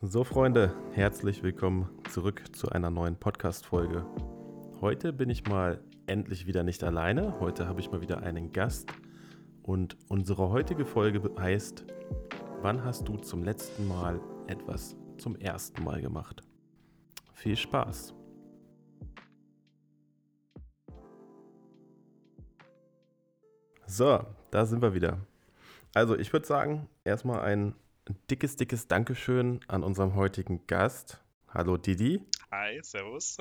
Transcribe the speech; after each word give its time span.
So, 0.00 0.22
Freunde, 0.22 0.72
herzlich 0.92 1.42
willkommen 1.42 1.88
zurück 2.08 2.54
zu 2.54 2.68
einer 2.68 2.88
neuen 2.88 3.16
Podcast-Folge. 3.16 4.06
Heute 4.80 5.12
bin 5.12 5.28
ich 5.28 5.44
mal 5.48 5.82
endlich 6.06 6.46
wieder 6.46 6.62
nicht 6.62 6.84
alleine. 6.84 7.40
Heute 7.40 7.66
habe 7.66 7.80
ich 7.80 7.90
mal 7.90 8.00
wieder 8.00 8.22
einen 8.22 8.52
Gast. 8.52 8.92
Und 9.64 9.96
unsere 10.06 10.50
heutige 10.50 10.84
Folge 10.84 11.28
heißt: 11.36 11.84
Wann 12.62 12.84
hast 12.84 13.08
du 13.08 13.16
zum 13.16 13.42
letzten 13.42 13.88
Mal 13.88 14.20
etwas 14.46 14.94
zum 15.16 15.34
ersten 15.34 15.82
Mal 15.82 16.00
gemacht? 16.00 16.42
Viel 17.32 17.56
Spaß! 17.56 18.14
So, 23.84 24.20
da 24.52 24.64
sind 24.64 24.80
wir 24.80 24.94
wieder. 24.94 25.18
Also, 25.92 26.16
ich 26.16 26.32
würde 26.32 26.46
sagen, 26.46 26.88
erstmal 27.02 27.40
ein 27.40 27.74
dickes, 28.30 28.56
dickes 28.56 28.88
Dankeschön 28.88 29.60
an 29.68 29.82
unserem 29.82 30.14
heutigen 30.14 30.66
Gast. 30.66 31.22
Hallo 31.48 31.76
Didi. 31.76 32.20
Hi, 32.50 32.80
servus. 32.82 33.36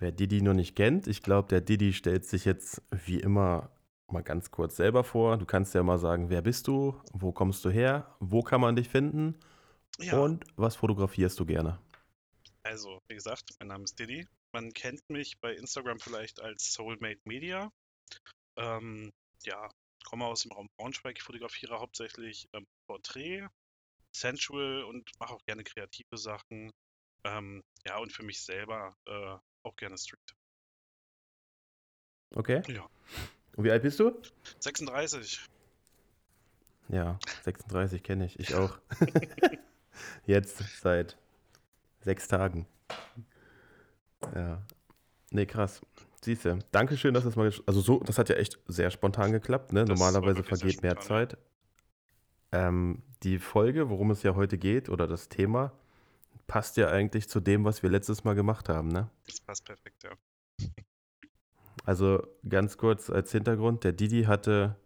Wer 0.00 0.12
Didi 0.12 0.42
noch 0.42 0.54
nicht 0.54 0.76
kennt, 0.76 1.08
ich 1.08 1.22
glaube, 1.22 1.48
der 1.48 1.60
Didi 1.60 1.92
stellt 1.92 2.24
sich 2.24 2.44
jetzt 2.44 2.82
wie 2.90 3.18
immer 3.18 3.70
mal 4.06 4.22
ganz 4.22 4.50
kurz 4.50 4.76
selber 4.76 5.04
vor. 5.04 5.36
Du 5.36 5.44
kannst 5.44 5.74
ja 5.74 5.82
mal 5.82 5.98
sagen, 5.98 6.30
wer 6.30 6.40
bist 6.40 6.68
du, 6.68 7.00
wo 7.12 7.32
kommst 7.32 7.64
du 7.64 7.70
her, 7.70 8.14
wo 8.20 8.42
kann 8.42 8.60
man 8.60 8.76
dich 8.76 8.88
finden 8.88 9.38
ja. 9.98 10.18
und 10.18 10.44
was 10.56 10.76
fotografierst 10.76 11.38
du 11.40 11.46
gerne? 11.46 11.78
Also, 12.62 13.00
wie 13.08 13.14
gesagt, 13.14 13.50
mein 13.58 13.68
Name 13.68 13.84
ist 13.84 13.98
Didi. 13.98 14.26
Man 14.52 14.72
kennt 14.72 15.08
mich 15.08 15.40
bei 15.40 15.54
Instagram 15.54 15.98
vielleicht 15.98 16.40
als 16.40 16.72
Soulmate 16.72 17.20
Media. 17.24 17.70
Ähm, 18.56 19.12
ja, 19.44 19.68
komme 20.04 20.26
aus 20.26 20.42
dem 20.42 20.52
Raum 20.52 20.68
Braunschweig, 20.76 21.16
ich 21.16 21.22
fotografiere 21.22 21.78
hauptsächlich 21.78 22.48
ähm, 22.52 22.66
Porträt, 22.86 23.48
Sensual 24.12 24.84
und 24.84 25.10
mache 25.18 25.34
auch 25.34 25.44
gerne 25.44 25.64
kreative 25.64 26.16
Sachen. 26.16 26.72
Ähm, 27.24 27.62
ja, 27.84 27.98
und 27.98 28.12
für 28.12 28.22
mich 28.22 28.40
selber 28.40 28.96
äh, 29.06 29.36
auch 29.62 29.76
gerne 29.76 29.98
Street. 29.98 30.34
Okay. 32.34 32.62
Ja. 32.68 32.88
Und 33.56 33.64
wie 33.64 33.70
alt 33.70 33.82
bist 33.82 33.98
du? 34.00 34.20
36. 34.60 35.40
Ja, 36.88 37.18
36 37.44 38.02
kenne 38.02 38.26
ich. 38.26 38.38
Ich 38.38 38.54
auch. 38.54 38.78
Jetzt 40.26 40.58
seit 40.80 41.18
sechs 42.00 42.28
Tagen. 42.28 42.66
Ja. 44.34 44.62
Nee, 45.30 45.46
krass. 45.46 45.80
Siehst 46.24 46.44
du, 46.44 46.58
Dankeschön, 46.72 47.14
dass 47.14 47.24
das 47.24 47.36
mal. 47.36 47.52
Also, 47.66 47.80
so, 47.80 48.00
das 48.00 48.18
hat 48.18 48.28
ja 48.28 48.36
echt 48.36 48.58
sehr 48.66 48.90
spontan 48.90 49.32
geklappt, 49.32 49.72
ne? 49.72 49.84
Normalerweise 49.84 50.42
vergeht 50.42 50.82
mehr 50.82 50.98
Zeit. 50.98 51.38
Ähm, 52.50 53.02
die 53.22 53.38
Folge, 53.38 53.88
worum 53.88 54.10
es 54.10 54.22
ja 54.22 54.34
heute 54.34 54.58
geht, 54.58 54.88
oder 54.88 55.06
das 55.06 55.28
Thema, 55.28 55.72
passt 56.46 56.76
ja 56.76 56.88
eigentlich 56.88 57.28
zu 57.28 57.40
dem, 57.40 57.64
was 57.64 57.82
wir 57.82 57.90
letztes 57.90 58.24
Mal 58.24 58.34
gemacht 58.34 58.68
haben, 58.68 58.88
ne? 58.88 59.10
Das 59.26 59.40
passt 59.40 59.64
perfekt, 59.64 60.02
ja. 60.02 60.10
Also 61.84 62.26
ganz 62.48 62.76
kurz 62.76 63.10
als 63.10 63.32
Hintergrund, 63.32 63.84
der 63.84 63.92
Didi 63.92 64.24
hatte, 64.24 64.76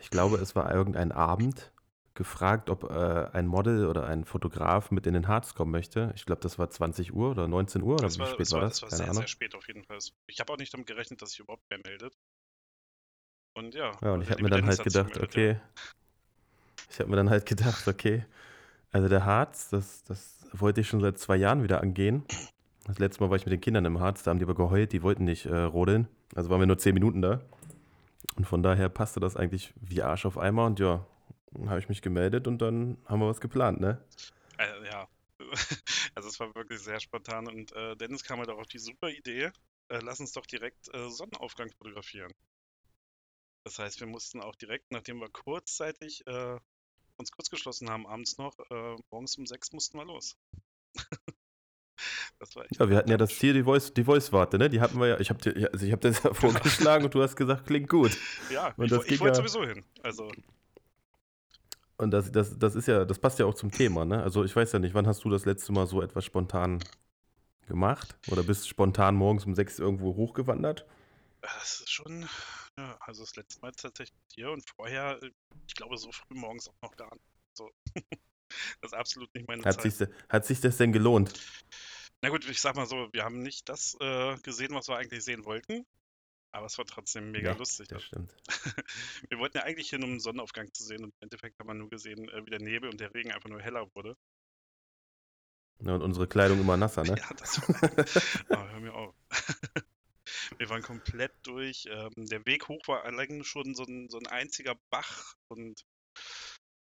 ich 0.00 0.10
glaube, 0.10 0.36
es 0.36 0.54
war 0.54 0.72
irgendein 0.72 1.10
Abend, 1.10 1.72
gefragt, 2.14 2.70
ob 2.70 2.84
äh, 2.90 3.28
ein 3.32 3.46
Model 3.46 3.86
oder 3.86 4.06
ein 4.06 4.24
Fotograf 4.24 4.90
mit 4.90 5.06
in 5.06 5.14
den 5.14 5.28
Harz 5.28 5.54
kommen 5.54 5.70
möchte. 5.70 6.12
Ich 6.14 6.26
glaube, 6.26 6.40
das 6.40 6.58
war 6.58 6.70
20 6.70 7.14
Uhr 7.14 7.30
oder 7.30 7.48
19 7.48 7.82
Uhr 7.82 7.94
oder 7.94 8.04
das 8.04 8.16
wie 8.16 8.20
war, 8.20 8.26
spät 8.26 8.52
war, 8.52 8.60
war 8.60 8.68
das? 8.68 8.80
Das 8.80 8.82
war 8.82 8.88
Keine 8.90 8.96
sehr, 8.98 9.06
Ahnung. 9.06 9.20
sehr 9.22 9.28
spät 9.28 9.54
auf 9.54 9.66
jeden 9.68 9.84
Fall. 9.84 9.98
Ich 10.26 10.40
habe 10.40 10.52
auch 10.52 10.58
nicht 10.58 10.72
damit 10.74 10.86
gerechnet, 10.86 11.22
dass 11.22 11.30
sich 11.30 11.40
überhaupt 11.40 11.64
wer 11.68 11.78
meldet. 11.84 12.16
Und 13.54 13.74
ja. 13.74 13.92
Ja, 14.02 14.12
und 14.12 14.22
ich 14.22 14.30
habe 14.30 14.42
mir 14.42 14.50
dann 14.50 14.66
halt 14.66 14.82
gedacht, 14.82 15.12
gemeldet, 15.12 15.22
okay. 15.22 15.48
Ja. 15.52 15.60
Ich 16.90 17.00
habe 17.00 17.10
mir 17.10 17.16
dann 17.16 17.30
halt 17.30 17.46
gedacht, 17.46 17.88
okay. 17.88 18.24
Also 18.90 19.08
der 19.08 19.24
Harz, 19.24 19.70
das, 19.70 20.04
das 20.04 20.46
wollte 20.52 20.82
ich 20.82 20.88
schon 20.88 21.00
seit 21.00 21.18
zwei 21.18 21.36
Jahren 21.36 21.62
wieder 21.62 21.80
angehen. 21.80 22.24
Das 22.84 22.98
letzte 22.98 23.22
Mal 23.22 23.30
war 23.30 23.36
ich 23.36 23.46
mit 23.46 23.52
den 23.52 23.60
Kindern 23.60 23.84
im 23.84 24.00
Harz, 24.00 24.22
da 24.22 24.30
haben 24.30 24.38
die 24.38 24.44
aber 24.44 24.54
geheult, 24.54 24.92
die 24.92 25.02
wollten 25.02 25.24
nicht 25.24 25.46
äh, 25.46 25.56
rodeln. 25.56 26.08
Also 26.34 26.50
waren 26.50 26.60
wir 26.60 26.66
nur 26.66 26.78
zehn 26.78 26.94
Minuten 26.94 27.22
da. 27.22 27.40
Und 28.36 28.46
von 28.46 28.62
daher 28.62 28.88
passte 28.88 29.20
das 29.20 29.36
eigentlich 29.36 29.72
wie 29.80 30.02
Arsch 30.02 30.26
auf 30.26 30.38
Eimer 30.38 30.66
und 30.66 30.80
ja, 30.80 31.06
habe 31.66 31.78
ich 31.78 31.88
mich 31.88 32.02
gemeldet 32.02 32.46
und 32.46 32.58
dann 32.58 32.98
haben 33.06 33.20
wir 33.20 33.28
was 33.28 33.40
geplant, 33.40 33.80
ne? 33.80 34.04
Äh, 34.58 34.86
ja. 34.86 35.08
Also 36.14 36.28
es 36.28 36.38
war 36.40 36.54
wirklich 36.54 36.80
sehr 36.80 37.00
spontan 37.00 37.48
und 37.48 37.72
äh, 37.72 37.96
Dennis 37.96 38.22
kam 38.22 38.38
halt 38.38 38.50
auch 38.50 38.58
auf 38.58 38.66
die 38.66 38.78
super 38.78 39.08
Idee, 39.08 39.50
äh, 39.88 39.98
lass 40.02 40.20
uns 40.20 40.32
doch 40.32 40.44
direkt 40.44 40.94
äh, 40.94 41.08
Sonnenaufgang 41.08 41.70
fotografieren. 41.78 42.32
Das 43.64 43.78
heißt, 43.78 44.00
wir 44.00 44.06
mussten 44.06 44.40
auch 44.40 44.54
direkt, 44.56 44.90
nachdem 44.90 45.20
wir 45.20 45.30
kurzzeitig 45.30 46.26
äh, 46.26 46.58
uns 47.16 47.30
kurz 47.30 47.50
geschlossen 47.50 47.88
haben, 47.88 48.06
abends 48.06 48.38
noch, 48.38 48.58
äh, 48.70 48.96
morgens 49.10 49.36
um 49.36 49.46
sechs 49.46 49.72
mussten 49.72 49.98
wir 49.98 50.04
los. 50.04 50.36
ja, 52.78 52.88
wir 52.88 52.96
hatten 52.96 53.10
ja 53.10 53.16
das 53.16 53.38
Ziel, 53.38 53.54
die 53.54 53.62
Voice, 53.62 53.94
die 53.94 54.04
Voice-Warte, 54.04 54.58
ne? 54.58 54.68
Die 54.68 54.80
hatten 54.80 54.98
wir 54.98 55.06
ja. 55.08 55.20
Ich 55.20 55.30
habe 55.30 55.70
also 55.72 55.86
hab 55.90 56.00
das 56.00 56.22
ja 56.22 56.34
vorgeschlagen 56.34 57.04
und 57.04 57.14
du 57.14 57.22
hast 57.22 57.36
gesagt, 57.36 57.66
klingt 57.66 57.88
gut. 57.88 58.16
Ja, 58.50 58.74
und 58.76 58.90
ich, 58.90 59.12
ich 59.12 59.20
wollte 59.20 59.40
ja, 59.40 59.48
sowieso 59.48 59.64
hin. 59.64 59.84
Also. 60.02 60.30
Und 61.96 62.10
das, 62.10 62.32
das, 62.32 62.58
das 62.58 62.74
ist 62.74 62.88
ja, 62.88 63.04
das 63.04 63.18
passt 63.18 63.38
ja 63.38 63.46
auch 63.46 63.54
zum 63.54 63.70
Thema, 63.70 64.04
ne? 64.04 64.22
Also 64.22 64.44
ich 64.44 64.54
weiß 64.54 64.72
ja 64.72 64.78
nicht, 64.78 64.94
wann 64.94 65.06
hast 65.06 65.24
du 65.24 65.30
das 65.30 65.44
letzte 65.44 65.72
Mal 65.72 65.86
so 65.86 66.02
etwas 66.02 66.24
spontan 66.24 66.82
gemacht? 67.66 68.16
Oder 68.30 68.42
bist 68.42 68.68
spontan 68.68 69.14
morgens 69.14 69.44
um 69.44 69.54
sechs 69.54 69.78
irgendwo 69.78 70.16
hochgewandert? 70.16 70.86
Das 71.40 71.80
ist 71.80 71.90
schon, 71.90 72.28
ja, 72.78 72.96
also 73.00 73.22
das 73.22 73.36
letzte 73.36 73.60
Mal 73.60 73.72
tatsächlich 73.72 74.18
hier 74.34 74.50
und 74.50 74.64
vorher, 74.68 75.18
ich 75.66 75.74
glaube, 75.74 75.96
so 75.96 76.10
früh 76.12 76.34
morgens 76.34 76.68
auch 76.68 76.82
noch 76.82 76.96
gar 76.96 77.12
nicht. 77.12 77.26
So. 77.54 77.70
das 78.80 78.92
ist 78.92 78.94
absolut 78.94 79.34
nicht 79.34 79.48
meine 79.48 79.62
hat 79.64 79.80
Zeit. 79.80 79.92
Sich, 79.92 80.08
hat 80.28 80.46
sich 80.46 80.60
das 80.60 80.76
denn 80.76 80.92
gelohnt? 80.92 81.32
Na 82.22 82.28
gut, 82.28 82.48
ich 82.48 82.60
sag 82.60 82.76
mal 82.76 82.86
so, 82.86 83.08
wir 83.12 83.24
haben 83.24 83.42
nicht 83.42 83.68
das 83.68 83.96
äh, 84.00 84.36
gesehen, 84.38 84.74
was 84.74 84.88
wir 84.88 84.96
eigentlich 84.96 85.24
sehen 85.24 85.44
wollten. 85.44 85.84
Aber 86.52 86.66
es 86.66 86.76
war 86.76 86.84
trotzdem 86.84 87.30
mega 87.30 87.52
ja, 87.52 87.56
lustig. 87.56 87.88
Das 87.88 88.02
stimmt. 88.02 88.34
Wir 89.30 89.38
wollten 89.38 89.56
ja 89.56 89.64
eigentlich 89.64 89.88
hin, 89.88 90.04
um 90.04 90.10
einen 90.10 90.20
Sonnenaufgang 90.20 90.72
zu 90.74 90.84
sehen 90.84 91.02
und 91.02 91.10
im 91.10 91.22
Endeffekt 91.22 91.58
haben 91.58 91.68
wir 91.68 91.74
nur 91.74 91.88
gesehen, 91.88 92.28
äh, 92.28 92.44
wie 92.44 92.50
der 92.50 92.60
Nebel 92.60 92.90
und 92.90 93.00
der 93.00 93.14
Regen 93.14 93.32
einfach 93.32 93.48
nur 93.48 93.60
heller 93.60 93.88
wurde. 93.94 94.16
Ja, 95.80 95.94
und 95.94 96.02
unsere 96.02 96.28
Kleidung 96.28 96.60
immer 96.60 96.76
nasser, 96.76 97.04
ne? 97.04 97.16
ja, 97.18 97.34
das 97.34 97.60
war. 97.66 98.58
Aber 98.58 98.70
hör 98.70 98.80
mir 98.80 98.94
auf. 98.94 99.14
Wir 100.58 100.68
waren 100.68 100.82
komplett 100.82 101.32
durch. 101.42 101.86
Ähm, 101.90 102.12
der 102.16 102.44
Weg 102.46 102.68
hoch 102.68 102.86
war 102.86 103.04
allein 103.04 103.42
schon 103.44 103.74
so 103.74 103.84
ein, 103.84 104.08
so 104.10 104.18
ein 104.18 104.26
einziger 104.26 104.76
Bach 104.90 105.34
und 105.48 105.84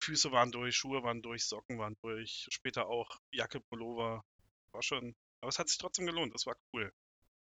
Füße 0.00 0.31
waren 0.31 0.53
durch, 0.53 0.77
Schuhe 0.77 1.03
waren 1.03 1.22
durch, 1.22 1.44
Socken 1.44 1.78
waren 1.78 1.97
durch, 2.03 2.47
später 2.50 2.87
auch 2.87 3.19
Jacke, 3.33 3.60
Pullover. 3.60 4.25
War 4.71 4.83
schon. 4.83 5.16
Aber 5.41 5.48
es 5.48 5.59
hat 5.59 5.69
sich 5.69 5.78
trotzdem 5.78 6.06
gelohnt, 6.06 6.34
das 6.34 6.47
war 6.47 6.56
cool. 6.72 6.93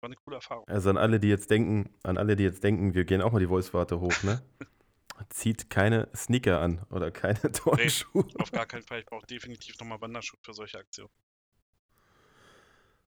War 0.00 0.08
eine 0.08 0.16
coole 0.16 0.36
Erfahrung. 0.36 0.66
Also 0.68 0.90
an 0.90 0.96
alle, 0.96 1.18
die 1.18 1.28
jetzt 1.28 1.50
denken, 1.50 1.90
an 2.04 2.18
alle, 2.18 2.36
die 2.36 2.44
jetzt 2.44 2.62
denken, 2.62 2.94
wir 2.94 3.04
gehen 3.04 3.20
auch 3.20 3.32
mal 3.32 3.40
die 3.40 3.48
Voice-Warte 3.48 4.00
hoch, 4.00 4.22
ne? 4.22 4.42
Zieht 5.30 5.68
keine 5.68 6.08
Sneaker 6.14 6.60
an 6.60 6.86
oder 6.90 7.10
keine 7.10 7.50
Turnschuhe. 7.52 8.24
Nee, 8.24 8.40
auf 8.40 8.52
gar 8.52 8.66
keinen 8.66 8.84
Fall. 8.84 9.00
Ich 9.00 9.06
brauche 9.06 9.26
definitiv 9.26 9.78
nochmal 9.80 10.00
Wanderschuhe 10.00 10.38
für 10.42 10.54
solche 10.54 10.78
Aktionen. 10.78 11.10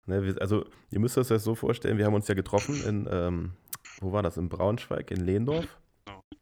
Ne, 0.06 0.35
also, 0.41 0.66
ihr 0.90 1.00
müsst 1.00 1.18
euch 1.18 1.28
das 1.28 1.44
so 1.44 1.56
vorstellen, 1.56 1.97
wir 1.97 2.06
haben 2.06 2.13
uns 2.13 2.28
ja 2.28 2.34
getroffen 2.34 2.84
in, 2.84 3.07
ähm, 3.09 3.53
wo 4.01 4.12
war 4.12 4.24
das? 4.24 4.35
In 4.35 4.50
Braunschweig, 4.50 5.12
in 5.12 5.22
Lehndorf. 5.22 5.80
Oh. 6.09 6.35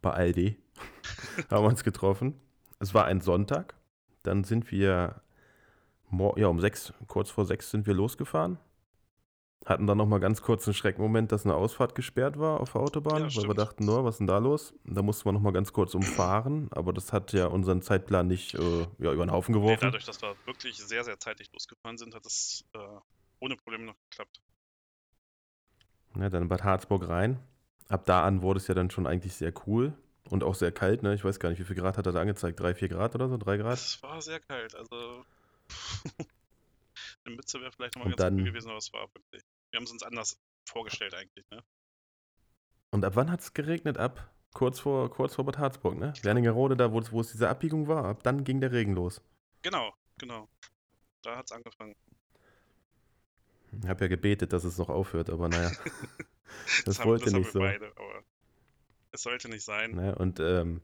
Bei 0.00 0.12
Aldi 0.12 0.56
haben 1.50 1.64
wir 1.64 1.68
uns 1.68 1.84
getroffen. 1.84 2.40
Es 2.78 2.94
war 2.94 3.04
ein 3.04 3.20
Sonntag. 3.20 3.74
Dann 4.22 4.44
sind 4.44 4.70
wir, 4.70 5.20
ja, 6.36 6.46
um 6.46 6.60
sechs, 6.60 6.94
kurz 7.06 7.30
vor 7.30 7.44
sechs 7.44 7.70
sind 7.70 7.86
wir 7.86 7.92
losgefahren. 7.92 8.58
Hatten 9.64 9.86
dann 9.86 9.96
nochmal 9.96 10.20
ganz 10.20 10.42
kurz 10.42 10.66
einen 10.66 10.74
Schreckmoment, 10.74 11.32
dass 11.32 11.46
eine 11.46 11.54
Ausfahrt 11.54 11.94
gesperrt 11.94 12.38
war 12.38 12.60
auf 12.60 12.72
der 12.72 12.82
Autobahn, 12.82 13.28
ja, 13.28 13.36
weil 13.36 13.48
wir 13.48 13.54
dachten, 13.54 13.86
no, 13.86 14.04
was 14.04 14.16
ist 14.16 14.18
denn 14.18 14.26
da 14.26 14.36
los? 14.36 14.74
Da 14.84 15.00
mussten 15.00 15.24
wir 15.24 15.32
nochmal 15.32 15.54
ganz 15.54 15.72
kurz 15.72 15.94
umfahren, 15.94 16.68
aber 16.70 16.92
das 16.92 17.14
hat 17.14 17.32
ja 17.32 17.46
unseren 17.46 17.80
Zeitplan 17.80 18.26
nicht 18.26 18.54
äh, 18.54 18.86
ja, 18.98 19.12
über 19.12 19.24
den 19.24 19.32
Haufen 19.32 19.54
geworfen. 19.54 19.78
Nee, 19.80 19.86
dadurch, 19.86 20.04
dass 20.04 20.20
wir 20.20 20.34
wirklich 20.44 20.76
sehr, 20.76 21.02
sehr 21.02 21.18
zeitig 21.18 21.50
losgefahren 21.52 21.96
sind, 21.96 22.14
hat 22.14 22.26
es 22.26 22.64
äh, 22.74 22.78
ohne 23.40 23.56
Probleme 23.56 23.84
noch 23.84 23.96
geklappt. 24.10 24.42
Ja, 26.18 26.28
dann 26.28 26.48
Bad 26.48 26.62
Harzburg 26.62 27.08
rein. 27.08 27.40
Ab 27.88 28.04
da 28.04 28.24
an 28.24 28.42
wurde 28.42 28.58
es 28.58 28.66
ja 28.66 28.74
dann 28.74 28.90
schon 28.90 29.06
eigentlich 29.06 29.34
sehr 29.34 29.52
cool 29.66 29.94
und 30.28 30.44
auch 30.44 30.54
sehr 30.54 30.72
kalt, 30.72 31.02
ne? 31.02 31.14
Ich 31.14 31.24
weiß 31.24 31.40
gar 31.40 31.48
nicht, 31.48 31.58
wie 31.58 31.64
viel 31.64 31.76
Grad 31.76 31.98
hat 31.98 32.06
er 32.06 32.12
da 32.12 32.20
angezeigt? 32.20 32.60
Drei, 32.60 32.74
vier 32.74 32.88
Grad 32.88 33.14
oder 33.14 33.28
so? 33.28 33.36
Drei 33.38 33.56
Grad? 33.56 33.74
Es 33.74 34.02
war 34.02 34.20
sehr 34.20 34.40
kalt, 34.40 34.74
also 34.74 35.24
eine 37.24 37.36
Mütze 37.36 37.60
wäre 37.60 37.72
vielleicht 37.72 37.96
nochmal 37.96 38.10
ganz 38.10 38.20
dann, 38.20 38.38
cool 38.38 38.44
gewesen, 38.44 38.68
aber 38.68 38.78
es 38.78 38.92
war 38.92 39.08
wirklich 39.14 39.42
wir 39.74 39.78
haben 39.78 39.84
es 39.86 39.90
uns 39.90 40.04
anders 40.04 40.40
vorgestellt 40.68 41.14
eigentlich, 41.14 41.44
ne? 41.50 41.64
Und 42.90 43.04
ab 43.04 43.16
wann 43.16 43.28
hat 43.28 43.40
es 43.40 43.54
geregnet? 43.54 43.98
Ab 43.98 44.32
kurz 44.52 44.78
vor, 44.78 45.10
kurz 45.10 45.34
vor 45.34 45.44
Bad 45.44 45.58
Harzburg, 45.58 45.98
ne? 45.98 46.12
Wernigerode, 46.22 46.76
da 46.76 46.92
wo 46.92 47.00
es, 47.00 47.10
wo 47.10 47.20
es 47.20 47.32
diese 47.32 47.48
Abbiegung 47.48 47.88
war, 47.88 48.04
ab 48.04 48.22
dann 48.22 48.44
ging 48.44 48.60
der 48.60 48.70
Regen 48.70 48.94
los. 48.94 49.20
Genau, 49.62 49.92
genau. 50.16 50.48
Da 51.22 51.36
hat 51.36 51.46
es 51.46 51.52
angefangen. 51.52 51.96
Ich 53.82 53.88
habe 53.88 54.04
ja 54.04 54.08
gebetet, 54.08 54.52
dass 54.52 54.62
es 54.62 54.78
noch 54.78 54.90
aufhört, 54.90 55.28
aber 55.28 55.48
naja. 55.48 55.70
das, 55.74 56.84
das 56.84 56.98
haben, 57.00 57.08
wollte 57.08 57.24
das 57.24 57.34
nicht 57.34 57.50
so. 57.50 57.58
Beide, 57.58 57.92
es 59.10 59.22
sollte 59.22 59.48
nicht 59.48 59.64
sein. 59.64 59.96
Naja, 59.96 60.12
und 60.14 60.38
ähm, 60.38 60.82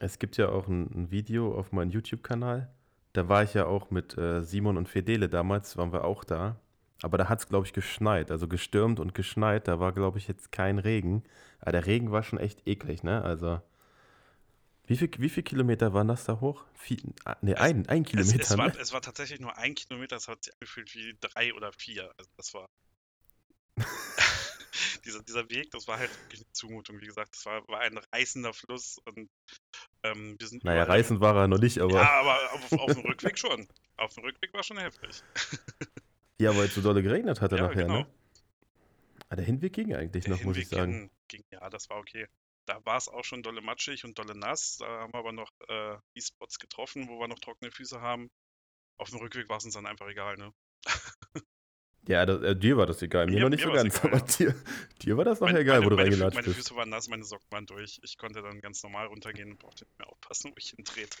es 0.00 0.18
gibt 0.18 0.36
ja 0.36 0.50
auch 0.50 0.68
ein, 0.68 0.90
ein 0.94 1.10
Video 1.10 1.58
auf 1.58 1.72
meinem 1.72 1.90
YouTube-Kanal. 1.90 2.74
Da 3.12 3.28
war 3.28 3.42
ich 3.42 3.54
ja 3.54 3.66
auch 3.66 3.90
mit 3.90 4.16
äh, 4.16 4.42
Simon 4.42 4.76
und 4.76 4.88
Fedele 4.88 5.28
damals, 5.28 5.76
waren 5.76 5.92
wir 5.92 6.04
auch 6.04 6.24
da. 6.24 6.56
Aber 7.02 7.18
da 7.18 7.28
hat 7.28 7.40
es, 7.40 7.48
glaube 7.48 7.66
ich, 7.66 7.72
geschneit, 7.72 8.30
also 8.30 8.46
gestürmt 8.46 9.00
und 9.00 9.12
geschneit. 9.12 9.66
Da 9.68 9.80
war, 9.80 9.92
glaube 9.92 10.18
ich, 10.18 10.28
jetzt 10.28 10.52
kein 10.52 10.78
Regen. 10.78 11.24
Aber 11.60 11.72
der 11.72 11.86
Regen 11.86 12.12
war 12.12 12.22
schon 12.22 12.38
echt 12.38 12.66
eklig, 12.66 13.02
ne? 13.02 13.22
Also, 13.22 13.60
wie 14.86 14.96
viel, 14.96 15.10
wie 15.18 15.28
viel 15.28 15.42
Kilometer 15.42 15.94
waren 15.94 16.08
das 16.08 16.24
da 16.24 16.40
hoch? 16.40 16.64
Vier, 16.74 16.98
ah, 17.24 17.36
ne, 17.42 17.58
ein, 17.58 17.88
ein 17.88 18.04
Kilometer. 18.04 18.40
Es, 18.40 18.50
es, 18.50 18.56
ne? 18.56 18.58
war, 18.58 18.76
es 18.78 18.92
war 18.92 19.00
tatsächlich 19.00 19.40
nur 19.40 19.56
ein 19.58 19.74
Kilometer, 19.74 20.16
es 20.16 20.28
hat 20.28 20.44
sich 20.44 20.54
angefühlt 20.54 20.94
wie 20.94 21.16
drei 21.20 21.52
oder 21.54 21.72
vier. 21.72 22.12
Also, 22.16 22.30
das 22.36 22.54
war. 22.54 22.68
dieser, 25.04 25.22
dieser 25.22 25.48
Weg, 25.50 25.70
das 25.70 25.86
war 25.88 25.98
halt 25.98 26.10
wirklich 26.22 26.40
eine 26.40 26.52
Zumutung. 26.52 27.00
Wie 27.00 27.06
gesagt, 27.06 27.34
das 27.34 27.44
war, 27.46 27.66
war 27.68 27.80
ein 27.80 27.98
reißender 27.98 28.52
Fluss 28.52 28.98
und 29.04 29.30
ähm, 30.02 30.36
wir 30.38 30.46
sind. 30.46 30.64
Naja, 30.64 30.84
reißend 30.84 31.20
war 31.20 31.36
er 31.36 31.48
noch 31.48 31.58
nicht, 31.58 31.78
aber. 31.78 31.94
Ja, 31.94 32.10
aber 32.20 32.52
auf, 32.52 32.72
auf 32.72 32.92
dem 32.92 33.04
Rückweg 33.04 33.38
schon. 33.38 33.66
Auf 33.96 34.14
dem 34.14 34.24
Rückweg 34.24 34.52
war 34.52 34.62
schon 34.62 34.78
heftig. 34.78 35.22
Ja, 36.40 36.56
weil 36.56 36.64
es 36.64 36.74
so 36.74 36.80
dolle 36.80 37.04
geregnet 37.04 37.40
hatte 37.40 37.54
Ja, 37.56 37.68
nachher, 37.68 37.84
genau. 37.84 38.00
ne? 38.00 38.06
Ah, 39.28 39.36
der 39.36 39.44
Hinweg 39.44 39.74
ging 39.74 39.94
eigentlich 39.94 40.24
Der 40.24 40.34
noch, 40.34 40.42
muss 40.42 40.56
ich 40.56 40.68
Hinweg 40.68 40.78
sagen. 40.78 40.92
Ging, 40.92 41.10
ging, 41.28 41.44
ja, 41.52 41.70
das 41.70 41.88
war 41.88 41.98
okay. 41.98 42.26
Da 42.66 42.84
war 42.84 42.96
es 42.96 43.06
auch 43.08 43.22
schon 43.22 43.44
dolle 43.44 43.60
matschig 43.60 44.04
und 44.04 44.18
dolle 44.18 44.36
nass. 44.36 44.78
Da 44.78 44.86
haben 44.86 45.12
wir 45.12 45.20
aber 45.20 45.30
noch 45.32 45.52
äh, 45.68 45.96
die 46.16 46.20
Spots 46.20 46.58
getroffen, 46.58 47.08
wo 47.08 47.20
wir 47.20 47.28
noch 47.28 47.38
trockene 47.38 47.70
Füße 47.70 48.00
haben. 48.00 48.28
Auf 48.98 49.10
dem 49.10 49.20
Rückweg 49.20 49.48
war 49.48 49.58
es 49.58 49.64
uns 49.64 49.74
dann 49.74 49.86
einfach 49.86 50.08
egal, 50.08 50.36
ne? 50.36 50.52
Ja, 52.08 52.26
das, 52.26 52.42
äh, 52.42 52.56
dir 52.56 52.76
war 52.76 52.86
das 52.86 53.00
egal, 53.02 53.26
mir 53.26 53.34
Mir- 53.34 53.40
noch 53.42 53.48
nicht 53.50 53.64
mir 53.64 53.70
so 53.70 53.76
ganz, 53.76 53.98
egal, 53.98 54.12
aber 54.14 54.26
dir, 54.26 54.54
dir 55.02 55.16
war 55.16 55.24
das 55.24 55.40
Meine- 55.40 55.60
egal, 55.60 55.76
meine, 55.76 55.86
wo 55.86 55.90
du 55.90 55.96
meine, 55.96 56.08
reingelatscht 56.10 56.34
meine 56.36 56.46
bist. 56.46 56.56
Füße 56.68 56.76
waren 56.76 56.88
nass, 56.90 57.08
meine 57.08 57.24
Socken 57.24 57.46
waren 57.50 57.66
durch. 57.66 58.00
Ich 58.02 58.18
konnte 58.18 58.42
dann 58.42 58.60
ganz 58.60 58.82
normal 58.82 59.06
runtergehen 59.06 59.52
und 59.52 59.58
brauchte 59.60 59.84
nicht 59.84 59.98
mehr 59.98 60.08
aufpassen, 60.08 60.50
wo 60.50 60.54
ich 60.58 60.70
hintrete. 60.74 61.16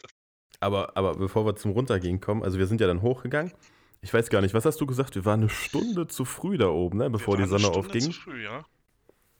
Aber, 0.60 0.96
aber 0.96 1.14
bevor 1.14 1.46
wir 1.46 1.54
zum 1.56 1.70
Runtergehen 1.72 2.20
kommen, 2.20 2.42
also 2.42 2.58
wir 2.58 2.66
sind 2.66 2.80
ja 2.80 2.86
dann 2.86 3.00
hochgegangen. 3.02 3.52
Ich 4.00 4.12
weiß 4.12 4.28
gar 4.30 4.40
nicht, 4.40 4.54
was 4.54 4.64
hast 4.64 4.80
du 4.80 4.86
gesagt? 4.86 5.14
Wir 5.14 5.24
waren 5.24 5.40
eine 5.40 5.48
Stunde 5.48 6.08
zu 6.08 6.24
früh 6.24 6.58
da 6.58 6.68
oben, 6.68 6.98
ne? 6.98 7.08
bevor 7.10 7.36
die 7.36 7.42
waren 7.42 7.50
eine 7.50 7.58
Sonne 7.60 7.72
Stunde 7.72 7.78
aufging. 7.88 8.00
Zu 8.02 8.12
früh, 8.12 8.42
ja. 8.42 8.64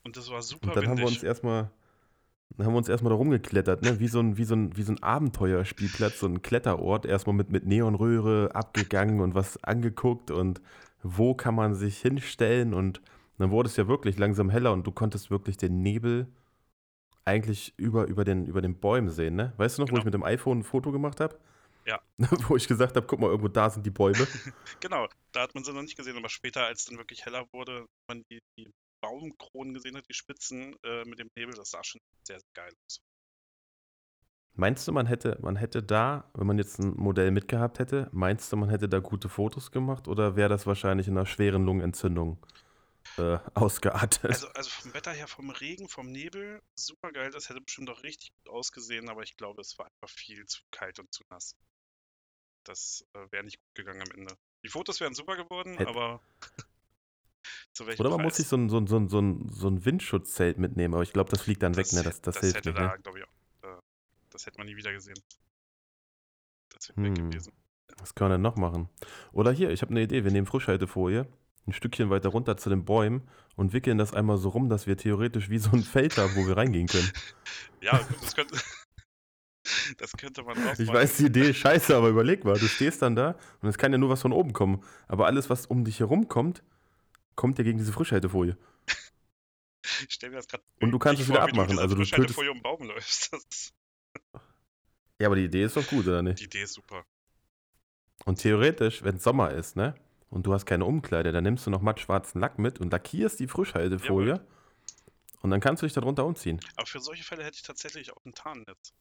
Und 0.05 0.17
das 0.17 0.31
war 0.31 0.41
super 0.43 0.69
Und 0.69 0.77
dann 0.77 0.87
haben 0.89 0.99
wir 0.99 1.07
uns 1.07 1.23
erstmal 1.23 1.71
dann 2.57 2.67
haben 2.67 2.75
wir 2.75 2.79
uns 2.79 2.89
erstmal 2.91 3.11
da 3.11 3.17
rumgeklettert, 3.17 3.83
ne? 3.83 3.99
Wie 3.99 4.09
so 4.09 4.21
ein, 4.21 4.37
wie 4.37 4.45
so 4.45 4.55
ein, 4.55 4.77
wie 4.77 4.83
so 4.83 4.93
ein 4.93 5.03
Abenteuerspielplatz, 5.03 6.19
so 6.21 6.27
ein 6.27 6.43
Kletterort, 6.43 7.07
erstmal 7.07 7.35
mit, 7.35 7.51
mit 7.51 7.67
Neonröhre 7.67 8.51
abgegangen 8.55 9.21
und 9.21 9.35
was 9.35 9.63
angeguckt 9.65 10.31
und 10.31 10.61
wo 11.03 11.35
kann 11.35 11.55
man 11.55 11.75
sich 11.75 11.99
hinstellen 11.99 12.75
und 12.75 13.01
dann 13.39 13.51
wurde 13.51 13.69
es 13.69 13.77
ja 13.77 13.89
wirklich 13.89 14.19
langsam 14.19 14.51
heller 14.51 14.73
und 14.73 14.87
du 14.87 14.93
konntest 14.93 15.31
wirklich 15.31 15.57
den 15.57 15.83
Nebel 15.83 16.29
eigentlich 17.25 17.75
über, 17.77 18.07
über, 18.07 18.25
den, 18.25 18.47
über 18.47 18.63
den 18.63 18.79
Bäumen 18.79 19.11
sehen, 19.11 19.37
ne? 19.37 19.53
Weißt 19.57 19.79
du 19.79 19.83
noch, 19.83 19.89
wo 19.89 19.93
Genau. 19.93 20.01
ich 20.01 20.05
mit 20.07 20.15
dem 20.15 20.23
iPhone 20.25 20.61
ein 20.61 20.65
Foto 20.65 20.91
gemacht 20.93 21.21
habe? 21.21 21.39
Ja. 21.87 22.01
wo 22.49 22.57
ich 22.57 22.69
gesagt 22.69 22.97
habe, 22.97 23.07
guck 23.07 23.19
mal, 23.21 23.29
irgendwo 23.29 23.49
da 23.49 23.71
sind 23.71 23.85
die 23.85 23.91
Bäume. 23.91 24.17
Genau, 24.81 25.09
da 25.33 25.43
hat 25.43 25.55
man 25.55 25.65
sie 25.65 25.73
noch 25.73 25.83
nicht 25.83 25.97
gesehen, 25.97 26.17
aber 26.17 26.29
später, 26.29 26.65
als 26.65 26.85
dann 26.85 26.99
wirklich 26.99 27.25
heller 27.25 27.47
wurde, 27.53 27.87
man 28.09 28.23
die, 28.31 28.41
die 28.59 28.71
Baumkronen 29.01 29.75
gesehen 29.75 29.97
hat, 29.97 30.05
die 30.09 30.15
Spitzen 30.15 30.77
äh, 30.85 31.05
mit 31.05 31.19
dem 31.19 31.29
Nebel, 31.37 31.55
das 31.55 31.71
sah 31.71 31.83
schon 31.83 32.01
sehr, 32.27 32.39
sehr 32.39 32.49
geil 32.55 32.73
aus. 32.87 33.01
Meinst 34.55 34.87
du, 34.87 34.93
man 34.93 35.07
hätte, 35.07 35.39
man 35.41 35.57
hätte 35.57 35.83
da, 35.83 36.31
wenn 36.35 36.47
man 36.47 36.59
jetzt 36.59 36.79
ein 36.79 36.95
Modell 36.97 37.31
mitgehabt 37.31 37.79
hätte, 37.79 38.09
meinst 38.13 38.53
du, 38.53 38.57
man 38.57 38.69
hätte 38.69 38.89
da 38.89 38.99
gute 38.99 39.31
Fotos 39.31 39.71
gemacht 39.71 40.09
oder 40.09 40.37
wäre 40.37 40.51
das 40.51 40.67
wahrscheinlich 40.67 41.09
in 41.09 41.17
einer 41.17 41.27
schweren 41.27 41.65
Lungenentzündung 41.65 42.37
äh, 43.17 43.39
ausgeartet? 43.55 44.31
Also, 44.31 44.49
also 44.49 44.71
vom 44.71 44.93
Wetter 44.93 45.13
her, 45.13 45.27
vom 45.27 45.49
Regen, 45.51 45.89
vom 45.89 46.11
Nebel, 46.11 46.61
super 46.75 47.13
geil, 47.13 47.31
das 47.31 47.49
hätte 47.49 47.63
bestimmt 47.63 47.89
auch 47.89 48.03
richtig 48.03 48.33
gut 48.35 48.53
ausgesehen, 48.53 49.09
aber 49.09 49.23
ich 49.23 49.37
glaube, 49.39 49.63
es 49.63 49.79
war 49.79 49.87
einfach 49.87 50.15
viel 50.15 50.45
zu 50.45 50.61
kalt 50.71 50.99
und 50.99 51.13
zu 51.15 51.23
nass. 51.31 51.57
Das 52.65 53.05
äh, 53.15 53.27
wäre 53.31 53.45
nicht 53.45 53.59
gut 53.59 53.75
gegangen 53.75 54.03
am 54.03 54.11
Ende. 54.11 54.35
Die 54.65 54.69
Fotos 54.69 55.01
wären 55.01 55.15
super 55.15 55.37
geworden, 55.37 55.79
Hätt- 55.79 55.89
aber 55.89 56.21
oder 57.99 58.11
man 58.11 58.19
Preis? 58.19 58.27
muss 58.27 58.37
sich 58.37 58.49
so 58.49 58.57
ein, 58.57 58.69
so 58.69 58.77
ein, 58.77 58.87
so 58.87 58.97
ein, 58.99 59.09
so 59.09 59.69
ein, 59.69 59.85
Windschutzzelt 59.85 60.59
mitnehmen, 60.59 60.95
aber 60.95 61.03
ich 61.03 61.13
glaube, 61.13 61.31
das 61.31 61.41
fliegt 61.43 61.63
dann 61.63 61.77
weg, 61.77 61.93
ne? 61.93 62.03
Das, 62.03 62.21
das, 62.21 62.39
hilft 62.41 62.57
hätte 62.57 62.69
nicht, 62.69 62.79
da, 62.79 62.97
ne? 62.97 63.03
glaube 63.03 63.19
ich, 63.19 63.25
auch, 63.25 63.42
das 64.33 64.47
hätte 64.47 64.59
man 64.59 64.67
nie 64.67 64.77
wieder 64.77 64.93
gesehen. 64.93 65.19
Das 66.75 66.89
wäre 66.89 67.03
weg 67.03 67.19
Hm. 67.19 67.31
gewesen. 67.31 67.53
Was 67.99 68.15
können 68.15 68.31
wir 68.31 68.35
denn 68.37 68.43
noch 68.43 68.57
machen? 68.57 68.89
Oder 69.33 69.53
hier, 69.53 69.71
ich 69.71 69.83
habe 69.83 69.91
eine 69.91 70.03
Idee, 70.03 70.25
wir 70.25 70.31
nehmen 70.31 70.47
Frischhaltefolie, 70.47 71.27
ein 71.67 71.73
Stückchen 71.73 72.11
weiter 72.11 72.31
runter 72.31 72.57
zu 72.57 72.71
den 72.71 72.85
Bäumen 72.85 73.29
und 73.55 73.73
wickeln 73.73 73.99
das 73.99 74.15
einmal 74.15 74.39
so 74.39 74.49
rum, 74.49 74.69
dass 74.69 74.87
wir 74.87 74.97
theoretisch 74.97 75.51
wie 75.51 75.59
so 75.59 75.71
ein 75.73 75.83
Feld 75.83 76.17
haben, 76.17 76.35
wo 76.35 76.47
wir 76.47 76.57
reingehen 76.57 76.87
können. 76.89 77.11
Ja, 77.83 77.99
das 78.21 78.35
könnte, 78.37 78.57
das 79.99 80.13
könnte 80.13 80.43
man 80.45 80.57
auch 80.57 80.73
Ich 80.79 80.87
machen. 80.87 80.95
weiß, 80.99 81.17
die 81.17 81.27
Idee 81.27 81.51
ist 81.51 81.57
scheiße, 81.57 81.97
aber 81.97 82.09
überleg 82.11 82.45
mal, 82.45 82.57
du 82.59 82.67
stehst 82.69 83.03
dann 83.03 83.17
da 83.17 83.37
und 83.61 83.69
es 83.69 83.77
kann 83.77 83.91
ja 83.91 83.99
nur 83.99 84.09
was 84.09 84.23
von 84.23 84.33
oben 84.33 84.53
kommen. 84.53 84.85
Aber 85.09 85.27
alles, 85.27 85.51
was 85.51 85.67
um 85.67 85.85
dich 85.85 85.99
herum 85.99 86.29
kommt, 86.29 86.63
kommt 87.35 87.59
ja 87.59 87.65
gegen 87.65 87.79
diese 87.79 87.93
Frischhaltefolie. 87.93 88.57
Ich 90.07 90.15
stell 90.15 90.31
mir 90.31 90.37
das 90.37 90.47
gerade 90.47 90.63
Und 90.81 90.93
du 90.93 90.99
kannst 91.01 91.23
es 91.23 91.29
wieder 91.29 91.43
abmachen, 91.43 91.79
also 91.81 91.97
du 91.97 92.03
tötest- 92.03 92.35
Folie 92.35 92.53
um 92.53 92.59
den 92.59 92.63
Baum 92.63 92.83
läufst. 92.85 93.31
Ja, 95.19 95.29
aber 95.29 95.37
die 95.37 95.45
Idee 95.45 95.65
ist 95.65 95.77
doch 95.77 95.87
gut, 95.87 96.07
oder 96.07 96.23
nicht? 96.23 96.41
die 96.41 96.45
Idee 96.45 96.63
ist 96.63 96.75
super. 96.75 97.05
Und 98.25 98.41
theoretisch, 98.41 99.03
wenn 99.05 99.19
Sommer 99.19 99.51
ist, 99.53 99.77
ne? 99.77 99.95
Und 100.31 100.47
du 100.47 100.55
hast 100.55 100.65
keine 100.65 100.85
Umkleide, 100.85 101.31
dann 101.33 101.45
nimmst 101.45 101.67
du 101.67 101.71
noch 101.71 101.83
matt 101.83 102.01
schwarzen 102.01 102.41
Lack 102.41 102.59
mit 102.59 102.81
und 102.81 102.91
lackierst 102.91 103.39
die 103.39 103.47
Frischhaltefolie. 103.49 104.45
Und 105.43 105.51
dann 105.51 105.61
kannst 105.61 105.83
du 105.83 105.87
dich 105.87 105.93
darunter 105.93 106.25
umziehen. 106.25 106.61
Aber 106.77 106.87
für 106.87 107.01
solche 107.01 107.25
Fälle 107.25 107.45
hätte 107.45 107.57
ich 107.57 107.63
tatsächlich 107.63 108.13
auch 108.13 108.25
ein 108.25 108.33
Tarnnetz. 108.33 108.95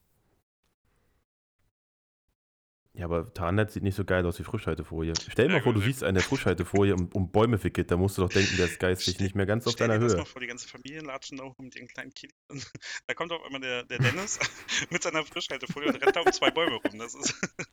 Ja, 2.94 3.06
aber 3.06 3.34
Tarnnetz 3.34 3.74
sieht 3.74 3.84
nicht 3.84 3.96
so 3.96 4.04
geil 4.04 4.26
aus 4.26 4.38
wie 4.38 4.44
Frischhaltefolie. 4.44 5.14
Stell 5.30 5.48
dir 5.48 5.54
Ja, 5.54 5.60
mal 5.60 5.64
vor, 5.64 5.74
du 5.74 5.80
gut, 5.80 5.86
siehst 5.86 6.04
eine 6.04 6.20
Frischhaltefolie 6.20 6.94
um, 6.94 7.08
um 7.14 7.32
Bäume 7.32 7.64
wickelt, 7.64 7.90
da 7.90 7.96
musst 7.96 8.18
du 8.18 8.22
doch 8.22 8.30
denken, 8.30 8.58
der 8.58 8.66
ist 8.66 8.80
geistig 8.80 9.14
Stell- 9.16 9.26
nicht 9.28 9.36
mehr 9.36 9.46
ganz 9.46 9.66
auf 9.66 9.74
Stell 9.74 9.88
dir 9.88 9.94
deiner 9.94 10.04
das 10.04 10.12
Höhe. 10.14 10.18
mal 10.18 10.26
vor, 10.26 10.42
die 10.42 10.48
ganze 10.48 10.68
Familie 10.68 11.00
latschen 11.02 11.38
da 11.38 11.46
hoch 11.46 11.58
mit 11.60 11.76
ihren 11.76 11.88
kleinen 11.88 12.14
Kindern. 12.14 12.36
Da 13.08 13.14
kommt 13.14 13.32
auf 13.32 13.44
einmal 13.46 13.62
der, 13.62 13.84
der 13.84 14.00
Dennis 14.00 14.40
mit 14.90 15.04
seiner 15.04 15.24
Frischhaltefolie 15.26 15.88
und 15.90 15.96
rennt 16.02 16.16
da 16.16 16.22
um 16.22 16.32
zwei 16.34 16.52
Bäume 16.52 16.76
rum. 16.76 17.00
Das 17.00 17.16
ist, 17.16 17.34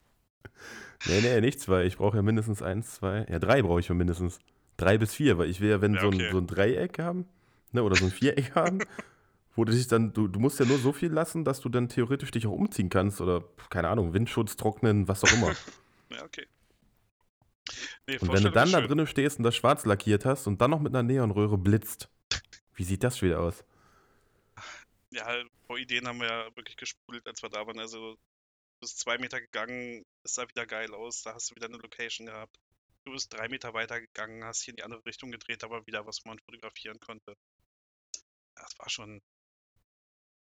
Nee, 1.05 1.21
nee, 1.21 1.41
nicht 1.41 1.59
zwei. 1.59 1.85
Ich 1.85 1.97
brauche 1.97 2.17
ja 2.17 2.23
mindestens 2.23 2.61
eins, 2.61 2.95
zwei. 2.95 3.25
Ja, 3.29 3.39
drei 3.39 3.61
brauche 3.61 3.79
ich 3.79 3.87
ja 3.87 3.95
mindestens. 3.95 4.39
Drei 4.77 4.97
bis 4.97 5.13
vier, 5.13 5.37
weil 5.37 5.49
ich 5.49 5.59
will 5.61 5.69
ja, 5.69 5.81
wenn 5.81 5.93
Ja, 5.95 6.01
so, 6.01 6.07
ein, 6.09 6.13
okay. 6.15 6.31
so 6.31 6.37
ein 6.37 6.47
Dreieck 6.47 6.99
haben, 6.99 7.25
ne, 7.71 7.83
oder 7.83 7.95
so 7.95 8.05
ein 8.05 8.11
Viereck 8.11 8.55
haben, 8.55 8.79
wo 9.55 9.65
du 9.65 9.71
dich 9.71 9.87
dann, 9.87 10.13
du, 10.13 10.27
du 10.27 10.39
musst 10.39 10.59
ja 10.59 10.65
nur 10.65 10.77
so 10.77 10.93
viel 10.93 11.11
lassen, 11.11 11.43
dass 11.43 11.59
du 11.59 11.69
dann 11.69 11.89
theoretisch 11.89 12.31
dich 12.31 12.47
auch 12.47 12.51
umziehen 12.51 12.89
kannst 12.89 13.21
oder, 13.21 13.43
keine 13.69 13.89
Ahnung, 13.89 14.13
Windschutz, 14.13 14.55
trocknen, 14.55 15.07
was 15.07 15.23
auch 15.23 15.33
immer. 15.33 15.53
ja, 16.09 16.23
okay. 16.23 16.47
Nee, 18.07 18.17
Und 18.17 18.33
wenn 18.33 18.43
du 18.43 18.51
dann 18.51 18.71
da 18.71 18.81
drinnen 18.81 19.07
stehst 19.07 19.37
und 19.37 19.43
das 19.43 19.55
schwarz 19.55 19.85
lackiert 19.85 20.25
hast 20.25 20.47
und 20.47 20.59
dann 20.61 20.71
noch 20.71 20.79
mit 20.79 20.93
einer 20.93 21.03
Neonröhre 21.03 21.57
blitzt, 21.57 22.09
wie 22.73 22.83
sieht 22.83 23.03
das 23.03 23.21
wieder 23.21 23.39
aus? 23.39 23.63
Ja, 25.11 25.43
vor 25.67 25.77
Ideen 25.77 26.07
haben 26.07 26.19
wir 26.19 26.27
ja 26.27 26.55
wirklich 26.55 26.77
gesprudelt, 26.77 27.27
als 27.27 27.41
wir 27.41 27.49
da 27.49 27.65
waren. 27.65 27.79
Also, 27.79 28.13
du 28.13 28.79
bist 28.79 28.99
zwei 28.99 29.17
Meter 29.17 29.41
gegangen, 29.41 30.05
es 30.23 30.35
sah 30.35 30.47
wieder 30.47 30.65
geil 30.65 30.93
aus, 30.93 31.23
da 31.23 31.33
hast 31.33 31.51
du 31.51 31.55
wieder 31.55 31.67
eine 31.67 31.77
Location 31.77 32.27
gehabt. 32.27 32.57
Du 33.05 33.11
bist 33.11 33.33
drei 33.33 33.47
Meter 33.47 33.73
weiter 33.73 33.99
gegangen, 33.99 34.43
hast 34.43 34.61
hier 34.61 34.73
in 34.73 34.77
die 34.77 34.83
andere 34.83 35.05
Richtung 35.05 35.31
gedreht, 35.31 35.63
aber 35.63 35.85
wieder 35.87 36.05
was, 36.05 36.25
man 36.25 36.39
fotografieren 36.39 36.99
konnte. 36.99 37.35
Das 38.55 38.77
war 38.77 38.89
schon, 38.89 39.21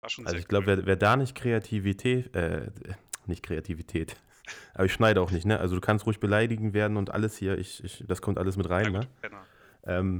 war 0.04 0.10
schon 0.10 0.26
Also 0.26 0.38
ich 0.38 0.46
glaube, 0.46 0.70
cool. 0.70 0.76
wer, 0.78 0.86
wer 0.86 0.96
da 0.96 1.16
nicht 1.16 1.34
Kreativität, 1.34 2.34
äh, 2.36 2.70
nicht 3.26 3.42
Kreativität, 3.42 4.16
aber 4.74 4.84
ich 4.84 4.92
schneide 4.92 5.20
auch 5.20 5.32
nicht, 5.32 5.46
ne? 5.46 5.58
Also 5.58 5.74
du 5.74 5.80
kannst 5.80 6.06
ruhig 6.06 6.20
beleidigen 6.20 6.74
werden 6.74 6.96
und 6.96 7.10
alles 7.10 7.36
hier, 7.36 7.58
ich, 7.58 7.82
ich, 7.82 8.04
das 8.06 8.22
kommt 8.22 8.38
alles 8.38 8.56
mit 8.56 8.68
rein, 8.70 8.92
Na 8.92 9.00
ne? 9.00 9.08
Penner. 9.20 9.42
Ähm, 9.86 10.18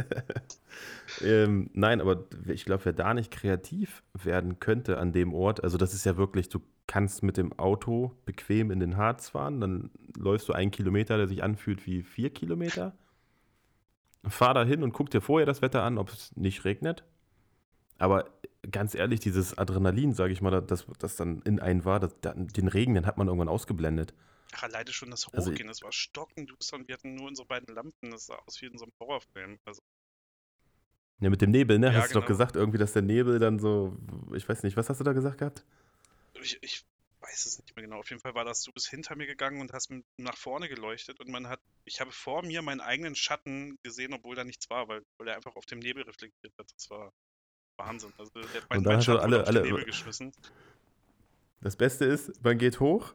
ähm, 1.20 1.70
nein, 1.74 2.00
aber 2.00 2.24
ich 2.46 2.64
glaube, 2.64 2.86
wer 2.86 2.92
da 2.94 3.12
nicht 3.12 3.30
kreativ 3.30 4.02
werden 4.14 4.60
könnte 4.60 4.98
an 4.98 5.12
dem 5.12 5.34
Ort, 5.34 5.62
also 5.62 5.76
das 5.76 5.92
ist 5.92 6.06
ja 6.06 6.16
wirklich, 6.16 6.48
du 6.48 6.60
kannst 6.86 7.22
mit 7.22 7.36
dem 7.36 7.58
Auto 7.58 8.16
bequem 8.24 8.70
in 8.70 8.80
den 8.80 8.96
Harz 8.96 9.28
fahren, 9.28 9.60
dann 9.60 9.90
läufst 10.16 10.48
du 10.48 10.54
einen 10.54 10.70
Kilometer, 10.70 11.18
der 11.18 11.28
sich 11.28 11.42
anfühlt 11.42 11.86
wie 11.86 12.02
vier 12.02 12.30
Kilometer. 12.30 12.96
Fahr 14.26 14.54
da 14.54 14.64
hin 14.64 14.82
und 14.82 14.92
guck 14.92 15.10
dir 15.10 15.20
vorher 15.20 15.46
das 15.46 15.62
Wetter 15.62 15.82
an, 15.82 15.98
ob 15.98 16.08
es 16.08 16.34
nicht 16.36 16.64
regnet. 16.64 17.04
Aber 18.00 18.30
ganz 18.70 18.94
ehrlich, 18.94 19.20
dieses 19.20 19.56
Adrenalin, 19.58 20.14
sage 20.14 20.32
ich 20.32 20.40
mal, 20.40 20.60
das, 20.62 20.86
das 20.98 21.16
dann 21.16 21.42
in 21.42 21.60
einen 21.60 21.84
war, 21.84 22.00
das, 22.00 22.14
den 22.20 22.68
Regen, 22.68 22.94
den 22.94 23.06
hat 23.06 23.18
man 23.18 23.28
irgendwann 23.28 23.48
ausgeblendet. 23.48 24.14
Ach, 24.52 24.64
alleine 24.64 24.92
schon 24.92 25.10
das 25.10 25.32
Also- 25.32 25.50
Hochgehen, 25.52 25.68
das 25.68 25.82
war 25.82 25.92
stockendust 25.92 26.72
und 26.72 26.88
wir 26.88 26.94
hatten 26.94 27.14
nur 27.14 27.28
unsere 27.28 27.46
beiden 27.46 27.72
Lampen, 27.74 28.10
das 28.10 28.26
sah 28.26 28.36
aus 28.46 28.60
wie 28.60 28.66
in 28.66 28.78
so 28.78 28.84
einem 28.86 28.92
Horrorfilm. 28.98 29.58
Also, 29.64 29.80
Ja, 31.20 31.28
mit 31.30 31.42
dem 31.42 31.50
Nebel, 31.50 31.78
ne? 31.78 31.88
Ja, 31.92 32.00
hast 32.00 32.10
du 32.10 32.14
doch 32.14 32.20
genau. 32.26 32.28
gesagt, 32.28 32.56
irgendwie, 32.56 32.78
dass 32.78 32.94
der 32.94 33.02
Nebel 33.02 33.38
dann 33.38 33.58
so, 33.58 33.96
ich 34.34 34.48
weiß 34.48 34.62
nicht, 34.62 34.76
was 34.76 34.88
hast 34.88 34.98
du 34.98 35.04
da 35.04 35.12
gesagt 35.12 35.38
gehabt? 35.38 35.64
ich, 36.42 36.58
ich 36.62 36.86
weiß 37.20 37.44
es 37.44 37.58
nicht 37.60 37.76
mehr 37.76 37.84
genau. 37.84 37.98
Auf 37.98 38.08
jeden 38.08 38.22
Fall 38.22 38.34
war 38.34 38.46
das, 38.46 38.62
du 38.62 38.72
bist 38.72 38.88
hinter 38.88 39.14
mir 39.14 39.26
gegangen 39.26 39.60
und 39.60 39.74
hast 39.74 39.92
nach 40.16 40.38
vorne 40.38 40.70
geleuchtet 40.70 41.20
und 41.20 41.28
man 41.28 41.48
hat, 41.48 41.60
ich 41.84 42.00
habe 42.00 42.10
vor 42.12 42.42
mir 42.42 42.62
meinen 42.62 42.80
eigenen 42.80 43.14
Schatten 43.14 43.78
gesehen, 43.82 44.14
obwohl 44.14 44.34
da 44.36 44.44
nichts 44.44 44.70
war, 44.70 44.88
weil, 44.88 45.04
weil 45.18 45.28
er 45.28 45.36
einfach 45.36 45.54
auf 45.56 45.66
dem 45.66 45.80
Nebel 45.80 46.02
reflektiert 46.04 46.56
wird. 46.56 46.72
Das 46.74 46.88
war 46.88 47.12
Wahnsinn. 47.86 48.12
Also, 48.18 48.30
der 48.34 48.42
hat 48.62 48.76
Und 48.76 48.84
dann 48.84 48.96
du 48.98 49.02
Schatten 49.04 49.20
alle- 49.22 49.46
alle- 49.46 49.62
Nebel 49.62 49.84
geschmissen. 49.84 50.32
Das 51.60 51.76
Beste 51.76 52.04
ist, 52.06 52.42
man 52.42 52.56
geht 52.58 52.80
hoch 52.80 53.14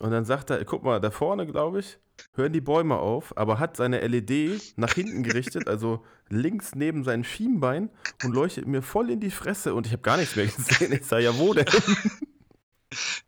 Und 0.00 0.10
dann 0.12 0.24
sagt 0.24 0.50
er, 0.50 0.64
guck 0.64 0.84
mal, 0.84 1.00
da 1.00 1.10
vorne, 1.10 1.44
glaube 1.46 1.80
ich, 1.80 1.98
hören 2.34 2.52
die 2.52 2.60
Bäume 2.60 2.96
auf, 2.98 3.36
aber 3.36 3.58
hat 3.58 3.76
seine 3.76 4.00
LED 4.06 4.74
nach 4.76 4.92
hinten 4.92 5.22
gerichtet, 5.24 5.66
also 5.66 6.04
links 6.28 6.74
neben 6.76 7.02
sein 7.02 7.24
Schienbein 7.24 7.90
und 8.22 8.32
leuchtet 8.34 8.66
mir 8.68 8.82
voll 8.82 9.10
in 9.10 9.18
die 9.20 9.30
Fresse 9.32 9.74
und 9.74 9.86
ich 9.86 9.92
habe 9.92 10.02
gar 10.02 10.16
nichts 10.16 10.36
mehr 10.36 10.46
gesehen. 10.46 10.92
Ich 10.92 11.04
sage, 11.06 11.24
ja, 11.24 11.36
wo 11.38 11.52
denn? 11.54 11.66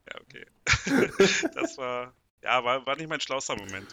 Ja, 0.09 0.21
okay. 0.21 0.47
Das 1.55 1.77
war, 1.79 2.13
ja, 2.43 2.63
war, 2.65 2.87
war 2.87 2.97
nicht 2.97 3.09
mein 3.09 3.21
schlauster 3.21 3.57
Moment. 3.57 3.87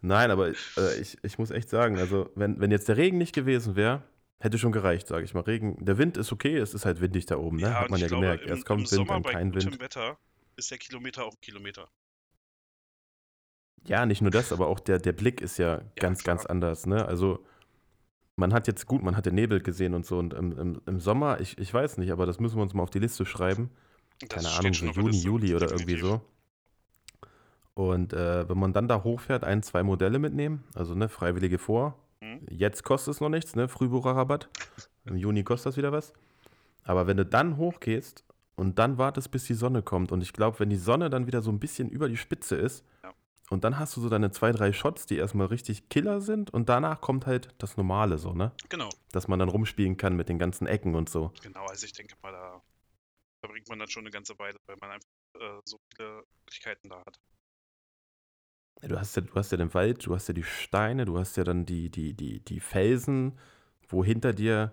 Nein, 0.00 0.30
aber 0.30 0.48
äh, 0.50 1.00
ich, 1.00 1.16
ich 1.22 1.38
muss 1.38 1.50
echt 1.50 1.68
sagen, 1.70 1.98
also 1.98 2.30
wenn, 2.34 2.60
wenn 2.60 2.70
jetzt 2.70 2.88
der 2.88 2.96
Regen 2.96 3.18
nicht 3.18 3.34
gewesen 3.34 3.74
wäre, 3.76 4.02
hätte 4.44 4.58
schon 4.58 4.72
gereicht, 4.72 5.08
sage 5.08 5.24
ich 5.24 5.34
mal. 5.34 5.40
Regen, 5.40 5.84
der 5.84 5.98
Wind 5.98 6.16
ist 6.16 6.32
okay, 6.32 6.56
es 6.56 6.74
ist 6.74 6.84
halt 6.84 7.00
windig 7.00 7.26
da 7.26 7.36
oben, 7.38 7.60
ne? 7.60 7.68
Ja, 7.70 7.80
Hat 7.80 7.90
man 7.90 8.00
ja 8.00 8.08
glaube, 8.08 8.22
gemerkt. 8.26 8.44
im, 8.44 8.50
Erst 8.50 8.62
im 8.62 8.64
kommt 8.66 8.80
Wind, 8.82 8.88
Sommer 8.90 9.20
dann 9.20 9.22
kein 9.24 9.54
Wind. 9.54 9.80
Wetter 9.80 10.18
ist 10.56 10.70
der 10.70 10.78
Kilometer 10.78 11.24
auch 11.24 11.40
Kilometer. 11.40 11.88
Ja, 13.86 14.06
nicht 14.06 14.22
nur 14.22 14.30
das, 14.30 14.52
aber 14.52 14.68
auch 14.68 14.80
der, 14.80 14.98
der 14.98 15.12
Blick 15.12 15.40
ist 15.40 15.58
ja 15.58 15.82
ganz, 15.96 16.22
klar. 16.22 16.36
ganz 16.36 16.46
anders, 16.46 16.86
ne? 16.86 17.04
Also 17.06 17.44
man 18.36 18.52
hat 18.52 18.66
jetzt 18.66 18.86
gut, 18.86 19.02
man 19.02 19.16
hat 19.16 19.26
den 19.26 19.34
Nebel 19.34 19.60
gesehen 19.60 19.94
und 19.94 20.06
so 20.06 20.18
und 20.18 20.34
im, 20.34 20.58
im, 20.58 20.82
im 20.86 21.00
Sommer, 21.00 21.40
ich, 21.40 21.58
ich 21.58 21.72
weiß 21.72 21.98
nicht, 21.98 22.10
aber 22.12 22.26
das 22.26 22.40
müssen 22.40 22.56
wir 22.56 22.62
uns 22.62 22.74
mal 22.74 22.82
auf 22.82 22.90
die 22.90 22.98
Liste 22.98 23.26
schreiben. 23.26 23.70
Das 24.28 24.44
Keine 24.44 24.50
Ahnung, 24.50 24.74
so 24.74 24.86
Juni, 24.86 25.10
Liste, 25.10 25.26
Juli 25.26 25.54
oder 25.54 25.70
irgendwie 25.70 25.96
definitiv. 25.96 26.00
so. 26.00 26.20
Und 27.74 28.12
äh, 28.12 28.48
wenn 28.48 28.58
man 28.58 28.72
dann 28.72 28.88
da 28.88 29.02
hochfährt, 29.02 29.44
ein, 29.44 29.62
zwei 29.62 29.82
Modelle 29.82 30.18
mitnehmen, 30.18 30.64
also 30.74 30.94
ne, 30.94 31.08
Freiwillige 31.08 31.58
vor. 31.58 31.98
Mhm. 32.24 32.46
Jetzt 32.50 32.82
kostet 32.84 33.14
es 33.14 33.20
noch 33.20 33.28
nichts, 33.28 33.54
ne? 33.56 33.68
Frühbucherrabatt. 33.68 34.48
Im 35.04 35.16
Juni 35.16 35.44
kostet 35.44 35.66
das 35.72 35.76
wieder 35.76 35.92
was. 35.92 36.12
Aber 36.84 37.06
wenn 37.06 37.16
du 37.16 37.24
dann 37.26 37.56
hochgehst 37.56 38.24
und 38.56 38.78
dann 38.78 38.98
wartest, 38.98 39.30
bis 39.30 39.44
die 39.44 39.54
Sonne 39.54 39.82
kommt, 39.82 40.12
und 40.12 40.22
ich 40.22 40.32
glaube, 40.32 40.60
wenn 40.60 40.70
die 40.70 40.76
Sonne 40.76 41.10
dann 41.10 41.26
wieder 41.26 41.42
so 41.42 41.50
ein 41.50 41.58
bisschen 41.60 41.88
über 41.88 42.08
die 42.08 42.16
Spitze 42.16 42.56
ist, 42.56 42.84
Ja. 43.02 43.12
und 43.50 43.64
dann 43.64 43.78
hast 43.78 43.96
du 43.96 44.00
so 44.00 44.08
deine 44.08 44.30
zwei, 44.30 44.52
drei 44.52 44.72
Shots, 44.72 45.06
die 45.06 45.16
erstmal 45.16 45.46
richtig 45.48 45.88
Killer 45.88 46.20
sind, 46.20 46.50
und 46.52 46.68
danach 46.68 47.00
kommt 47.00 47.26
halt 47.26 47.48
das 47.58 47.76
Normale 47.76 48.18
so, 48.18 48.32
ne? 48.32 48.52
Genau, 48.68 48.88
Dass 49.12 49.28
man 49.28 49.38
dann 49.38 49.48
rumspielen 49.48 49.96
kann 49.96 50.14
mit 50.16 50.28
den 50.28 50.38
ganzen 50.38 50.66
Ecken 50.66 50.94
und 50.94 51.08
so. 51.08 51.32
genau. 51.42 51.64
Also 51.66 51.84
ich 51.86 51.92
denke 51.92 52.14
mal, 52.22 52.32
da 52.32 52.62
verbringt 53.40 53.68
man 53.68 53.78
dann 53.78 53.88
schon 53.88 54.02
eine 54.04 54.10
ganze 54.10 54.38
Weile, 54.38 54.58
weil 54.66 54.76
man 54.80 54.90
einfach 54.92 55.08
äh, 55.40 55.60
so 55.64 55.78
viele 55.94 56.22
Möglichkeiten 56.44 56.88
da 56.88 56.98
hat. 57.00 57.18
Du 58.88 58.98
hast 58.98 59.16
ja, 59.16 59.22
du 59.22 59.34
hast 59.34 59.50
ja 59.50 59.58
den 59.58 59.72
Wald, 59.74 60.06
du 60.06 60.14
hast 60.14 60.28
ja 60.28 60.34
die 60.34 60.42
Steine, 60.42 61.04
du 61.04 61.18
hast 61.18 61.36
ja 61.36 61.44
dann 61.44 61.64
die, 61.64 61.90
die, 61.90 62.14
die, 62.14 62.40
die 62.40 62.60
Felsen, 62.60 63.38
wo 63.88 64.04
hinter 64.04 64.32
dir, 64.32 64.72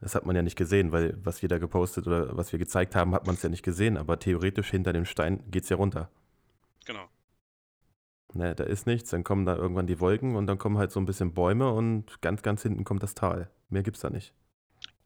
das 0.00 0.14
hat 0.14 0.26
man 0.26 0.36
ja 0.36 0.42
nicht 0.42 0.56
gesehen, 0.56 0.92
weil 0.92 1.16
was 1.24 1.42
wir 1.42 1.48
da 1.48 1.58
gepostet 1.58 2.06
oder 2.06 2.36
was 2.36 2.52
wir 2.52 2.58
gezeigt 2.58 2.94
haben, 2.94 3.14
hat 3.14 3.26
man 3.26 3.34
es 3.34 3.42
ja 3.42 3.48
nicht 3.48 3.62
gesehen, 3.62 3.96
aber 3.96 4.18
theoretisch 4.18 4.70
hinter 4.70 4.92
dem 4.92 5.04
Stein 5.04 5.42
geht 5.50 5.64
es 5.64 5.68
ja 5.68 5.76
runter. 5.76 6.10
Genau. 6.86 7.08
Ne, 8.34 8.54
da 8.54 8.64
ist 8.64 8.86
nichts, 8.86 9.10
dann 9.10 9.22
kommen 9.22 9.46
da 9.46 9.56
irgendwann 9.56 9.86
die 9.86 10.00
Wolken 10.00 10.34
und 10.34 10.46
dann 10.46 10.58
kommen 10.58 10.76
halt 10.76 10.90
so 10.90 10.98
ein 10.98 11.06
bisschen 11.06 11.34
Bäume 11.34 11.70
und 11.72 12.20
ganz, 12.20 12.42
ganz 12.42 12.62
hinten 12.62 12.84
kommt 12.84 13.02
das 13.02 13.14
Tal. 13.14 13.50
Mehr 13.68 13.82
gibt's 13.82 14.00
da 14.00 14.10
nicht. 14.10 14.34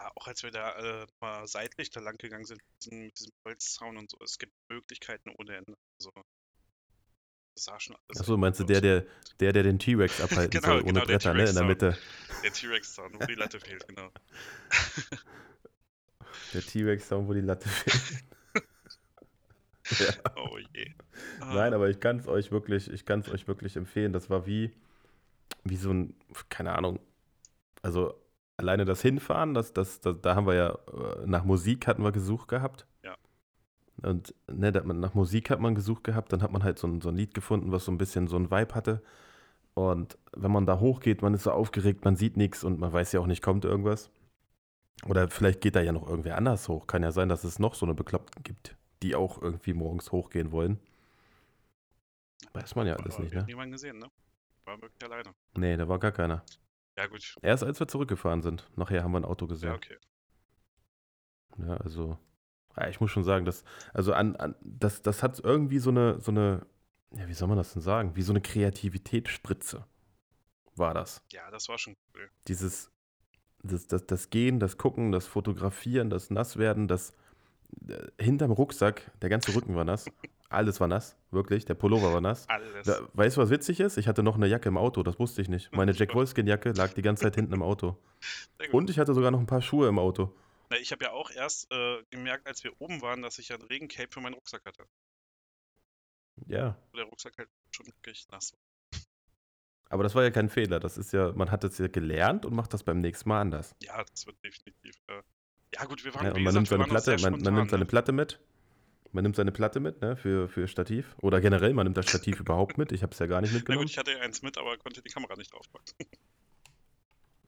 Ja, 0.00 0.10
auch 0.14 0.26
als 0.26 0.42
wir 0.42 0.50
da 0.50 1.02
äh, 1.02 1.06
mal 1.20 1.46
seitlich 1.46 1.90
da 1.90 2.00
lang 2.00 2.16
gegangen 2.16 2.44
sind, 2.44 2.60
mit 2.90 3.18
diesem, 3.18 3.32
Holzzaun 3.44 3.96
und 3.98 4.10
so, 4.10 4.16
es 4.24 4.38
gibt 4.38 4.52
Möglichkeiten 4.70 5.30
ohne 5.38 5.56
Ende. 5.56 5.74
Also, 5.98 6.10
sah 7.64 7.78
schon 7.80 7.96
alles 8.08 8.20
Achso, 8.20 8.36
meinst 8.36 8.60
du 8.60 8.64
der, 8.64 8.80
der, 8.80 9.04
der, 9.40 9.52
der 9.52 9.62
den 9.62 9.78
T-Rex 9.78 10.20
abhalten 10.20 10.60
Genau, 10.60 10.66
soll, 10.74 10.82
ohne 10.82 10.92
genau, 10.92 11.04
Bretter, 11.04 11.34
ne, 11.34 11.44
in 11.48 11.54
der 11.54 11.64
T-Rex-Sound. 11.66 11.68
Mitte. 11.68 11.98
Der 12.44 12.52
T-Rex-Zaun, 12.52 13.14
wo 13.14 13.26
die 13.26 13.34
Latte 13.34 13.60
fehlt, 13.60 13.88
genau. 13.88 14.10
Der 16.54 16.62
T-Rex-Sound, 16.62 17.28
wo 17.28 17.34
die 17.34 17.40
Latte 17.40 17.68
fehlt. 17.68 18.24
ja. 20.00 20.14
Oh 20.36 20.58
je. 20.58 20.92
Ah, 21.40 21.54
Nein, 21.54 21.74
aber 21.74 21.90
ich 21.90 22.00
kann 22.00 22.18
es 22.18 22.26
euch 22.28 22.50
wirklich, 22.50 22.90
ich 22.90 23.04
kann 23.04 23.20
es 23.20 23.28
euch 23.28 23.46
wirklich 23.48 23.76
empfehlen. 23.76 24.12
Das 24.12 24.30
war 24.30 24.46
wie, 24.46 24.72
wie 25.64 25.76
so 25.76 25.90
ein, 25.92 26.14
keine 26.48 26.74
Ahnung, 26.76 27.00
also 27.82 28.14
alleine 28.56 28.84
das 28.84 29.02
Hinfahren, 29.02 29.54
das, 29.54 29.72
das, 29.72 30.00
das, 30.00 30.16
da 30.20 30.34
haben 30.34 30.46
wir 30.46 30.54
ja, 30.54 30.70
äh, 30.70 31.26
nach 31.26 31.44
Musik 31.44 31.86
hatten 31.86 32.02
wir 32.02 32.12
gesucht 32.12 32.48
gehabt. 32.48 32.86
Ja. 33.02 33.16
Und 34.02 34.34
ne, 34.50 34.72
da, 34.72 34.82
nach 34.82 35.14
Musik 35.14 35.50
hat 35.50 35.60
man 35.60 35.74
gesucht 35.74 36.04
gehabt, 36.04 36.32
dann 36.32 36.42
hat 36.42 36.52
man 36.52 36.62
halt 36.62 36.78
so 36.78 36.86
ein, 36.86 37.00
so 37.00 37.08
ein 37.08 37.16
Lied 37.16 37.34
gefunden, 37.34 37.72
was 37.72 37.84
so 37.84 37.92
ein 37.92 37.98
bisschen 37.98 38.28
so 38.28 38.36
ein 38.36 38.50
Vibe 38.50 38.74
hatte. 38.74 39.02
Und 39.74 40.18
wenn 40.32 40.50
man 40.52 40.66
da 40.66 40.80
hochgeht, 40.80 41.22
man 41.22 41.34
ist 41.34 41.44
so 41.44 41.52
aufgeregt, 41.52 42.04
man 42.04 42.16
sieht 42.16 42.36
nichts 42.36 42.64
und 42.64 42.78
man 42.80 42.92
weiß 42.92 43.12
ja 43.12 43.20
auch 43.20 43.26
nicht, 43.26 43.42
kommt 43.42 43.64
irgendwas. 43.64 44.10
Oder 45.06 45.28
vielleicht 45.30 45.60
geht 45.60 45.76
da 45.76 45.80
ja 45.80 45.92
noch 45.92 46.08
irgendwer 46.08 46.36
anders 46.36 46.68
hoch. 46.68 46.86
Kann 46.86 47.02
ja 47.02 47.12
sein, 47.12 47.28
dass 47.28 47.44
es 47.44 47.58
noch 47.58 47.74
so 47.74 47.86
eine 47.86 47.94
Bekloppten 47.94 48.42
gibt, 48.42 48.76
die 49.02 49.14
auch 49.14 49.40
irgendwie 49.40 49.74
morgens 49.74 50.10
hochgehen 50.10 50.50
wollen. 50.50 50.80
Weiß 52.52 52.74
man 52.74 52.86
ja 52.86 52.96
alles 52.96 53.14
aber 53.14 53.24
nicht, 53.24 53.34
ne? 53.34 53.44
niemanden 53.44 53.72
gesehen, 53.72 53.98
ne? 53.98 54.10
War 54.64 54.80
wirklich 54.82 55.02
alleine. 55.04 55.34
Nee, 55.56 55.76
da 55.76 55.88
war 55.88 55.98
gar 55.98 56.12
keiner. 56.12 56.42
Ja, 56.96 57.06
gut. 57.06 57.34
Erst 57.42 57.62
als 57.62 57.78
wir 57.78 57.86
zurückgefahren 57.86 58.42
sind. 58.42 58.68
Nachher 58.76 59.04
haben 59.04 59.12
wir 59.12 59.20
ein 59.20 59.24
Auto 59.24 59.44
Ja, 59.44 59.48
gesehen. 59.50 59.72
okay. 59.74 59.96
Ja, 61.58 61.76
also, 61.76 62.18
ja, 62.80 62.88
ich 62.88 63.00
muss 63.00 63.10
schon 63.10 63.24
sagen, 63.24 63.44
dass, 63.44 63.64
also 63.92 64.12
an, 64.12 64.36
an 64.36 64.54
das, 64.60 65.02
das 65.02 65.22
hat 65.22 65.40
irgendwie 65.40 65.78
so 65.78 65.90
eine, 65.90 66.20
so 66.20 66.30
eine, 66.30 66.66
ja, 67.16 67.28
wie 67.28 67.34
soll 67.34 67.48
man 67.48 67.56
das 67.56 67.72
denn 67.72 67.82
sagen? 67.82 68.16
Wie 68.16 68.22
so 68.22 68.32
eine 68.32 68.40
Kreativitätsspritze 68.40 69.84
war 70.76 70.94
das. 70.94 71.22
Ja, 71.32 71.50
das 71.50 71.68
war 71.68 71.78
schon 71.78 71.96
cool. 72.14 72.28
Dieses, 72.46 72.90
das, 73.62 73.86
das, 73.86 74.06
das 74.06 74.30
Gehen, 74.30 74.60
das 74.60 74.76
Gucken, 74.76 75.12
das 75.12 75.26
Fotografieren, 75.26 76.10
das 76.10 76.30
Nasswerden, 76.30 76.88
das 76.88 77.14
äh, 77.88 78.22
hinterm 78.22 78.52
Rucksack, 78.52 79.10
der 79.20 79.30
ganze 79.30 79.54
Rücken 79.54 79.74
war 79.74 79.84
nass. 79.84 80.06
Alles 80.50 80.80
war 80.80 80.88
nass, 80.88 81.16
wirklich. 81.30 81.66
Der 81.66 81.74
Pullover 81.74 82.12
war 82.12 82.22
nass. 82.22 82.48
Alles. 82.48 82.86
Da, 82.86 83.00
weißt 83.12 83.36
du, 83.36 83.42
was 83.42 83.50
witzig 83.50 83.80
ist? 83.80 83.98
Ich 83.98 84.08
hatte 84.08 84.22
noch 84.22 84.36
eine 84.36 84.46
Jacke 84.46 84.68
im 84.68 84.78
Auto, 84.78 85.02
das 85.02 85.18
wusste 85.18 85.42
ich 85.42 85.48
nicht. 85.48 85.74
Meine 85.74 85.92
Jack 85.94 86.14
Wolfskin-Jacke 86.14 86.72
lag 86.72 86.94
die 86.94 87.02
ganze 87.02 87.24
Zeit 87.24 87.34
hinten 87.34 87.52
im 87.52 87.62
Auto. 87.62 87.98
Und 88.72 88.88
ich 88.88 88.98
hatte 88.98 89.12
sogar 89.12 89.30
noch 89.30 89.40
ein 89.40 89.46
paar 89.46 89.60
Schuhe 89.60 89.88
im 89.88 89.98
Auto. 89.98 90.34
Na, 90.70 90.76
ich 90.78 90.92
habe 90.92 91.04
ja 91.04 91.12
auch 91.12 91.30
erst 91.30 91.70
äh, 91.72 92.02
gemerkt, 92.10 92.46
als 92.46 92.62
wir 92.64 92.78
oben 92.80 93.00
waren, 93.00 93.22
dass 93.22 93.38
ich 93.38 93.48
ja 93.48 93.56
ein 93.56 93.62
Regencape 93.62 94.08
für 94.10 94.20
meinen 94.20 94.34
Rucksack 94.34 94.64
hatte. 94.66 94.86
Ja, 96.46 96.76
Der 96.94 97.04
Rucksack 97.04 97.36
halt 97.38 97.48
schon 97.70 97.86
wirklich 97.86 98.26
nass. 98.30 98.52
war. 98.52 99.00
aber 99.90 100.02
das 100.02 100.14
war 100.14 100.22
ja 100.22 100.30
kein 100.30 100.48
Fehler. 100.48 100.78
Das 100.80 100.98
ist 100.98 101.12
ja, 101.12 101.32
man 101.32 101.50
hat 101.50 101.64
es 101.64 101.78
ja 101.78 101.88
gelernt 101.88 102.44
und 102.46 102.54
macht 102.54 102.72
das 102.74 102.84
beim 102.84 103.00
nächsten 103.00 103.28
Mal 103.28 103.40
anders. 103.40 103.74
Ja, 103.82 104.04
das 104.04 104.26
wird 104.26 104.36
definitiv. 104.44 104.94
Äh, 105.08 105.22
ja, 105.74 105.84
gut, 105.84 106.04
wir 106.04 106.14
waren, 106.14 106.26
Ja, 106.26 106.32
und 106.32 106.42
man 106.42 106.54
gesagt, 106.54 106.54
nimmt 106.54 106.68
seine 106.68 106.84
Platte, 106.84 107.10
man, 107.12 107.20
man 107.20 107.40
spontan, 107.40 107.54
nimmt 107.54 107.70
seine 107.70 107.84
ne? 107.84 107.86
Platte 107.86 108.12
mit. 108.12 108.40
Man 109.12 109.22
nimmt 109.22 109.36
seine 109.36 109.52
Platte 109.52 109.80
mit, 109.80 110.02
ne, 110.02 110.16
für, 110.16 110.48
für 110.48 110.68
Stativ. 110.68 111.16
Oder 111.22 111.40
generell, 111.40 111.72
man 111.72 111.86
nimmt 111.86 111.96
das 111.96 112.06
Stativ 112.08 112.40
überhaupt 112.40 112.76
mit. 112.78 112.92
Ich 112.92 113.02
habe 113.02 113.12
es 113.12 113.18
ja 113.18 113.26
gar 113.26 113.40
nicht 113.40 113.52
Na 113.52 113.56
mitgenommen. 113.56 113.84
gut, 113.84 113.90
ich 113.90 113.98
hatte 113.98 114.12
ja 114.12 114.18
eins 114.20 114.42
mit, 114.42 114.58
aber 114.58 114.76
konnte 114.78 115.02
die 115.02 115.08
Kamera 115.08 115.34
nicht 115.36 115.52
draufpacken. 115.52 115.94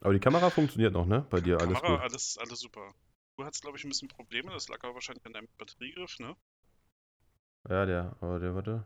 Aber 0.00 0.14
die 0.14 0.20
Kamera 0.20 0.48
funktioniert 0.50 0.94
noch, 0.94 1.06
ne? 1.06 1.26
Bei 1.30 1.40
dir 1.40 1.60
alles 1.60 1.80
Kamera, 1.80 1.96
gut. 1.96 2.00
alles, 2.00 2.38
alles 2.38 2.60
super. 2.60 2.94
Du 3.40 3.46
hattest, 3.46 3.62
glaube 3.62 3.78
ich, 3.78 3.84
ein 3.84 3.88
bisschen 3.88 4.08
Probleme. 4.08 4.52
Das 4.52 4.68
lag 4.68 4.84
aber 4.84 4.92
wahrscheinlich 4.92 5.24
an 5.24 5.32
deinem 5.32 5.48
Batteriegriff, 5.56 6.18
ne? 6.18 6.36
Ja, 7.70 7.86
der, 7.86 8.14
aber 8.20 8.38
der, 8.38 8.54
warte. 8.54 8.84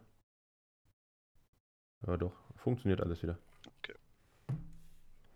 Ja, 2.06 2.16
doch. 2.16 2.32
Funktioniert 2.54 3.00
alles 3.00 3.20
wieder. 3.24 3.36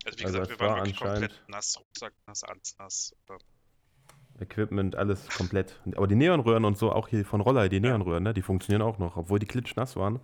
Also 0.04 0.18
wie 0.20 0.24
Also 0.24 0.38
gesagt, 0.38 0.44
es 0.44 0.50
wir 0.50 0.60
waren 0.60 0.68
war 0.70 0.76
wirklich 0.76 0.96
komplett 0.96 1.42
nass, 1.48 1.80
Rucksack 1.80 2.14
nass, 2.28 2.44
alles 2.44 2.76
nass. 2.78 3.16
Äh, 3.28 4.44
Equipment, 4.44 4.94
alles 4.94 5.28
komplett. 5.30 5.80
Aber 5.96 6.06
die 6.06 6.14
Neonröhren 6.14 6.64
und 6.64 6.78
so, 6.78 6.92
auch 6.92 7.08
hier 7.08 7.24
von 7.24 7.40
Roller, 7.40 7.68
die 7.68 7.76
Ja. 7.76 7.82
Neonröhren, 7.82 8.22
ne, 8.22 8.34
die 8.34 8.42
funktionieren 8.42 8.82
auch 8.82 8.98
noch. 8.98 9.16
Obwohl 9.16 9.40
die 9.40 9.46
klitschnass 9.46 9.96
waren. 9.96 10.20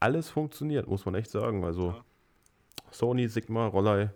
Alles 0.00 0.28
funktioniert, 0.28 0.86
muss 0.86 1.06
man 1.06 1.14
echt 1.14 1.30
sagen. 1.30 1.64
Also 1.64 1.92
Ja. 1.92 2.04
Sony, 2.90 3.26
Sigma, 3.26 3.68
Rollei. 3.68 4.12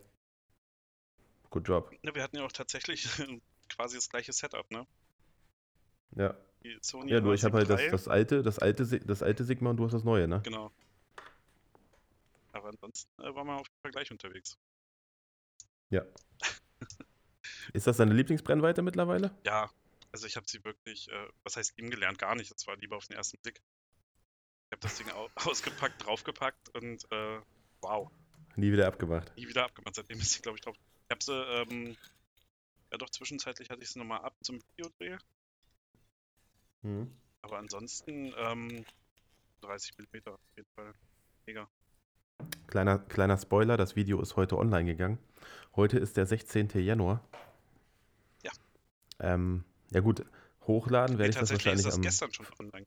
Good 1.48 1.66
job. 1.66 1.90
Ne, 2.02 2.14
wir 2.14 2.22
hatten 2.22 2.36
ja 2.36 2.44
auch 2.44 2.52
tatsächlich 2.52 3.08
quasi 3.78 3.96
das 3.96 4.08
gleiche 4.10 4.32
Setup, 4.32 4.68
ne? 4.72 4.86
Ja. 6.16 6.34
Ja, 7.06 7.20
nur 7.20 7.34
ich 7.34 7.44
habe 7.44 7.58
halt 7.58 7.70
das, 7.70 7.80
A7III, 7.80 7.90
das 7.90 8.08
alte, 8.08 8.42
das 8.42 8.58
alte, 8.58 9.00
das 9.00 9.22
alte 9.22 9.44
Sigma 9.44 9.70
und 9.70 9.76
du 9.76 9.84
hast 9.84 9.92
das 9.92 10.02
neue, 10.02 10.26
ne? 10.26 10.40
Genau. 10.42 10.72
Aber 12.52 12.68
ansonsten 12.70 13.22
äh, 13.22 13.32
waren 13.34 13.46
wir 13.46 13.54
auf 13.54 13.68
jeden 13.68 13.80
Fall 13.82 13.90
gleich 13.92 14.10
unterwegs. 14.10 14.58
Ja. 15.90 16.02
Ist 17.72 17.86
das 17.86 17.98
deine 17.98 18.12
Lieblingsbrennweite 18.14 18.82
mittlerweile? 18.82 19.30
Ja, 19.44 19.70
also 20.10 20.26
ich 20.26 20.34
habe 20.36 20.48
sie 20.48 20.64
wirklich, 20.64 21.08
äh, 21.10 21.28
was 21.44 21.56
heißt 21.56 21.76
lieben 21.76 21.90
gelernt, 21.90 22.18
gar 22.18 22.34
nicht. 22.34 22.52
Das 22.52 22.66
war 22.66 22.76
lieber 22.76 22.96
auf 22.96 23.06
den 23.06 23.16
ersten 23.16 23.38
Blick. 23.38 23.62
Ich 24.66 24.72
habe 24.72 24.80
das 24.80 24.96
Ding 24.96 25.08
au 25.12 25.28
ausgepackt, 25.48 26.04
draufgepackt 26.04 26.70
und 26.70 27.04
äh, 27.12 27.40
wow, 27.82 28.10
Nie 28.56 28.72
wieder 28.72 28.88
abgemacht. 28.88 29.32
nie 29.36 29.46
wieder 29.46 29.64
abgemacht. 29.64 29.94
Seitdem 29.94 30.18
ist 30.18 30.32
sie, 30.32 30.42
glaube 30.42 30.58
ich, 30.58 30.62
drauf. 30.62 30.74
Ich 31.04 31.10
habe 31.12 31.22
sie, 31.22 31.32
ähm, 31.32 31.96
ja 32.90 32.98
doch, 32.98 33.10
zwischenzeitlich 33.10 33.70
hatte 33.70 33.82
ich 33.82 33.90
sie 33.90 33.98
nochmal 33.98 34.20
ab 34.20 34.34
zum 34.42 34.60
Videodreh. 34.62 35.18
Mhm. 36.82 37.12
Aber 37.42 37.58
ansonsten, 37.58 38.32
ähm, 38.36 38.84
30 39.62 39.98
mm 39.98 40.28
auf 40.28 40.40
jeden 40.56 40.68
Fall. 40.74 40.94
Mega. 41.46 41.68
Kleiner, 42.66 42.98
kleiner 42.98 43.38
Spoiler, 43.38 43.76
das 43.76 43.96
Video 43.96 44.20
ist 44.20 44.36
heute 44.36 44.58
online 44.58 44.84
gegangen. 44.84 45.18
Heute 45.74 45.98
ist 45.98 46.16
der 46.16 46.26
16. 46.26 46.70
Januar. 46.74 47.26
Ja. 48.42 48.52
Ähm, 49.18 49.64
ja 49.90 50.00
gut, 50.00 50.24
hochladen 50.66 51.18
werde 51.18 51.30
ich 51.30 51.36
das 51.36 51.50
wahrscheinlich 51.50 51.80
ist 51.80 51.86
das 51.86 51.96
am... 51.96 52.02
gestern 52.02 52.32
schon 52.32 52.46
online. 52.58 52.86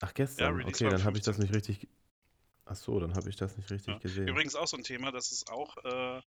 Ach, 0.00 0.12
gestern. 0.14 0.60
Ja, 0.60 0.66
okay, 0.66 0.88
dann 0.88 1.04
habe 1.04 1.16
ich 1.16 1.24
das 1.24 1.38
nicht 1.38 1.54
richtig. 1.54 1.88
Ach 2.64 2.74
so, 2.74 2.98
dann 2.98 3.14
habe 3.14 3.28
ich 3.28 3.36
das 3.36 3.56
nicht 3.56 3.70
richtig 3.70 3.94
ja. 3.94 3.98
gesehen. 3.98 4.26
Übrigens 4.26 4.56
auch 4.56 4.66
so 4.66 4.76
ein 4.76 4.82
Thema, 4.82 5.12
das 5.12 5.30
ist 5.30 5.50
auch 5.50 5.76
äh, 5.84 6.20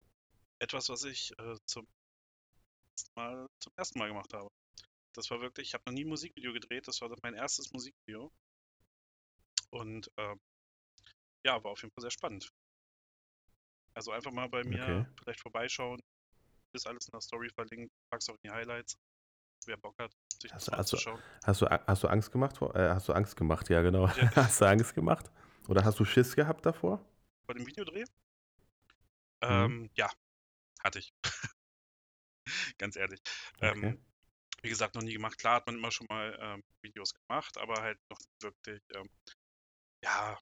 etwas, 0.61 0.89
was 0.89 1.05
ich 1.05 1.33
äh, 1.39 1.57
zum, 1.65 1.87
Mal, 3.15 3.47
zum 3.61 3.73
ersten 3.77 3.99
Mal 3.99 4.09
gemacht 4.09 4.33
habe. 4.35 4.49
Das 5.13 5.31
war 5.31 5.41
wirklich, 5.41 5.69
ich 5.69 5.75
habe 5.75 5.85
noch 5.87 5.95
nie 5.95 6.05
ein 6.05 6.09
Musikvideo 6.09 6.53
gedreht, 6.53 6.87
das 6.87 7.01
war 7.01 7.11
mein 7.23 7.35
erstes 7.35 7.73
Musikvideo. 7.73 8.31
Und 9.71 10.11
äh, 10.17 10.37
ja, 11.45 11.63
war 11.63 11.73
auf 11.73 11.83
jeden 11.83 11.93
Fall 11.93 12.03
sehr 12.03 12.11
spannend. 12.11 12.51
Also 13.95 14.13
einfach 14.13 14.31
mal 14.31 14.49
bei 14.49 14.63
mir 14.65 14.83
okay. 14.83 15.07
vielleicht 15.19 15.41
vorbeischauen. 15.41 16.01
Ist 16.73 16.87
alles 16.87 17.07
in 17.07 17.13
der 17.13 17.21
Story 17.21 17.49
verlinkt. 17.51 17.93
Pack's 18.11 18.29
auch 18.29 18.35
in 18.35 18.41
die 18.45 18.51
Highlights. 18.51 18.97
Wer 19.67 19.77
Bock 19.77 19.99
hat, 19.99 20.13
sich 20.41 20.53
hast, 20.53 20.69
das 20.69 20.75
anzuschauen. 20.75 21.21
Du, 21.41 21.47
hast, 21.47 21.63
du, 21.63 21.67
hast 21.69 22.03
du 22.05 22.09
Angst 22.09 22.31
gemacht? 22.31 22.63
Äh, 22.63 22.91
hast 22.91 23.09
du 23.09 23.13
Angst 23.13 23.37
gemacht? 23.37 23.69
Ja, 23.71 23.83
genau. 23.83 24.07
Ja. 24.07 24.31
hast 24.37 24.61
du 24.61 24.67
Angst 24.67 24.95
gemacht? 24.95 25.31
Oder 25.67 25.85
hast 25.85 25.99
du 25.99 26.05
Schiss 26.05 26.37
gehabt 26.37 26.65
davor? 26.65 27.05
Bei 27.47 27.55
dem 27.55 27.67
Videodreh? 27.67 28.05
Mhm. 29.43 29.49
Ähm, 29.51 29.91
ja, 29.95 30.11
hatte 30.83 31.01
ich. 31.01 31.13
Ganz 32.79 32.97
ehrlich. 32.97 33.21
Ähm, 33.61 33.79
okay. 33.79 33.87
Ähm, 33.87 34.05
wie 34.63 34.69
gesagt, 34.69 34.95
noch 34.95 35.03
nie 35.03 35.13
gemacht. 35.13 35.39
Klar 35.39 35.57
hat 35.57 35.67
man 35.67 35.77
immer 35.77 35.91
schon 35.93 36.07
mal 36.09 36.37
ähm, 36.41 36.65
Videos 36.83 37.15
gemacht, 37.15 37.57
aber 37.59 37.81
halt 37.83 37.99
noch 38.11 38.19
wirklich, 38.41 38.83
ähm, 38.95 39.09
ja, 40.03 40.39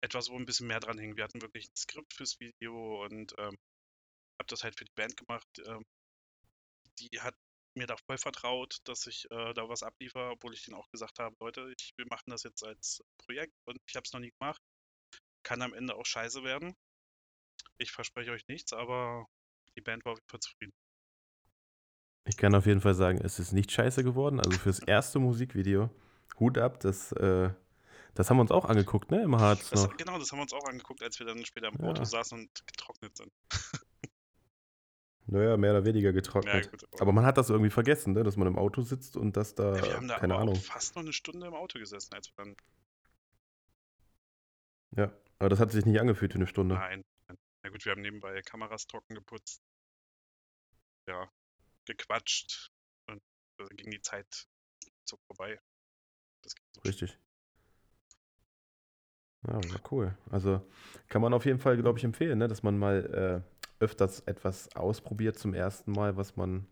etwas, 0.00 0.28
wo 0.30 0.36
ein 0.36 0.46
bisschen 0.46 0.66
mehr 0.66 0.80
dran 0.80 0.98
hing. 0.98 1.16
Wir 1.16 1.24
hatten 1.24 1.42
wirklich 1.42 1.68
ein 1.68 1.76
Skript 1.76 2.14
fürs 2.14 2.38
Video 2.40 3.04
und 3.04 3.34
ähm, 3.38 3.56
habe 4.38 4.46
das 4.48 4.64
halt 4.64 4.76
für 4.76 4.84
die 4.84 4.92
Band 4.94 5.16
gemacht. 5.16 5.48
Ähm, 5.66 5.84
die 6.98 7.20
hat 7.20 7.36
mir 7.74 7.86
da 7.86 7.96
voll 7.96 8.18
vertraut, 8.18 8.78
dass 8.84 9.06
ich 9.06 9.30
äh, 9.30 9.54
da 9.54 9.68
was 9.68 9.82
abliefer, 9.82 10.30
obwohl 10.32 10.54
ich 10.54 10.64
denen 10.64 10.76
auch 10.76 10.88
gesagt 10.90 11.18
habe, 11.18 11.34
Leute, 11.40 11.72
ich, 11.78 11.92
wir 11.96 12.06
machen 12.08 12.30
das 12.30 12.42
jetzt 12.44 12.64
als 12.64 13.02
Projekt 13.18 13.54
und 13.64 13.78
ich 13.86 13.96
habe 13.96 14.04
es 14.04 14.12
noch 14.12 14.20
nie 14.20 14.32
gemacht. 14.38 14.62
Kann 15.42 15.62
am 15.62 15.74
Ende 15.74 15.94
auch 15.96 16.06
scheiße 16.06 16.42
werden. 16.44 16.74
Ich 17.78 17.92
verspreche 17.92 18.30
euch 18.30 18.46
nichts, 18.48 18.72
aber 18.72 19.26
die 19.76 19.80
Band 19.80 20.04
war 20.04 20.12
auf 20.12 20.18
jeden 20.18 20.30
Fall 20.30 20.40
zufrieden. 20.40 20.72
Ich 22.26 22.36
kann 22.36 22.54
auf 22.54 22.66
jeden 22.66 22.80
Fall 22.80 22.94
sagen, 22.94 23.18
es 23.22 23.38
ist 23.38 23.52
nicht 23.52 23.70
scheiße 23.70 24.02
geworden. 24.02 24.40
Also 24.40 24.58
fürs 24.58 24.78
erste 24.78 25.18
Musikvideo, 25.18 25.90
Hut 26.40 26.56
ab, 26.56 26.80
das, 26.80 27.12
äh, 27.12 27.50
das 28.14 28.30
haben 28.30 28.38
wir 28.38 28.42
uns 28.42 28.50
auch 28.50 28.64
angeguckt, 28.64 29.10
ne? 29.10 29.22
Im 29.22 29.38
Harz 29.38 29.70
das, 29.70 29.84
noch. 29.84 29.96
Genau, 29.96 30.18
das 30.18 30.32
haben 30.32 30.38
wir 30.38 30.42
uns 30.42 30.54
auch 30.54 30.66
angeguckt, 30.66 31.02
als 31.02 31.18
wir 31.18 31.26
dann 31.26 31.44
später 31.44 31.68
im 31.68 31.78
ja. 31.78 31.90
Auto 31.90 32.04
saßen 32.04 32.38
und 32.38 32.66
getrocknet 32.66 33.16
sind. 33.16 33.32
Naja, 35.26 35.56
mehr 35.56 35.70
oder 35.70 35.86
weniger 35.86 36.12
getrocknet. 36.12 36.66
Ja, 36.66 36.70
gut, 36.70 36.84
aber, 36.92 37.02
aber 37.02 37.12
man 37.12 37.24
hat 37.24 37.38
das 37.38 37.48
irgendwie 37.48 37.70
vergessen, 37.70 38.12
ne? 38.12 38.24
dass 38.24 38.36
man 38.36 38.46
im 38.46 38.58
Auto 38.58 38.82
sitzt 38.82 39.16
und 39.16 39.38
dass 39.38 39.54
da, 39.54 39.74
ja, 39.76 39.82
wir 39.82 39.96
haben 39.96 40.06
da 40.06 40.18
keine 40.18 40.36
Ahnung. 40.36 40.54
fast 40.54 40.96
noch 40.96 41.02
eine 41.02 41.14
Stunde 41.14 41.46
im 41.46 41.54
Auto 41.54 41.78
gesessen, 41.78 42.12
als 42.14 42.28
wir 42.28 42.44
dann. 42.44 42.56
Ja, 44.96 45.12
aber 45.38 45.48
das 45.48 45.60
hat 45.60 45.72
sich 45.72 45.86
nicht 45.86 45.98
angefühlt 45.98 46.32
für 46.32 46.38
eine 46.38 46.46
Stunde. 46.46 46.74
Nein. 46.74 47.02
Na 47.62 47.70
gut, 47.70 47.82
wir 47.86 47.92
haben 47.92 48.02
nebenbei 48.02 48.42
Kameras 48.42 48.86
trocken 48.86 49.14
geputzt. 49.14 49.62
Ja, 51.08 51.30
gequatscht 51.86 52.70
und 53.06 53.22
dann 53.58 53.68
ging 53.76 53.90
die 53.90 54.02
Zeit 54.02 54.46
so 55.04 55.18
vorbei. 55.26 55.60
So 56.44 56.80
Richtig. 56.82 57.18
Ja, 59.46 59.54
war 59.54 59.92
cool. 59.92 60.16
Also 60.30 60.66
kann 61.08 61.20
man 61.22 61.34
auf 61.34 61.44
jeden 61.44 61.58
Fall, 61.58 61.76
glaube 61.76 61.98
ich, 61.98 62.04
empfehlen, 62.04 62.38
ne? 62.38 62.48
dass 62.48 62.62
man 62.62 62.78
mal 62.78 63.44
äh, 63.44 63.82
öfters 63.82 64.20
etwas 64.20 64.74
ausprobiert 64.74 65.38
zum 65.38 65.54
ersten 65.54 65.92
Mal, 65.92 66.16
was 66.16 66.36
man 66.36 66.66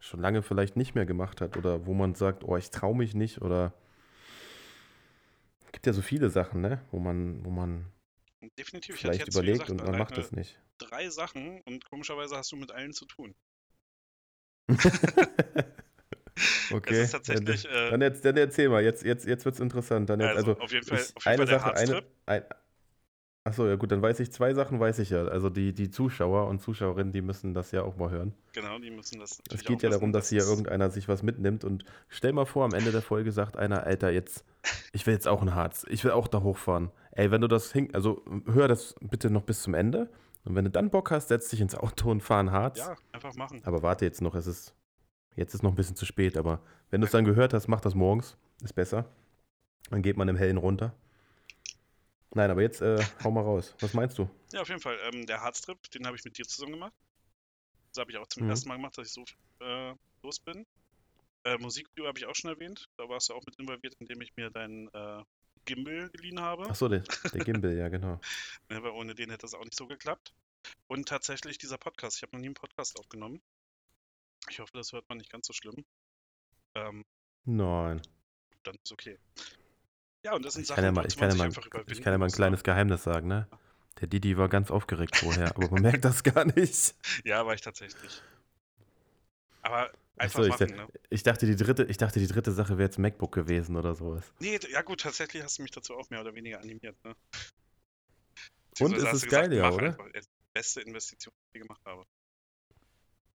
schon 0.00 0.20
lange 0.20 0.42
vielleicht 0.42 0.76
nicht 0.76 0.94
mehr 0.94 1.06
gemacht 1.06 1.40
hat 1.40 1.56
oder 1.56 1.86
wo 1.86 1.94
man 1.94 2.14
sagt, 2.14 2.44
oh, 2.44 2.56
ich 2.56 2.70
traue 2.70 2.96
mich 2.96 3.14
nicht 3.14 3.42
oder 3.42 3.74
es 5.66 5.72
gibt 5.72 5.86
ja 5.86 5.92
so 5.92 6.02
viele 6.02 6.30
Sachen, 6.30 6.60
ne? 6.60 6.80
wo 6.90 6.98
man, 6.98 7.44
wo 7.44 7.50
man 7.50 7.92
Definitiv, 8.58 8.96
vielleicht 8.96 9.28
überlegt 9.28 9.66
gesagt, 9.66 9.70
und 9.70 9.84
man 9.84 9.98
macht 9.98 10.16
es 10.16 10.32
nicht. 10.32 10.58
Drei 10.78 11.10
Sachen 11.10 11.60
und 11.62 11.84
komischerweise 11.84 12.36
hast 12.36 12.52
du 12.52 12.56
mit 12.56 12.70
allen 12.70 12.92
zu 12.92 13.04
tun. 13.04 13.34
okay. 16.72 17.06
Tatsächlich, 17.10 17.62
dann, 17.62 18.00
dann, 18.00 18.02
äh, 18.02 18.20
dann, 18.22 18.36
erzähl 18.36 18.68
mal, 18.68 18.82
jetzt, 18.82 19.04
jetzt, 19.04 19.26
jetzt 19.26 19.44
wird 19.44 19.54
es 19.54 19.60
interessant. 19.60 20.10
Dann 20.10 20.20
jetzt, 20.20 20.36
also, 20.36 20.52
also, 20.52 20.62
auf 20.62 20.72
jeden 20.72 20.86
Fall, 20.86 20.98
auf 20.98 21.24
jeden 21.24 21.26
eine 21.26 21.46
Fall 21.46 21.58
Sache, 21.58 21.76
eine, 21.76 22.02
ein, 22.26 22.42
Achso, 23.42 23.66
ja 23.66 23.76
gut, 23.76 23.90
dann 23.90 24.02
weiß 24.02 24.20
ich, 24.20 24.30
zwei 24.32 24.52
Sachen 24.52 24.80
weiß 24.80 24.98
ich 24.98 25.10
ja. 25.10 25.24
Also 25.24 25.48
die, 25.48 25.72
die 25.72 25.90
Zuschauer 25.90 26.46
und 26.46 26.60
Zuschauerinnen, 26.60 27.10
die 27.10 27.22
müssen 27.22 27.54
das 27.54 27.72
ja 27.72 27.82
auch 27.82 27.96
mal 27.96 28.10
hören. 28.10 28.34
Genau, 28.52 28.78
die 28.78 28.90
müssen 28.90 29.18
das. 29.18 29.40
Es 29.50 29.64
geht 29.64 29.82
ja 29.82 29.88
darum, 29.88 30.12
dass 30.12 30.28
hier 30.28 30.42
irgendeiner 30.42 30.90
sich 30.90 31.08
was 31.08 31.22
mitnimmt 31.22 31.64
und 31.64 31.84
stell 32.08 32.34
mal 32.34 32.44
vor, 32.44 32.66
am 32.66 32.74
Ende 32.74 32.92
der 32.92 33.00
Folge 33.00 33.32
sagt 33.32 33.56
einer, 33.56 33.84
Alter, 33.84 34.10
jetzt, 34.10 34.44
ich 34.92 35.06
will 35.06 35.14
jetzt 35.14 35.26
auch 35.26 35.40
ein 35.40 35.54
Harz, 35.54 35.86
ich 35.88 36.04
will 36.04 36.10
auch 36.10 36.28
da 36.28 36.42
hochfahren. 36.42 36.90
Ey, 37.12 37.30
wenn 37.30 37.40
du 37.40 37.48
das 37.48 37.72
hing, 37.72 37.94
also 37.94 38.22
hör 38.44 38.68
das 38.68 38.94
bitte 39.00 39.30
noch 39.30 39.42
bis 39.42 39.62
zum 39.62 39.72
Ende 39.72 40.10
und 40.50 40.56
wenn 40.56 40.64
du 40.64 40.70
dann 40.70 40.90
Bock 40.90 41.12
hast, 41.12 41.28
setz 41.28 41.48
dich 41.48 41.60
ins 41.60 41.76
Auto 41.76 42.10
und 42.10 42.22
fahr 42.22 42.42
ein 42.42 42.50
Harz. 42.50 42.78
Ja, 42.78 42.96
einfach 43.12 43.34
machen. 43.36 43.62
Aber 43.64 43.82
warte 43.82 44.04
jetzt 44.04 44.20
noch, 44.20 44.34
es 44.34 44.48
ist, 44.48 44.74
jetzt 45.36 45.54
ist 45.54 45.62
noch 45.62 45.70
ein 45.70 45.76
bisschen 45.76 45.94
zu 45.94 46.04
spät, 46.04 46.36
aber 46.36 46.60
wenn 46.90 47.00
du 47.00 47.04
es 47.04 47.12
dann 47.12 47.24
gehört 47.24 47.54
hast, 47.54 47.68
mach 47.68 47.80
das 47.80 47.94
morgens, 47.94 48.36
ist 48.60 48.72
besser. 48.72 49.08
Dann 49.90 50.02
geht 50.02 50.16
man 50.16 50.28
im 50.28 50.34
Hellen 50.34 50.56
runter. 50.56 50.92
Nein, 52.34 52.50
aber 52.50 52.62
jetzt 52.62 52.80
äh, 52.80 52.98
hau 53.24 53.30
mal 53.30 53.42
raus. 53.42 53.76
Was 53.78 53.94
meinst 53.94 54.18
du? 54.18 54.28
Ja, 54.52 54.62
auf 54.62 54.68
jeden 54.68 54.80
Fall. 54.80 54.98
Ähm, 55.04 55.24
der 55.24 55.40
Hardstrip, 55.40 55.88
den 55.92 56.04
habe 56.04 56.16
ich 56.16 56.24
mit 56.24 56.36
dir 56.36 56.44
zusammen 56.44 56.72
gemacht. 56.72 56.94
Das 57.92 58.00
habe 58.00 58.10
ich 58.10 58.18
auch 58.18 58.26
zum 58.26 58.42
mhm. 58.42 58.50
ersten 58.50 58.68
Mal 58.68 58.76
gemacht, 58.76 58.98
dass 58.98 59.06
ich 59.06 59.12
so 59.12 59.24
äh, 59.64 59.94
los 60.24 60.40
bin. 60.40 60.66
Äh, 61.44 61.58
Musikvideo 61.58 62.08
habe 62.08 62.18
ich 62.18 62.26
auch 62.26 62.34
schon 62.34 62.50
erwähnt. 62.50 62.88
Da 62.96 63.08
warst 63.08 63.28
du 63.28 63.34
auch 63.34 63.46
mit 63.46 63.54
involviert, 63.56 63.94
indem 64.00 64.20
ich 64.20 64.34
mir 64.34 64.50
deinen 64.50 64.88
äh, 64.88 65.22
Gimbal 65.64 66.10
geliehen 66.10 66.40
habe. 66.40 66.68
Achso, 66.68 66.88
der, 66.88 67.02
der 67.32 67.44
Gimbal, 67.44 67.76
ja, 67.76 67.88
genau. 67.88 68.20
ja, 68.70 68.82
weil 68.82 68.92
ohne 68.92 69.14
den 69.14 69.30
hätte 69.30 69.42
das 69.42 69.54
auch 69.54 69.64
nicht 69.64 69.76
so 69.76 69.86
geklappt. 69.86 70.32
Und 70.88 71.08
tatsächlich 71.08 71.58
dieser 71.58 71.78
Podcast. 71.78 72.16
Ich 72.16 72.22
habe 72.22 72.36
noch 72.36 72.40
nie 72.40 72.48
einen 72.48 72.54
Podcast 72.54 72.98
aufgenommen. 72.98 73.40
Ich 74.48 74.58
hoffe, 74.60 74.72
das 74.74 74.92
hört 74.92 75.08
man 75.08 75.18
nicht 75.18 75.30
ganz 75.30 75.46
so 75.46 75.52
schlimm. 75.52 75.84
Ähm, 76.74 77.04
Nein. 77.44 78.02
Dann 78.62 78.76
ist 78.82 78.92
okay. 78.92 79.18
Ja, 80.22 80.34
und 80.34 80.44
das 80.44 80.54
sind 80.54 80.62
ich 80.62 80.68
Sachen, 80.68 80.76
kann 80.76 80.84
ja 80.84 80.92
mal, 80.92 81.06
ich 81.06 81.16
kann 81.16 81.30
ja 81.30 81.36
mal, 81.36 81.48
ich 81.86 82.02
kann 82.02 82.12
ja 82.12 82.18
mal 82.18 82.26
ein 82.26 82.32
kleines 82.32 82.62
Geheimnis 82.62 83.02
sagen, 83.02 83.28
ne? 83.28 83.48
Der 84.00 84.08
Didi 84.08 84.36
war 84.36 84.48
ganz 84.48 84.70
aufgeregt 84.70 85.16
vorher, 85.16 85.48
aber 85.56 85.70
man 85.70 85.82
merkt 85.82 86.04
das 86.04 86.22
gar 86.22 86.44
nicht. 86.44 86.94
Ja, 87.24 87.44
war 87.46 87.54
ich 87.54 87.60
tatsächlich. 87.60 88.22
Aber 89.62 89.90
einfach 90.16 90.42
so, 90.42 90.48
machen, 90.48 90.68
ich, 90.68 90.76
ne? 90.76 90.88
ich, 91.10 91.22
dachte, 91.22 91.46
die 91.46 91.56
dritte, 91.56 91.84
ich 91.84 91.96
dachte, 91.96 92.20
die 92.20 92.26
dritte 92.26 92.52
Sache 92.52 92.78
wäre 92.78 92.88
jetzt 92.88 92.98
MacBook 92.98 93.32
gewesen 93.32 93.76
oder 93.76 93.94
sowas. 93.94 94.32
Nee, 94.40 94.58
ja 94.70 94.82
gut, 94.82 95.00
tatsächlich 95.00 95.42
hast 95.42 95.58
du 95.58 95.62
mich 95.62 95.70
dazu 95.70 95.96
auch 95.96 96.08
mehr 96.10 96.20
oder 96.20 96.34
weniger 96.34 96.60
animiert, 96.60 96.96
ne? 97.04 97.14
Und 98.80 98.94
ist 98.94 99.12
es 99.12 99.26
geil, 99.26 99.52
ja, 99.52 99.70
oder? 99.70 99.98
Einfach. 99.98 100.08
Beste 100.52 100.80
Investition, 100.80 101.32
die 101.52 101.58
ich 101.58 101.62
gemacht 101.62 101.80
habe. 101.84 102.04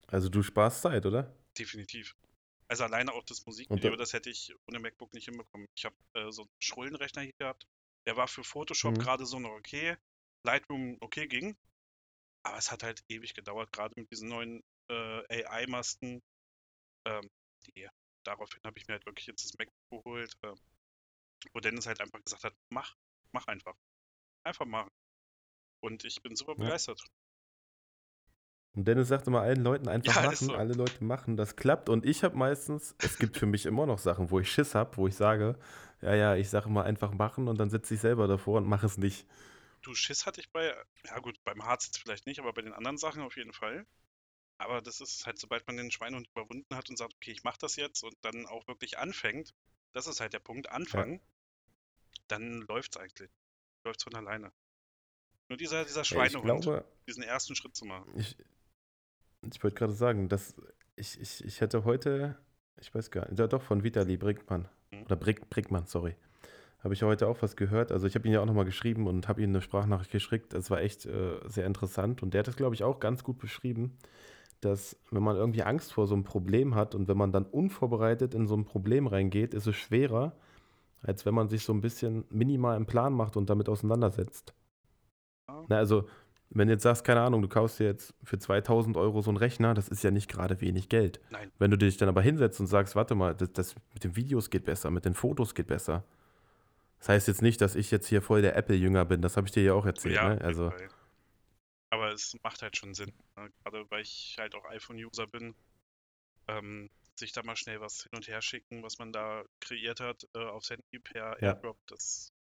Also 0.08 0.30
du 0.30 0.44
sparst 0.44 0.82
Zeit, 0.82 1.06
oder? 1.06 1.36
Definitiv. 1.58 2.16
Also 2.68 2.86
alleine 2.86 3.12
auch 3.12 3.24
das 3.24 3.46
Musikvideo, 3.46 3.96
das 3.96 4.14
hätte 4.14 4.30
ich 4.30 4.54
ohne 4.68 4.80
MacBook 4.80 5.14
nicht 5.14 5.26
hinbekommen. 5.26 5.68
Ich 5.76 5.84
habe 5.84 5.96
äh, 6.14 6.32
so 6.32 6.44
einen 6.44 6.52
Schrullenrechner 6.60 7.24
hier 7.24 7.34
gehabt. 7.38 7.68
Der 8.06 8.16
war 8.16 8.28
für 8.28 8.44
Photoshop 8.44 8.96
mhm. 8.96 9.00
gerade 9.00 9.26
so 9.26 9.40
noch 9.40 9.52
okay. 9.52 9.98
Lightroom 10.44 10.98
okay 11.02 11.28
ging. 11.28 11.56
Aber 12.44 12.58
es 12.58 12.72
hat 12.72 12.84
halt 12.84 13.04
ewig 13.10 13.34
gedauert, 13.34 13.72
gerade 13.72 13.94
mit 14.00 14.10
diesen 14.10 14.30
neuen 14.30 14.64
äh, 14.90 15.46
AI-Masten. 15.46 16.22
Ähm, 17.06 17.30
die, 17.68 17.88
daraufhin 18.24 18.62
habe 18.66 18.78
ich 18.78 18.88
mir 18.88 18.94
halt 18.94 19.06
wirklich 19.06 19.28
jetzt 19.28 19.46
das 19.46 19.58
MacBook 19.58 20.04
geholt, 20.04 20.38
äh, 20.44 20.54
wo 21.54 21.60
Dennis 21.60 21.88
halt 21.88 22.02
einfach 22.02 22.24
gesagt 22.24 22.44
hat, 22.44 22.54
mach, 22.70 22.96
mach 23.32 23.48
einfach. 23.48 23.76
Einfach 24.44 24.66
machen. 24.66 24.92
Und 25.82 26.04
ich 26.06 26.22
bin 26.22 26.36
super 26.36 26.54
ja. 26.54 26.66
begeistert. 26.66 27.02
Und 28.74 28.88
Dennis 28.88 29.10
sagt 29.10 29.28
immer 29.28 29.42
allen 29.42 29.64
Leuten 29.64 29.90
einfach 29.90 30.16
ja, 30.16 30.22
machen, 30.22 30.48
so. 30.48 30.56
alle 30.56 30.74
Leute 30.74 31.04
machen, 31.04 31.36
das 31.36 31.56
klappt. 31.56 31.90
Und 31.90 32.06
ich 32.06 32.24
habe 32.24 32.38
meistens, 32.38 32.96
es 33.00 33.18
gibt 33.18 33.38
für 33.38 33.46
mich 33.46 33.66
immer 33.66 33.86
noch 33.86 34.00
Sachen, 34.00 34.32
wo 34.32 34.40
ich 34.40 34.52
Schiss 34.52 34.76
habe, 34.76 34.96
wo 34.98 35.08
ich 35.08 35.16
sage, 35.16 35.58
ja, 36.02 36.16
ja, 36.16 36.36
ich 36.36 36.50
sage 36.50 36.68
immer 36.68 36.84
einfach 36.84 37.14
machen 37.14 37.48
und 37.48 37.58
dann 37.60 37.70
sitze 37.70 37.96
ich 37.96 38.00
selber 38.00 38.28
davor 38.28 38.58
und 38.58 38.68
mache 38.68 38.86
es 38.86 38.98
nicht. 38.98 39.28
Du, 39.82 39.94
Schiss 39.94 40.26
hatte 40.26 40.40
ich 40.40 40.52
bei, 40.52 40.74
ja 41.06 41.20
gut, 41.20 41.44
beim 41.44 41.64
Harz 41.66 41.88
jetzt 41.88 41.98
vielleicht 41.98 42.28
nicht, 42.28 42.40
aber 42.40 42.54
bei 42.54 42.62
den 42.62 42.74
anderen 42.74 42.98
Sachen 42.98 43.24
auf 43.24 43.36
jeden 43.36 43.52
Fall. 43.52 43.86
Aber 44.62 44.82
das 44.82 45.02
ist 45.02 45.26
halt, 45.26 45.40
sobald 45.40 45.66
man 45.66 45.78
den 45.78 45.90
Schweinehund 45.90 46.30
überwunden 46.30 46.76
hat 46.76 46.90
und 46.90 46.98
sagt, 46.98 47.16
okay, 47.16 47.32
ich 47.32 47.44
mache 47.44 47.58
das 47.60 47.78
jetzt 47.78 48.04
und 48.04 48.16
dann 48.22 48.46
auch 48.46 48.68
wirklich 48.68 49.00
anfängt, 49.00 49.56
das 49.92 50.06
ist 50.06 50.20
halt 50.20 50.34
der 50.34 50.40
Punkt, 50.40 50.70
anfangen, 50.70 51.16
ja. 51.16 51.20
dann 52.28 52.62
läuft 52.62 52.96
es 52.96 53.02
eigentlich. 53.02 53.32
Läuft 53.84 54.02
es 54.02 54.04
von 54.04 54.16
alleine. 54.16 54.52
Nur 55.50 55.58
dieser, 55.58 55.84
dieser 55.84 56.06
Schweinehund, 56.06 56.46
ja, 56.48 56.56
glaube, 56.60 56.86
diesen 57.08 57.24
ersten 57.24 57.56
Schritt 57.56 57.76
zu 57.76 57.86
machen. 57.86 58.14
Ich, 58.16 58.38
ich 59.52 59.64
wollte 59.64 59.76
gerade 59.76 59.94
sagen, 59.94 60.30
dass 60.30 60.54
ich, 60.96 61.20
ich, 61.20 61.44
ich 61.44 61.60
hätte 61.60 61.84
heute, 61.84 62.38
ich 62.80 62.94
weiß 62.94 63.10
gar 63.10 63.28
nicht, 63.28 63.40
ja 63.40 63.48
doch, 63.48 63.64
von 63.64 63.84
Vitali 63.84 64.16
Brickmann. 64.16 64.70
Mhm. 64.92 65.04
Oder 65.04 65.16
Brick, 65.16 65.50
Brickmann, 65.50 65.88
sorry. 65.88 66.16
Habe 66.84 66.94
ich 66.94 67.02
heute 67.02 67.28
auch 67.28 67.42
was 67.42 67.56
gehört. 67.56 67.92
Also 67.92 68.06
ich 68.06 68.14
habe 68.14 68.28
ihn 68.28 68.34
ja 68.34 68.42
auch 68.42 68.46
nochmal 68.46 68.66
geschrieben 68.66 69.08
und 69.08 69.28
habe 69.28 69.42
ihm 69.42 69.50
eine 69.50 69.62
Sprachnachricht 69.62 70.12
geschickt. 70.12 70.54
Es 70.54 70.70
war 70.70 70.82
echt 70.82 71.08
äh, 71.08 71.40
sehr 71.46 71.66
interessant. 71.66 72.22
Und 72.22 72.36
der 72.36 72.40
hat 72.40 72.48
es, 72.48 72.56
glaube 72.56 72.76
ich, 72.76 72.84
auch 72.84 73.00
ganz 73.00 73.24
gut 73.24 73.40
beschrieben, 73.40 73.98
dass 74.62 74.98
wenn 75.10 75.24
man 75.24 75.36
irgendwie 75.36 75.64
Angst 75.64 75.92
vor 75.92 76.08
so 76.08 76.14
einem 76.14 76.24
Problem 76.24 76.76
hat 76.76 76.96
und 76.96 77.08
wenn 77.08 77.18
man 77.18 77.32
dann 77.32 77.46
unvorbereitet 77.46 78.34
in 78.34 78.48
so 78.48 78.56
ein 78.56 78.66
Problem 78.66 79.08
reingeht, 79.08 79.54
ist 79.54 79.68
es 79.68 79.76
schwerer, 79.76 80.34
als 81.02 81.26
wenn 81.26 81.34
man 81.34 81.50
sich 81.50 81.64
so 81.64 81.74
ein 81.74 81.82
bisschen 81.82 82.24
minimal 82.30 82.78
im 82.78 82.86
Plan 82.86 83.14
macht 83.14 83.38
und 83.38 83.50
damit 83.50 83.68
auseinandersetzt. 83.68 84.54
Ja. 85.50 85.64
Na, 85.68 85.78
also, 85.78 86.06
wenn 86.52 86.68
du 86.68 86.74
jetzt 86.74 86.84
sagst, 86.84 87.04
keine 87.04 87.22
Ahnung, 87.22 87.42
du 87.42 87.48
kaufst 87.48 87.80
dir 87.80 87.86
jetzt 87.86 88.14
für 88.24 88.38
2000 88.38 88.98
Euro 88.98 89.22
so 89.22 89.32
einen 89.32 89.38
Rechner, 89.38 89.74
das 89.74 89.88
ist 89.88 90.04
ja 90.04 90.12
nicht 90.12 90.30
gerade 90.30 90.62
wenig 90.62 90.90
Geld. 90.90 91.20
Nein. 91.32 91.50
Wenn 91.58 91.72
du 91.72 91.78
dich 91.78 91.98
dann 91.98 92.10
aber 92.10 92.22
hinsetzt 92.22 92.60
und 92.60 92.68
sagst, 92.68 92.96
warte 92.96 93.16
mal, 93.16 93.34
das, 93.34 93.52
das 93.54 93.76
mit 93.94 94.04
den 94.04 94.16
Videos 94.16 94.50
geht 94.50 94.66
besser, 94.66 94.92
mit 94.92 95.06
den 95.06 95.14
Fotos 95.14 95.56
geht 95.56 95.68
besser. 95.68 96.04
Das 97.00 97.10
heißt 97.10 97.28
jetzt 97.30 97.42
nicht, 97.42 97.62
dass 97.62 97.76
ich 97.76 97.90
jetzt 97.90 98.08
hier 98.08 98.22
voll 98.22 98.42
der 98.42 98.56
Apple-Jünger 98.58 99.06
bin, 99.06 99.22
das 99.22 99.38
habe 99.38 99.48
ich 99.48 99.54
dir 99.54 99.64
ja 99.64 99.74
auch 99.74 99.86
erzählt. 99.86 100.16
Ja, 100.16 100.36
ne? 100.36 100.42
Also, 100.42 100.70
Fall. 100.70 100.90
Aber 101.92 102.12
es 102.12 102.36
macht 102.42 102.62
halt 102.64 102.76
schon 102.78 102.94
Sinn. 102.96 103.12
Ne? 103.38 103.52
Gerade 103.64 103.86
weil 103.92 104.02
ich 104.02 104.36
halt 104.40 104.56
auch 104.56 104.66
iPhone-User 104.66 105.28
bin. 105.28 105.54
Ähm, 106.48 106.90
sich 107.16 107.34
da 107.34 107.44
mal 107.44 107.56
schnell 107.56 107.80
was 107.82 108.02
hin 108.04 108.12
und 108.16 108.28
her 108.28 108.42
schicken, 108.42 108.82
was 108.82 108.98
man 108.98 109.12
da 109.14 109.44
kreiert 109.60 110.00
hat, 110.00 110.28
äh, 110.34 110.40
aufs 110.40 110.72
Handy 110.72 110.98
per 111.00 111.40
Ja. 111.42 111.50
Airdrop, 111.54 111.78
das 111.88 112.34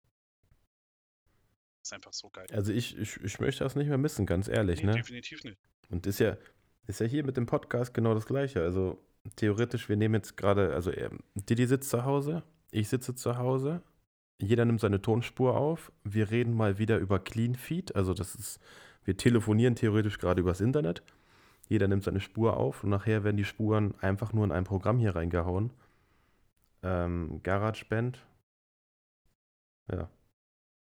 ist 1.82 1.92
einfach 1.92 2.12
so 2.12 2.28
geil. 2.30 2.46
also 2.52 2.72
ich, 2.72 2.96
ich, 2.96 3.16
ich 3.16 3.40
möchte 3.40 3.64
das 3.64 3.74
nicht 3.74 3.88
mehr 3.88 3.98
missen, 3.98 4.26
ganz 4.26 4.46
ehrlich. 4.46 4.80
Nee, 4.80 4.87
Ne? 4.88 4.92
definitiv 4.92 5.42
nicht. 5.44 5.58
Und 5.90 6.06
ist 6.06 6.20
ja, 6.20 6.37
ist 6.87 7.00
ja 7.00 7.06
hier 7.06 7.24
mit 7.24 7.37
dem 7.37 7.46
Podcast 7.46 7.94
genau 7.94 8.14
das 8.14 8.26
Gleiche. 8.26 8.62
Also 8.62 9.02
theoretisch, 9.37 9.88
wir 9.88 9.96
nehmen 9.96 10.14
jetzt 10.14 10.37
gerade, 10.37 10.74
also 10.74 10.92
ähm, 10.92 11.20
Didi 11.34 11.66
sitzt 11.66 11.90
zu 11.90 12.04
Hause, 12.04 12.42
ich 12.70 12.88
sitze 12.88 13.14
zu 13.14 13.37
Hause, 13.38 13.82
jeder 14.40 14.64
nimmt 14.64 14.80
seine 14.80 15.02
Tonspur 15.02 15.56
auf, 15.56 15.90
wir 16.04 16.30
reden 16.30 16.52
mal 16.54 16.78
wieder 16.78 16.98
über 16.98 17.18
Clean 17.18 17.54
Feed, 17.56 17.96
also 17.96 18.14
das 18.14 18.34
ist, 18.34 18.61
wir 19.04 19.16
telefonieren 19.16 19.74
theoretisch 19.74 20.18
gerade 20.18 20.40
übers 20.40 20.61
Internet, 20.61 21.02
jeder 21.68 21.88
nimmt 21.88 22.04
seine 22.04 22.20
Spur 22.20 22.56
auf 22.56 22.84
und 22.84 22.90
nachher 22.90 23.24
werden 23.24 23.37
die 23.37 23.44
Spuren 23.44 23.94
einfach 24.00 24.32
nur 24.32 24.44
in 24.44 24.52
ein 24.52 24.64
Programm 24.64 24.98
hier 24.98 25.14
reingehauen. 25.14 25.70
Ähm, 26.82 27.40
GarageBand, 27.42 28.24
ja. 29.92 30.08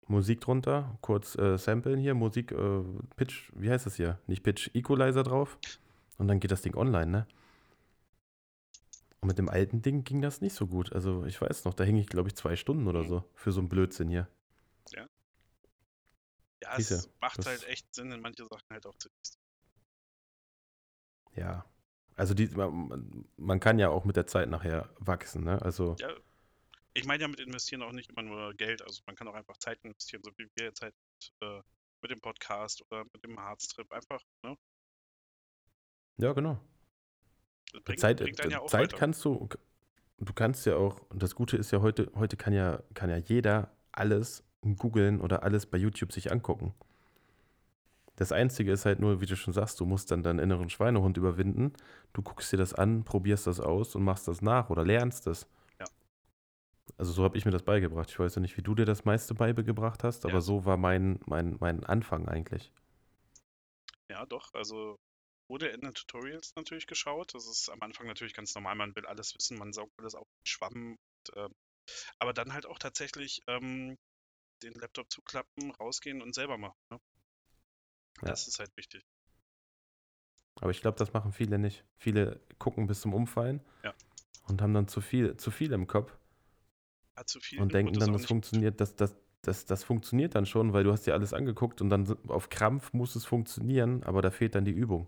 Musik 0.08 0.41
drunter, 0.41 0.97
kurz 1.02 1.38
äh, 1.38 1.58
samplen 1.58 2.00
hier, 2.00 2.13
Musik, 2.15 2.52
äh, 2.52 2.84
Pitch, 3.15 3.52
wie 3.56 3.69
heißt 3.69 3.86
das 3.86 3.95
hier? 3.95 4.17
Nicht 4.28 4.43
Pitch, 4.43 4.69
Equalizer 4.74 5.24
drauf. 5.24 5.58
Und 6.17 6.28
dann 6.28 6.39
geht 6.39 6.52
das 6.52 6.62
Ding 6.62 6.76
online, 6.76 7.08
ne? 7.10 7.28
Und 9.21 9.28
mit 9.28 9.38
dem 9.38 9.50
alten 9.50 9.82
Ding 9.82 10.04
ging 10.04 10.21
das 10.21 10.41
nicht 10.41 10.54
so 10.56 10.67
gut. 10.67 10.91
Also 10.93 11.26
ich 11.26 11.39
weiß 11.39 11.65
noch, 11.65 11.74
da 11.76 11.84
hing 11.84 11.97
ich, 11.97 12.08
glaube 12.08 12.28
ich, 12.28 12.36
zwei 12.36 12.56
Stunden 12.56 12.88
oder 12.88 13.04
Mhm. 13.04 13.08
so 13.08 13.24
für 13.36 13.52
so 13.52 13.60
einen 13.62 13.69
Blödsinn 13.69 14.10
hier. 14.10 14.28
Ja, 16.62 16.76
Siehst 16.76 16.91
es 16.91 17.10
macht 17.19 17.45
halt 17.45 17.63
echt 17.65 17.93
Sinn, 17.93 18.12
in 18.12 18.21
manche 18.21 18.45
Sachen 18.45 18.67
halt 18.69 18.86
auch 18.86 18.95
zu. 18.97 19.10
Ja. 21.36 21.65
Also 22.15 22.34
die, 22.34 22.47
man, 22.47 23.26
man 23.38 23.60
kann 23.60 23.80
ja 23.80 23.89
auch 23.89 24.06
mit 24.06 24.15
der 24.15 24.28
Zeit 24.28 24.50
nachher 24.50 24.93
wachsen, 25.00 25.43
ne? 25.43 25.62
Also 25.62 25.95
Ja, 26.00 26.10
ich 26.93 27.06
meine 27.06 27.21
ja 27.21 27.28
mit 27.28 27.39
investieren 27.39 27.82
auch 27.82 27.93
nicht 27.93 28.10
immer 28.10 28.21
nur 28.21 28.54
Geld, 28.54 28.82
also 28.82 29.02
man 29.06 29.15
kann 29.15 29.28
auch 29.28 29.34
einfach 29.34 29.58
Zeit 29.58 29.80
investieren, 29.84 30.21
so 30.24 30.32
wie 30.38 30.47
wir 30.56 30.65
jetzt 30.65 30.82
halt 30.82 30.93
äh, 31.41 31.62
mit 32.02 32.12
dem 32.12 32.19
Podcast 32.19 32.84
oder 32.89 33.06
mit 33.06 33.24
dem 33.24 33.39
Harztrip 33.39 33.91
einfach, 33.91 34.21
ne? 34.43 34.58
ja, 36.17 36.34
genau. 36.34 36.60
Bringt, 37.86 38.00
Zeit, 38.00 38.17
bringt 38.17 38.41
einen 38.41 38.52
ja 38.52 38.60
auch 38.60 38.69
Zeit 38.69 38.93
kannst 38.93 39.24
du, 39.24 39.47
du 40.17 40.34
kannst 40.34 40.65
ja 40.65 40.76
auch, 40.76 41.00
und 41.10 41.24
das 41.24 41.34
Gute 41.36 41.56
ist 41.56 41.71
ja 41.71 41.82
heute, 41.82 42.12
heute 42.15 42.36
kann 42.36 42.54
ja, 42.54 42.84
kann 42.93 43.10
ja 43.10 43.17
jeder 43.17 43.74
alles 43.93 44.43
googeln 44.62 45.21
oder 45.21 45.43
alles 45.43 45.65
bei 45.65 45.78
YouTube 45.78 46.12
sich 46.12 46.32
angucken. 46.32 46.74
Das 48.15 48.32
Einzige 48.32 48.71
ist 48.71 48.86
halt 48.86 49.00
nur, 49.00 49.21
wie 49.21 49.26
du 49.26 49.36
schon 49.36 49.54
sagst, 49.54 49.80
du 49.80 49.86
musst 49.86 50.12
dann 50.12 50.21
deinen 50.21 50.39
inneren 50.39 50.69
Schweinehund 50.69 51.17
überwinden. 51.17 51.74
Du 52.13 52.21
guckst 52.21 52.52
dir 52.52 52.58
das 52.58 52.74
an, 52.74 53.04
probierst 53.04 53.47
das 53.47 53.60
aus 53.60 53.95
und 53.95 54.04
machst 54.04 54.28
das 54.28 54.41
nach 54.41 54.69
oder 54.69 54.86
lernst 54.86 55.26
es. 55.28 55.47
Ja. 55.80 55.86
Also 56.97 57.13
so 57.13 57.24
habe 57.24 57.38
ich 57.38 57.45
mir 57.45 57.52
das 57.52 57.63
beigebracht. 57.63 58.10
Ich 58.10 58.19
weiß 58.19 58.36
ja 58.36 58.41
nicht, 58.41 58.58
wie 58.58 58.62
du 58.62 58.76
dir 58.76 58.86
das 58.86 59.06
meiste 59.06 59.34
beigebracht 59.34 60.04
hast, 60.04 60.26
aber 60.26 60.36
Ja. 60.36 60.41
so 60.41 60.65
war 60.65 60.78
mein, 60.78 61.19
mein, 61.26 61.58
mein 61.60 61.84
Anfang 61.84 62.28
eigentlich. 62.28 62.71
Ja, 64.10 64.26
doch, 64.26 64.54
also 64.54 65.00
wurde 65.47 65.67
in 65.67 65.82
den 65.82 65.93
Tutorials 65.93 66.54
natürlich 66.56 66.86
geschaut. 66.86 67.34
Das 67.34 67.47
ist 67.47 67.69
am 67.69 67.82
Anfang 67.82 68.08
natürlich 68.08 68.34
ganz 68.34 68.54
normal, 68.54 68.76
man 68.76 68.95
will 68.95 69.06
alles 69.06 69.34
wissen, 69.36 69.58
man 69.58 69.74
saugt 69.74 69.93
alles 69.97 70.15
auf 70.15 70.28
den 70.28 70.45
Schwamm. 70.45 70.91
Und, 70.91 71.38
ähm, 71.38 71.56
aber 72.19 72.34
dann 72.34 72.54
halt 72.54 72.65
auch 72.65 72.78
tatsächlich 72.78 73.41
ähm, 73.47 73.97
den 74.63 74.74
Laptop 74.74 75.12
zuklappen, 75.12 75.71
rausgehen 75.71 76.21
und 76.21 76.34
selber 76.34 76.58
machen. 76.58 76.78
Ne? 76.89 77.00
Ja. 78.21 78.30
Das 78.30 78.47
ist 78.47 78.60
halt 78.60 78.76
wichtig. 78.78 79.06
Aber 80.56 80.71
ich 80.71 80.82
glaube, 80.82 80.97
das 80.97 81.13
machen 81.13 81.32
viele 81.32 81.58
nicht. 81.58 81.84
Viele 81.97 82.39
gucken 82.60 82.88
bis 82.88 83.02
zum 83.02 83.13
Umfallen 83.13 83.62
Ja. 83.84 83.93
und 84.47 84.62
haben 84.62 84.74
dann 84.74 84.88
zu 84.88 85.02
viel, 85.02 85.38
zu 85.38 85.50
viel 85.52 85.71
im 85.71 85.88
Kopf 85.88 86.15
zu 87.26 87.39
viel 87.39 87.62
und 87.62 87.74
denken 87.74 87.93
dann, 88.00 88.13
das 88.13 88.26
funktioniert, 88.26 88.82
das, 88.82 88.95
das, 88.95 89.15
das, 89.41 89.65
das 89.65 89.84
funktioniert 89.84 90.36
dann 90.36 90.45
schon, 90.45 90.74
weil 90.74 90.84
du 90.84 90.91
hast 90.91 91.06
dir 91.06 91.13
alles 91.13 91.34
angeguckt 91.34 91.82
und 91.82 91.89
dann 91.89 92.17
auf 92.28 92.50
Krampf 92.50 92.93
muss 92.93 93.15
es 93.15 93.26
funktionieren, 93.26 94.04
aber 94.04 94.21
da 94.21 94.32
fehlt 94.32 94.56
dann 94.56 94.65
die 94.65 94.71
Übung. 94.71 95.08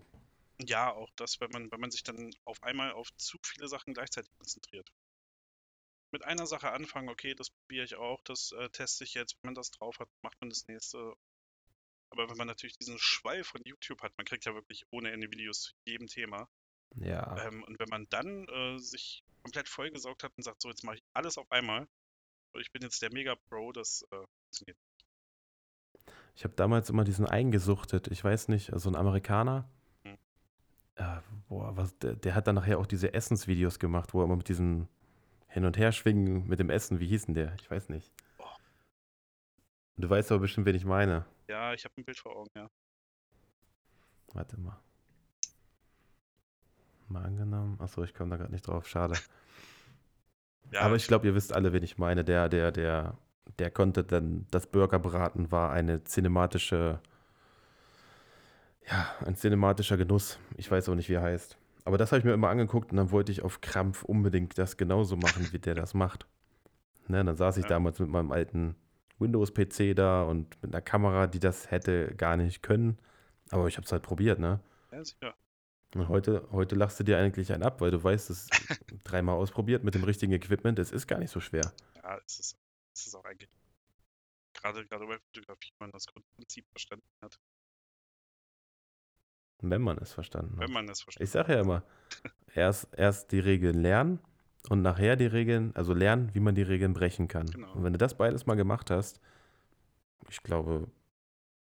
Ja, 0.60 0.92
auch 0.92 1.10
das, 1.16 1.40
wenn 1.40 1.50
man, 1.50 1.70
wenn 1.72 1.80
man 1.80 1.90
sich 1.90 2.04
dann 2.04 2.30
auf 2.44 2.62
einmal 2.62 2.92
auf 2.92 3.08
zu 3.16 3.38
viele 3.42 3.68
Sachen 3.68 3.94
gleichzeitig 3.94 4.30
konzentriert. 4.38 4.92
Mit 6.14 6.24
einer 6.24 6.46
Sache 6.46 6.70
anfangen, 6.70 7.08
okay, 7.08 7.34
das 7.34 7.50
probiere 7.50 7.84
ich 7.84 7.96
auch, 7.96 8.22
das 8.22 8.52
äh, 8.52 8.68
teste 8.70 9.02
ich 9.02 9.14
jetzt, 9.14 9.36
wenn 9.42 9.48
man 9.48 9.56
das 9.56 9.72
drauf 9.72 9.98
hat, 9.98 10.08
macht 10.22 10.40
man 10.40 10.48
das 10.48 10.68
nächste. 10.68 11.16
Aber 12.10 12.30
wenn 12.30 12.36
man 12.36 12.46
natürlich 12.46 12.78
diesen 12.78 13.00
Schwall 13.00 13.42
von 13.42 13.60
YouTube 13.64 14.00
hat, 14.00 14.12
man 14.16 14.24
kriegt 14.24 14.44
ja 14.44 14.54
wirklich 14.54 14.86
ohne 14.92 15.10
Ende 15.10 15.28
Videos 15.32 15.62
zu 15.62 15.72
jedem 15.84 16.06
Thema. 16.06 16.48
Ja. 16.94 17.36
Ähm, 17.44 17.64
und 17.64 17.80
wenn 17.80 17.88
man 17.88 18.06
dann 18.10 18.46
äh, 18.46 18.78
sich 18.78 19.24
komplett 19.42 19.68
vollgesaugt 19.68 20.22
hat 20.22 20.30
und 20.36 20.44
sagt, 20.44 20.62
so 20.62 20.68
jetzt 20.68 20.84
mache 20.84 20.98
ich 20.98 21.02
alles 21.14 21.36
auf 21.36 21.50
einmal, 21.50 21.88
und 22.52 22.60
ich 22.60 22.70
bin 22.70 22.82
jetzt 22.82 23.02
der 23.02 23.12
Mega-Pro, 23.12 23.72
das 23.72 24.06
äh, 24.12 24.24
funktioniert. 24.44 24.78
Ich 26.36 26.44
habe 26.44 26.54
damals 26.54 26.90
immer 26.90 27.02
diesen 27.02 27.26
eingesuchtet, 27.26 28.06
ich 28.06 28.22
weiß 28.22 28.46
nicht, 28.46 28.72
also 28.72 28.88
ein 28.88 28.94
Amerikaner. 28.94 29.68
Hm. 30.04 30.16
Äh, 30.94 31.20
boah, 31.48 31.76
was, 31.76 31.98
der, 31.98 32.14
der 32.14 32.36
hat 32.36 32.46
dann 32.46 32.54
nachher 32.54 32.78
auch 32.78 32.86
diese 32.86 33.12
Essensvideos 33.12 33.80
gemacht, 33.80 34.14
wo 34.14 34.20
er 34.20 34.26
immer 34.26 34.36
mit 34.36 34.48
diesem 34.48 34.86
Hin- 35.54 35.66
und 35.66 35.78
Herschwingen 35.78 36.48
mit 36.48 36.58
dem 36.58 36.68
Essen, 36.68 36.98
wie 36.98 37.06
hieß 37.06 37.26
denn 37.26 37.36
der? 37.36 37.54
Ich 37.60 37.70
weiß 37.70 37.88
nicht. 37.88 38.12
Oh. 38.38 38.44
Du 39.96 40.10
weißt 40.10 40.32
aber 40.32 40.40
bestimmt, 40.40 40.66
wen 40.66 40.74
ich 40.74 40.84
meine. 40.84 41.26
Ja, 41.46 41.72
ich 41.72 41.84
habe 41.84 41.94
ein 41.96 42.04
Bild 42.04 42.18
vor 42.18 42.34
Augen, 42.34 42.50
ja. 42.56 42.68
Warte 44.32 44.58
mal. 44.58 44.76
Mal 47.06 47.24
angenommen. 47.24 47.78
Achso, 47.80 48.02
ich 48.02 48.14
komme 48.14 48.30
da 48.30 48.36
gerade 48.36 48.50
nicht 48.50 48.66
drauf. 48.66 48.88
Schade. 48.88 49.14
ja 50.72 50.80
Aber 50.80 50.96
ich 50.96 51.06
glaube, 51.06 51.28
ihr 51.28 51.36
wisst 51.36 51.52
alle, 51.52 51.72
wen 51.72 51.84
ich 51.84 51.98
meine. 51.98 52.24
Der, 52.24 52.48
der, 52.48 52.72
der, 52.72 53.16
der 53.60 53.70
konnte 53.70 54.02
dann, 54.02 54.48
das 54.50 54.66
Burgerbraten 54.66 55.52
war 55.52 55.70
eine 55.70 56.02
cinematische, 56.02 56.98
ja, 58.90 59.14
ein 59.24 59.36
cinematischer 59.36 59.96
Genuss. 59.96 60.36
Ich 60.56 60.68
weiß 60.68 60.88
auch 60.88 60.96
nicht, 60.96 61.08
wie 61.08 61.14
er 61.14 61.22
heißt. 61.22 61.56
Aber 61.84 61.98
das 61.98 62.12
habe 62.12 62.18
ich 62.20 62.24
mir 62.24 62.32
immer 62.32 62.48
angeguckt 62.48 62.90
und 62.90 62.96
dann 62.96 63.10
wollte 63.10 63.30
ich 63.30 63.42
auf 63.42 63.60
Krampf 63.60 64.02
unbedingt 64.04 64.56
das 64.56 64.76
genauso 64.76 65.16
machen, 65.16 65.52
wie 65.52 65.58
der 65.58 65.74
das 65.74 65.92
macht. 65.94 66.26
Ne, 67.08 67.22
dann 67.22 67.36
saß 67.36 67.58
ich 67.58 67.64
Ja. 67.64 67.68
damals 67.68 67.98
mit 67.98 68.08
meinem 68.08 68.32
alten 68.32 68.74
Windows-PC 69.18 69.94
da 69.94 70.22
und 70.22 70.60
mit 70.62 70.72
einer 70.72 70.80
Kamera, 70.80 71.26
die 71.26 71.38
das 71.40 71.70
hätte 71.70 72.14
gar 72.16 72.36
nicht 72.36 72.62
können. 72.62 72.98
Aber 73.50 73.68
ich 73.68 73.76
habe 73.76 73.84
es 73.84 73.92
halt 73.92 74.02
probiert, 74.02 74.38
ne? 74.38 74.60
ja, 74.90 75.04
sicher. 75.04 75.34
Und 75.94 76.08
heute, 76.08 76.48
heute 76.50 76.74
lachst 76.74 76.98
du 76.98 77.04
dir 77.04 77.18
eigentlich 77.18 77.52
einen 77.52 77.62
ab, 77.62 77.80
weil 77.80 77.90
du 77.90 78.02
weißt, 78.02 78.30
es 78.30 78.48
dreimal 79.04 79.36
ausprobiert 79.36 79.84
mit 79.84 79.94
dem 79.94 80.02
richtigen 80.02 80.32
Equipment. 80.32 80.78
Es 80.78 80.90
ist 80.90 81.06
gar 81.06 81.18
nicht 81.18 81.30
so 81.30 81.38
schwer. 81.38 81.72
Ja, 82.02 82.18
es 82.26 82.40
ist, 82.40 82.58
es 82.94 83.06
ist 83.06 83.14
auch 83.14 83.24
eigentlich. 83.24 83.50
Gerade, 84.54 84.84
gerade 84.86 85.06
bei 85.06 85.18
Fotografie, 85.18 85.70
wenn 85.78 85.86
man 85.88 85.90
das 85.92 86.06
Grundprinzip 86.06 86.64
verstanden 86.70 87.06
hat, 87.22 87.38
Wenn 89.70 89.82
man 89.82 89.98
es 89.98 90.12
verstanden 90.12 90.56
hat. 90.56 90.68
wenn 90.68 90.72
man 90.72 90.88
es 90.88 91.02
verstanden 91.02 91.24
Ich 91.24 91.30
sage 91.30 91.54
ja 91.54 91.60
immer, 91.60 91.82
erst, 92.54 92.88
erst 92.96 93.32
die 93.32 93.40
Regeln 93.40 93.80
lernen 93.80 94.20
und 94.68 94.82
nachher 94.82 95.16
die 95.16 95.26
Regeln, 95.26 95.74
also 95.74 95.92
lernen, 95.92 96.34
wie 96.34 96.40
man 96.40 96.54
die 96.54 96.62
Regeln 96.62 96.94
brechen 96.94 97.28
kann. 97.28 97.46
Genau. 97.46 97.72
Und 97.72 97.84
wenn 97.84 97.92
du 97.92 97.98
das 97.98 98.16
beides 98.16 98.46
mal 98.46 98.54
gemacht 98.54 98.90
hast, 98.90 99.20
ich 100.28 100.42
glaube, 100.42 100.88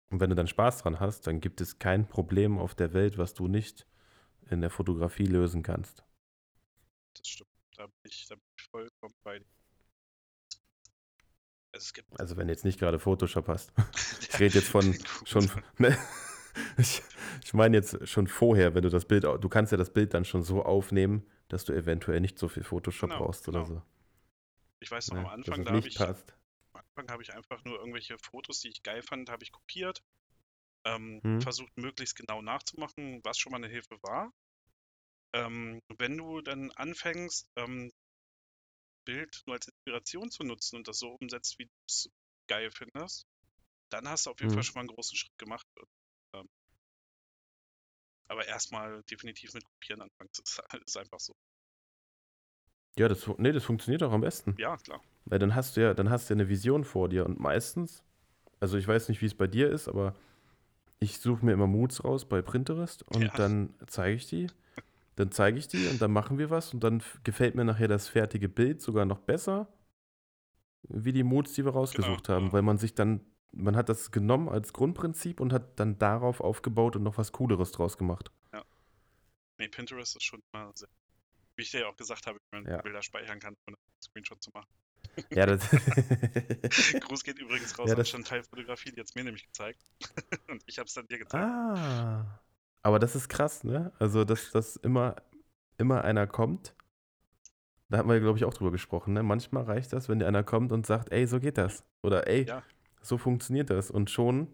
und 0.09 0.19
wenn 0.19 0.29
du 0.29 0.35
dann 0.35 0.47
Spaß 0.47 0.83
dran 0.83 0.99
hast, 0.99 1.25
dann 1.25 1.41
gibt 1.41 1.59
es 1.59 1.79
kein 1.79 2.07
Problem 2.07 2.59
auf 2.59 2.75
der 2.75 2.93
Welt, 2.93 3.17
was 3.17 3.33
du 3.33 3.47
nicht 3.47 3.87
in 4.49 4.61
der 4.61 4.69
Fotografie 4.69 5.25
lösen 5.25 5.63
kannst. 5.63 6.03
Das 7.15 7.27
stimmt. 7.27 7.49
Da 7.75 7.87
bin 7.87 7.93
ich, 8.05 8.27
da 8.27 8.35
bin 8.35 8.43
ich 8.55 8.63
vollkommen 8.65 9.15
bei 9.23 9.39
dir. 9.39 9.45
Es 11.71 11.91
gibt. 11.93 12.19
Also 12.19 12.37
wenn 12.37 12.47
du 12.47 12.53
jetzt 12.53 12.63
nicht 12.63 12.79
gerade 12.79 12.99
Photoshop 12.99 13.47
hast. 13.47 13.73
Ich 14.33 14.39
rede 14.39 14.55
jetzt 14.55 14.69
von 14.69 14.97
schon. 15.25 15.47
Ne, 15.77 15.95
ich 16.77 17.01
ich 17.43 17.53
meine 17.53 17.77
jetzt 17.77 18.07
schon 18.07 18.27
vorher, 18.27 18.75
wenn 18.75 18.83
du 18.83 18.89
das 18.89 19.05
Bild, 19.05 19.23
du 19.23 19.49
kannst 19.49 19.71
ja 19.71 19.77
das 19.77 19.91
Bild 19.93 20.13
dann 20.13 20.25
schon 20.25 20.43
so 20.43 20.63
aufnehmen, 20.63 21.25
dass 21.49 21.65
du 21.65 21.73
eventuell 21.73 22.19
nicht 22.21 22.39
so 22.39 22.47
viel 22.47 22.63
Photoshop 22.63 23.09
Genau, 23.09 23.19
brauchst 23.19 23.47
oder 23.47 23.63
genau. 23.63 23.65
so. 23.65 23.81
Ich 24.79 24.91
weiß 24.91 25.09
noch, 25.09 25.17
Ne, 25.17 25.21
am 25.21 25.27
Anfang, 25.27 25.63
da 25.65 25.73
habe 25.73 25.87
ich, 25.87 25.95
passt. 25.95 26.33
am 26.73 26.81
Anfang 26.81 27.11
habe 27.11 27.23
ich 27.23 27.33
einfach 27.33 27.63
nur 27.65 27.79
irgendwelche 27.79 28.17
Fotos, 28.19 28.59
die 28.61 28.69
ich 28.69 28.83
geil 28.83 29.01
fand, 29.01 29.29
habe 29.29 29.43
ich 29.43 29.51
kopiert. 29.51 30.03
Ähm, 30.85 31.23
Hm. 31.23 31.41
Versucht 31.41 31.75
möglichst 31.77 32.15
genau 32.15 32.41
nachzumachen, 32.41 33.21
was 33.23 33.37
schon 33.37 33.51
mal 33.51 33.57
eine 33.57 33.67
Hilfe 33.69 33.97
war. 34.03 34.33
Ähm, 35.33 35.81
wenn 35.97 36.17
du 36.17 36.41
dann 36.41 36.71
anfängst, 36.71 37.49
ähm, 37.55 37.91
Bild 39.05 39.43
nur 39.45 39.55
als 39.55 39.67
Inspiration 39.67 40.29
zu 40.31 40.43
nutzen 40.43 40.75
und 40.77 40.87
das 40.87 40.99
so 40.99 41.09
umsetzt, 41.19 41.57
wie 41.59 41.65
du 41.65 41.71
es 41.87 42.09
geil 42.47 42.69
findest, 42.71 43.25
dann 43.89 44.07
hast 44.09 44.25
du 44.25 44.31
auf 44.31 44.39
jeden 44.41 44.51
mhm. 44.51 44.55
Fall 44.55 44.63
schon 44.63 44.75
mal 44.75 44.81
einen 44.81 44.89
großen 44.89 45.17
Schritt 45.17 45.37
gemacht. 45.37 45.67
Aber 48.27 48.45
erstmal 48.47 49.03
definitiv 49.03 49.53
mit 49.53 49.63
Kopieren 49.65 50.01
anfangen. 50.01 50.29
Das 50.35 50.79
ist, 50.85 50.97
einfach 50.97 51.19
so. 51.19 51.35
Ja, 52.97 53.07
das, 53.07 53.27
nee, 53.37 53.51
das 53.51 53.63
funktioniert 53.63 54.03
auch 54.03 54.11
am 54.11 54.21
besten. 54.21 54.55
Ja, 54.57 54.77
klar. 54.77 55.01
Weil 55.25 55.39
dann 55.39 55.55
hast 55.55 55.77
du 55.77 55.81
ja, 55.81 55.93
dann 55.93 56.09
hast 56.09 56.29
du 56.29 56.33
ja 56.33 56.39
eine 56.39 56.49
Vision 56.49 56.83
vor 56.83 57.09
dir 57.09 57.25
und 57.25 57.39
meistens, 57.39 58.03
also 58.59 58.77
ich 58.77 58.87
weiß 58.87 59.09
nicht, 59.09 59.21
wie 59.21 59.25
es 59.25 59.35
bei 59.35 59.47
dir 59.47 59.69
ist, 59.69 59.87
aber 59.87 60.15
ich 60.99 61.19
suche 61.19 61.45
mir 61.45 61.53
immer 61.53 61.67
Moods 61.67 62.03
raus 62.03 62.25
bei 62.25 62.41
Pinterest 62.41 63.03
und 63.03 63.23
ja. 63.23 63.33
dann 63.35 63.73
zeige 63.87 64.15
ich 64.15 64.27
die. 64.27 64.47
Dann 65.15 65.31
zeige 65.31 65.59
ich 65.59 65.67
die 65.67 65.87
und 65.87 66.01
dann 66.01 66.11
machen 66.11 66.39
wir 66.39 66.49
was 66.49 66.73
und 66.73 66.83
dann 66.83 67.03
gefällt 67.23 67.55
mir 67.55 67.65
nachher 67.65 67.87
das 67.87 68.07
fertige 68.07 68.49
Bild 68.49 68.81
sogar 68.81 69.05
noch 69.05 69.19
besser, 69.19 69.67
wie 70.89 71.13
die 71.13 71.23
Moods, 71.23 71.53
die 71.53 71.65
wir 71.65 71.71
rausgesucht 71.71 72.25
genau, 72.25 72.35
haben, 72.35 72.45
ja. 72.47 72.53
weil 72.53 72.61
man 72.63 72.77
sich 72.77 72.95
dann, 72.95 73.21
man 73.53 73.75
hat 73.75 73.89
das 73.89 74.11
genommen 74.11 74.49
als 74.49 74.73
Grundprinzip 74.73 75.39
und 75.39 75.53
hat 75.53 75.79
dann 75.79 75.97
darauf 75.97 76.41
aufgebaut 76.41 76.95
und 76.95 77.03
noch 77.03 77.17
was 77.17 77.31
Cooleres 77.31 77.71
draus 77.71 77.97
gemacht. 77.97 78.31
Ja. 78.51 78.63
Nee, 79.57 79.69
Pinterest 79.69 80.15
ist 80.15 80.23
schon 80.23 80.41
mal 80.51 80.71
sehr 80.75 80.89
wie 81.55 81.61
ich 81.61 81.71
dir 81.71 81.81
ja 81.81 81.87
auch 81.87 81.95
gesagt 81.95 82.27
habe, 82.27 82.39
wie 82.39 82.57
man 82.57 82.65
ja. 82.65 82.81
Bilder 82.81 83.01
speichern 83.01 83.39
kann, 83.39 83.55
um 83.65 83.73
einen 83.73 83.77
Screenshot 84.01 84.41
zu 84.41 84.51
machen. 84.53 84.67
Ja, 85.29 85.45
das 85.45 85.61
Gruß 87.07 87.23
geht 87.23 87.39
übrigens 87.39 87.77
raus 87.77 87.89
ja, 87.89 87.95
das 87.95 88.13
an 88.15 88.23
Fotografie, 88.23 88.91
die 88.91 89.01
es 89.01 89.13
mir 89.15 89.23
nämlich 89.23 89.45
gezeigt. 89.45 89.79
Und 90.49 90.63
ich 90.65 90.79
habe 90.79 90.87
es 90.87 90.93
dann 90.93 91.07
dir 91.07 91.19
gezeigt. 91.19 91.43
Ah. 91.43 92.39
Aber 92.81 92.99
das 92.99 93.15
ist 93.15 93.29
krass, 93.29 93.63
ne? 93.63 93.91
Also, 93.99 94.23
dass, 94.23 94.51
dass 94.51 94.75
immer, 94.77 95.15
immer 95.77 96.03
einer 96.03 96.27
kommt. 96.27 96.75
Da 97.89 97.99
hatten 97.99 98.09
wir, 98.09 98.19
glaube 98.19 98.37
ich, 98.37 98.45
auch 98.45 98.53
drüber 98.53 98.71
gesprochen, 98.71 99.13
ne? 99.13 99.23
Manchmal 99.23 99.63
reicht 99.63 99.93
das, 99.93 100.09
wenn 100.09 100.19
dir 100.19 100.27
einer 100.27 100.43
kommt 100.43 100.71
und 100.71 100.85
sagt, 100.85 101.11
ey, 101.11 101.27
so 101.27 101.39
geht 101.39 101.57
das. 101.57 101.85
Oder 102.01 102.27
ey, 102.27 102.45
ja. 102.45 102.63
So 103.03 103.17
funktioniert 103.17 103.69
das. 103.69 103.91
Und 103.91 104.09
schon 104.09 104.47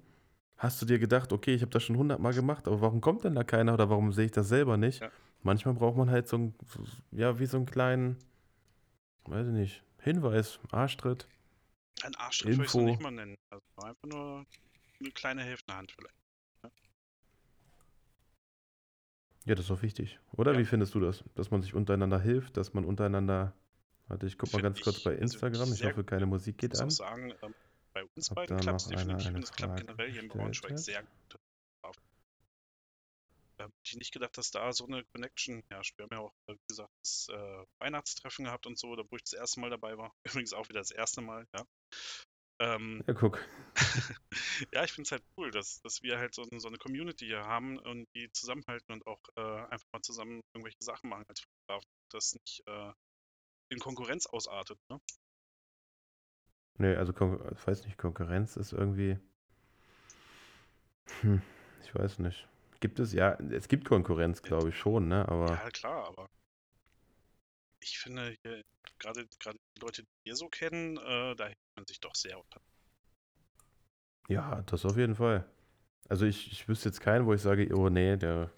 hast 0.57 0.81
du 0.81 0.85
dir 0.85 0.99
gedacht, 0.99 1.31
okay, 1.31 1.53
ich 1.53 1.61
habe 1.61 1.71
das 1.71 1.83
schon 1.83 1.97
hundertmal 1.97 2.33
gemacht, 2.33 2.67
aber 2.67 2.81
warum 2.81 2.99
kommt 2.99 3.23
denn 3.23 3.35
da 3.35 3.43
keiner 3.43 3.73
oder 3.73 3.89
warum 3.89 4.11
sehe 4.11 4.25
ich 4.25 4.31
das 4.31 4.49
selber 4.49 4.77
nicht? 4.77 5.01
Ja. 5.01 5.11
Manchmal 5.41 5.73
braucht 5.73 5.95
man 5.95 6.09
halt 6.09 6.27
so 6.27 6.37
ein, 6.37 6.55
ja, 7.11 7.39
wie 7.39 7.45
so 7.45 7.57
einen 7.57 7.65
kleinen, 7.65 8.17
weiß 9.25 9.47
ich 9.47 9.53
nicht, 9.53 9.83
Hinweis, 9.99 10.59
Arschtritt. 10.71 11.27
Ein 12.03 12.15
Arschtritt 12.15 12.57
würde 12.57 12.63
ich 12.63 12.69
es 12.69 12.75
nicht 12.75 13.01
mal 13.01 13.11
nennen. 13.11 13.37
Also 13.49 13.63
einfach 13.83 14.07
nur 14.07 14.45
eine 14.99 15.11
kleine 15.11 15.43
helfende 15.43 15.75
Hand 15.75 15.91
vielleicht. 15.91 16.15
Ja, 16.63 16.69
ja 19.45 19.55
das 19.55 19.65
ist 19.65 19.71
auch 19.71 19.81
wichtig. 19.81 20.19
Oder 20.33 20.53
ja. 20.53 20.59
wie 20.59 20.65
findest 20.65 20.93
du 20.95 20.99
das? 20.99 21.23
Dass 21.35 21.51
man 21.51 21.61
sich 21.61 21.73
untereinander 21.73 22.19
hilft, 22.19 22.57
dass 22.57 22.73
man 22.73 22.83
untereinander. 22.83 23.53
Warte, 24.07 24.25
ich 24.25 24.37
guck 24.37 24.51
mal 24.53 24.61
ganz 24.61 24.81
kurz 24.81 25.03
bei 25.03 25.13
Instagram. 25.13 25.71
Ich 25.71 25.83
hoffe, 25.85 26.03
keine 26.03 26.25
Musik 26.25 26.57
geht 26.57 26.73
an. 26.75 26.79
Ich 26.79 26.85
muss 26.85 26.97
sagen, 26.97 27.33
ähm, 27.43 27.53
bei 27.93 28.03
uns 28.15 28.29
Hab 28.29 28.35
beiden 28.35 28.59
klappt 28.59 28.81
es 28.81 28.87
definitiv 28.87 29.33
und 29.33 29.43
es 29.43 29.51
klappt 29.51 29.79
generell 29.79 30.11
hier 30.11 30.21
im 30.21 30.29
Braunschweig 30.29 30.77
sehr 30.77 31.03
gut. 31.03 31.39
Da 33.59 33.65
habe 33.65 33.73
ich 33.83 33.95
nicht 33.97 34.13
gedacht, 34.13 34.37
dass 34.37 34.51
da 34.51 34.71
so 34.71 34.85
eine 34.85 35.03
Connection 35.03 35.61
herrscht. 35.69 35.97
Wir 35.97 36.03
haben 36.03 36.13
ja 36.13 36.19
auch, 36.19 36.33
wie 36.47 36.57
gesagt, 36.69 36.93
das 37.03 37.27
äh, 37.29 37.65
Weihnachtstreffen 37.79 38.45
gehabt 38.45 38.65
und 38.65 38.79
so, 38.79 38.95
da 38.95 39.03
wo 39.09 39.17
ich 39.17 39.23
das 39.23 39.33
erste 39.33 39.59
Mal 39.59 39.69
dabei 39.69 39.97
war. 39.97 40.15
Übrigens 40.23 40.53
auch 40.53 40.69
wieder 40.69 40.79
das 40.79 40.91
erste 40.91 41.19
Mal, 41.19 41.45
ja. 41.53 41.65
Ähm, 42.61 43.03
ja, 43.05 43.13
guck. 43.13 43.45
ja, 44.73 44.85
ich 44.85 44.93
finde 44.93 45.07
es 45.07 45.11
halt 45.11 45.23
cool, 45.37 45.51
dass, 45.51 45.81
dass 45.81 46.01
wir 46.03 46.19
halt 46.19 46.33
so, 46.35 46.45
so, 46.57 46.69
eine 46.69 46.77
Community 46.77 47.25
hier 47.25 47.43
haben 47.43 47.79
und 47.79 48.07
die 48.15 48.31
zusammenhalten 48.31 48.93
und 48.93 49.05
auch 49.05 49.21
äh, 49.35 49.41
einfach 49.41 49.87
mal 49.91 50.01
zusammen 50.03 50.41
irgendwelche 50.53 50.81
Sachen 50.81 51.09
machen 51.09 51.25
als 51.27 51.41
Fotograf. 51.41 51.83
Das 52.11 52.33
nicht 52.33 52.63
äh, 52.65 52.93
in 53.71 53.79
Konkurrenz 53.79 54.25
ausartet, 54.25 54.79
ne? 54.89 55.01
Nee, 56.79 56.95
also 56.95 57.13
ich 57.13 57.67
weiß 57.67 57.85
nicht, 57.85 57.97
Konkurrenz 57.97 58.55
ist 58.57 58.73
irgendwie. 58.73 59.19
Hm, 61.21 61.41
ich 61.83 61.93
weiß 61.93 62.19
nicht. 62.19 62.47
Gibt 62.79 62.99
es 62.99 63.13
ja, 63.13 63.33
es 63.51 63.67
gibt 63.67 63.85
Konkurrenz, 63.85 64.41
glaube 64.41 64.69
ich 64.69 64.77
schon, 64.77 65.07
ne? 65.09 65.27
Aber. 65.27 65.49
Ja, 65.49 65.69
klar, 65.69 66.07
aber 66.07 66.29
ich 67.81 67.99
finde 67.99 68.35
hier, 68.43 68.63
gerade 68.99 69.27
gerade 69.39 69.57
die 69.75 69.81
Leute, 69.81 70.03
die 70.03 70.25
wir 70.25 70.35
so 70.35 70.47
kennen, 70.47 70.97
äh, 70.97 71.35
da 71.35 71.45
hilft 71.45 71.75
man 71.75 71.85
sich 71.85 71.99
doch 71.99 72.15
sehr. 72.15 72.41
Ja, 74.27 74.61
das 74.63 74.85
auf 74.85 74.97
jeden 74.97 75.15
Fall. 75.15 75.49
Also 76.07 76.25
ich, 76.25 76.51
ich 76.51 76.67
wüsste 76.67 76.89
jetzt 76.89 77.01
keinen, 77.01 77.25
wo 77.25 77.33
ich 77.33 77.41
sage, 77.41 77.67
oh 77.75 77.89
nee, 77.89 78.17
der 78.17 78.51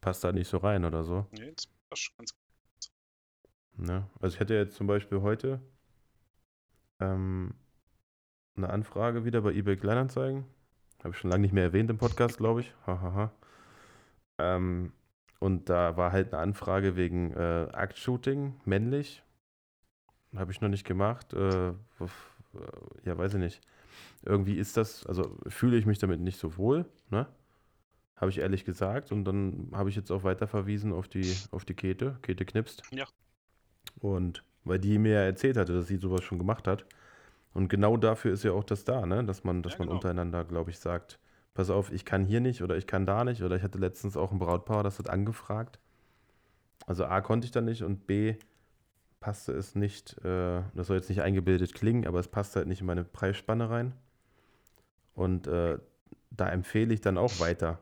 passt 0.00 0.24
da 0.24 0.32
nicht 0.32 0.48
so 0.48 0.58
rein 0.58 0.84
oder 0.84 1.04
so. 1.04 1.26
Nee, 1.32 1.52
das 1.52 1.66
passt 1.88 2.02
schon 2.02 2.16
ganz 2.18 2.32
gut. 2.32 3.86
Ne? 3.86 4.10
Also 4.20 4.34
ich 4.34 4.40
hätte 4.40 4.54
jetzt 4.54 4.76
zum 4.76 4.86
Beispiel 4.86 5.20
heute 5.20 5.60
ähm, 7.00 7.54
eine 8.56 8.70
Anfrage 8.70 9.24
wieder 9.24 9.40
bei 9.42 9.52
eBay 9.52 9.76
Kleinanzeigen. 9.76 10.44
Habe 11.00 11.10
ich 11.10 11.18
schon 11.18 11.30
lange 11.30 11.42
nicht 11.42 11.54
mehr 11.54 11.64
erwähnt 11.64 11.90
im 11.90 11.98
Podcast, 11.98 12.38
glaube 12.38 12.60
ich. 12.60 12.74
Hahaha. 12.86 13.32
ähm, 14.38 14.92
und 15.38 15.70
da 15.70 15.96
war 15.96 16.12
halt 16.12 16.32
eine 16.32 16.42
Anfrage 16.42 16.96
wegen 16.96 17.32
äh, 17.32 17.64
Act-Shooting, 17.72 18.60
männlich. 18.66 19.22
Habe 20.36 20.52
ich 20.52 20.60
noch 20.60 20.68
nicht 20.68 20.86
gemacht. 20.86 21.32
Äh, 21.32 21.72
ja, 23.04 23.18
weiß 23.18 23.34
ich 23.34 23.40
nicht. 23.40 23.60
Irgendwie 24.22 24.56
ist 24.56 24.76
das, 24.76 25.06
also 25.06 25.36
fühle 25.46 25.78
ich 25.78 25.86
mich 25.86 25.98
damit 25.98 26.20
nicht 26.20 26.38
so 26.38 26.58
wohl, 26.58 26.84
ne? 27.08 27.26
Habe 28.16 28.30
ich 28.30 28.38
ehrlich 28.38 28.66
gesagt. 28.66 29.12
Und 29.12 29.24
dann 29.24 29.70
habe 29.72 29.88
ich 29.88 29.96
jetzt 29.96 30.12
auch 30.12 30.24
weiter 30.24 30.46
verwiesen 30.46 30.92
auf 30.92 31.08
die, 31.08 31.34
auf 31.52 31.64
die 31.64 31.74
Kete. 31.74 32.18
Kete 32.20 32.44
knipst. 32.44 32.82
Ja. 32.92 33.06
Und 33.98 34.44
weil 34.64 34.78
die 34.78 34.98
mir 34.98 35.16
erzählt 35.16 35.56
hatte, 35.56 35.72
dass 35.72 35.86
sie 35.86 35.96
sowas 35.96 36.22
schon 36.22 36.38
gemacht 36.38 36.66
hat. 36.66 36.84
Und 37.52 37.68
genau 37.68 37.96
dafür 37.96 38.32
ist 38.32 38.44
ja 38.44 38.52
auch 38.52 38.64
das 38.64 38.84
da, 38.84 39.06
ne? 39.06 39.24
dass 39.24 39.44
man, 39.44 39.62
dass 39.62 39.72
ja, 39.74 39.78
man 39.80 39.88
genau. 39.88 39.96
untereinander, 39.96 40.44
glaube 40.44 40.70
ich, 40.70 40.78
sagt, 40.78 41.18
pass 41.54 41.70
auf, 41.70 41.92
ich 41.92 42.04
kann 42.04 42.24
hier 42.24 42.40
nicht 42.40 42.62
oder 42.62 42.76
ich 42.76 42.86
kann 42.86 43.06
da 43.06 43.24
nicht. 43.24 43.42
Oder 43.42 43.56
ich 43.56 43.62
hatte 43.62 43.78
letztens 43.78 44.16
auch 44.16 44.32
ein 44.32 44.38
Brautpaar, 44.38 44.82
das 44.82 44.98
hat 44.98 45.10
angefragt. 45.10 45.78
Also 46.86 47.04
A 47.04 47.20
konnte 47.20 47.44
ich 47.44 47.50
da 47.50 47.60
nicht 47.60 47.82
und 47.82 48.06
B 48.06 48.36
passte 49.20 49.52
es 49.52 49.74
nicht, 49.74 50.16
äh, 50.24 50.62
das 50.74 50.86
soll 50.86 50.96
jetzt 50.96 51.10
nicht 51.10 51.20
eingebildet 51.20 51.74
klingen, 51.74 52.06
aber 52.06 52.18
es 52.20 52.28
passt 52.28 52.56
halt 52.56 52.66
nicht 52.66 52.80
in 52.80 52.86
meine 52.86 53.04
Preisspanne 53.04 53.68
rein. 53.68 53.92
Und 55.14 55.46
äh, 55.46 55.78
da 56.30 56.48
empfehle 56.48 56.94
ich 56.94 57.00
dann 57.00 57.18
auch 57.18 57.38
weiter 57.38 57.80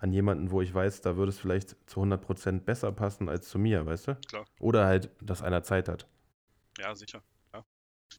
an 0.00 0.12
jemanden, 0.12 0.50
wo 0.50 0.62
ich 0.62 0.72
weiß, 0.72 1.02
da 1.02 1.16
würde 1.16 1.30
es 1.30 1.38
vielleicht 1.38 1.76
zu 1.88 2.00
100% 2.00 2.60
besser 2.60 2.90
passen 2.90 3.28
als 3.28 3.48
zu 3.48 3.58
mir, 3.58 3.84
weißt 3.84 4.08
du? 4.08 4.14
Klar. 4.16 4.46
Oder 4.58 4.86
halt, 4.86 5.10
dass 5.20 5.42
einer 5.42 5.62
Zeit 5.62 5.88
hat. 5.88 6.08
Ja, 6.78 6.94
sicher. 6.94 7.22
Ja. 7.52 7.64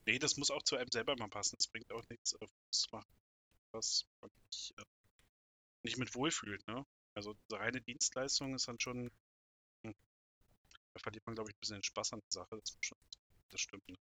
Nee, 0.06 0.20
das 0.20 0.38
muss 0.38 0.52
auch 0.52 0.62
zu 0.62 0.76
einem 0.78 0.92
selber 0.92 1.16
mal 1.18 1.28
passen. 1.28 1.56
Das 1.58 1.68
bringt 1.68 1.92
auch 1.92 2.04
nichts, 2.10 2.34
äh, 2.34 2.48
zu 2.70 2.88
machen, 2.92 3.12
was 3.72 4.06
man 4.22 4.30
nicht, 4.46 4.74
äh, 4.78 4.84
nicht 5.84 5.98
mit 5.98 6.14
wohlfühlt. 6.14 6.66
Ne? 6.68 6.86
Also, 7.16 7.36
reine 7.52 7.82
Dienstleistung 7.82 8.54
ist 8.54 8.68
dann 8.68 8.80
schon. 8.80 9.10
Hm, 9.84 9.96
da 10.94 11.00
verliert 11.00 11.26
man, 11.26 11.34
glaube 11.34 11.50
ich, 11.50 11.56
ein 11.56 11.60
bisschen 11.62 11.78
den 11.78 11.84
Spaß 11.84 12.14
an 12.14 12.20
der 12.20 12.32
Sache. 12.44 12.60
Das, 12.60 12.78
schon, 12.82 12.98
das 13.50 13.60
stimmt. 13.60 13.90
Ne? 13.90 13.96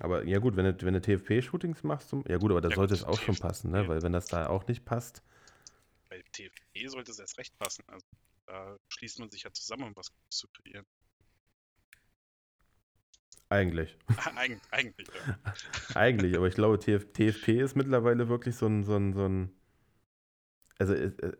Aber 0.00 0.24
ja, 0.24 0.38
gut, 0.38 0.56
wenn 0.56 0.64
du, 0.64 0.86
wenn 0.86 0.94
du 0.94 1.00
TFP-Shootings 1.02 1.82
machst, 1.82 2.14
ja, 2.26 2.38
gut, 2.38 2.50
aber 2.50 2.62
da 2.62 2.70
ja, 2.70 2.76
sollte 2.76 2.94
es 2.94 3.04
auch 3.04 3.20
schon 3.20 3.36
passen, 3.36 3.72
ne? 3.72 3.86
Weil, 3.88 4.02
wenn 4.02 4.12
das 4.12 4.26
da 4.26 4.46
auch 4.48 4.66
nicht 4.66 4.86
passt, 4.86 5.22
bei 6.12 6.22
TFE 6.32 6.88
sollte 6.90 7.10
es 7.10 7.18
erst 7.18 7.38
recht 7.38 7.56
passen. 7.58 7.84
Also 7.86 8.06
da 8.46 8.76
schließt 8.88 9.18
man 9.18 9.30
sich 9.30 9.44
ja 9.44 9.52
zusammen, 9.52 9.84
um 9.84 9.96
was 9.96 10.12
zu 10.28 10.46
kreieren. 10.48 10.84
Eigentlich. 13.48 13.96
Eig 14.36 14.60
eigentlich, 14.70 15.08
ja. 15.08 15.38
eigentlich, 15.94 16.36
aber 16.36 16.48
ich 16.48 16.54
glaube, 16.54 16.78
TF 16.78 17.12
TFP 17.12 17.60
ist 17.60 17.76
mittlerweile 17.76 18.28
wirklich 18.28 18.56
so 18.56 18.66
ein, 18.66 18.84
so 18.84 18.96
ein, 18.96 19.12
so 19.14 19.26
ein 19.26 19.52
also 20.78 20.94
äh, 20.94 21.06
äh, 21.06 21.36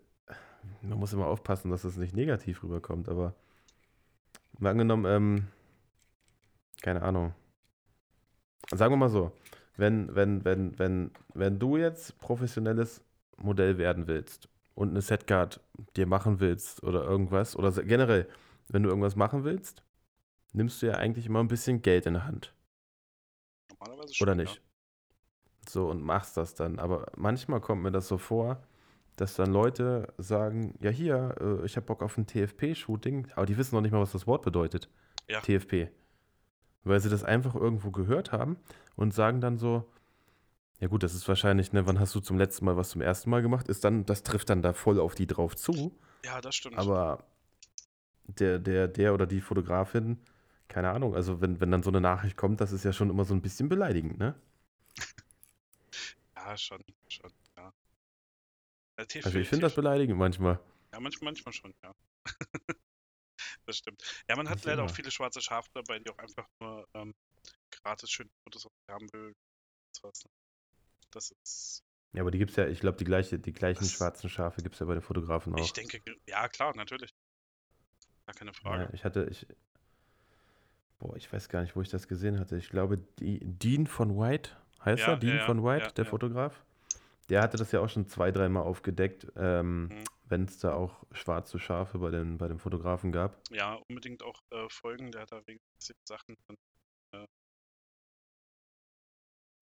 man 0.83 0.99
muss 0.99 1.13
immer 1.13 1.27
aufpassen, 1.27 1.71
dass 1.71 1.85
es 1.85 1.97
nicht 1.97 2.15
negativ 2.15 2.63
rüberkommt, 2.63 3.09
aber 3.09 3.35
mal 4.59 4.71
angenommen, 4.71 5.05
ähm, 5.07 5.49
keine 6.83 7.03
Ahnung. 7.03 7.35
Sagen 8.71 8.93
wir 8.93 8.99
mal 8.99 9.09
so, 9.09 9.33
wenn, 9.77 10.15
wenn, 10.15 10.45
wenn, 10.45 10.79
wenn, 10.79 11.11
wenn 11.35 11.59
du 11.59 11.77
jetzt 11.77 12.19
professionelles 12.21 13.03
Modell 13.39 13.79
werden 13.79 14.07
willst 14.07 14.52
und 14.75 14.91
eine 14.91 15.03
Setcard 15.03 15.61
dir 15.97 16.07
machen 16.07 16.41
willst 16.41 16.83
oder 16.83 17.05
irgendwas, 17.05 17.57
oder 17.57 17.71
generell, 17.83 18.29
wenn 18.69 18.83
du 18.83 18.89
irgendwas 18.89 19.17
machen 19.17 19.45
willst, 19.45 19.83
nimmst 20.53 20.83
du 20.83 20.87
ja 20.87 20.95
eigentlich 20.95 21.27
immer 21.27 21.41
ein 21.41 21.49
bisschen 21.49 21.83
Geld 21.83 22.07
in 22.07 22.15
der 22.15 22.27
Hand. 22.27 22.55
Normalerweise 23.71 24.15
schon. 24.15 24.27
Oder 24.27 24.35
nicht? 24.35 24.57
Ja. 24.57 24.63
So, 25.69 25.89
und 25.89 26.03
machst 26.03 26.37
das 26.37 26.55
dann. 26.55 26.79
Aber 26.79 27.07
manchmal 27.17 27.61
kommt 27.61 27.83
mir 27.83 27.93
das 27.93 28.09
so 28.09 28.19
vor, 28.19 28.63
dass 29.17 29.37
dann 29.37 29.53
Leute 29.53 30.13
sagen, 30.19 30.75
ja 30.81 30.91
hier, 30.91 31.35
äh, 31.41 31.67
ich 31.67 31.77
habe 31.77 31.87
Bock 31.87 32.03
auf 32.03 32.17
ein 32.17 32.27
TFP-Shooting, 32.27 33.29
aber 33.37 33.47
die 33.47 33.57
wissen 33.57 33.75
noch 33.75 33.83
nicht 33.83 33.93
mal, 33.93 34.01
was 34.01 34.13
das 34.13 34.27
Wort 34.27 34.43
bedeutet. 34.43 34.89
Ja. 35.29 35.41
TFP. 35.41 35.91
Weil 36.85 37.01
sie 37.01 37.11
das 37.11 37.23
einfach 37.23 37.55
irgendwo 37.55 37.91
gehört 37.91 38.33
haben 38.33 38.57
und 38.97 39.15
sagen 39.15 39.41
dann 39.41 39.59
so, 39.59 39.89
ja 40.83 40.89
gut, 40.89 41.03
das 41.03 41.15
ist 41.15 41.27
wahrscheinlich, 41.27 41.73
ne, 41.73 41.87
wann 41.87 41.99
hast 41.99 42.15
du 42.15 42.21
zum 42.21 42.37
letzten 42.37 42.67
Mal 42.67 42.77
was 42.77 42.91
zum 42.91 43.01
ersten 43.01 43.31
Mal 43.31 43.41
gemacht? 43.41 43.69
Ist 43.69 43.85
dann, 43.85 44.05
das 44.05 44.23
trifft 44.23 44.51
dann 44.51 44.61
da 44.61 44.75
voll 44.75 45.01
auf 45.01 45.15
die 45.15 45.27
drauf 45.27 45.57
zu. 45.57 45.99
Ja, 46.25 46.43
das 46.43 46.57
stimmt. 46.57 46.77
Aber 46.77 47.25
der, 48.27 48.59
der, 48.59 48.89
der 48.89 49.15
oder 49.15 49.27
die 49.27 49.41
Fotografin 49.41 50.19
keine 50.73 50.91
Ahnung, 50.91 51.15
also 51.15 51.43
wenn, 51.43 51.61
wenn 51.61 51.71
dann 51.71 51.83
so 51.83 51.91
eine 51.91 52.01
Nachricht 52.01 52.35
kommt, 52.39 52.63
das 52.63 52.73
ist 52.73 52.83
ja 52.83 52.95
schon 52.95 53.11
immer 53.11 53.27
so 53.27 53.35
ein 53.35 53.43
bisschen 53.43 53.69
beleidigend, 53.69 54.19
ne? 54.19 54.35
Ja, 56.35 56.57
schon, 56.57 56.83
schon, 57.09 57.31
ja. 57.57 57.73
Also 58.97 59.39
ich 59.39 59.49
finde 59.49 59.67
das 59.67 59.75
beleidigend 59.77 60.19
manchmal. 60.19 60.59
Ja, 60.93 60.99
manchmal, 60.99 61.33
manchmal 61.33 61.53
schon, 61.53 61.73
ja. 61.85 61.95
das 63.67 63.77
stimmt. 63.77 64.03
Ja, 64.29 64.35
man 64.35 64.49
hat 64.49 64.57
Nicht 64.57 64.65
leider 64.65 64.83
immer. 64.83 64.91
auch 64.91 64.95
viele 64.95 65.11
schwarze 65.11 65.41
Schafe 65.41 65.69
dabei, 65.75 66.01
die 66.01 66.11
auch 66.11 66.19
einfach 66.19 66.49
nur 66.59 66.89
ähm, 66.95 67.15
gratis 67.71 68.11
schöne 68.11 68.31
Fotos 68.43 68.67
haben 68.89 69.13
will. 69.13 69.35
Das 71.13 71.31
ist. 71.31 71.85
Ja, 72.13 72.23
aber 72.23 72.31
die 72.31 72.39
gibt 72.39 72.51
es 72.51 72.57
ja, 72.57 72.67
ich 72.67 72.81
glaube, 72.81 72.99
die, 72.99 73.05
gleiche, 73.05 73.39
die 73.39 73.53
gleichen 73.53 73.85
schwarzen 73.85 74.29
Schafe 74.29 74.63
gibt 74.63 74.75
es 74.75 74.81
ja 74.81 74.87
bei 74.87 74.95
den 74.95 75.03
Fotografen 75.03 75.55
auch. 75.55 75.59
Ich 75.61 75.73
denke, 75.73 76.03
ja, 76.27 76.47
klar, 76.49 76.77
natürlich. 76.77 77.15
Gar 78.27 78.35
keine 78.35 78.53
Frage. 78.53 78.85
Ja, 78.85 78.91
ich 78.93 79.05
hatte, 79.05 79.27
ich, 79.31 79.47
boah, 80.99 81.17
ich 81.17 81.33
weiß 81.33 81.49
gar 81.49 81.63
nicht, 81.63 81.75
wo 81.75 81.81
ich 81.81 81.89
das 81.89 82.09
gesehen 82.09 82.39
hatte. 82.39 82.57
Ich 82.57 82.69
glaube, 82.69 82.99
die, 83.19 83.41
Dean 83.43 83.87
von 83.87 84.19
White, 84.19 84.51
heißt 84.85 85.03
ja, 85.03 85.13
er? 85.13 85.17
Dean 85.17 85.37
ja, 85.37 85.47
von 85.47 85.65
White, 85.65 85.93
der 85.95 86.05
Fotograf? 86.05 86.63
Der 87.31 87.41
hatte 87.41 87.57
das 87.57 87.73
ja 87.73 87.81
auch 87.81 87.89
schon 87.89 88.07
zwei, 88.09 88.31
dreimal 88.31 88.65
aufgedeckt, 88.65 89.33
ähm, 89.37 89.85
mhm. 89.85 90.05
wenn 90.29 90.45
es 90.45 90.59
da 90.59 90.75
auch 90.75 91.05
schwarze 91.13 91.59
Schafe 91.59 91.99
bei 91.99 92.11
den, 92.11 92.37
bei 92.37 92.47
den 92.47 92.59
Fotografen 92.59 93.11
gab. 93.11 93.41
Ja, 93.51 93.75
unbedingt 93.89 94.23
auch 94.23 94.43
äh, 94.51 94.69
folgen, 94.69 95.13
der 95.13 95.23
hat 95.23 95.33
da 95.33 95.39
regelmäßig 95.39 95.97
Sachen. 96.05 96.37
Äh, 96.49 96.57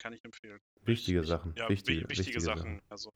kann 0.01 0.13
ich 0.13 0.25
empfehlen. 0.25 0.59
Wichtige 0.81 1.23
Sachen. 1.23 1.53
Ja, 1.55 1.69
wichtige, 1.69 2.01
wichtige, 2.01 2.19
wichtige 2.19 2.41
Sachen. 2.41 2.57
Sachen. 2.57 2.81
Also, 2.89 3.13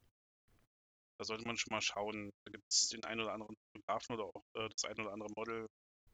da 1.17 1.25
sollte 1.25 1.45
man 1.45 1.57
schon 1.57 1.71
mal 1.71 1.81
schauen. 1.81 2.31
Da 2.45 2.51
gibt 2.51 2.63
es 2.71 2.89
den 2.89 3.03
einen 3.05 3.21
oder 3.21 3.33
anderen 3.33 3.55
Fotografen 3.71 4.15
oder 4.15 4.25
auch 4.25 4.43
äh, 4.53 4.69
das 4.69 4.85
ein 4.85 4.99
oder 4.99 5.11
andere 5.11 5.29
Model, 5.35 5.67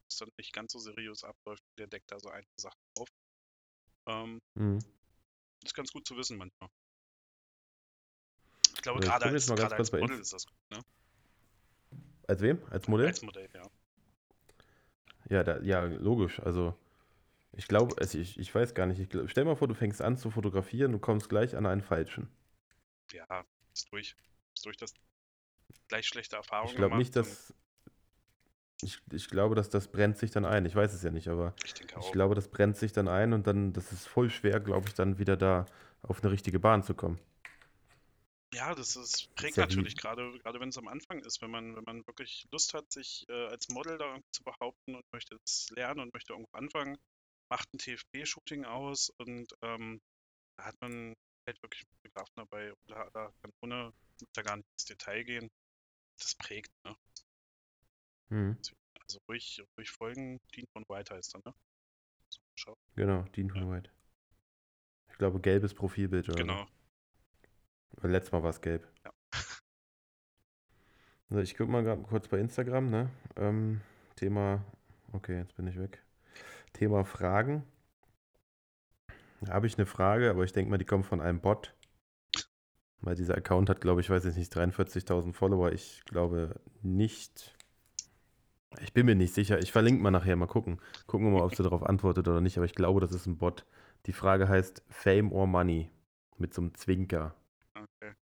das 0.08 0.18
dann 0.18 0.30
nicht 0.38 0.52
ganz 0.52 0.72
so 0.72 0.78
seriös 0.78 1.24
abläuft. 1.24 1.62
Der 1.78 1.86
deckt 1.86 2.10
da 2.10 2.18
so 2.18 2.30
einige 2.30 2.52
Sachen 2.56 2.80
auf. 2.98 3.08
Ähm, 4.06 4.40
mhm. 4.54 4.78
Ist 5.62 5.74
ganz 5.74 5.92
gut 5.92 6.06
zu 6.06 6.16
wissen 6.16 6.38
manchmal. 6.38 6.70
Ich 8.74 8.82
glaube, 8.82 9.00
gerade 9.00 9.26
als, 9.26 9.46
gerade 9.46 9.76
als 9.76 9.92
Model 9.92 10.18
ist 10.18 10.32
das 10.32 10.46
gut, 10.46 10.56
ne? 10.70 10.80
Als 12.26 12.40
wem? 12.40 12.60
Als 12.70 12.88
Modell? 12.88 13.08
Als 13.08 13.22
Modell, 13.22 13.48
ja. 13.54 13.70
Ja, 15.28 15.44
da, 15.44 15.60
ja, 15.60 15.84
logisch. 15.84 16.40
Also, 16.40 16.76
ich 17.52 17.68
glaube, 17.68 17.94
also 17.98 18.18
ich, 18.18 18.38
ich 18.38 18.54
weiß 18.54 18.74
gar 18.74 18.86
nicht. 18.86 18.98
Ich 18.98 19.08
glaub, 19.08 19.28
stell 19.28 19.44
mal 19.44 19.56
vor, 19.56 19.68
du 19.68 19.74
fängst 19.74 20.00
an 20.00 20.16
zu 20.16 20.30
fotografieren, 20.30 20.92
du 20.92 20.98
kommst 20.98 21.28
gleich 21.28 21.54
an 21.54 21.66
einen 21.66 21.82
falschen. 21.82 22.28
Ja, 23.12 23.44
ist 23.74 23.92
durch. 23.92 24.16
Ist 24.54 24.64
durch 24.64 24.76
das 24.76 24.94
gleich 25.88 26.06
schlechte 26.06 26.36
Erfahrungen. 26.36 26.70
Ich 26.70 26.76
glaube 26.76 26.96
nicht, 26.96 27.14
dass. 27.14 27.54
Ich, 28.84 29.00
ich 29.12 29.28
glaube, 29.28 29.54
dass 29.54 29.70
das 29.70 29.92
brennt 29.92 30.18
sich 30.18 30.32
dann 30.32 30.44
ein. 30.44 30.66
Ich 30.66 30.74
weiß 30.74 30.92
es 30.92 31.02
ja 31.02 31.10
nicht, 31.10 31.28
aber 31.28 31.54
ich, 31.64 31.74
ich 31.80 32.12
glaube, 32.12 32.34
das 32.34 32.48
brennt 32.48 32.76
sich 32.76 32.92
dann 32.92 33.06
ein 33.06 33.32
und 33.32 33.46
dann, 33.46 33.72
das 33.72 33.92
ist 33.92 34.08
voll 34.08 34.28
schwer, 34.28 34.58
glaube 34.58 34.88
ich, 34.88 34.94
dann 34.94 35.18
wieder 35.18 35.36
da 35.36 35.66
auf 36.02 36.20
eine 36.20 36.32
richtige 36.32 36.58
Bahn 36.58 36.82
zu 36.82 36.94
kommen. 36.94 37.20
Ja, 38.54 38.74
das 38.74 38.96
ist, 38.96 39.32
prägt 39.36 39.56
ja 39.56 39.64
natürlich, 39.64 39.96
gerade, 39.96 40.36
gerade 40.40 40.58
wenn 40.58 40.70
es 40.70 40.78
am 40.78 40.88
Anfang 40.88 41.20
ist, 41.20 41.40
wenn 41.40 41.50
man, 41.50 41.76
wenn 41.76 41.84
man 41.84 42.06
wirklich 42.06 42.46
Lust 42.50 42.74
hat, 42.74 42.90
sich 42.92 43.24
äh, 43.28 43.46
als 43.46 43.68
Model 43.68 43.96
da 43.96 44.18
zu 44.32 44.42
behaupten 44.42 44.96
und 44.96 45.04
möchte 45.12 45.38
es 45.44 45.70
lernen 45.70 46.00
und 46.00 46.12
möchte 46.12 46.32
irgendwo 46.32 46.56
anfangen, 46.58 46.98
macht 47.52 47.74
ein 47.74 47.78
TFP-Shooting 47.78 48.64
aus 48.64 49.10
und 49.18 49.54
ähm, 49.60 50.00
da 50.56 50.64
hat 50.64 50.80
man 50.80 51.14
halt 51.46 51.62
wirklich 51.62 51.84
Fotografen 52.00 52.32
dabei, 52.36 52.72
da, 52.86 53.10
da 53.12 53.30
kann 53.42 53.52
ohne 53.60 53.92
da 54.32 54.40
gar 54.40 54.56
nicht 54.56 54.68
ins 54.72 54.84
Detail 54.86 55.22
gehen. 55.22 55.50
Das 56.18 56.34
prägt, 56.36 56.72
ne? 56.86 56.96
Mhm. 58.30 58.58
Also 59.02 59.18
ruhig, 59.28 59.62
ruhig 59.76 59.90
folgen, 59.90 60.40
Dean 60.54 60.66
von 60.72 60.84
White 60.88 61.14
heißt 61.14 61.34
er, 61.34 61.42
ne? 61.44 61.54
So. 62.58 62.74
Genau, 62.96 63.24
Dean 63.36 63.50
von 63.50 63.68
ja. 63.68 63.70
White. 63.70 63.90
Ich 65.10 65.18
glaube, 65.18 65.38
gelbes 65.38 65.74
Profilbild, 65.74 66.30
oder? 66.30 66.38
Genau. 66.38 66.66
Letztes 68.00 68.32
Mal 68.32 68.42
war 68.42 68.50
es 68.50 68.60
gelb. 68.62 68.90
Ja. 69.04 69.12
Also 71.28 71.40
ich 71.40 71.56
gucke 71.56 71.72
mal 71.72 71.82
gerade 71.82 72.02
kurz 72.02 72.28
bei 72.28 72.38
Instagram, 72.38 72.90
ne? 72.90 73.10
Ähm, 73.36 73.80
Thema, 74.16 74.62
okay, 75.12 75.38
jetzt 75.38 75.56
bin 75.56 75.66
ich 75.66 75.78
weg. 75.78 76.01
Thema 76.72 77.04
Fragen. 77.04 77.64
Da 79.40 79.54
habe 79.54 79.66
ich 79.66 79.76
eine 79.76 79.86
Frage, 79.86 80.30
aber 80.30 80.44
ich 80.44 80.52
denke 80.52 80.70
mal, 80.70 80.78
die 80.78 80.84
kommt 80.84 81.06
von 81.06 81.20
einem 81.20 81.40
Bot. 81.40 81.74
Weil 83.00 83.16
dieser 83.16 83.36
Account 83.36 83.68
hat, 83.68 83.80
glaube 83.80 84.00
ich, 84.00 84.08
weiß 84.08 84.24
ich 84.26 84.36
nicht, 84.36 84.56
43.000 84.56 85.32
Follower. 85.32 85.72
Ich 85.72 86.04
glaube 86.04 86.60
nicht. 86.82 87.56
Ich 88.80 88.92
bin 88.92 89.06
mir 89.06 89.16
nicht 89.16 89.34
sicher. 89.34 89.58
Ich 89.58 89.72
verlinke 89.72 90.00
mal 90.00 90.12
nachher 90.12 90.36
mal 90.36 90.46
gucken. 90.46 90.80
Gucken 91.06 91.26
wir 91.26 91.38
mal, 91.38 91.44
ob 91.44 91.54
sie 91.56 91.64
darauf 91.64 91.82
antwortet 91.82 92.28
oder 92.28 92.40
nicht. 92.40 92.56
Aber 92.56 92.66
ich 92.66 92.76
glaube, 92.76 93.00
das 93.00 93.12
ist 93.12 93.26
ein 93.26 93.38
Bot. 93.38 93.66
Die 94.06 94.12
Frage 94.12 94.48
heißt 94.48 94.84
Fame 94.88 95.32
or 95.32 95.48
Money. 95.48 95.90
Mit 96.38 96.54
so 96.54 96.62
einem 96.62 96.74
Zwinker. 96.74 97.34
Okay. 97.74 98.14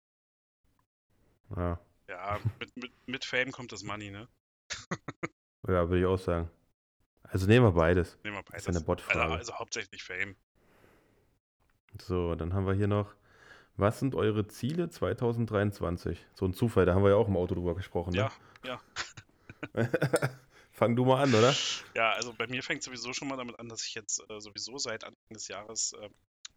Ja. 1.56 1.80
Ja, 2.08 2.38
mit, 2.58 2.76
mit, 2.76 2.92
mit 3.06 3.24
Fame 3.24 3.50
kommt 3.50 3.72
das 3.72 3.82
Money, 3.82 4.10
ne? 4.10 4.28
ja, 5.66 5.88
würde 5.88 6.00
ich 6.00 6.06
auch 6.06 6.18
sagen. 6.18 6.48
Also 7.30 7.46
nehmen 7.46 7.66
wir 7.66 7.72
beides. 7.72 8.18
Nehmen 8.24 8.36
wir 8.36 8.42
beides. 8.42 8.64
Das 8.64 8.74
ist 8.74 8.76
eine 8.76 8.84
Botfrage. 8.84 9.20
Also, 9.20 9.34
also 9.34 9.54
hauptsächlich 9.58 10.02
Fame. 10.02 10.36
So, 12.00 12.34
dann 12.34 12.54
haben 12.54 12.66
wir 12.66 12.74
hier 12.74 12.86
noch, 12.86 13.14
was 13.76 13.98
sind 13.98 14.14
eure 14.14 14.46
Ziele 14.48 14.88
2023? 14.88 16.26
So 16.34 16.46
ein 16.46 16.54
Zufall, 16.54 16.86
da 16.86 16.94
haben 16.94 17.02
wir 17.02 17.10
ja 17.10 17.16
auch 17.16 17.28
im 17.28 17.36
Auto 17.36 17.54
drüber 17.54 17.74
gesprochen. 17.74 18.12
Ne? 18.12 18.18
Ja, 18.18 18.32
ja. 18.64 18.80
Fang 20.72 20.94
du 20.94 21.04
mal 21.04 21.22
an, 21.22 21.34
oder? 21.34 21.54
Ja, 21.94 22.12
also 22.12 22.32
bei 22.32 22.46
mir 22.46 22.62
fängt 22.62 22.82
sowieso 22.82 23.12
schon 23.12 23.28
mal 23.28 23.36
damit 23.36 23.58
an, 23.58 23.68
dass 23.68 23.84
ich 23.84 23.94
jetzt 23.94 24.22
äh, 24.30 24.40
sowieso 24.40 24.78
seit 24.78 25.04
Anfang 25.04 25.34
des 25.34 25.48
Jahres 25.48 25.92
äh, 25.94 26.08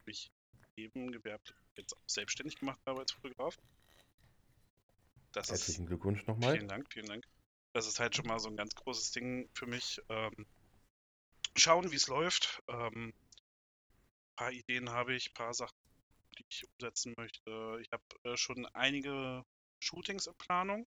mich 0.06 0.32
eben 0.76 1.12
gewerblich 1.12 1.56
jetzt 1.76 1.96
auch 1.96 2.02
selbstständig 2.08 2.58
gemacht 2.60 2.80
habe 2.86 3.00
als 3.00 3.12
Fotograf. 3.14 3.58
Das 5.32 5.50
Herzlichen 5.50 5.84
ist, 5.84 5.88
Glückwunsch 5.88 6.26
nochmal. 6.28 6.54
Vielen 6.56 6.68
Dank, 6.68 6.92
vielen 6.92 7.08
Dank. 7.08 7.26
Das 7.74 7.88
ist 7.88 8.00
halt 8.00 8.16
schon 8.16 8.28
mal 8.28 8.40
so 8.40 8.50
ein 8.50 8.58
ganz 8.58 8.76
großes 8.76 9.12
Ding 9.12 9.50
für 9.54 9.66
mich. 9.66 10.02
Ähm, 10.10 10.46
schauen, 11.56 11.92
wie 11.92 11.96
es 11.96 12.08
läuft. 12.08 12.62
Ähm, 12.68 13.14
paar 14.36 14.52
Ideen 14.52 14.90
habe 14.90 15.14
ich, 15.14 15.34
paar 15.34 15.54
Sachen, 15.54 15.78
die 16.38 16.46
ich 16.50 16.64
umsetzen 16.74 17.14
möchte. 17.18 17.80
Ich 17.82 17.92
habe 17.92 18.04
äh, 18.24 18.38
schon 18.38 18.66
einige 18.68 19.44
Shootings 19.80 20.28
in 20.28 20.36
Planung. 20.36 20.88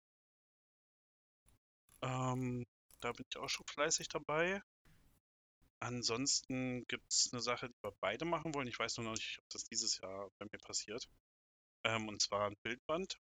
Ähm, 2.01 2.65
da 2.99 3.11
bin 3.11 3.25
ich 3.29 3.37
auch 3.37 3.49
schon 3.49 3.65
fleißig 3.67 4.07
dabei. 4.09 4.61
Ansonsten 5.81 6.85
gibt 6.87 7.11
es 7.11 7.29
eine 7.31 7.41
Sache, 7.41 7.69
die 7.69 7.83
wir 7.83 7.95
beide 8.01 8.25
machen 8.25 8.53
wollen. 8.53 8.67
Ich 8.67 8.77
weiß 8.77 8.97
nur 8.97 9.05
noch 9.05 9.15
nicht, 9.15 9.39
ob 9.39 9.49
das 9.49 9.63
dieses 9.63 9.97
Jahr 9.97 10.29
bei 10.37 10.45
mir 10.51 10.59
passiert. 10.59 11.07
Ähm, 11.85 12.09
und 12.09 12.21
zwar 12.21 12.47
ein 12.47 12.57
Bildband. 12.63 13.17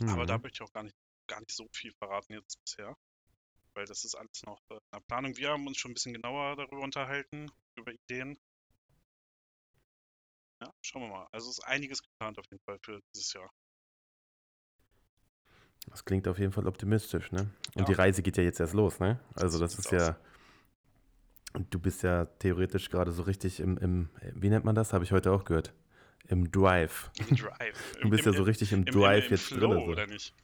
Mhm. 0.00 0.08
Aber 0.08 0.26
da 0.26 0.36
mhm. 0.36 0.42
möchte 0.42 0.56
ich 0.56 0.68
auch 0.68 0.72
gar 0.72 0.82
nicht, 0.82 0.96
gar 1.28 1.40
nicht 1.40 1.54
so 1.54 1.68
viel 1.72 1.92
verraten 1.92 2.32
jetzt 2.32 2.60
bisher. 2.64 2.96
Weil 3.80 3.86
das 3.86 4.04
ist 4.04 4.14
alles 4.14 4.42
noch 4.44 4.60
äh, 4.68 4.74
in 4.74 4.80
der 4.92 5.00
Planung. 5.00 5.36
Wir 5.38 5.48
haben 5.48 5.66
uns 5.66 5.78
schon 5.78 5.92
ein 5.92 5.94
bisschen 5.94 6.12
genauer 6.12 6.54
darüber 6.54 6.82
unterhalten, 6.82 7.50
über 7.76 7.90
Ideen. 7.90 8.38
Ja, 10.60 10.70
schauen 10.82 11.04
wir 11.04 11.08
mal. 11.08 11.26
Also 11.32 11.48
ist 11.48 11.64
einiges 11.64 12.02
geplant 12.02 12.38
auf 12.38 12.44
jeden 12.50 12.62
Fall 12.62 12.78
für 12.84 13.00
dieses 13.14 13.32
Jahr. 13.32 13.50
Das 15.86 16.04
klingt 16.04 16.28
auf 16.28 16.38
jeden 16.38 16.52
Fall 16.52 16.66
optimistisch, 16.66 17.32
ne? 17.32 17.54
Und 17.74 17.80
ja. 17.80 17.84
die 17.86 17.92
Reise 17.94 18.22
geht 18.22 18.36
ja 18.36 18.42
jetzt 18.42 18.60
erst 18.60 18.74
los, 18.74 19.00
ne? 19.00 19.18
Also 19.34 19.58
das, 19.58 19.76
das 19.76 19.86
ist 19.86 19.92
ja. 19.92 20.20
Du 21.70 21.78
bist 21.78 22.02
ja 22.02 22.26
theoretisch 22.26 22.90
gerade 22.90 23.12
so 23.12 23.22
richtig 23.22 23.60
im, 23.60 23.78
im, 23.78 24.10
wie 24.34 24.50
nennt 24.50 24.66
man 24.66 24.74
das? 24.74 24.92
Habe 24.92 25.04
ich 25.04 25.12
heute 25.12 25.32
auch 25.32 25.46
gehört. 25.46 25.72
Im 26.28 26.50
Drive. 26.52 27.10
Im 27.16 27.34
Drive. 27.34 27.96
Du 28.02 28.10
bist 28.10 28.26
Im, 28.26 28.32
ja 28.32 28.36
so 28.36 28.42
richtig 28.42 28.72
im, 28.72 28.80
im 28.80 28.84
Drive 28.84 29.24
im, 29.24 29.30
jetzt 29.30 29.46
Flow, 29.46 29.70
drin. 29.70 29.84
So. 29.86 29.90
oder 29.90 30.06
nicht? 30.06 30.34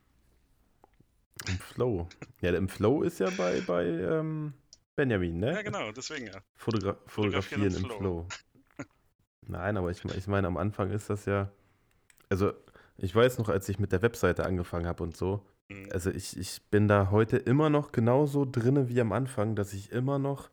Im 1.48 1.58
Flow. 1.58 2.08
Ja, 2.40 2.50
im 2.54 2.68
Flow 2.68 3.02
ist 3.02 3.20
ja 3.20 3.30
bei, 3.30 3.60
bei 3.60 3.84
ähm, 3.84 4.52
Benjamin, 4.96 5.38
ne? 5.38 5.52
Ja, 5.52 5.62
genau, 5.62 5.92
deswegen 5.92 6.26
ja. 6.26 6.40
Fotogra 6.56 6.96
fotografieren, 7.06 7.70
fotografieren 7.70 7.74
im 7.74 7.84
Flow. 7.84 7.98
Flow. 7.98 8.28
Nein, 9.42 9.76
aber 9.76 9.90
ich, 9.90 10.04
ich 10.04 10.26
meine, 10.26 10.46
am 10.46 10.56
Anfang 10.56 10.90
ist 10.90 11.10
das 11.10 11.26
ja. 11.26 11.50
Also, 12.28 12.52
ich 12.96 13.14
weiß 13.14 13.38
noch, 13.38 13.48
als 13.48 13.68
ich 13.68 13.78
mit 13.78 13.92
der 13.92 14.02
Webseite 14.02 14.44
angefangen 14.44 14.86
habe 14.86 15.02
und 15.02 15.16
so. 15.16 15.46
Mhm. 15.68 15.88
Also, 15.92 16.10
ich, 16.10 16.36
ich 16.36 16.62
bin 16.70 16.88
da 16.88 17.10
heute 17.10 17.36
immer 17.36 17.70
noch 17.70 17.92
genauso 17.92 18.44
drinne 18.44 18.88
wie 18.88 19.00
am 19.00 19.12
Anfang, 19.12 19.54
dass 19.54 19.72
ich 19.74 19.92
immer 19.92 20.18
noch 20.18 20.50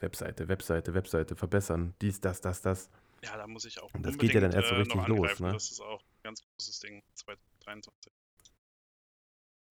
Webseite, 0.00 0.48
Webseite, 0.48 0.94
Webseite 0.94 1.36
verbessern, 1.36 1.94
dies, 2.02 2.20
das, 2.20 2.40
das, 2.40 2.60
das. 2.60 2.90
Ja, 3.22 3.36
da 3.36 3.46
muss 3.46 3.64
ich 3.64 3.80
auch. 3.80 3.94
Und 3.94 4.04
das 4.04 4.18
geht 4.18 4.34
ja 4.34 4.40
dann 4.40 4.52
erst 4.52 4.68
so 4.68 4.74
äh, 4.74 4.78
richtig 4.78 5.06
los, 5.06 5.38
ne? 5.38 5.52
Das 5.52 5.70
ist 5.70 5.80
auch 5.80 6.00
ein 6.00 6.22
ganz 6.24 6.42
großes 6.42 6.80
Ding 6.80 7.02
2023. 7.14 8.12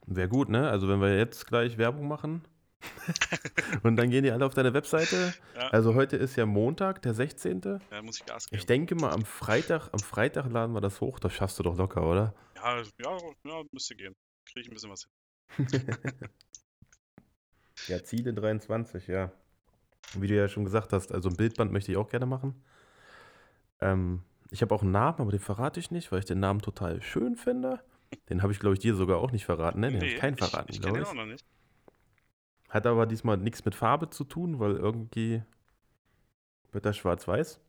Wäre 0.08 0.30
gut, 0.30 0.50
ne? 0.50 0.70
Also, 0.70 0.88
wenn 0.88 1.02
wir 1.02 1.18
jetzt 1.18 1.48
gleich 1.48 1.78
Werbung 1.78 2.08
machen, 2.08 2.44
und 3.84 3.96
dann 3.96 4.10
gehen 4.10 4.24
die 4.24 4.32
alle 4.32 4.46
auf 4.46 4.54
deine 4.54 4.74
Webseite. 4.74 5.34
Ja. 5.56 5.68
Also 5.70 5.96
heute 5.96 6.18
ist 6.18 6.36
ja 6.36 6.46
Montag, 6.46 7.02
der 7.02 7.14
16. 7.14 7.62
Ja, 7.92 8.02
muss 8.02 8.20
ich 8.20 8.26
Gas 8.26 8.48
geben. 8.48 8.60
Ich 8.60 8.66
denke 8.66 8.96
mal, 8.96 9.12
am 9.12 9.26
Freitag, 9.26 9.90
am 9.92 10.00
Freitag 10.00 10.52
laden 10.52 10.74
wir 10.74 10.82
das 10.82 11.02
hoch. 11.02 11.20
Das 11.20 11.34
schaffst 11.34 11.60
du 11.60 11.64
doch 11.64 11.78
locker, 11.78 12.04
oder? 12.04 12.34
Ja, 12.56 12.78
ja, 12.78 13.18
ja 13.46 13.64
müsste 13.72 13.96
gehen. 13.96 14.16
Kriege 14.46 14.62
ich 14.62 14.68
ein 14.70 14.74
bisschen 14.74 14.92
was 14.92 15.08
hin. 15.56 15.70
ja, 17.88 18.04
Ziele 18.04 18.34
23, 18.34 19.08
ja. 19.08 19.32
Wie 20.16 20.28
du 20.28 20.36
ja 20.36 20.48
schon 20.48 20.66
gesagt 20.66 20.94
hast, 20.94 21.12
also 21.12 21.30
ein 21.30 21.36
Bildband 21.36 21.72
möchte 21.72 21.92
ich 21.92 21.98
auch 21.98 22.10
gerne 22.10 22.26
machen. 22.26 22.64
Ähm, 23.80 24.24
ich 24.50 24.62
habe 24.62 24.74
auch 24.76 24.82
einen 24.82 24.92
Namen, 24.92 25.22
aber 25.22 25.32
den 25.32 25.40
verrate 25.40 25.80
ich 25.80 25.92
nicht, 25.92 26.12
weil 26.12 26.20
ich 26.20 26.26
den 26.26 26.40
Namen 26.40 26.62
total 26.62 27.02
schön 27.02 27.38
finde. 27.38 27.82
Den 28.30 28.42
habe 28.42 28.54
ich, 28.54 28.60
glaube 28.60 28.74
ich, 28.74 28.80
dir 28.80 28.96
sogar 28.96 29.18
auch 29.18 29.32
nicht 29.32 29.46
verraten, 29.46 29.80
ne? 29.80 29.88
Den 29.88 30.00
nee, 30.00 30.00
habe 30.00 30.14
ich 30.14 30.20
keinen 30.20 30.38
verraten, 30.38 30.74
glaube 30.80 31.00
ich. 31.00 31.04
ich. 31.04 31.10
Den 31.10 31.20
auch 31.20 31.26
noch 31.26 31.32
nicht. 31.32 31.46
Hat 32.70 32.88
aber 32.88 33.06
diesmal 33.06 33.38
nichts 33.38 33.66
mit 33.66 33.76
Farbe 33.76 34.10
zu 34.10 34.24
tun, 34.24 34.60
weil 34.60 34.76
irgendwie 34.76 35.44
wird 36.72 36.86
das 36.86 36.98
schwarz-weiß. 36.98 37.60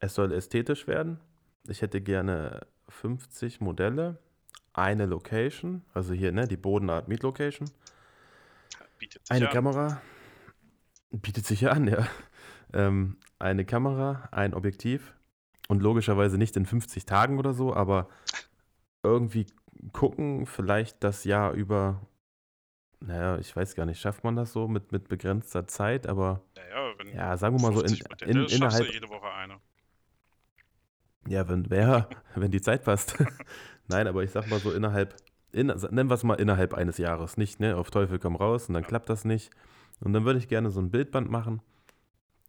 Es 0.00 0.14
soll 0.14 0.32
ästhetisch 0.32 0.86
werden. 0.86 1.18
Ich 1.66 1.80
hätte 1.80 2.00
gerne 2.00 2.66
50 2.88 3.60
Modelle, 3.60 4.18
eine 4.74 5.06
Location, 5.06 5.82
also 5.94 6.12
hier, 6.12 6.32
ne, 6.32 6.46
die 6.46 6.56
Bodenart 6.56 7.08
Meet 7.08 7.22
Location. 7.22 7.70
eine 9.28 9.48
an. 9.48 9.52
Kamera. 9.52 10.02
Bietet 11.10 11.46
sich 11.46 11.62
ja 11.62 11.70
an, 11.70 11.88
ja. 11.88 12.06
Ähm, 12.72 13.16
eine 13.38 13.64
Kamera, 13.64 14.28
ein 14.32 14.54
Objektiv 14.54 15.14
und 15.68 15.82
logischerweise 15.82 16.38
nicht 16.38 16.56
in 16.56 16.66
50 16.66 17.06
Tagen 17.06 17.38
oder 17.38 17.52
so, 17.52 17.74
aber 17.74 18.08
irgendwie 19.02 19.46
gucken, 19.92 20.46
vielleicht 20.46 21.02
das 21.02 21.24
Jahr 21.24 21.52
über. 21.52 22.00
Naja, 23.00 23.38
ich 23.38 23.54
weiß 23.54 23.74
gar 23.74 23.84
nicht, 23.84 24.00
schafft 24.00 24.22
man 24.22 24.36
das 24.36 24.52
so 24.52 24.68
mit, 24.68 24.92
mit 24.92 25.08
begrenzter 25.08 25.66
Zeit, 25.66 26.06
aber 26.06 26.40
naja, 26.54 27.14
ja, 27.14 27.36
sagen 27.36 27.58
wir 27.58 27.62
mal 27.62 27.74
so 27.74 27.82
in, 27.82 27.98
in, 28.28 28.44
innerhalb. 28.46 28.92
jede 28.92 29.08
Woche 29.08 29.28
eine. 29.28 29.58
Ja, 31.26 31.48
wenn, 31.48 31.64
ja, 31.70 32.08
wenn 32.36 32.52
die 32.52 32.60
Zeit 32.60 32.84
passt. 32.84 33.18
Nein, 33.88 34.06
aber 34.06 34.22
ich 34.22 34.30
sag 34.30 34.48
mal 34.48 34.60
so 34.60 34.72
innerhalb, 34.72 35.16
in, 35.50 35.66
nennen 35.66 36.10
wir 36.10 36.14
es 36.14 36.22
mal 36.22 36.34
innerhalb 36.34 36.74
eines 36.74 36.98
Jahres. 36.98 37.36
Nicht, 37.36 37.58
ne, 37.58 37.76
auf 37.76 37.90
Teufel 37.90 38.20
komm 38.20 38.36
raus 38.36 38.68
und 38.68 38.74
dann 38.74 38.84
klappt 38.84 39.08
das 39.08 39.24
nicht. 39.24 39.50
Und 40.00 40.12
dann 40.12 40.24
würde 40.24 40.38
ich 40.38 40.48
gerne 40.48 40.70
so 40.70 40.80
ein 40.80 40.90
Bildband 40.90 41.30
machen, 41.30 41.60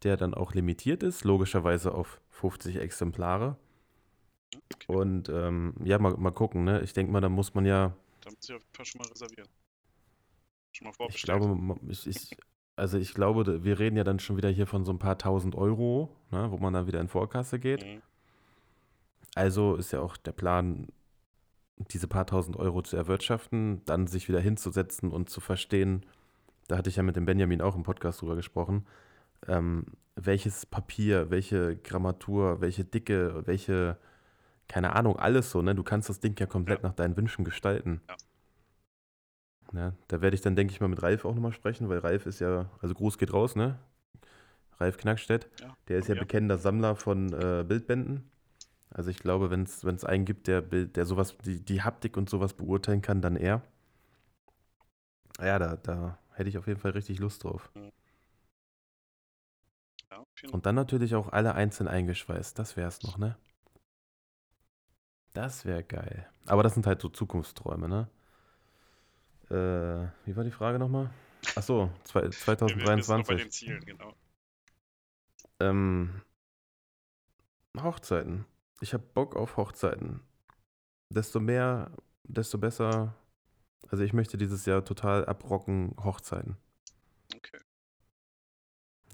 der 0.02 0.16
dann 0.16 0.34
auch 0.34 0.54
limitiert 0.54 1.02
ist, 1.02 1.24
logischerweise 1.24 1.92
auf 1.92 2.20
50 2.30 2.76
Exemplare. 2.76 3.56
Okay. 4.74 4.92
Und 4.92 5.28
ähm, 5.28 5.74
ja, 5.84 5.98
mal, 5.98 6.16
mal 6.16 6.30
gucken, 6.30 6.64
ne? 6.64 6.80
Ich 6.82 6.92
denke 6.92 7.12
mal, 7.12 7.20
da 7.20 7.28
muss 7.28 7.54
man 7.54 7.66
ja. 7.66 7.94
Da 8.20 8.30
muss 8.30 8.48
ich 8.48 8.54
auf 8.54 8.62
jeden 8.62 8.74
Fall 8.74 8.84
schon 8.86 8.98
mal 9.00 9.08
reservieren. 9.08 9.48
Schon 10.72 10.86
mal 10.86 10.92
vorbestellen. 10.92 11.40
Ich 11.40 11.46
glaube, 11.46 11.92
ich, 11.92 12.06
ich, 12.06 12.36
also 12.76 12.98
ich 12.98 13.14
glaube, 13.14 13.64
wir 13.64 13.78
reden 13.78 13.96
ja 13.96 14.04
dann 14.04 14.18
schon 14.18 14.36
wieder 14.36 14.48
hier 14.48 14.66
von 14.66 14.84
so 14.84 14.92
ein 14.92 14.98
paar 14.98 15.18
tausend 15.18 15.54
Euro, 15.54 16.10
ne, 16.30 16.50
wo 16.50 16.58
man 16.58 16.72
dann 16.72 16.86
wieder 16.86 17.00
in 17.00 17.08
Vorkasse 17.08 17.58
geht. 17.58 17.84
Mhm. 17.84 18.02
Also 19.34 19.76
ist 19.76 19.92
ja 19.92 20.00
auch 20.00 20.16
der 20.16 20.32
Plan, 20.32 20.88
diese 21.76 22.06
paar 22.08 22.26
tausend 22.26 22.56
Euro 22.56 22.82
zu 22.82 22.96
erwirtschaften, 22.96 23.82
dann 23.84 24.06
sich 24.06 24.28
wieder 24.28 24.40
hinzusetzen 24.40 25.10
und 25.10 25.28
zu 25.28 25.40
verstehen, 25.40 26.06
da 26.68 26.78
hatte 26.78 26.88
ich 26.88 26.96
ja 26.96 27.02
mit 27.02 27.16
dem 27.16 27.26
Benjamin 27.26 27.60
auch 27.60 27.76
im 27.76 27.82
Podcast 27.82 28.20
drüber 28.20 28.36
gesprochen, 28.36 28.86
ähm, 29.48 29.86
welches 30.16 30.66
Papier, 30.66 31.30
welche 31.30 31.76
Grammatur, 31.76 32.60
welche 32.60 32.84
Dicke, 32.84 33.46
welche, 33.46 33.98
keine 34.68 34.94
Ahnung, 34.94 35.18
alles 35.18 35.50
so, 35.50 35.62
ne? 35.62 35.74
Du 35.74 35.82
kannst 35.82 36.08
das 36.08 36.20
Ding 36.20 36.38
ja 36.38 36.46
komplett 36.46 36.82
ja. 36.82 36.88
nach 36.88 36.94
deinen 36.94 37.16
Wünschen 37.16 37.44
gestalten. 37.44 38.00
Ja. 38.08 39.80
ja 39.80 39.92
da 40.08 40.20
werde 40.20 40.34
ich 40.34 40.40
dann, 40.40 40.56
denke 40.56 40.72
ich 40.72 40.80
mal, 40.80 40.88
mit 40.88 41.02
Ralf 41.02 41.24
auch 41.24 41.34
nochmal 41.34 41.52
sprechen, 41.52 41.88
weil 41.88 41.98
Ralf 41.98 42.26
ist 42.26 42.40
ja, 42.40 42.70
also 42.80 42.94
Gruß 42.94 43.18
geht 43.18 43.32
raus, 43.32 43.56
ne? 43.56 43.78
Ralf 44.78 44.96
Knackstedt, 44.96 45.48
ja. 45.60 45.76
der 45.88 45.98
ist 45.98 46.08
ja, 46.08 46.14
bekennender 46.14 46.58
Sammler 46.58 46.96
von 46.96 47.32
äh, 47.32 47.64
Bildbänden. 47.66 48.30
Also 48.90 49.10
ich 49.10 49.18
glaube, 49.18 49.50
wenn 49.50 49.62
es 49.62 50.04
einen 50.04 50.24
gibt, 50.24 50.46
der, 50.46 50.62
der 50.62 51.06
sowas, 51.06 51.36
die, 51.38 51.64
die 51.64 51.82
Haptik 51.82 52.16
und 52.16 52.30
sowas 52.30 52.54
beurteilen 52.54 53.02
kann, 53.02 53.20
dann 53.20 53.36
er. 53.36 53.62
Ja, 55.40 55.58
da, 55.58 55.76
da 55.76 56.18
hätte 56.32 56.48
ich 56.48 56.58
auf 56.58 56.66
jeden 56.66 56.80
Fall 56.80 56.92
richtig 56.92 57.18
Lust 57.18 57.42
drauf. 57.42 57.70
Mhm. 57.74 57.90
Ja, 60.10 60.24
und 60.52 60.66
dann 60.66 60.76
natürlich 60.76 61.16
auch 61.16 61.32
alle 61.32 61.54
einzeln 61.54 61.88
eingeschweißt. 61.88 62.56
Das 62.58 62.76
wäre 62.76 62.88
es 62.88 63.02
noch, 63.02 63.18
ne? 63.18 63.36
Das 65.34 65.66
wäre 65.66 65.84
geil. 65.84 66.26
Aber 66.46 66.62
das 66.62 66.74
sind 66.74 66.86
halt 66.86 67.02
so 67.02 67.08
Zukunftsträume, 67.08 67.88
ne? 67.88 68.08
Äh, 69.50 70.26
wie 70.26 70.34
war 70.36 70.44
die 70.44 70.50
Frage 70.50 70.78
nochmal? 70.78 71.10
Achso, 71.54 71.90
2023. 72.04 73.08
Wir 73.08 73.24
bei 73.24 73.42
den 73.42 73.50
Zielen, 73.50 73.84
genau. 73.84 74.14
Ähm, 75.60 76.22
Hochzeiten 77.78 78.46
ich 78.84 78.92
habe 78.92 79.02
Bock 79.14 79.34
auf 79.34 79.56
Hochzeiten. 79.56 80.20
Desto 81.08 81.40
mehr, 81.40 81.90
desto 82.24 82.58
besser. 82.58 83.14
Also 83.88 84.04
ich 84.04 84.12
möchte 84.12 84.36
dieses 84.36 84.66
Jahr 84.66 84.84
total 84.84 85.24
abrocken 85.24 85.94
Hochzeiten. 86.02 86.56
Okay. 87.34 87.58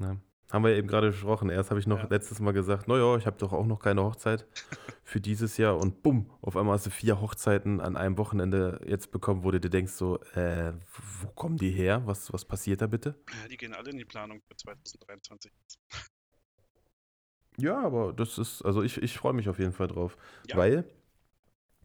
Ja. 0.01 0.17
Haben 0.53 0.65
wir 0.65 0.75
eben 0.77 0.89
gerade 0.89 1.11
gesprochen. 1.11 1.49
Erst 1.49 1.71
habe 1.71 1.79
ich 1.79 1.87
noch 1.87 1.99
ja. 1.99 2.07
letztes 2.11 2.41
Mal 2.41 2.53
gesagt, 2.53 2.89
naja, 2.89 3.17
ich 3.17 3.27
habe 3.27 3.37
doch 3.39 3.53
auch 3.53 3.67
noch 3.67 3.79
keine 3.79 4.03
Hochzeit 4.03 4.47
für 5.05 5.21
dieses 5.21 5.57
Jahr. 5.57 5.79
Und 5.79 6.03
bumm, 6.03 6.31
auf 6.43 6.57
einmal 6.57 6.75
hast 6.75 6.87
du 6.87 6.91
vier 6.91 7.21
Hochzeiten 7.21 7.81
an 7.81 7.97
einem 7.97 8.19
Wochenende 8.19 8.81
jetzt 8.87 9.13
bekommen, 9.13 9.45
wo 9.45 9.51
du 9.51 9.61
dir 9.61 9.71
denkst, 9.71 9.93
so, 9.93 10.21
äh, 10.35 10.73
wo 11.21 11.29
kommen 11.29 11.57
die 11.57 11.71
her? 11.71 12.03
Was, 12.07 12.33
was 12.33 12.45
passiert 12.45 12.83
da 12.83 12.87
bitte? 12.87 13.15
Ja, 13.29 13.49
die 13.49 13.57
gehen 13.57 13.75
alle 13.75 13.91
in 13.91 13.99
die 13.99 14.05
Planung 14.05 14.41
für 14.49 14.57
2023. 14.57 15.53
Ja, 17.59 17.81
aber 17.81 18.13
das 18.13 18.39
ist, 18.39 18.63
also 18.63 18.83
ich, 18.83 19.03
ich 19.03 19.17
freue 19.17 19.33
mich 19.33 19.49
auf 19.49 19.59
jeden 19.59 19.73
Fall 19.73 19.89
drauf. 19.89 20.17
Ja. 20.49 20.57
Weil 20.57 20.85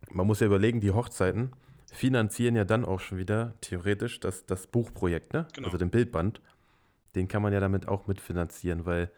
man 0.10 0.26
muss 0.26 0.40
ja 0.40 0.48
überlegen, 0.48 0.80
die 0.80 0.92
Hochzeiten 0.92 1.52
finanzieren 1.92 2.56
ja 2.56 2.66
dann 2.66 2.86
auch 2.86 3.00
schon 3.00 3.18
wieder 3.18 3.54
theoretisch 3.62 4.20
das, 4.20 4.46
das 4.46 4.68
Buchprojekt, 4.68 5.34
ne? 5.34 5.48
Genau. 5.54 5.68
Also 5.68 5.78
den 5.78 5.90
Bildband. 5.90 6.42
Den 7.16 7.28
kann 7.28 7.42
man 7.42 7.54
ja 7.54 7.60
damit 7.60 7.88
auch 7.88 8.08
mitfinanzieren, 8.08 8.86
weil 8.86 9.12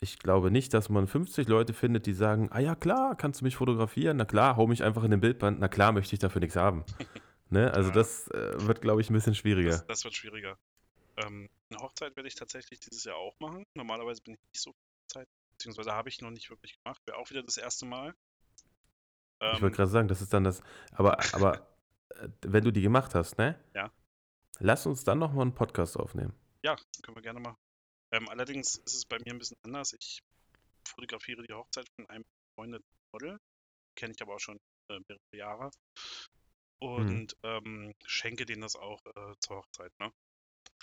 ich 0.00 0.18
glaube 0.18 0.50
nicht, 0.50 0.74
dass 0.74 0.88
man 0.88 1.06
50 1.06 1.48
Leute 1.48 1.72
findet, 1.72 2.06
die 2.06 2.12
sagen, 2.12 2.48
ah 2.50 2.58
ja 2.58 2.74
klar, 2.74 3.16
kannst 3.16 3.40
du 3.40 3.44
mich 3.44 3.56
fotografieren? 3.56 4.16
Na 4.16 4.24
klar, 4.24 4.56
hau 4.56 4.66
mich 4.66 4.82
einfach 4.82 5.04
in 5.04 5.10
den 5.10 5.20
Bildband. 5.20 5.60
Na 5.60 5.68
klar, 5.68 5.92
möchte 5.92 6.14
ich 6.14 6.20
dafür 6.20 6.40
nichts 6.40 6.56
haben. 6.56 6.84
ne? 7.50 7.72
Also 7.72 7.90
ja. 7.90 7.94
das 7.94 8.28
äh, 8.28 8.66
wird, 8.66 8.80
glaube 8.80 9.00
ich, 9.00 9.10
ein 9.10 9.14
bisschen 9.14 9.34
schwieriger. 9.34 9.70
Das, 9.70 9.86
das 9.86 10.04
wird 10.04 10.14
schwieriger. 10.14 10.58
Ähm, 11.18 11.48
eine 11.70 11.80
Hochzeit 11.80 12.16
werde 12.16 12.28
ich 12.28 12.34
tatsächlich 12.34 12.80
dieses 12.80 13.04
Jahr 13.04 13.16
auch 13.16 13.38
machen. 13.38 13.64
Normalerweise 13.74 14.22
bin 14.22 14.34
ich 14.34 14.40
nicht 14.52 14.62
so 14.62 14.74
Zeit 15.06 15.28
beziehungsweise 15.62 15.92
habe 15.92 16.08
ich 16.08 16.20
noch 16.20 16.30
nicht 16.30 16.50
wirklich 16.50 16.76
gemacht. 16.82 17.00
Wäre 17.06 17.18
auch 17.18 17.30
wieder 17.30 17.42
das 17.42 17.56
erste 17.56 17.86
Mal. 17.86 18.14
Ähm, 19.40 19.52
ich 19.54 19.62
wollte 19.62 19.76
gerade 19.76 19.90
sagen, 19.90 20.08
das 20.08 20.20
ist 20.20 20.32
dann 20.32 20.42
das. 20.44 20.62
Aber, 20.92 21.18
aber 21.34 21.58
äh, 22.10 22.28
wenn 22.42 22.64
du 22.64 22.72
die 22.72 22.82
gemacht 22.82 23.14
hast, 23.14 23.38
ne? 23.38 23.58
Ja. 23.74 23.92
Lass 24.58 24.86
uns 24.86 25.04
dann 25.04 25.18
nochmal 25.18 25.42
einen 25.42 25.54
Podcast 25.54 25.96
aufnehmen. 25.96 26.34
Ja, 26.62 26.76
können 27.02 27.16
wir 27.16 27.22
gerne 27.22 27.40
machen. 27.40 27.58
Ähm, 28.12 28.28
allerdings 28.28 28.76
ist 28.76 28.94
es 28.94 29.04
bei 29.04 29.18
mir 29.18 29.32
ein 29.32 29.38
bisschen 29.38 29.58
anders. 29.62 29.92
Ich 29.94 30.22
fotografiere 30.86 31.42
die 31.42 31.52
Hochzeit 31.52 31.88
von 31.96 32.08
einem 32.08 32.24
befreundeten 32.24 32.86
Model. 33.12 33.40
Kenne 33.96 34.14
ich 34.14 34.22
aber 34.22 34.36
auch 34.36 34.40
schon 34.40 34.60
äh, 34.88 35.00
mehrere 35.08 35.36
Jahre. 35.36 35.70
Und 36.78 37.36
hm. 37.42 37.64
ähm, 37.66 37.94
schenke 38.04 38.46
denen 38.46 38.62
das 38.62 38.76
auch 38.76 39.04
äh, 39.06 39.34
zur 39.40 39.58
Hochzeit. 39.58 39.92
Ne? 39.98 40.12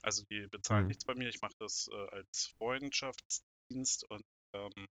Also 0.02 0.24
die 0.30 0.48
bezahlen 0.48 0.84
hm. 0.84 0.88
nichts 0.88 1.06
bei 1.06 1.16
mir. 1.16 1.30
Ich 1.30 1.42
mache 1.42 1.56
das 1.60 1.90
äh, 1.92 2.08
als 2.10 2.48
Freundschaftsdienst 2.58 4.10
und 4.10 4.26
ähm, 4.54 4.88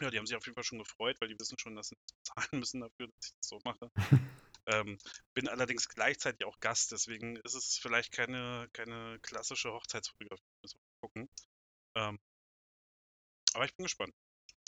ja, 0.00 0.10
die 0.10 0.18
haben 0.18 0.26
sich 0.26 0.36
auf 0.36 0.44
jeden 0.44 0.54
Fall 0.54 0.64
schon 0.64 0.78
gefreut, 0.78 1.16
weil 1.20 1.28
die 1.28 1.38
wissen 1.38 1.58
schon, 1.58 1.74
dass 1.74 1.88
sie 1.88 1.96
zahlen 2.22 2.60
müssen 2.60 2.80
dafür, 2.80 3.06
dass 3.06 3.26
ich 3.26 3.34
das 3.40 3.48
so 3.48 3.60
mache. 3.64 3.90
ähm, 4.66 4.98
bin 5.34 5.48
allerdings 5.48 5.88
gleichzeitig 5.88 6.44
auch 6.46 6.58
Gast, 6.60 6.92
deswegen 6.92 7.36
ist 7.36 7.54
es 7.54 7.78
vielleicht 7.78 8.12
keine, 8.12 8.68
keine 8.72 9.18
klassische 9.20 9.72
Hochzeitsfotografie. 9.72 10.42
Müssen 10.62 10.78
wir 10.78 11.00
gucken. 11.00 11.28
Ähm, 11.94 12.18
aber 13.54 13.64
ich 13.64 13.74
bin 13.74 13.84
gespannt. 13.84 14.12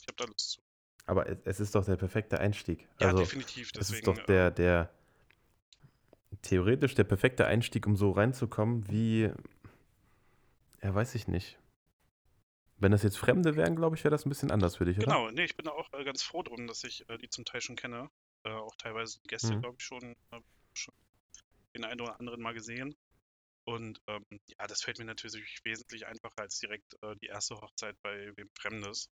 Ich 0.00 0.06
habe 0.06 0.16
da 0.16 0.24
Lust 0.24 0.50
zu. 0.50 0.62
Aber 1.06 1.26
es 1.46 1.60
ist 1.60 1.74
doch 1.74 1.84
der 1.84 1.96
perfekte 1.96 2.38
Einstieg. 2.38 2.86
Ja, 3.00 3.08
also, 3.08 3.18
definitiv. 3.18 3.72
Deswegen, 3.72 3.80
es 3.80 3.98
ist 3.98 4.06
doch 4.06 4.26
der, 4.26 4.48
ähm, 4.48 4.54
der 4.54 4.94
theoretisch 6.42 6.94
der 6.94 7.04
perfekte 7.04 7.46
Einstieg, 7.46 7.86
um 7.86 7.96
so 7.96 8.10
reinzukommen, 8.12 8.88
wie, 8.88 9.30
ja, 10.82 10.94
weiß 10.94 11.14
ich 11.14 11.28
nicht. 11.28 11.58
Wenn 12.76 12.92
das 12.92 13.02
jetzt 13.02 13.18
Fremde 13.18 13.56
wären, 13.56 13.74
glaube 13.74 13.96
ich, 13.96 14.04
wäre 14.04 14.12
das 14.12 14.24
ein 14.24 14.28
bisschen 14.28 14.50
anders 14.50 14.76
für 14.76 14.84
dich, 14.84 14.98
oder? 14.98 15.06
Genau, 15.06 15.30
nee, 15.30 15.44
ich 15.44 15.56
bin 15.56 15.64
da 15.64 15.72
auch 15.72 15.92
äh, 15.94 16.04
ganz 16.04 16.22
froh 16.22 16.42
drum, 16.42 16.66
dass 16.66 16.84
ich 16.84 17.08
äh, 17.08 17.18
die 17.18 17.28
zum 17.28 17.44
Teil 17.44 17.60
schon 17.60 17.74
kenne. 17.74 18.08
Äh, 18.44 18.50
auch 18.50 18.74
teilweise 18.76 19.18
Gäste, 19.26 19.54
mhm. 19.54 19.60
glaube 19.60 19.76
ich, 19.78 19.84
schon, 19.84 20.16
äh, 20.30 20.40
schon 20.74 20.94
den 21.74 21.84
einen 21.84 22.00
oder 22.00 22.18
anderen 22.18 22.40
mal 22.40 22.54
gesehen. 22.54 22.94
Und 23.64 24.00
ähm, 24.06 24.24
ja, 24.46 24.66
das 24.66 24.82
fällt 24.82 24.98
mir 24.98 25.04
natürlich 25.04 25.60
wesentlich 25.64 26.06
einfacher 26.06 26.38
als 26.40 26.58
direkt 26.58 26.94
äh, 27.02 27.14
die 27.16 27.26
erste 27.26 27.54
Hochzeit 27.56 28.00
bei 28.02 28.32
wem 28.36 28.48
Fremdes. 28.58 29.10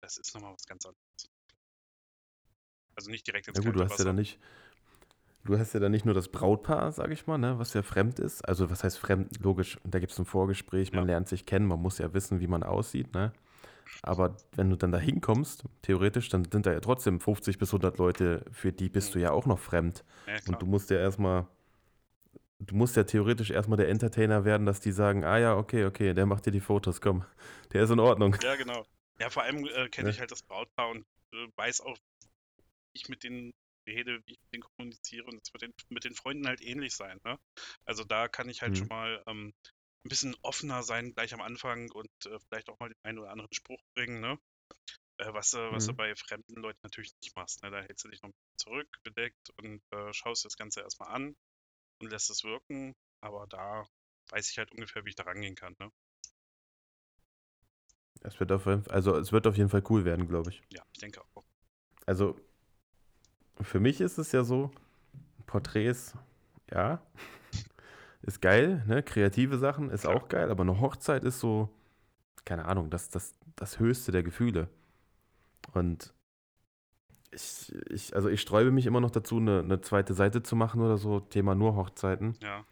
Das 0.00 0.16
ist 0.16 0.34
nochmal 0.34 0.54
was 0.54 0.64
ganz 0.64 0.86
anderes. 0.86 1.30
Also 2.94 3.10
nicht 3.10 3.26
direkt 3.26 3.48
ins 3.48 3.58
Ja 3.58 3.64
gut, 3.64 3.76
du 3.76 3.84
hast 3.84 3.92
Wasser. 3.92 4.04
ja 4.04 4.06
dann 4.06 4.16
nicht, 4.16 4.38
Du 5.44 5.58
hast 5.58 5.74
ja 5.74 5.80
dann 5.80 5.92
nicht 5.92 6.06
nur 6.06 6.14
das 6.14 6.28
Brautpaar, 6.28 6.90
sage 6.92 7.12
ich 7.12 7.26
mal, 7.26 7.36
ne, 7.36 7.58
was 7.58 7.74
ja 7.74 7.82
fremd 7.82 8.18
ist. 8.18 8.40
Also 8.48 8.70
was 8.70 8.82
heißt 8.82 8.98
fremd? 8.98 9.40
Logisch, 9.40 9.78
da 9.84 9.98
gibt 9.98 10.12
es 10.12 10.18
ein 10.18 10.24
Vorgespräch, 10.24 10.92
man 10.92 11.02
ja. 11.04 11.12
lernt 11.12 11.28
sich 11.28 11.44
kennen, 11.44 11.66
man 11.66 11.82
muss 11.82 11.98
ja 11.98 12.14
wissen, 12.14 12.40
wie 12.40 12.46
man 12.46 12.62
aussieht. 12.62 13.12
Ne? 13.12 13.32
Aber 14.02 14.36
wenn 14.56 14.70
du 14.70 14.76
dann 14.76 14.92
da 14.92 14.98
hinkommst, 14.98 15.64
theoretisch, 15.82 16.28
dann 16.28 16.44
sind 16.50 16.66
da 16.66 16.72
ja 16.72 16.80
trotzdem 16.80 17.20
50 17.20 17.58
bis 17.58 17.70
100 17.70 17.98
Leute, 17.98 18.44
für 18.52 18.72
die 18.72 18.88
bist 18.88 19.14
du 19.14 19.18
ja 19.18 19.30
auch 19.30 19.46
noch 19.46 19.58
fremd. 19.58 20.04
Ja, 20.26 20.34
und 20.48 20.60
du 20.60 20.66
musst 20.66 20.90
ja 20.90 20.98
erstmal 20.98 21.46
du 22.66 22.74
musst 22.74 22.96
ja 22.96 23.04
theoretisch 23.04 23.50
erstmal 23.50 23.76
der 23.76 23.88
Entertainer 23.88 24.44
werden, 24.44 24.66
dass 24.66 24.80
die 24.80 24.92
sagen, 24.92 25.24
ah 25.24 25.38
ja, 25.38 25.56
okay, 25.56 25.84
okay, 25.84 26.14
der 26.14 26.26
macht 26.26 26.46
dir 26.46 26.50
die 26.50 26.60
Fotos, 26.60 27.00
komm, 27.00 27.24
der 27.72 27.84
ist 27.84 27.90
in 27.90 28.00
Ordnung. 28.00 28.36
Ja, 28.42 28.56
genau. 28.56 28.86
Ja, 29.20 29.30
vor 29.30 29.42
allem 29.42 29.64
äh, 29.66 29.88
kenne 29.88 30.08
ja. 30.08 30.14
ich 30.14 30.20
halt 30.20 30.30
das 30.30 30.42
Brautpaar 30.42 30.90
und 30.90 31.04
äh, 31.32 31.46
weiß 31.56 31.82
auch, 31.82 31.96
wie 31.96 33.00
ich 33.00 33.08
mit 33.08 33.22
denen 33.22 33.52
rede, 33.86 34.20
wie 34.26 34.32
ich 34.32 34.40
mit 34.40 34.52
denen 34.52 34.62
kommuniziere 34.62 35.26
und 35.26 35.40
es 35.42 35.52
wird 35.52 35.62
den, 35.62 35.74
mit 35.88 36.04
den 36.04 36.14
Freunden 36.14 36.46
halt 36.46 36.62
ähnlich 36.62 36.96
sein. 36.96 37.20
Ne? 37.24 37.38
Also 37.84 38.02
da 38.02 38.28
kann 38.28 38.48
ich 38.48 38.62
halt 38.62 38.72
mhm. 38.72 38.76
schon 38.76 38.88
mal 38.88 39.22
ähm, 39.26 39.52
ein 40.04 40.08
bisschen 40.08 40.36
offener 40.42 40.82
sein 40.82 41.12
gleich 41.14 41.32
am 41.32 41.40
Anfang 41.40 41.90
und 41.92 42.10
äh, 42.26 42.38
vielleicht 42.48 42.68
auch 42.68 42.78
mal 42.78 42.88
den 42.88 43.04
einen 43.04 43.18
oder 43.18 43.30
anderen 43.30 43.52
Spruch 43.52 43.80
bringen, 43.94 44.20
ne? 44.20 44.38
Äh, 45.18 45.32
was, 45.32 45.54
äh, 45.54 45.70
was 45.70 45.84
mhm. 45.84 45.92
du 45.92 45.96
bei 45.96 46.16
fremden 46.16 46.60
Leuten 46.60 46.80
natürlich 46.82 47.14
nicht 47.22 47.36
machst. 47.36 47.62
Ne? 47.62 47.70
Da 47.70 47.80
hältst 47.80 48.04
du 48.04 48.08
dich 48.08 48.22
noch 48.22 48.32
zurück, 48.56 48.88
bedeckt 49.04 49.50
und 49.58 49.80
äh, 49.92 50.12
schaust 50.12 50.44
das 50.44 50.56
Ganze 50.56 50.80
erstmal 50.80 51.10
an 51.10 51.36
und 52.00 52.10
lässt 52.10 52.30
es 52.30 52.44
wirken. 52.44 52.94
Aber 53.20 53.46
da 53.46 53.86
weiß 54.30 54.50
ich 54.50 54.58
halt 54.58 54.72
ungefähr, 54.72 55.04
wie 55.04 55.10
ich 55.10 55.14
da 55.14 55.22
rangehen 55.22 55.54
kann. 55.54 55.76
Ne? 55.78 55.90
Es 58.22 58.40
wird 58.40 58.50
auf, 58.52 58.66
also 58.66 59.16
es 59.16 59.32
wird 59.32 59.46
auf 59.46 59.56
jeden 59.56 59.68
Fall 59.68 59.84
cool 59.88 60.04
werden, 60.04 60.26
glaube 60.26 60.50
ich. 60.50 60.62
Ja, 60.70 60.82
ich 60.92 61.00
denke 61.00 61.22
auch. 61.22 61.44
Also 62.06 62.38
für 63.60 63.80
mich 63.80 64.00
ist 64.00 64.18
es 64.18 64.32
ja 64.32 64.42
so, 64.42 64.70
Porträts, 65.46 66.14
ja, 66.70 67.00
ist 68.24 68.40
geil, 68.40 68.82
ne? 68.86 69.02
Kreative 69.02 69.58
Sachen 69.58 69.90
ist 69.90 70.06
auch 70.06 70.28
geil, 70.28 70.50
aber 70.50 70.62
eine 70.62 70.80
Hochzeit 70.80 71.24
ist 71.24 71.40
so, 71.40 71.68
keine 72.44 72.64
Ahnung, 72.66 72.90
das, 72.90 73.08
das, 73.10 73.34
das 73.56 73.78
höchste 73.78 74.12
der 74.12 74.22
Gefühle. 74.22 74.68
Und 75.72 76.12
ich, 77.30 77.74
ich, 77.90 78.14
also 78.14 78.28
ich 78.28 78.40
sträube 78.40 78.70
mich 78.70 78.86
immer 78.86 79.00
noch 79.00 79.10
dazu, 79.10 79.38
eine, 79.38 79.60
eine 79.60 79.80
zweite 79.80 80.14
Seite 80.14 80.42
zu 80.42 80.56
machen 80.56 80.80
oder 80.80 80.98
so, 80.98 81.20
Thema 81.20 81.54
nur 81.54 81.76
Hochzeiten. 81.76 82.36
Ja. 82.42 82.64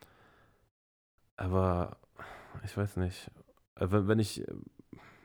Aber 1.37 1.99
ich 2.65 2.77
weiß 2.77 2.97
nicht. 2.97 3.31
Äh, 3.77 3.91
wenn, 3.91 4.09
wenn 4.09 4.19
ich, 4.19 4.45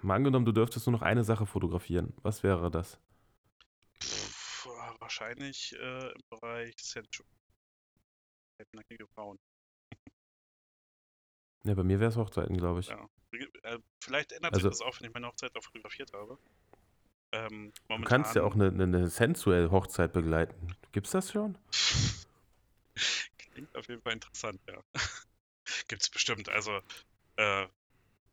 mal 0.01 0.15
angenommen, 0.15 0.45
du 0.45 0.51
dürftest 0.51 0.87
nur 0.87 0.93
noch 0.93 1.01
eine 1.01 1.23
Sache 1.23 1.45
fotografieren, 1.45 2.13
was 2.23 2.43
wäre 2.43 2.71
das? 2.71 2.99
Pff, 4.01 4.67
wahrscheinlich 4.99 5.75
äh, 5.79 6.11
im 6.11 6.21
Bereich 6.29 6.75
Sensual. 6.77 7.27
Nackige 8.73 9.05
Frauen. 9.13 9.37
Ja, 11.67 11.73
bei 11.75 11.83
mir 11.83 11.99
wäre 11.99 12.09
es 12.09 12.15
Hochzeiten, 12.15 12.55
glaube 12.55 12.79
ich. 12.79 12.87
Ja. 12.87 13.09
Äh, 13.63 13.79
vielleicht 13.99 14.31
ändert 14.31 14.53
also, 14.53 14.69
sich 14.69 14.79
das 14.79 14.87
auch, 14.87 14.99
wenn 14.99 15.07
ich 15.07 15.13
meine 15.13 15.27
Hochzeit 15.27 15.55
auch 15.57 15.63
fotografiert 15.63 16.13
habe. 16.13 16.37
Ähm, 17.33 17.73
du 17.89 18.01
kannst 18.03 18.35
ja 18.35 18.43
auch 18.43 18.55
eine, 18.55 18.67
eine 18.67 19.09
Sensual-Hochzeit 19.09 20.13
begleiten. 20.13 20.73
Gibt's 20.93 21.11
das 21.11 21.31
schon? 21.31 21.57
Klingt 23.37 23.75
auf 23.75 23.87
jeden 23.89 24.01
Fall 24.01 24.13
interessant, 24.13 24.61
ja. 24.69 24.81
Gibt's 25.89 26.09
bestimmt. 26.09 26.47
Also, 26.47 26.79
äh, 27.35 27.67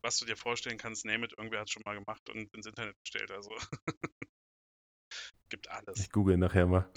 was 0.01 0.17
du 0.19 0.25
dir 0.25 0.37
vorstellen 0.37 0.77
kannst, 0.77 1.03
Name 1.03 1.25
it, 1.25 1.33
irgendwer 1.37 1.59
hat 1.59 1.67
es 1.67 1.73
schon 1.73 1.83
mal 1.85 1.99
gemacht 1.99 2.29
und 2.29 2.53
ins 2.53 2.67
Internet 2.67 2.95
gestellt. 3.01 3.31
Also, 3.31 3.51
gibt 5.49 5.69
alles. 5.69 5.99
Ich 5.99 6.09
google 6.09 6.37
nachher 6.37 6.67
mal. 6.67 6.89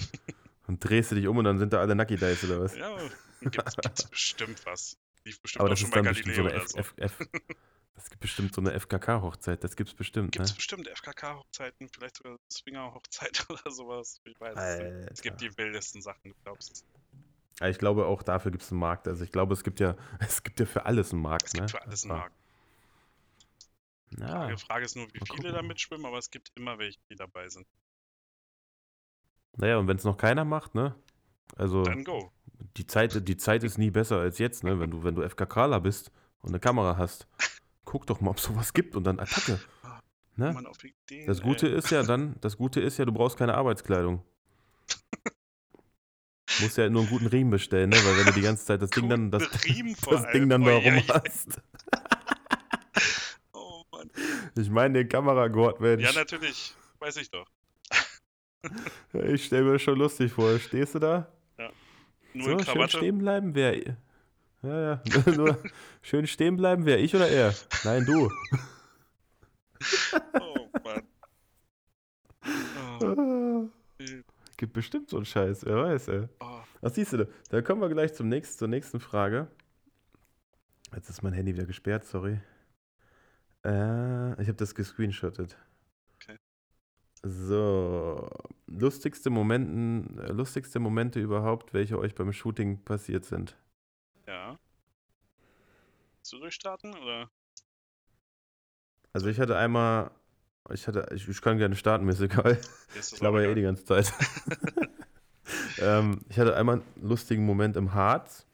und 0.68 0.78
drehst 0.78 1.10
du 1.10 1.16
dich 1.16 1.26
um 1.26 1.38
und 1.38 1.44
dann 1.44 1.58
sind 1.58 1.72
da 1.72 1.80
alle 1.80 1.96
Nucky 1.96 2.16
Dice 2.16 2.44
oder 2.44 2.60
was? 2.60 2.76
Ja, 2.76 2.96
gibt's, 3.40 3.76
gibt's 3.76 4.08
bestimmt 4.08 4.64
was. 4.66 4.96
Lief 5.24 5.40
bestimmt 5.40 5.60
Aber 5.60 5.70
das 5.70 5.82
ist 5.82 5.94
dann 5.94 6.04
bestimmt 6.04 6.34
so 6.34 6.42
eine 6.42 6.52
F, 6.52 6.68
so. 6.68 6.78
F, 6.78 6.94
F, 6.96 7.18
Es 7.96 8.10
gibt 8.10 8.20
bestimmt 8.20 8.54
so 8.54 8.60
eine 8.60 8.78
FKK-Hochzeit, 8.78 9.64
das 9.64 9.76
gibt's 9.76 9.94
bestimmt. 9.94 10.32
Gibt 10.32 10.44
es 10.44 10.52
ne? 10.52 10.56
bestimmt 10.56 10.88
FKK-Hochzeiten, 10.88 11.88
vielleicht 11.88 12.16
sogar 12.16 12.38
Swinger-Hochzeit 12.52 13.46
oder 13.50 13.70
sowas. 13.70 14.20
Ich 14.24 14.40
weiß 14.40 14.56
es 14.56 14.78
nicht. 14.78 15.10
Es 15.12 15.22
gibt 15.22 15.40
die 15.40 15.56
wildesten 15.56 16.00
Sachen, 16.00 16.30
du 16.30 16.34
glaubst 16.44 16.84
ja, 17.60 17.68
ich 17.68 17.78
glaube, 17.78 18.06
auch 18.06 18.22
dafür 18.22 18.50
gibt 18.50 18.62
es 18.62 18.70
einen 18.70 18.80
Markt. 18.80 19.08
Also 19.08 19.24
ich 19.24 19.32
glaube, 19.32 19.52
es 19.52 19.64
gibt 19.64 19.80
ja, 19.80 19.96
es 20.20 20.42
gibt 20.42 20.60
ja 20.60 20.66
für 20.66 20.86
alles 20.86 21.12
einen 21.12 21.22
Markt. 21.22 21.46
Es 21.46 21.52
gibt 21.52 21.62
ne? 21.62 21.68
für 21.68 21.82
alles 21.82 22.04
einen 22.04 22.18
Markt. 22.18 22.34
Ja. 24.18 24.46
Die 24.46 24.56
Frage 24.56 24.84
ist 24.84 24.96
nur, 24.96 25.06
wie 25.12 25.20
viele 25.34 25.52
da 25.52 25.62
mitschwimmen, 25.62 26.06
aber 26.06 26.18
es 26.18 26.30
gibt 26.30 26.50
immer 26.54 26.78
welche, 26.78 26.98
die 27.10 27.16
dabei 27.16 27.48
sind. 27.48 27.66
Naja, 29.56 29.76
und 29.78 29.88
wenn 29.88 29.96
es 29.96 30.04
noch 30.04 30.16
keiner 30.16 30.44
macht, 30.44 30.74
ne? 30.74 30.94
Also. 31.56 31.82
Dann 31.82 32.04
go. 32.04 32.32
Die 32.76 32.86
Zeit, 32.86 33.28
die 33.28 33.36
Zeit 33.36 33.64
ist 33.64 33.78
nie 33.78 33.90
besser 33.90 34.18
als 34.18 34.38
jetzt, 34.38 34.64
ne? 34.64 34.80
Wenn 34.80 34.90
du, 34.90 35.04
wenn 35.04 35.14
du 35.14 35.22
FKKler 35.22 35.80
bist 35.80 36.10
und 36.40 36.50
eine 36.50 36.60
Kamera 36.60 36.96
hast 36.96 37.26
guck 37.88 38.06
doch 38.06 38.20
mal, 38.20 38.30
ob 38.30 38.36
es 38.36 38.44
sowas 38.44 38.74
gibt 38.74 38.94
und 38.96 39.04
dann 39.04 39.18
Attacke. 39.18 39.58
Ne? 40.36 40.54
Ideen, 40.82 41.26
das 41.26 41.40
Gute 41.40 41.68
ey. 41.68 41.78
ist 41.78 41.90
ja 41.90 42.02
dann, 42.02 42.36
das 42.42 42.58
Gute 42.58 42.80
ist 42.80 42.98
ja, 42.98 43.06
du 43.06 43.12
brauchst 43.12 43.38
keine 43.38 43.54
Arbeitskleidung. 43.54 44.22
Du 44.86 46.62
musst 46.62 46.76
ja 46.76 46.88
nur 46.90 47.02
einen 47.02 47.10
guten 47.10 47.26
Riemen 47.26 47.50
bestellen, 47.50 47.88
ne? 47.88 47.96
weil 47.96 48.18
wenn 48.18 48.26
du 48.26 48.32
die 48.32 48.42
ganze 48.42 48.66
Zeit 48.66 48.82
das 48.82 48.90
Ding 48.90 49.08
dann, 49.08 49.30
das, 49.30 49.48
das 49.50 49.62
Ding 50.32 50.48
dann 50.50 50.62
da 50.62 50.76
rum 50.76 51.02
hast. 51.08 51.60
oh 53.52 53.82
Mann. 53.90 54.10
Ich 54.54 54.68
meine 54.68 54.98
den 54.98 55.08
Kameragurt, 55.08 55.80
Mensch. 55.80 56.04
Ja, 56.04 56.12
natürlich. 56.12 56.74
Weiß 56.98 57.16
ich 57.16 57.30
doch. 57.30 57.48
ich 59.14 59.46
stelle 59.46 59.64
mir 59.64 59.72
das 59.72 59.82
schon 59.82 59.98
lustig 59.98 60.30
vor. 60.30 60.58
Stehst 60.58 60.94
du 60.94 60.98
da? 60.98 61.32
Nur 62.34 62.62
so, 62.62 62.72
schön 62.72 62.88
stehen 62.88 63.18
bleiben, 63.18 63.54
wer 63.54 63.76
ja, 64.62 64.80
ja. 64.80 65.02
Nur 65.36 65.62
schön 66.02 66.26
stehen 66.26 66.56
bleiben, 66.56 66.84
wer 66.84 66.98
ich 66.98 67.14
oder 67.14 67.28
er? 67.28 67.54
Nein, 67.84 68.04
du. 68.04 68.30
oh 70.40 70.68
Mann. 70.84 71.02
Oh. 73.00 73.68
Gibt 74.56 74.72
bestimmt 74.72 75.08
so 75.10 75.16
einen 75.16 75.26
Scheiß, 75.26 75.64
wer 75.64 75.76
weiß, 75.76 76.08
ey. 76.08 76.28
Oh. 76.40 76.60
Was 76.80 76.96
siehst 76.96 77.12
du 77.12 77.18
da? 77.18 77.26
Da 77.50 77.62
kommen 77.62 77.80
wir 77.80 77.88
gleich 77.88 78.14
zum 78.14 78.28
nächsten, 78.28 78.58
zur 78.58 78.68
nächsten 78.68 78.98
Frage. 78.98 79.48
Jetzt 80.94 81.08
ist 81.08 81.22
mein 81.22 81.32
Handy 81.32 81.54
wieder 81.54 81.66
gesperrt, 81.66 82.04
sorry. 82.04 82.40
Äh, 83.64 84.42
ich 84.42 84.48
habe 84.48 84.54
das 84.54 84.74
gescreenshottet. 84.74 85.56
So, 87.22 88.30
lustigste 88.66 89.30
Momenten, 89.30 90.18
äh, 90.18 90.32
lustigste 90.32 90.78
Momente 90.78 91.20
überhaupt, 91.20 91.74
welche 91.74 91.98
euch 91.98 92.14
beim 92.14 92.32
Shooting 92.32 92.84
passiert 92.84 93.24
sind. 93.24 93.56
Ja. 94.26 94.58
Durchstarten 96.30 96.94
oder? 96.94 97.30
Also 99.14 99.28
ich 99.28 99.40
hatte 99.40 99.56
einmal, 99.56 100.10
ich 100.70 100.86
hatte, 100.86 101.08
ich, 101.14 101.26
ich 101.26 101.40
kann 101.40 101.56
gerne 101.56 101.74
starten, 101.74 102.04
mir 102.04 102.12
ist 102.12 102.20
egal. 102.20 102.60
Ist 102.94 103.14
ich 103.14 103.18
glaube 103.18 103.42
ja 103.42 103.48
eh 103.50 103.54
die 103.54 103.62
ganze 103.62 103.84
Zeit. 103.84 104.12
ähm, 105.80 106.20
ich 106.28 106.38
hatte 106.38 106.54
einmal 106.54 106.76
einen 106.76 107.08
lustigen 107.08 107.46
Moment 107.46 107.76
im 107.76 107.94
Harz. 107.94 108.46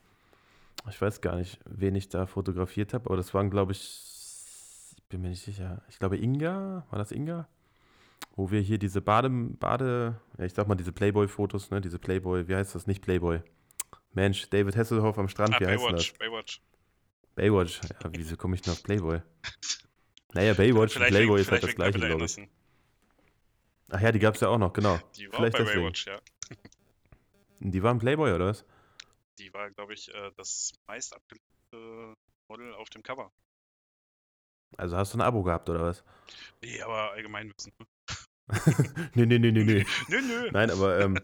Ich 0.89 1.01
weiß 1.01 1.21
gar 1.21 1.37
nicht, 1.37 1.59
wen 1.65 1.97
ich 1.97 2.09
da 2.09 2.27
fotografiert 2.27 2.95
habe, 2.95 3.07
aber 3.07 3.17
das 3.17 3.35
waren, 3.35 3.51
glaube 3.51 3.73
ich, 3.73 4.95
ich 4.97 5.05
bin 5.09 5.23
mir 5.23 5.31
nicht 5.31 5.43
sicher. 5.43 5.83
Ich 5.89 5.99
glaube 5.99 6.17
Inga, 6.17 6.87
war 6.91 6.99
das 6.99 7.11
Inga? 7.11 7.49
Wo 8.37 8.51
wir 8.51 8.61
hier 8.61 8.79
diese 8.79 9.01
Bade, 9.01 9.31
Bade, 9.31 10.21
ja, 10.39 10.45
ich 10.45 10.55
sag 10.55 10.67
mal 10.67 10.75
diese 10.75 10.93
Playboy-Fotos, 10.93 11.71
ne, 11.71 11.81
diese 11.81 11.99
Playboy, 11.99 12.49
wie 12.49 12.57
heißt 12.57 12.75
das? 12.75 12.87
Nicht 12.87 13.03
Playboy. 13.03 13.41
Mensch, 14.13 14.49
David 14.51 14.77
Hasselhoff 14.77 15.19
am 15.19 15.29
Strand, 15.29 15.55
ah, 15.55 15.61
wie 15.61 15.65
Baywatch, 15.65 15.93
heißt 15.93 16.11
das? 16.11 16.19
Baywatch. 16.19 16.63
Baywatch. 17.37 17.81
Ja, 17.83 18.11
wieso 18.13 18.37
komme 18.37 18.57
ich 18.57 18.67
noch 18.67 18.75
auf 18.75 18.83
Playboy? 18.83 19.21
Naja, 20.33 20.55
Baywatch 20.55 20.97
und 20.97 21.07
Playboy 21.07 21.41
ist 21.41 21.51
halt 21.51 21.63
das 21.63 21.75
gleiche, 21.75 21.99
glaube 21.99 22.25
ich. 22.25 22.49
Ach 23.91 24.01
ja, 24.01 24.11
die 24.11 24.19
gab 24.19 24.35
es 24.35 24.41
ja 24.41 24.49
auch 24.49 24.59
noch, 24.59 24.73
genau. 24.73 24.99
Die 25.17 25.31
war 25.31 25.39
vielleicht 25.39 25.53
bei 25.53 25.65
deswegen. 25.65 25.81
Baywatch, 25.83 26.07
ja. 26.07 26.19
Die 27.61 27.83
war 27.83 27.95
ein 27.95 27.99
Playboy, 27.99 28.33
oder 28.33 28.47
was? 28.47 28.65
Die 29.39 29.53
war, 29.53 29.71
glaube 29.71 29.95
ich, 29.95 30.13
äh, 30.13 30.31
das 30.37 30.73
meist 30.87 31.15
abgeliebte 31.15 32.15
Model 32.49 32.75
auf 32.75 32.91
dem 32.91 33.03
Cover. 33.03 33.33
Also 34.77 34.97
hast 34.97 35.15
du 35.15 35.19
ein 35.19 35.23
Abo 35.23 35.43
gehabt, 35.43 35.69
oder 35.69 35.83
was? 35.83 36.05
Nee, 36.63 36.81
aber 36.83 37.13
Allgemeinwissen. 37.13 37.73
Nee, 39.15 39.27
nee, 39.27 39.39
nee, 39.39 39.53
nee, 39.53 39.65
nee. 39.65 39.87
nö, 40.09 40.21
nö. 40.21 40.51
Nein, 40.53 40.71
aber 40.71 41.01
ähm, 41.01 41.19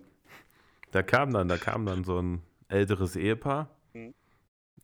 da 0.91 1.03
kam 1.03 1.33
dann, 1.33 1.49
da 1.49 1.57
kam 1.57 1.87
dann 1.87 2.05
so 2.05 2.21
ein 2.21 2.43
älteres 2.69 3.17
Ehepaar. 3.17 3.69
Mhm. 3.93 4.15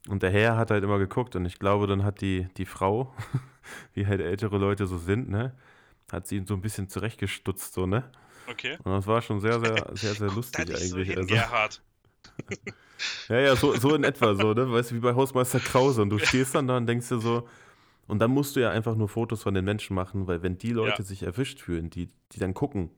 Und 0.09 0.23
der 0.23 0.31
Herr 0.31 0.57
hat 0.57 0.71
halt 0.71 0.85
immer 0.85 0.99
geguckt 0.99 1.35
und 1.37 1.45
ich 1.47 1.59
glaube, 1.59 1.87
dann 1.87 2.05
hat 2.05 2.21
die, 2.21 2.49
die 2.57 2.67
Frau, 2.67 3.15
wie 3.95 4.07
halt 4.07 4.21
ältere 4.21 4.59
Leute 4.59 4.87
so 4.87 4.99
sind, 4.99 5.29
ne, 5.29 5.57
hat 6.13 6.27
sie 6.27 6.37
ihn 6.37 6.47
so 6.47 6.55
ein 6.55 6.61
bisschen 6.61 6.89
zurechtgestutzt, 6.89 7.75
so, 7.75 7.87
ne? 7.87 8.11
Okay. 8.49 8.79
Und 8.85 8.93
das 8.93 9.07
war 9.07 9.23
schon 9.23 9.41
sehr, 9.41 9.59
sehr, 9.59 9.91
sehr, 9.95 10.15
sehr 10.15 10.31
lustig 10.35 10.69
eigentlich. 10.69 11.09
So 11.09 11.21
also, 11.21 11.27
Gerhard. 11.27 11.83
ja, 13.29 13.41
ja, 13.41 13.57
so, 13.57 13.75
so 13.75 13.95
in 13.95 14.05
etwa 14.05 14.35
so, 14.35 14.53
ne? 14.53 14.71
Weißt 14.71 14.91
du, 14.91 14.95
wie 14.97 15.01
bei 15.01 15.15
Hausmeister 15.15 15.59
Krause. 15.59 16.03
Und 16.03 16.11
du 16.11 16.19
stehst 16.19 16.55
dann 16.55 16.69
da 16.69 16.77
und 16.77 16.87
denkst 16.87 17.09
dir 17.09 17.19
so, 17.19 17.49
und 18.07 18.19
dann 18.21 18.31
musst 18.31 18.57
du 18.57 18.61
ja 18.61 18.71
einfach 18.71 18.95
nur 18.95 19.09
Fotos 19.09 19.43
von 19.43 19.55
den 19.55 19.65
Menschen 19.65 19.95
machen, 19.95 20.27
weil 20.27 20.43
wenn 20.43 20.59
die 20.59 20.73
Leute 20.73 21.03
ja. 21.03 21.05
sich 21.05 21.23
erwischt 21.23 21.61
fühlen, 21.61 21.91
die, 21.91 22.09
die 22.33 22.39
dann 22.39 22.55
gucken, 22.55 22.91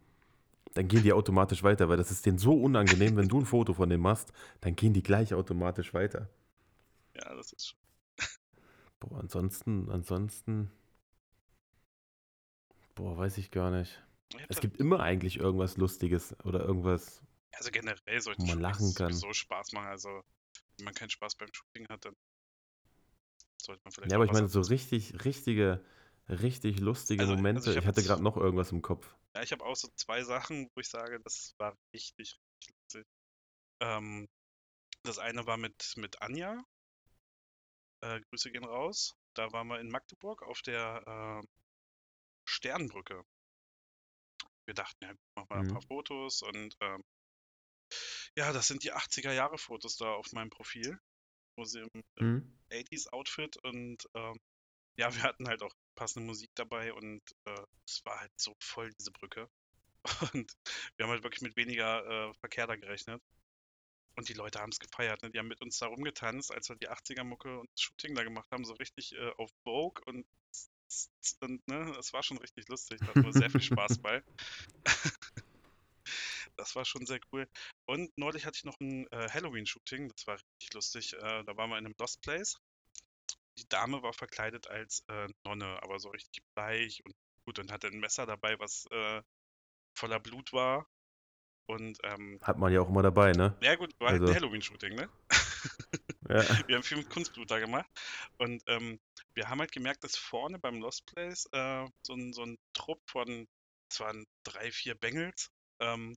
dann 0.75 0.87
gehen 0.89 1.03
die 1.03 1.13
automatisch 1.13 1.63
weiter, 1.63 1.89
weil 1.89 1.97
das 1.97 2.11
ist 2.11 2.27
denen 2.27 2.39
so 2.39 2.55
unangenehm, 2.55 3.17
wenn 3.17 3.29
du 3.29 3.41
ein 3.41 3.47
Foto 3.47 3.73
von 3.75 3.89
dem 3.89 4.01
machst, 4.01 4.33
dann 4.61 4.77
gehen 4.77 4.93
die 4.93 5.03
gleich 5.03 5.35
automatisch 5.35 5.95
weiter. 5.95 6.29
Ja, 7.17 7.35
das 7.35 7.53
ist 7.53 7.69
schon. 7.69 7.79
Boah, 9.01 9.19
ansonsten, 9.19 9.91
ansonsten. 9.91 10.71
Boah, 12.95 13.17
weiß 13.17 13.39
ich 13.39 13.51
gar 13.51 13.71
nicht. 13.71 14.03
Es 14.49 14.61
gibt 14.61 14.77
immer 14.79 15.01
eigentlich 15.01 15.39
irgendwas 15.39 15.77
Lustiges 15.79 16.37
oder 16.45 16.61
irgendwas. 16.61 17.23
Also 17.53 17.71
generell 17.71 18.21
sollte 18.21 18.45
man 18.45 18.61
lachen 18.61 18.95
kann. 18.95 19.13
so 19.13 19.33
Spaß 19.33 19.73
machen. 19.73 19.89
Also 19.89 20.23
wenn 20.77 20.85
man 20.85 20.95
keinen 20.95 21.11
Spaß 21.11 21.37
beim 21.37 21.49
Shooting 21.53 21.89
hat, 21.89 22.05
dann 22.05 22.15
sollte 23.61 23.83
man 23.85 23.93
vielleicht. 23.93 24.13
Ja, 24.13 24.17
aber 24.17 24.25
ich 24.25 24.33
meine, 24.33 24.49
so 24.49 24.61
richtig, 24.61 25.25
richtige, 25.25 25.85
richtig 26.29 26.81
lustige 26.81 27.23
also, 27.23 27.35
Momente. 27.35 27.61
Also 27.61 27.73
ich, 27.73 27.79
ich, 27.79 27.87
hatte 27.87 28.03
gerade 28.03 28.23
noch 28.23 28.37
irgendwas 28.37 28.73
im 28.73 28.83
Kopf. 28.83 29.15
Ja, 29.35 29.43
ich 29.43 29.53
habe 29.53 29.65
auch 29.65 29.77
so 29.77 29.89
zwei 29.97 30.23
Sachen, 30.23 30.71
wo 30.75 30.81
ich 30.81 30.89
sage, 30.89 31.21
das 31.21 31.55
war 31.59 31.77
richtig, 31.93 32.39
richtig 32.61 32.77
lustig. 32.83 33.07
Ähm, 33.81 34.29
das 35.03 35.19
eine 35.19 35.47
war 35.47 35.57
mit, 35.57 35.95
mit 35.97 36.21
Anja. 36.23 36.63
Äh, 38.01 38.21
Grüße 38.31 38.51
gehen 38.51 38.65
raus. 38.65 39.15
Da 39.35 39.53
waren 39.53 39.69
wir 39.69 39.81
in 39.81 39.89
Magdeburg 39.89 40.43
auf 40.43 40.63
der 40.63 41.41
äh, 41.43 41.47
Sternbrücke. 42.45 43.25
Wir 44.67 44.75
dachten, 44.75 45.05
ja, 45.05 45.15
machen 45.35 45.49
wir 45.49 45.57
mhm. 45.57 45.69
ein 45.69 45.73
paar 45.73 45.83
Fotos 45.83 46.43
und 46.43 46.77
ähm, 46.81 47.03
ja, 48.37 48.53
das 48.53 48.67
sind 48.67 48.85
die 48.85 48.93
80er 48.93 49.33
Jahre 49.33 49.59
Fotos 49.59 49.97
da 49.97 50.13
auf 50.13 50.33
meinem 50.33 50.51
Profil, 50.51 51.01
im, 51.65 52.05
im 52.17 52.27
mhm. 52.27 52.59
80s 52.71 53.09
Outfit 53.11 53.57
und 53.59 54.09
ähm, 54.15 54.39
ja, 54.97 55.15
wir 55.15 55.23
hatten 55.23 55.49
halt 55.49 55.63
auch 55.63 55.73
passende 55.95 56.27
Musik 56.27 56.51
dabei 56.55 56.93
und 56.93 57.23
äh, 57.45 57.63
es 57.87 58.05
war 58.05 58.21
halt 58.21 58.33
so 58.37 58.55
voll, 58.59 58.91
diese 58.99 59.13
Brücke. 59.13 59.49
Und 60.33 60.53
wir 60.97 61.05
haben 61.05 61.11
halt 61.11 61.23
wirklich 61.23 61.43
mit 61.43 61.57
weniger 61.57 62.05
äh, 62.07 62.35
Verkehr 62.35 62.67
da 62.67 62.77
gerechnet. 62.77 63.23
Und 64.17 64.29
die 64.29 64.35
Leute 64.35 64.61
haben 64.61 64.71
es 64.71 64.81
gefeiert. 64.81 65.23
Ne? 65.23 65.31
Die 65.31 65.39
haben 65.39 65.49
mit 65.49 65.61
uns 65.61 65.79
da 65.79 65.87
rumgetanzt, 65.87 66.53
als 66.53 66.69
wir 66.69 66.77
die 66.77 66.89
80er-Mucke 66.89 67.59
und 67.59 67.71
das 67.73 67.83
Shooting 67.83 68.15
da 68.15 68.25
gemacht 68.25 68.51
haben, 68.51 68.65
so 68.65 68.75
richtig 68.75 69.15
äh, 69.15 69.31
auf 69.37 69.51
Vogue 69.63 70.03
und, 70.07 70.27
und 71.41 71.69
ne, 71.69 71.93
das 71.95 72.13
war 72.13 72.23
schon 72.23 72.39
richtig 72.39 72.69
lustig. 72.69 73.01
Da 73.01 73.09
hatten 73.09 73.25
wir 73.25 73.33
sehr 73.33 73.51
viel 73.51 73.63
Spaß 73.63 73.99
bei. 74.03 74.23
das 76.59 76.75
war 76.77 76.85
schon 76.85 77.07
sehr 77.07 77.21
cool. 77.33 77.49
Und 77.87 78.11
neulich 78.19 78.45
hatte 78.45 78.57
ich 78.57 78.65
noch 78.65 78.79
ein 78.81 79.07
äh, 79.11 79.29
Halloween-Shooting, 79.31 80.09
das 80.09 80.27
war 80.27 80.35
richtig 80.35 80.75
lustig. 80.75 81.15
Äh, 81.15 81.45
da 81.45 81.57
waren 81.57 81.71
wir 81.71 81.79
in 81.79 81.87
einem 81.87 81.95
Lost 81.99 82.21
Place. 82.21 82.59
Die 83.57 83.69
Dame 83.69 84.03
war 84.03 84.13
verkleidet 84.13 84.69
als 84.69 85.05
äh, 85.09 85.29
Nonne, 85.45 85.83
aber 85.83 85.99
so 85.99 86.11
richtig 86.11 86.43
bleich 86.55 87.05
und 87.05 87.15
gut 87.47 87.59
und 87.59 87.73
hatte 87.73 87.89
ein 87.89 87.99
Messer 87.99 88.27
dabei, 88.27 88.59
was 88.59 88.87
äh, 88.91 89.23
voller 89.97 90.21
Blut 90.21 90.53
war. 90.53 90.87
Und, 91.67 91.99
ähm, 92.05 92.39
Hat 92.43 92.59
man 92.59 92.73
ja 92.73 92.81
auch 92.81 92.89
immer 92.89 93.03
dabei, 93.03 93.33
ne? 93.33 93.57
Ja 93.61 93.75
gut, 93.75 93.95
war 94.01 94.11
halt 94.11 94.21
also. 94.21 94.33
halt 94.33 94.37
ein 94.37 94.43
Halloween-Shooting, 94.43 94.95
ne? 94.95 95.09
ja. 96.29 96.39
Wir 96.69 96.77
haben 96.77 96.83
viel 96.83 96.99
mit 96.99 97.11
Kunstblut 97.11 97.51
da 97.51 97.59
gemacht. 97.59 97.89
Und 98.39 98.63
ähm, 98.67 98.99
wir 99.35 99.49
haben 99.49 99.61
halt 99.61 99.73
gemerkt, 99.73 100.03
dass 100.03 100.17
vorne 100.17 100.59
beim 100.59 100.81
Lost 100.81 101.07
Place 101.07 101.47
äh, 101.53 101.87
so, 102.03 102.15
ein, 102.15 102.33
so 102.33 102.43
ein 102.43 102.59
Trupp 102.73 103.01
von, 103.09 103.47
es 103.91 104.01
waren 104.01 104.27
drei, 104.45 104.73
vier 104.73 104.95
Bengels, 104.95 105.51
ähm, 105.81 106.17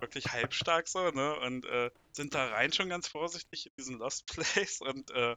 wirklich 0.00 0.26
halbstark 0.32 0.88
so, 0.88 1.10
ne? 1.10 1.38
Und 1.40 1.64
äh, 1.66 1.90
sind 2.12 2.34
da 2.34 2.48
rein 2.48 2.72
schon 2.72 2.88
ganz 2.88 3.08
vorsichtig 3.08 3.66
in 3.66 3.72
diesen 3.78 3.98
Lost 3.98 4.26
Place 4.26 4.80
und 4.80 5.10
äh, 5.10 5.36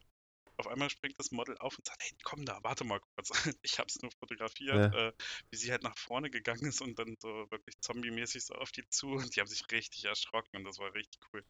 auf 0.57 0.67
einmal 0.67 0.89
springt 0.89 1.19
das 1.19 1.31
Model 1.31 1.55
auf 1.59 1.77
und 1.77 1.85
sagt, 1.85 2.01
hey, 2.01 2.11
komm 2.23 2.43
da, 2.43 2.59
warte 2.63 2.83
mal 2.83 2.99
kurz. 3.15 3.29
Ich 3.61 3.79
hab's 3.79 4.01
nur 4.01 4.11
fotografiert, 4.19 4.93
ja. 4.93 5.07
äh, 5.09 5.13
wie 5.51 5.57
sie 5.57 5.71
halt 5.71 5.83
nach 5.83 5.97
vorne 5.97 6.29
gegangen 6.29 6.65
ist 6.65 6.81
und 6.81 6.97
dann 6.97 7.15
so 7.19 7.29
wirklich 7.51 7.79
zombie-mäßig 7.79 8.45
so 8.45 8.55
auf 8.55 8.71
die 8.71 8.87
zu 8.89 9.11
und 9.11 9.35
die 9.35 9.39
haben 9.39 9.47
sich 9.47 9.63
richtig 9.71 10.05
erschrocken 10.05 10.57
und 10.57 10.63
das 10.63 10.79
war 10.79 10.93
richtig 10.93 11.21
cool. 11.31 11.45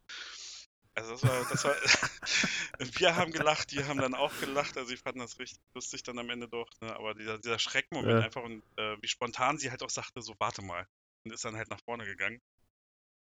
Also 0.98 1.12
das 1.12 1.24
war, 1.24 1.46
das 1.48 1.64
war, 1.64 1.76
wir 3.00 3.16
haben 3.16 3.32
gelacht, 3.32 3.72
die 3.72 3.84
haben 3.84 4.00
dann 4.00 4.16
auch 4.16 4.34
gelacht, 4.40 4.78
also 4.78 4.90
sie 4.90 4.98
fanden 4.98 5.20
das 5.20 5.38
richtig 5.38 5.60
lustig 5.76 6.02
dann 6.02 6.18
am 6.18 6.32
Ende 6.32 6.48
doch, 6.48 6.68
ne? 6.82 6.96
aber 6.96 7.14
dieser, 7.14 7.38
dieser 7.38 7.60
Schreckmoment 7.60 8.20
ja. 8.20 8.26
einfach 8.26 8.42
und 8.42 8.64
äh, 8.78 8.98
wie 9.00 9.08
spontan 9.08 9.60
sie 9.60 9.70
halt 9.70 9.84
auch 9.84 9.92
sagte, 9.92 10.24
so 10.24 10.34
warte 10.40 10.64
mal 10.64 10.88
und 11.24 11.32
ist 11.32 11.46
dann 11.46 11.56
halt 11.56 11.70
nach 11.70 11.82
vorne 11.86 12.04
gegangen. 12.06 12.42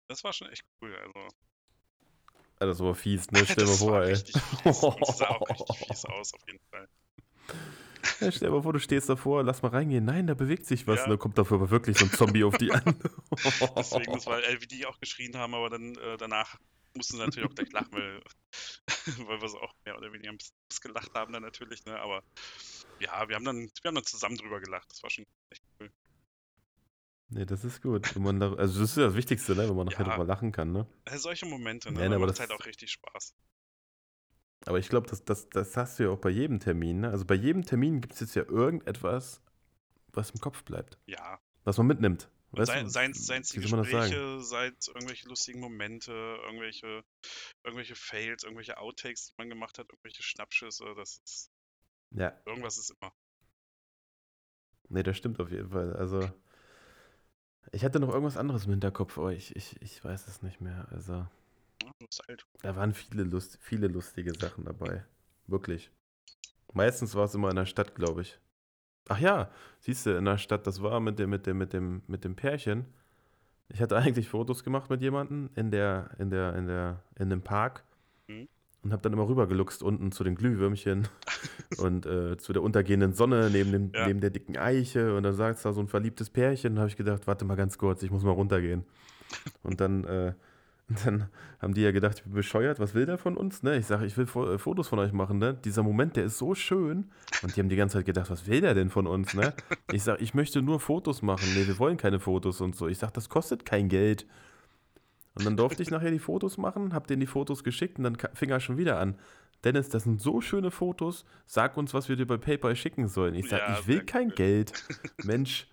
Das 0.07 0.23
war 0.23 0.33
schon 0.33 0.49
echt 0.49 0.63
cool, 0.81 0.95
also. 0.95 1.27
Das 2.57 2.79
war 2.79 2.95
fies, 2.95 3.29
ne? 3.29 3.39
Stell 3.45 3.65
dir 3.65 3.65
mal 3.65 3.77
vor, 3.77 4.01
ey. 4.01 4.15
Fies. 4.15 4.31
Das 4.63 4.81
sah 5.17 5.27
auch 5.27 5.47
richtig 5.47 5.77
fies 5.87 6.05
aus, 6.05 6.33
auf 6.33 6.41
jeden 6.47 6.63
Fall. 6.71 6.87
Ja, 8.21 8.31
stell 8.31 8.49
dir 8.49 8.55
mal 8.55 8.63
vor, 8.63 8.73
du 8.73 8.79
stehst 8.79 9.07
davor, 9.09 9.43
lass 9.43 9.61
mal 9.61 9.69
reingehen. 9.69 10.03
Nein, 10.03 10.25
da 10.25 10.33
bewegt 10.33 10.65
sich 10.65 10.87
was. 10.87 10.97
Ja. 10.97 11.03
Und 11.03 11.09
dann 11.11 11.19
kommt 11.19 11.37
dafür 11.37 11.57
aber 11.57 11.69
wirklich 11.69 11.99
so 11.99 12.05
ein 12.05 12.11
Zombie 12.11 12.43
auf 12.43 12.57
die 12.57 12.71
an. 12.71 12.81
Deswegen, 13.75 14.13
das 14.13 14.25
war, 14.25 14.39
wie 14.39 14.67
die 14.67 14.87
auch 14.87 14.99
geschrien 14.99 15.37
haben, 15.37 15.53
aber 15.53 15.69
dann 15.69 15.95
äh, 15.95 16.17
danach 16.17 16.57
mussten 16.97 17.17
sie 17.17 17.23
natürlich 17.23 17.49
auch 17.49 17.55
gleich 17.55 17.71
lachen, 17.71 17.93
weil, 17.93 18.21
weil 19.27 19.41
wir 19.41 19.49
so 19.49 19.59
auch 19.59 19.73
mehr 19.85 19.97
oder 19.97 20.11
weniger 20.11 20.31
ein 20.31 20.37
bisschen 20.37 20.53
gelacht 20.81 21.13
haben 21.13 21.33
dann 21.33 21.43
natürlich, 21.43 21.85
ne? 21.85 21.99
Aber 21.99 22.23
ja, 22.99 23.27
wir 23.27 23.35
haben 23.35 23.45
dann, 23.45 23.57
wir 23.81 23.87
haben 23.89 23.95
dann 23.95 24.03
zusammen 24.03 24.37
drüber 24.37 24.59
gelacht. 24.59 24.91
Das 24.91 25.03
war 25.03 25.09
schon 25.09 25.25
echt 25.49 25.63
cool. 25.79 25.91
Nee, 27.29 27.45
das 27.45 27.63
ist 27.63 27.81
gut. 27.81 28.15
Wenn 28.15 28.23
man 28.23 28.39
da, 28.39 28.53
also 28.53 28.79
das 28.79 28.91
ist 28.91 28.97
ja 28.97 29.07
das 29.07 29.15
Wichtigste, 29.15 29.53
ne? 29.53 29.67
wenn 29.67 29.75
man 29.75 29.87
nachher 29.87 30.05
ja. 30.05 30.11
drüber 30.11 30.25
lachen 30.25 30.51
kann, 30.51 30.71
ne? 30.71 30.87
solche 31.15 31.45
Momente, 31.45 31.91
ne? 31.91 32.05
Ja, 32.05 32.15
aber 32.15 32.27
das 32.27 32.39
halt 32.39 32.51
auch 32.51 32.65
richtig 32.65 32.91
Spaß. 32.91 33.33
Aber 34.65 34.79
ich 34.79 34.89
glaube, 34.89 35.07
das, 35.07 35.23
das, 35.23 35.49
das 35.49 35.77
hast 35.77 35.99
du 35.99 36.03
ja 36.03 36.09
auch 36.09 36.19
bei 36.19 36.29
jedem 36.29 36.59
Termin, 36.59 37.01
ne? 37.01 37.09
Also 37.09 37.25
bei 37.25 37.35
jedem 37.35 37.65
Termin 37.65 38.01
gibt 38.01 38.13
es 38.13 38.21
jetzt 38.21 38.35
ja 38.35 38.43
irgendetwas, 38.43 39.41
was 40.13 40.31
im 40.31 40.39
Kopf 40.39 40.63
bleibt. 40.63 40.97
Ja. 41.05 41.39
Was 41.63 41.77
man 41.77 41.87
mitnimmt. 41.87 42.29
Seien 42.65 43.11
es 43.11 43.49
die 43.49 43.59
Gespräche, 43.59 44.41
seien 44.41 44.75
es 44.79 44.87
irgendwelche 44.87 45.27
lustigen 45.27 45.59
Momente, 45.59 46.11
irgendwelche, 46.43 47.03
irgendwelche 47.63 47.95
Fails, 47.95 48.43
irgendwelche 48.43 48.77
Outtakes, 48.77 49.27
die 49.27 49.33
man 49.37 49.49
gemacht 49.49 49.77
hat, 49.77 49.89
irgendwelche 49.89 50.23
Schnappschüsse, 50.23 50.93
das 50.95 51.21
ist. 51.23 51.51
Ja. 52.11 52.39
Irgendwas 52.45 52.77
ist 52.77 52.91
immer. 52.91 53.13
Nee, 54.89 55.03
das 55.03 55.17
stimmt 55.17 55.39
auf 55.39 55.51
jeden 55.51 55.69
Fall. 55.69 55.93
Also, 55.95 56.31
ich 57.71 57.83
hatte 57.83 57.99
noch 57.99 58.09
irgendwas 58.09 58.37
anderes 58.37 58.65
im 58.65 58.71
Hinterkopf, 58.71 59.17
aber 59.17 59.33
ich, 59.33 59.55
ich, 59.55 59.81
ich 59.81 60.03
weiß 60.03 60.27
es 60.27 60.41
nicht 60.41 60.61
mehr. 60.61 60.87
Also, 60.91 61.27
ja, 62.27 62.35
da 62.61 62.75
waren 62.75 62.93
viele, 62.93 63.23
Lust, 63.23 63.59
viele 63.61 63.87
lustige 63.87 64.33
Sachen 64.33 64.65
dabei. 64.65 65.05
Wirklich. 65.47 65.91
Meistens 66.73 67.15
war 67.15 67.25
es 67.25 67.35
immer 67.35 67.49
in 67.49 67.55
der 67.55 67.65
Stadt, 67.65 67.95
glaube 67.95 68.21
ich. 68.21 68.39
Ach 69.09 69.19
ja, 69.19 69.49
siehst 69.79 70.05
du, 70.05 70.17
in 70.17 70.25
der 70.25 70.37
Stadt, 70.37 70.67
das 70.67 70.81
war 70.81 70.99
mit 70.99 71.19
dem, 71.19 71.29
mit 71.29 71.45
dem, 71.45 71.57
mit 71.57 71.73
dem, 71.73 72.01
mit 72.07 72.23
dem 72.23 72.35
Pärchen. 72.35 72.85
Ich 73.69 73.81
hatte 73.81 73.97
eigentlich 73.97 74.29
Fotos 74.29 74.63
gemacht 74.63 74.89
mit 74.89 75.01
jemandem 75.01 75.49
in 75.55 75.71
der, 75.71 76.09
in 76.19 76.29
der, 76.29 76.55
in 76.55 76.67
der, 76.67 77.03
in 77.19 77.29
dem 77.29 77.41
Park 77.41 77.83
mhm. 78.27 78.47
und 78.83 78.91
habe 78.91 79.01
dann 79.01 79.13
immer 79.13 79.27
rübergeluchst 79.27 79.83
unten 79.83 80.11
zu 80.11 80.23
den 80.23 80.35
Glühwürmchen 80.35 81.07
und 81.77 82.05
äh, 82.05 82.37
zu 82.37 82.53
der 82.53 82.63
untergehenden 82.63 83.13
Sonne 83.13 83.49
neben, 83.51 83.71
dem, 83.71 83.91
ja. 83.93 84.07
neben 84.07 84.21
der 84.21 84.29
dicken 84.29 84.57
Eiche 84.57 85.15
und 85.15 85.23
dann 85.23 85.39
es 85.39 85.61
da 85.61 85.73
so 85.73 85.81
ein 85.81 85.87
verliebtes 85.87 86.29
Pärchen 86.29 86.73
und 86.73 86.79
habe 86.79 86.89
ich 86.89 86.97
gedacht, 86.97 87.27
warte 87.27 87.45
mal 87.45 87.55
ganz 87.55 87.77
kurz, 87.77 88.03
ich 88.03 88.11
muss 88.11 88.23
mal 88.23 88.31
runtergehen. 88.31 88.85
Und 89.63 89.81
dann 89.81 90.05
äh, 90.05 90.33
und 90.89 90.97
dann 91.05 91.29
haben 91.59 91.73
die 91.73 91.81
ja 91.81 91.91
gedacht, 91.91 92.17
ich 92.17 92.23
bin 92.23 92.33
bescheuert, 92.33 92.79
was 92.79 92.93
will 92.93 93.05
der 93.05 93.17
von 93.17 93.35
uns? 93.35 93.63
Ne? 93.63 93.77
Ich 93.77 93.85
sage, 93.85 94.05
ich 94.05 94.17
will 94.17 94.25
äh, 94.25 94.57
Fotos 94.57 94.87
von 94.87 94.99
euch 94.99 95.11
machen. 95.11 95.37
Ne? 95.37 95.53
Dieser 95.53 95.83
Moment, 95.83 96.15
der 96.15 96.25
ist 96.25 96.37
so 96.37 96.55
schön. 96.55 97.11
Und 97.43 97.55
die 97.55 97.59
haben 97.59 97.69
die 97.69 97.75
ganze 97.75 97.97
Zeit 97.97 98.05
gedacht, 98.05 98.29
was 98.29 98.47
will 98.47 98.61
der 98.61 98.73
denn 98.73 98.89
von 98.89 99.07
uns? 99.07 99.33
Ne? 99.33 99.53
Ich 99.93 100.03
sage, 100.03 100.21
ich 100.21 100.33
möchte 100.33 100.61
nur 100.61 100.81
Fotos 100.81 101.21
machen. 101.21 101.47
Nee, 101.55 101.65
wir 101.65 101.79
wollen 101.79 101.95
keine 101.95 102.19
Fotos 102.19 102.59
und 102.59 102.75
so. 102.75 102.89
Ich 102.89 102.97
sage, 102.97 103.13
das 103.13 103.29
kostet 103.29 103.65
kein 103.65 103.87
Geld. 103.87 104.25
Und 105.33 105.45
dann 105.45 105.55
durfte 105.55 105.81
ich 105.81 105.89
nachher 105.91 106.11
die 106.11 106.19
Fotos 106.19 106.57
machen, 106.57 106.93
habe 106.93 107.07
denen 107.07 107.21
die 107.21 107.27
Fotos 107.27 107.63
geschickt 107.63 107.97
und 107.99 108.03
dann 108.03 108.17
fing 108.33 108.49
er 108.49 108.59
schon 108.59 108.77
wieder 108.77 108.99
an. 108.99 109.15
Dennis, 109.63 109.87
das 109.87 110.03
sind 110.03 110.21
so 110.21 110.41
schöne 110.41 110.71
Fotos. 110.71 111.25
Sag 111.45 111.77
uns, 111.77 111.93
was 111.93 112.09
wir 112.09 112.17
dir 112.17 112.27
bei 112.27 112.37
PayPal 112.37 112.75
schicken 112.75 113.07
sollen. 113.07 113.33
Ich 113.33 113.47
sage, 113.47 113.63
ja, 113.65 113.77
ich 113.79 113.87
will 113.87 114.03
kein 114.03 114.27
cool. 114.27 114.35
Geld. 114.35 114.73
Mensch. 115.23 115.67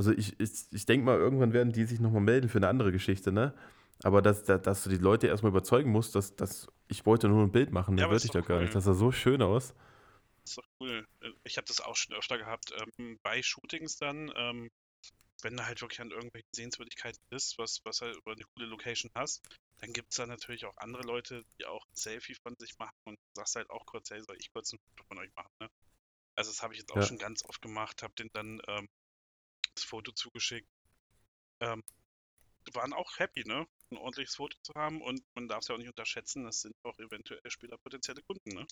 Also 0.00 0.12
ich, 0.12 0.40
ich, 0.40 0.50
ich 0.70 0.86
denke 0.86 1.04
mal, 1.04 1.18
irgendwann 1.18 1.52
werden 1.52 1.74
die 1.74 1.84
sich 1.84 2.00
nochmal 2.00 2.22
melden 2.22 2.48
für 2.48 2.56
eine 2.56 2.68
andere 2.68 2.90
Geschichte, 2.90 3.32
ne? 3.32 3.52
Aber 4.02 4.22
dass, 4.22 4.44
dass, 4.44 4.62
dass 4.62 4.82
du 4.82 4.88
die 4.88 4.96
Leute 4.96 5.26
erstmal 5.26 5.50
überzeugen 5.50 5.90
musst, 5.90 6.14
dass, 6.14 6.34
dass 6.36 6.68
ich 6.88 7.04
wollte 7.04 7.28
nur 7.28 7.42
ein 7.42 7.52
Bild 7.52 7.70
machen, 7.70 7.98
ja, 7.98 8.10
würde 8.10 8.24
ich 8.24 8.30
doch 8.30 8.46
gar 8.46 8.62
nicht. 8.62 8.74
Das 8.74 8.84
sah 8.84 8.94
so 8.94 9.12
schön 9.12 9.42
aus. 9.42 9.74
Das 10.40 10.52
ist 10.52 10.56
doch 10.56 10.64
cool. 10.80 11.06
Ich 11.44 11.58
habe 11.58 11.66
das 11.66 11.82
auch 11.82 11.96
schon 11.96 12.16
öfter 12.16 12.38
gehabt. 12.38 12.72
Ähm, 12.98 13.18
bei 13.22 13.42
Shootings 13.42 13.98
dann, 13.98 14.32
ähm, 14.36 14.70
wenn 15.42 15.54
du 15.54 15.66
halt 15.66 15.82
wirklich 15.82 16.00
an 16.00 16.12
irgendwelchen 16.12 16.48
Sehenswürdigkeiten 16.56 17.20
bist, 17.28 17.58
was, 17.58 17.82
was 17.84 18.00
halt 18.00 18.16
über 18.16 18.32
eine 18.32 18.44
coole 18.54 18.68
Location 18.68 19.10
hast, 19.14 19.46
dann 19.82 19.92
gibt 19.92 20.12
es 20.12 20.16
da 20.16 20.24
natürlich 20.24 20.64
auch 20.64 20.78
andere 20.78 21.02
Leute, 21.02 21.44
die 21.58 21.66
auch 21.66 21.84
ein 21.84 21.96
Selfie 21.96 22.36
von 22.42 22.56
sich 22.58 22.78
machen 22.78 22.96
und 23.04 23.18
sagst 23.36 23.54
halt 23.54 23.68
auch 23.68 23.84
kurz, 23.84 24.08
hey, 24.08 24.22
soll 24.22 24.38
ich 24.38 24.50
kurz 24.50 24.72
ein 24.72 24.78
Foto 24.78 25.04
von 25.08 25.18
euch 25.18 25.30
machen, 25.36 25.52
ne? 25.60 25.68
Also 26.36 26.52
das 26.52 26.62
habe 26.62 26.72
ich 26.72 26.80
jetzt 26.80 26.90
auch 26.90 26.96
ja. 26.96 27.02
schon 27.02 27.18
ganz 27.18 27.44
oft 27.44 27.60
gemacht, 27.60 28.02
habe 28.02 28.14
den 28.14 28.30
dann 28.32 28.62
ähm, 28.66 28.88
das 29.74 29.84
Foto 29.84 30.12
zugeschickt. 30.12 30.68
Ähm, 31.60 31.82
waren 32.72 32.92
auch 32.92 33.18
happy, 33.18 33.44
ne? 33.46 33.66
Ein 33.90 33.98
ordentliches 33.98 34.36
Foto 34.36 34.56
zu 34.62 34.72
haben 34.74 35.02
und 35.02 35.22
man 35.34 35.48
darf 35.48 35.60
es 35.60 35.68
ja 35.68 35.74
auch 35.74 35.78
nicht 35.78 35.88
unterschätzen, 35.88 36.44
das 36.44 36.60
sind 36.60 36.74
auch 36.84 36.98
eventuell 36.98 37.40
später 37.48 37.76
potenzielle 37.78 38.22
Kunden, 38.22 38.50
ne? 38.50 38.66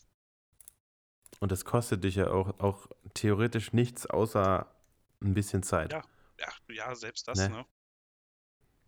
Und 1.41 1.53
das 1.53 1.65
kostet 1.65 2.05
dich 2.05 2.17
ja 2.17 2.31
auch, 2.31 2.59
auch 2.61 2.89
theoretisch 3.15 3.73
nichts 3.73 4.07
außer 4.07 4.73
ein 5.21 5.35
bisschen 5.35 5.63
Zeit. 5.63 5.93
Ja, 5.93 6.05
ja, 6.39 6.49
ja 6.69 6.95
selbst 6.95 7.29
das, 7.29 7.39
ne? 7.39 7.49
ne? 7.51 7.67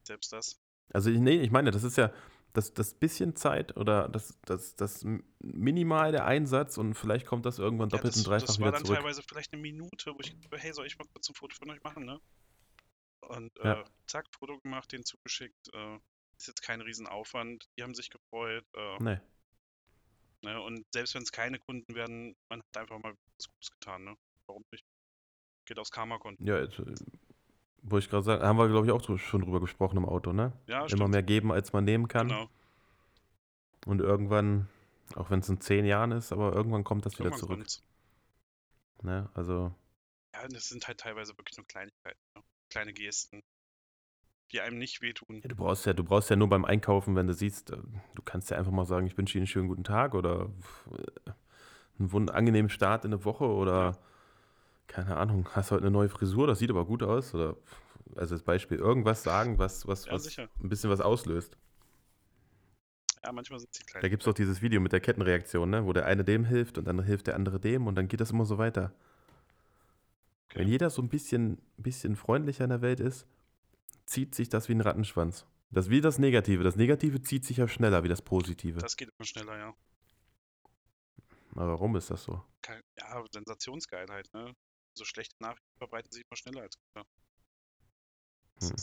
Selbst 0.05 0.33
das. 0.33 0.61
Also, 0.93 1.11
nee, 1.11 1.41
ich 1.41 1.51
meine, 1.51 1.71
das 1.71 1.85
ist 1.85 1.97
ja 1.97 2.13
das, 2.53 2.75
das 2.75 2.95
bisschen 2.95 3.37
Zeit 3.37 3.77
oder 3.77 4.09
das, 4.09 4.39
das, 4.43 4.77
das 4.77 5.05
minimal 5.39 6.13
der 6.13 6.27
Einsatz 6.27 6.79
und 6.79 6.95
vielleicht 6.95 7.27
kommt 7.27 7.47
das 7.47 7.59
irgendwann 7.59 7.89
doppelt 7.89 8.05
ja, 8.05 8.11
das, 8.11 8.19
und 8.19 8.27
dreifach 8.27 8.49
wieder 8.49 8.57
zurück. 8.57 8.73
Das 8.73 8.81
war 8.83 8.95
dann 8.95 9.03
teilweise 9.03 9.23
vielleicht 9.23 9.53
eine 9.53 9.63
Minute, 9.63 10.13
wo 10.13 10.19
ich, 10.21 10.35
hey, 10.53 10.73
soll 10.73 10.87
ich 10.87 10.99
mal 10.99 11.07
kurz 11.13 11.29
ein 11.29 11.35
Foto 11.35 11.57
von 11.57 11.71
euch 11.71 11.83
machen, 11.83 12.05
ne? 12.05 12.21
Und 13.21 13.53
ja. 13.63 13.81
äh, 13.81 13.85
zack, 14.07 14.27
Foto 14.37 14.59
gemacht, 14.61 14.91
den 14.93 15.05
zugeschickt. 15.05 15.73
Äh, 15.73 15.99
ist 16.37 16.49
jetzt 16.49 16.63
kein 16.63 16.81
Riesenaufwand. 16.81 17.69
Die 17.77 17.83
haben 17.83 17.95
sich 17.95 18.11
gefreut. 18.11 18.65
Äh, 18.75 18.97
Nee. 19.03 19.21
ne? 20.43 20.61
Und 20.63 20.85
selbst 20.93 21.15
wenn 21.15 21.23
es 21.23 21.33
keine 21.33 21.59
Kunden 21.59 21.95
werden, 21.95 22.35
man 22.49 22.61
hat 22.61 22.77
einfach 22.77 22.99
mal 22.99 23.15
was 23.37 23.49
Gutes 23.49 23.71
getan. 23.71 24.05
Ne? 24.05 24.17
Warum 24.47 24.65
nicht? 24.73 24.85
Geht 25.67 25.79
aus 25.79 25.91
Karma-Konten. 25.91 26.45
Ja, 26.47 26.59
jetzt, 26.59 26.79
äh, 26.79 26.95
wo 27.83 27.99
ich 27.99 28.09
gerade 28.11 28.23
sagen, 28.25 28.43
haben 28.43 28.59
wir, 28.59 28.69
glaube 28.69 28.87
ich, 28.87 28.93
auch 28.93 29.19
schon 29.19 29.43
drüber 29.43 29.61
gesprochen 29.61 29.97
im 29.97 30.05
Auto, 30.07 30.33
ne? 30.33 30.53
Ja, 30.67 30.81
Immer 30.81 30.89
stimmt. 30.89 31.09
mehr 31.11 31.23
geben, 31.23 31.53
als 31.53 31.73
man 31.73 31.85
nehmen 31.85 32.09
kann. 32.09 32.29
Genau. 32.29 32.49
Und 33.87 34.01
irgendwann, 34.01 34.69
auch 35.15 35.31
wenn 35.31 35.41
es 35.41 35.49
in 35.49 35.61
zehn 35.61 35.85
Jahren 35.87 36.13
ist, 36.13 36.33
aber 36.33 36.53
irgendwann 36.55 36.85
kommt 36.85 37.07
das 37.07 37.15
wieder 37.15 37.25
Irgendwann 37.31 37.41
zurück. 37.41 37.57
kommt's. 37.59 37.83
Ne? 39.03 39.31
Also, 39.35 39.75
Ja, 40.35 40.47
das 40.49 40.69
sind 40.69 40.87
halt 40.87 40.99
teilweise 40.99 41.37
wirklich 41.39 41.57
nur 41.57 41.67
Kleinigkeiten. 41.67 42.19
Ne? 42.37 42.43
Kleine 42.69 42.93
Gesten, 42.93 43.43
die 44.53 44.61
einem 44.61 44.79
nicht 44.79 45.01
wehtun. 45.01 45.41
ja, 45.43 45.49
du 45.49 45.57
brauchst 45.57 45.87
ja, 45.87 45.95
du 45.95 46.05
brauchst 46.05 46.29
ja 46.29 46.37
nur 46.37 46.49
beim 46.49 46.65
Einkaufen, 46.67 47.17
wenn 47.17 47.27
du 47.27 47.33
siehst, 47.35 47.71
äh, 47.71 47.79
du 48.15 48.23
kannst 48.23 48.51
ja 48.51 48.59
einfach 48.59 48.73
mal 48.73 48.85
sagen, 48.85 49.07
ich 49.07 49.17
wünsche 49.17 49.39
Ihnen 49.39 49.43
einen 49.43 49.47
schönen 49.49 49.69
guten 49.69 49.85
Tag 49.85 50.15
oder 50.15 50.51
äh, 50.93 51.31
einen 51.99 52.29
angenehmen 52.29 52.69
Start 52.69 53.05
in 53.05 53.13
eine 53.13 53.25
Woche 53.25 53.45
oder 53.47 53.99
keine 54.91 55.17
Ahnung, 55.17 55.49
hast 55.53 55.71
heute 55.71 55.83
eine 55.83 55.91
neue 55.91 56.09
Frisur, 56.09 56.47
das 56.47 56.59
sieht 56.59 56.71
aber 56.71 56.85
gut 56.85 57.03
aus 57.03 57.33
oder 57.33 57.57
also 58.17 58.35
als 58.35 58.43
Beispiel 58.43 58.79
irgendwas 58.79 59.23
sagen, 59.23 59.59
was, 59.59 59.87
was, 59.87 60.07
Ja, 60.07 60.13
was 60.13 60.37
ein 60.37 60.69
bisschen 60.69 60.91
was 60.91 61.01
auslöst. 61.01 61.57
Ja, 63.23 63.33
manchmal 63.33 63.61
sind 63.61 63.73
sie 63.73 63.85
klein. 63.85 64.03
Da 64.03 64.09
gibt 64.09 64.23
es 64.23 64.25
doch 64.25 64.35
dieses 64.35 64.63
Video 64.63 64.81
mit 64.81 64.93
der 64.93 65.01
Kettenreaktion, 65.01 65.71
ne? 65.71 65.87
wo 65.87 65.93
der 65.93 66.07
eine 66.07 66.25
dem 66.25 66.45
hilft 66.45 66.77
und 66.77 66.87
dann 66.87 67.03
hilft 67.05 67.29
der 67.29 67.37
andere 67.37 67.61
dem 67.61 67.87
und 67.87 67.95
dann 67.95 68.09
geht 68.09 68.21
das 68.21 68.33
immer 68.33 68.45
so 68.45 68.59
weiter. 68.59 68.93
Okay. 70.49 70.61
Wenn 70.61 70.69
jeder 70.69 70.91
so 70.91 71.03
ein 71.03 71.09
bisschen, 71.09 71.59
bisschen 71.77 72.17
freundlicher 72.17 72.65
in 72.65 72.71
der 72.71 72.83
Welt 72.83 72.99
ist, 72.99 73.27
zieht 74.07 74.35
sich 74.35 74.49
das 74.49 74.69
wie 74.69 74.73
ein 74.73 74.81
Rattenschwanz. 74.81 75.47
Das 75.71 75.87
ist 75.87 75.91
wie 75.93 76.01
das 76.01 76.19
Negative. 76.19 76.65
Das 76.65 76.75
Negative 76.75 77.23
zieht 77.23 77.45
sich 77.45 77.59
ja 77.59 77.69
schneller 77.69 78.03
wie 78.03 78.09
das 78.09 78.23
Positive. 78.23 78.81
Das 78.81 78.97
geht 78.97 79.11
immer 79.17 79.27
schneller, 79.27 79.57
ja. 79.57 79.75
Aber 81.55 81.69
warum 81.69 81.95
ist 81.95 82.11
das 82.11 82.25
so? 82.25 82.43
Ja, 82.99 83.25
Sensationsgeilheit, 83.31 84.29
ne? 84.35 84.53
So 84.95 85.05
schlechte 85.05 85.35
Nachrichten 85.41 85.79
verbreiten 85.79 86.13
sich 86.13 86.25
immer 86.31 86.37
schneller 86.37 86.63
als 86.63 86.77
gute. 86.79 87.07
Das 88.61 88.71
Hm. 88.71 88.75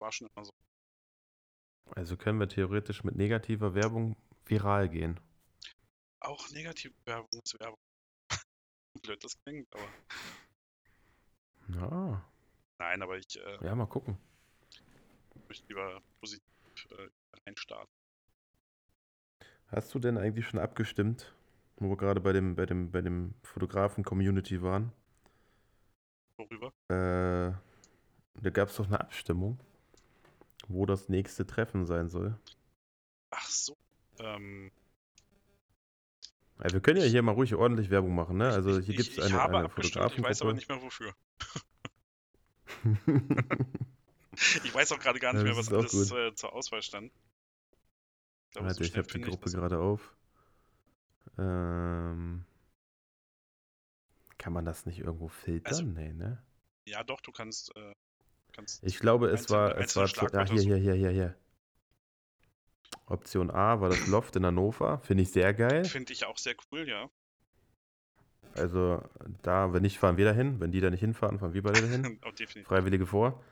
war 0.00 0.12
schon 0.12 0.28
immer 0.34 0.44
so. 0.44 0.52
Also 1.94 2.16
können 2.16 2.40
wir 2.40 2.48
theoretisch 2.48 3.04
mit 3.04 3.16
negativer 3.16 3.74
Werbung 3.74 4.16
viral 4.46 4.88
gehen. 4.88 5.20
Auch 6.20 6.48
negative 6.50 6.94
Werbung 7.06 7.40
ist 7.42 7.58
Werbung. 7.58 7.78
Blöd 9.02 9.22
das 9.24 9.36
klingt, 9.44 9.72
aber. 9.74 9.88
Ja, 11.68 12.22
Nein, 12.78 13.02
aber 13.02 13.18
ich 13.18 13.36
äh, 13.36 13.58
ja 13.60 13.74
mal 13.74 13.86
gucken. 13.86 14.18
möchte 15.48 15.66
lieber 15.68 16.00
positiv 16.20 16.44
äh, 16.90 17.08
reinstarten. 17.46 17.92
Hast 19.68 19.94
du 19.94 20.00
denn 20.00 20.18
eigentlich 20.18 20.46
schon 20.48 20.58
abgestimmt, 20.58 21.32
wo 21.76 21.88
wir 21.90 21.96
gerade 21.96 22.20
bei 22.20 22.32
dem, 22.32 22.56
bei 22.56 22.66
dem, 22.66 22.90
bei 22.90 23.02
dem 23.02 23.34
Fotografen-Community 23.44 24.62
waren? 24.62 24.92
Worüber? 26.38 26.72
Äh, 26.88 27.52
da 28.40 28.50
gab 28.52 28.68
es 28.68 28.76
doch 28.76 28.86
eine 28.86 29.00
Abstimmung, 29.00 29.58
wo 30.68 30.86
das 30.86 31.08
nächste 31.08 31.46
Treffen 31.46 31.84
sein 31.84 32.08
soll. 32.08 32.38
Ach 33.30 33.48
so. 33.48 33.76
Ähm, 34.18 34.70
Also 36.58 36.74
wir 36.74 36.80
können 36.80 37.00
ja 37.00 37.06
hier 37.06 37.22
mal 37.22 37.32
ruhig 37.32 37.54
ordentlich 37.54 37.90
Werbung 37.90 38.14
machen, 38.14 38.36
ne? 38.36 38.50
Also 38.50 38.78
ich, 38.78 38.86
hier 38.86 38.94
ich, 38.94 38.96
gibt 38.96 39.10
es 39.12 39.18
ich 39.18 39.24
eine, 39.24 39.34
habe 39.34 39.56
eine 39.56 39.64
abgestimmt, 39.66 40.12
ich 40.12 40.22
weiß 40.22 40.42
aber 40.42 40.52
nicht 40.54 40.68
mehr 40.68 40.82
wofür. 40.82 41.14
Ich 44.62 44.74
weiß 44.74 44.92
auch 44.92 44.98
gerade 45.00 45.18
gar 45.20 45.32
nicht 45.32 45.42
Ja, 45.42 45.48
mehr, 45.52 45.56
was 45.56 45.72
alles 45.72 46.10
äh, 46.12 46.34
zur 46.34 46.52
Auswahl 46.52 46.82
stand. 46.82 47.12
Ich 48.46 48.50
glaube, 48.52 48.66
Warte, 48.66 48.78
so 48.78 48.84
ich 48.84 48.96
habe 48.96 49.08
die 49.08 49.20
ich 49.20 49.24
Gruppe 49.26 49.50
gerade 49.50 49.78
auf. 49.78 50.14
Ähm, 51.38 52.44
kann 54.48 54.54
man 54.54 54.64
das 54.64 54.86
nicht 54.86 55.00
irgendwo 55.00 55.28
filtern? 55.28 55.66
Also- 55.74 55.82
nee, 55.82 56.10
ne? 56.14 56.42
Ja, 56.86 57.04
doch, 57.04 57.20
du 57.20 57.32
kannst. 57.32 57.76
Äh, 57.76 57.92
kannst 58.52 58.82
Ich 58.82 58.98
glaube, 58.98 59.26
es 59.28 59.42
einzelne- 59.42 59.50
war, 59.58 59.76
es 59.76 59.94
war, 59.94 60.06
zu, 60.06 60.26
ah, 60.34 60.46
hier, 60.46 60.62
hier, 60.62 60.76
hier, 60.78 60.94
hier, 60.94 61.10
hier. 61.10 61.34
Option 63.04 63.50
A 63.50 63.82
war 63.82 63.90
das 63.90 64.06
Loft 64.06 64.36
in 64.36 64.46
Hannover, 64.46 65.00
finde 65.00 65.22
ich 65.24 65.32
sehr 65.32 65.52
geil. 65.52 65.84
Finde 65.84 66.14
ich 66.14 66.24
auch 66.24 66.38
sehr 66.38 66.54
cool, 66.72 66.88
ja. 66.88 67.10
Also 68.54 69.02
da, 69.42 69.74
wenn 69.74 69.82
nicht, 69.82 69.98
fahren 69.98 70.16
wir 70.16 70.24
dahin. 70.24 70.58
Wenn 70.60 70.72
die 70.72 70.80
da 70.80 70.88
nicht 70.88 71.00
hinfahren, 71.00 71.38
fahren 71.38 71.52
wir 71.52 71.62
beide 71.62 71.82
dahin. 71.82 72.18
Definitiv. 72.38 72.66
Freiwillige 72.66 73.04
vor. 73.06 73.44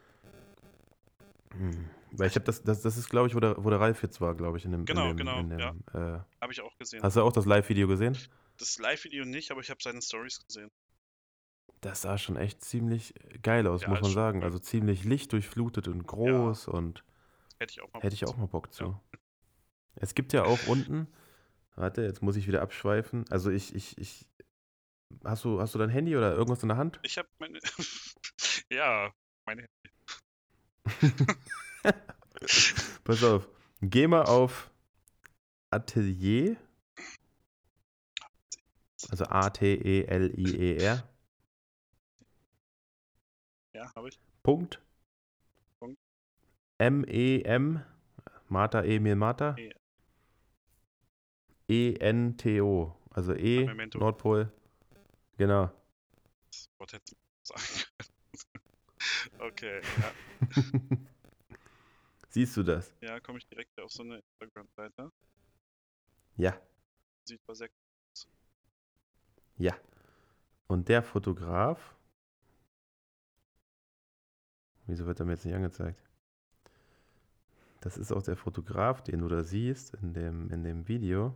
Hm. 1.51 1.90
Weil 2.12 2.28
ich 2.28 2.36
habe 2.36 2.47
das, 2.47 2.62
das, 2.62 2.80
das 2.80 2.97
ist, 2.97 3.11
glaube 3.11 3.28
ich, 3.28 3.34
wo 3.34 3.40
der, 3.40 3.62
wo 3.62 3.68
der 3.68 3.80
Ralf 3.80 4.03
jetzt 4.03 4.22
war, 4.22 4.34
glaube 4.34 4.57
ich, 4.57 4.64
in 4.64 4.72
dem. 4.72 4.86
Genau, 4.86 5.11
in 5.11 5.16
dem, 5.18 5.26
genau, 5.26 5.40
in 5.40 5.51
dem, 5.51 5.59
ja. 5.59 5.74
äh, 5.92 6.20
Habe 6.40 6.53
ich 6.55 6.62
auch 6.62 6.74
gesehen. 6.78 7.03
Hast 7.03 7.16
du 7.16 7.20
auch 7.20 7.32
das 7.32 7.44
Live-Video 7.44 7.86
gesehen? 7.86 8.16
Das 8.59 8.78
Live-Video 8.78 9.26
nicht, 9.26 9.51
aber 9.51 9.61
ich 9.61 9.68
habe 9.68 9.82
seine 9.82 10.01
Stories 10.01 10.42
gesehen. 10.47 10.70
Das 11.81 12.03
sah 12.03 12.18
schon 12.18 12.37
echt 12.37 12.64
ziemlich 12.64 13.14
geil 13.43 13.66
aus, 13.66 13.83
Ja, 13.83 13.89
muss 13.91 14.01
man 14.01 14.11
sagen. 14.12 14.39
cool. 14.41 14.45
Also 14.45 14.59
ziemlich 14.59 15.05
lichtdurchflutet 15.05 15.89
und 15.89 16.07
groß 16.07 16.68
und 16.68 17.05
Hätte 17.59 17.72
ich 17.72 17.81
auch 17.83 17.93
mal. 17.93 18.03
hätte 18.03 18.14
ich 18.14 18.27
auch 18.27 18.37
mal 18.37 18.47
Bock 18.47 18.72
zu. 18.72 18.85
Ja. 18.85 19.01
Es 19.97 20.14
gibt 20.14 20.33
ja 20.33 20.45
auch 20.45 20.66
unten, 20.66 21.07
warte, 21.74 22.03
jetzt 22.03 22.22
muss 22.22 22.37
ich 22.37 22.47
wieder 22.47 22.61
abschweifen. 22.62 23.24
Also 23.31 23.51
ich, 23.51 23.74
ich, 23.74 23.97
ich, 23.99 24.27
hast 25.24 25.45
du, 25.45 25.61
hast 25.61 25.74
du 25.74 25.79
dein 25.79 25.89
Handy 25.91 26.16
oder 26.16 26.35
irgendwas 26.35 26.62
in 26.62 26.68
der 26.68 26.77
Hand? 26.77 26.99
Ich 27.03 27.16
habe 27.18 27.29
meine. 27.39 27.59
ja, 28.70 29.11
meine. 29.47 29.66
Pass 33.05 33.22
auf, 33.24 33.49
geh 33.81 34.07
mal 34.07 34.22
auf 34.24 34.70
Atelier, 35.70 36.57
also 39.11 39.24
A-T-E-L-I-E-R, 39.24 41.09
Ja, 43.77 43.95
habe 43.95 44.09
ich. 44.09 44.18
Punkt, 44.43 44.81
Punkt. 45.79 46.01
M-E-M, 46.79 47.85
Martha 48.49 48.83
Emil 48.83 49.16
Martha, 49.16 49.55
E. 49.59 49.70
E-N-T-O, 51.68 52.97
also 53.11 53.35
E, 53.35 53.66
Memento. 53.66 53.99
Nordpol, 53.99 54.51
genau. 55.37 55.70
Das 56.51 56.70
Wort 56.79 56.95
hätte 56.95 57.12
ich 57.12 57.18
sagen 57.43 57.85
können. 57.99 59.41
okay, 59.51 59.83
ja, 60.01 60.12
Siehst 62.31 62.57
du 62.57 62.62
das? 62.62 62.95
ja 63.03 63.20
komme 63.20 63.39
ich 63.39 63.47
direkt 63.47 63.79
auf 63.79 63.91
so 63.91 64.03
eine 64.03 64.22
Instagram-Seite. 64.41 65.12
Ja, 66.39 66.59
Sieht 67.27 67.47
mal 67.47 67.55
sehr 67.55 67.68
ja. 69.59 69.77
Und 70.66 70.89
der 70.89 71.03
Fotograf, 71.03 71.95
wieso 74.87 75.07
wird 75.07 75.20
er 75.20 75.26
mir 75.26 75.32
jetzt 75.32 75.45
nicht 75.45 75.55
angezeigt? 75.55 76.03
Das 77.80 77.97
ist 77.97 78.12
auch 78.12 78.22
der 78.22 78.37
Fotograf, 78.37 79.03
den 79.03 79.20
du 79.20 79.28
da 79.28 79.43
siehst 79.45 79.95
in 79.95 80.12
dem, 80.12 80.51
in 80.51 80.64
dem 80.64 80.89
Video. 80.89 81.34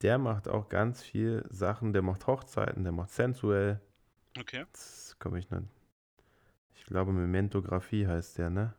Der 0.00 0.18
macht 0.18 0.48
auch 0.48 0.68
ganz 0.68 1.02
viel 1.02 1.44
Sachen. 1.50 1.92
Der 1.92 2.02
macht 2.02 2.26
Hochzeiten, 2.26 2.82
der 2.82 2.92
macht 2.92 3.10
sensuell. 3.10 3.80
Okay. 4.38 4.60
Jetzt 4.60 5.18
komme 5.20 5.38
ich 5.38 5.50
noch. 5.50 5.62
Ich 6.74 6.84
glaube, 6.86 7.12
Mementografie 7.12 8.06
heißt 8.06 8.38
der, 8.38 8.50
ne? 8.50 8.74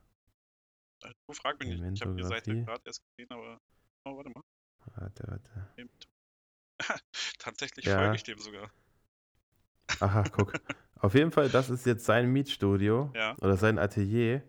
Du 1.02 1.34
frag 1.34 1.60
mich 1.60 1.80
nicht. 1.80 1.94
Ich 1.94 2.02
habe 2.02 2.16
die 2.16 2.24
Seite 2.24 2.64
gerade 2.64 2.82
erst 2.86 3.02
gesehen, 3.10 3.32
aber. 3.32 3.60
Oh, 4.06 4.18
warte 4.18 4.30
mal. 4.32 4.44
Warte, 4.96 5.24
warte. 5.28 5.90
Tatsächlich 7.40 7.86
Ja. 7.86 7.98
folge 7.98 8.16
ich 8.16 8.24
dem 8.24 8.40
sogar. 8.40 8.70
Aha, 10.00 10.24
guck. 10.32 10.54
Auf 11.04 11.16
jeden 11.16 11.32
Fall, 11.32 11.50
das 11.50 11.70
ist 11.70 11.86
jetzt 11.86 12.06
sein 12.06 12.32
Mietstudio 12.32 13.12
Ja. 13.14 13.36
oder 13.42 13.58
sein 13.58 13.78
Atelier. 13.78 14.42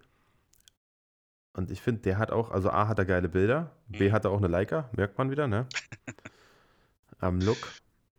Und 1.52 1.72
ich 1.72 1.80
finde, 1.80 2.02
der 2.02 2.18
hat 2.18 2.30
auch, 2.30 2.52
also 2.52 2.70
A 2.70 2.86
hat 2.86 2.96
er 3.00 3.04
geile 3.04 3.28
Bilder, 3.28 3.72
B 3.88 4.08
Mhm. 4.08 4.12
hat 4.12 4.24
er 4.24 4.30
auch 4.30 4.38
eine 4.38 4.46
Leica, 4.46 4.88
merkt 4.96 5.18
man 5.18 5.32
wieder, 5.32 5.48
ne? 5.48 5.66
Am 7.18 7.40
Look. 7.40 7.74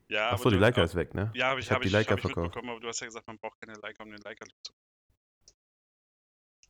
Ja, 0.10 0.32
Achso, 0.34 0.50
die 0.50 0.58
Leica 0.58 0.82
äh, 0.82 0.86
ist 0.86 0.96
weg, 0.96 1.14
ne? 1.14 1.32
Ja, 1.34 1.48
habe 1.48 1.62
ich, 1.62 1.66
Ich 1.68 1.72
hab 1.72 1.78
hab 1.78 1.84
die 1.84 1.90
Leica 1.90 2.12
hab 2.12 2.18
ich 2.18 2.24
verkauft. 2.24 2.48
mitbekommen, 2.48 2.72
aber 2.72 2.82
du 2.82 2.88
hast 2.90 3.00
ja 3.00 3.08
gesagt, 3.08 3.26
man 3.26 3.38
braucht 3.38 3.58
keine 3.62 3.80
Leica, 3.80 4.04
um 4.04 4.12
den 4.12 4.20
Leica 4.22 4.46
zu 4.64 4.74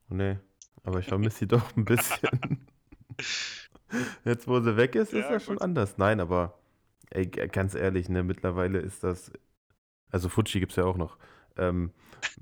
Nee, 0.09 0.37
aber 0.83 0.99
ich 0.99 1.07
vermisse 1.07 1.39
sie 1.39 1.47
doch 1.47 1.75
ein 1.75 1.83
bisschen. 1.85 2.67
Jetzt, 4.23 4.47
wo 4.47 4.59
sie 4.59 4.77
weg 4.77 4.93
ist, 4.93 5.13
ist 5.13 5.25
Ja, 5.25 5.31
ja 5.31 5.39
schon 5.39 5.55
gut. 5.55 5.63
anders. 5.63 5.97
Nein, 5.97 6.19
aber 6.19 6.59
ey, 7.09 7.25
ganz 7.25 7.73
ehrlich, 7.73 8.07
ne, 8.07 8.21
mittlerweile 8.21 8.77
ist 8.79 9.03
das, 9.03 9.31
also 10.11 10.29
Fuji 10.29 10.59
gibt 10.59 10.71
es 10.73 10.75
ja 10.75 10.85
auch 10.85 10.97
noch. 10.97 11.17
Ähm, 11.57 11.91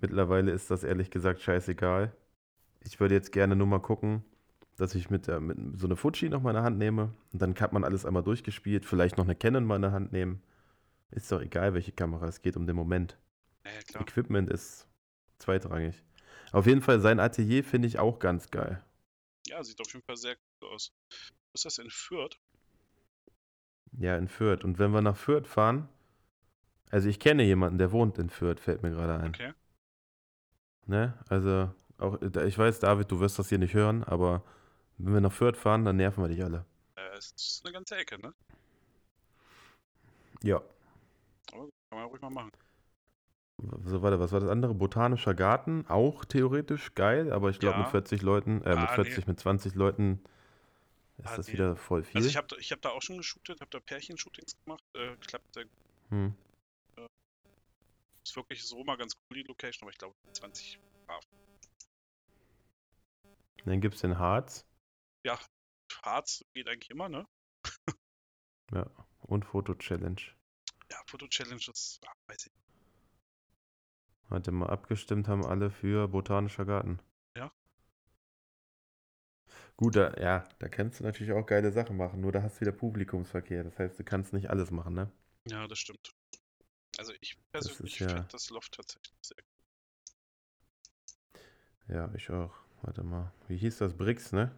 mittlerweile 0.01 0.51
ist 0.51 0.72
das 0.72 0.84
ehrlich 0.84 1.11
gesagt 1.11 1.41
scheißegal. 1.41 2.11
Ich 2.82 2.99
würde 2.99 3.16
jetzt 3.16 3.32
gerne 3.32 3.55
nur 3.55 3.68
mal 3.68 3.80
gucken, 3.80 4.24
dass 4.78 4.95
ich 4.95 5.09
mit, 5.09 5.28
der, 5.28 5.39
mit 5.39 5.57
so 5.80 5.88
eine 5.88 5.95
Fuji 5.95 6.30
noch 6.30 6.41
mal 6.41 6.51
in 6.51 6.55
der 6.55 6.64
Hand 6.64 6.78
nehme 6.78 7.14
und 7.32 7.41
dann 7.41 7.55
hat 7.55 7.74
man 7.74 7.84
alles 7.84 8.05
einmal 8.05 8.24
durchgespielt, 8.24 8.86
vielleicht 8.86 9.18
noch 9.18 9.26
eine 9.26 9.36
Canon 9.36 9.66
mal 9.66 9.78
in 9.78 9.84
der 9.84 9.91
Hand 9.91 10.11
nehmen. 10.11 10.41
Ist 11.11 11.32
doch 11.32 11.41
egal, 11.41 11.74
welche 11.74 11.91
Kamera, 11.91 12.28
es 12.28 12.41
geht 12.41 12.57
um 12.57 12.66
den 12.66 12.76
Moment. 12.76 13.18
Ja. 13.93 14.01
Equipment 14.01 14.49
ist 14.49 14.88
zweitrangig. 15.38 16.03
Auf 16.51 16.66
jeden 16.66 16.82
Fall 16.82 16.99
sein 16.99 17.20
Atelier 17.20 17.64
finde 17.64 17.88
ich 17.88 17.99
auch 17.99 18.20
ganz 18.20 18.49
geil. 18.49 18.84
Ja, 19.47 19.64
sieht 19.64 19.80
auf 19.80 19.91
jeden 19.93 20.05
Fall 20.05 20.18
sehr 20.18 20.36
gut 20.36 20.70
aus. 20.70 20.91
Ist 21.53 21.66
das 21.66 21.78
in 21.78 21.89
Fürth? 21.89 22.39
Ja, 23.91 24.18
in 24.18 24.28
Fürth. 24.28 24.64
Und 24.64 24.80
wenn 24.80 24.91
wir 24.91 25.01
nach 25.01 25.18
Fürth 25.18 25.47
fahren, 25.47 25.88
also 26.94 27.10
ich 27.10 27.20
kenne 27.20 27.44
jemanden, 27.44 27.78
der 27.80 27.91
wohnt 27.91 28.18
in 28.20 28.30
Fürth, 28.30 28.60
fällt 28.60 28.84
mir 28.84 28.91
gerade 28.91 29.16
ein. 29.22 29.30
Okay. 29.30 29.54
Ne? 30.86 31.18
Also, 31.30 31.72
auch, 31.98 32.22
ich 32.22 32.58
weiß, 32.58 32.80
David, 32.80 33.10
du 33.12 33.20
wirst 33.20 33.39
das 33.39 33.50
hier 33.50 33.58
nicht 33.58 33.74
hören, 33.74 34.04
aber 34.04 34.44
wenn 34.98 35.14
wir 35.14 35.22
nach 35.22 35.32
Fürth 35.32 35.58
fahren, 35.58 35.86
dann 35.86 35.96
nerven 35.96 36.24
wir 36.24 36.28
dich 36.28 36.44
alle. 36.44 36.66
Äh, 36.96 37.18
es 37.18 37.32
ist 37.36 37.62
eine 37.66 37.74
ganze 37.74 37.96
Ecke, 37.96 38.20
ne? 38.22 38.34
Ja. 40.44 40.62
Aber 41.52 41.70
kann 41.89 42.00
man 42.00 42.04
ruhig 42.08 42.22
mal 42.22 42.30
machen. 42.30 42.52
So, 43.86 44.02
warte, 44.02 44.20
was 44.20 44.32
war 44.32 44.39
das 44.39 44.50
andere? 44.50 44.74
Botanischer 44.74 45.34
Garten, 45.34 45.86
auch 45.88 46.26
theoretisch 46.26 46.94
geil, 46.96 47.32
aber 47.32 47.50
ich 47.50 47.60
glaube 47.60 47.78
Ja. 47.78 47.84
mit 47.84 47.91
40 47.91 48.22
Leuten, 48.22 48.62
äh, 48.64 48.76
mit 48.76 48.89
Ah, 48.89 48.96
40, 48.96 49.18
nee. 49.18 49.32
mit 49.32 49.39
20 49.39 49.76
Leuten 49.76 50.20
ist 51.20 51.28
Ah, 51.28 51.38
das 51.38 51.48
nee. 51.48 51.54
wieder 51.54 51.76
voll 51.76 52.04
viel. 52.04 52.18
Also 52.18 52.28
ich 52.28 52.36
habe 52.36 52.48
ich 52.60 52.72
hab 52.72 52.82
da 52.82 52.89
auch 52.89 53.02
schon 53.02 53.18
geshootet, 53.18 53.62
habe 53.62 53.70
da 53.72 53.80
Pärchenshootings 53.80 54.58
gemacht. 54.66 54.84
Äh, 54.96 55.16
klappt 55.26 55.54
sehr 55.54 55.64
gut. 55.64 55.72
hm. 56.10 56.34
Ist 58.24 58.36
wirklich 58.36 58.63
so 58.63 58.84
mal 58.84 58.97
ganz 58.97 59.13
cool 59.30 59.38
die 59.38 59.43
Location, 59.43 59.86
aber 59.86 59.91
ich 59.91 59.97
glaube 59.97 60.15
20. 60.32 60.80
Dann 63.65 63.80
gibt 63.80 63.95
es 63.95 64.01
den 64.01 64.19
Harz 64.19 64.65
Harz 66.01 66.43
geht 66.53 66.67
eigentlich 66.67 66.89
immer, 66.89 67.09
ne? 67.09 67.26
und 69.19 69.45
Foto-Challenge. 69.45 70.21
Ja, 70.91 70.97
Foto-Challenge 71.07 71.63
ist, 71.71 71.99
ah, 72.05 72.13
weiß 72.28 72.47
ich. 72.47 72.51
Warte 74.30 74.51
mal, 74.51 74.69
abgestimmt 74.69 75.28
haben 75.28 75.45
alle 75.45 75.69
für 75.69 76.07
Botanischer 76.07 76.65
Garten. 76.65 76.99
Ja. 77.38 77.51
Gut, 79.78 79.95
da, 79.95 80.13
ja, 80.19 80.47
da 80.59 80.67
kannst 80.67 80.99
du 80.99 81.03
natürlich 81.03 81.34
auch 81.34 81.45
geile 81.45 81.71
Sachen 81.71 81.97
machen, 81.97 82.21
nur 82.21 82.32
da 82.32 82.41
hast 82.41 82.57
du 82.57 82.61
wieder 82.61 82.71
Publikumsverkehr. 82.71 83.63
Das 83.63 83.78
heißt, 83.78 83.99
du 83.99 84.03
kannst 84.03 84.34
nicht 84.34 84.49
alles 84.49 84.71
machen, 84.71 84.95
ne? 84.95 85.11
Ja, 85.47 85.67
das 85.67 85.80
stimmt. 85.80 86.15
Also 86.98 87.14
ich 87.22 87.38
persönlich 87.52 88.00
ja- 88.00 88.08
finde 88.08 88.28
das 88.32 88.50
Loft 88.50 88.74
tatsächlich 88.74 89.14
sehr 89.22 89.38
gut. 89.38 89.46
Ja, 91.88 92.14
ich 92.16 92.30
auch. 92.30 92.54
Warte 92.82 93.04
mal. 93.04 93.32
Wie 93.48 93.58
hieß 93.58 93.78
das? 93.80 93.94
Brix, 93.96 94.32
ne? 94.32 94.54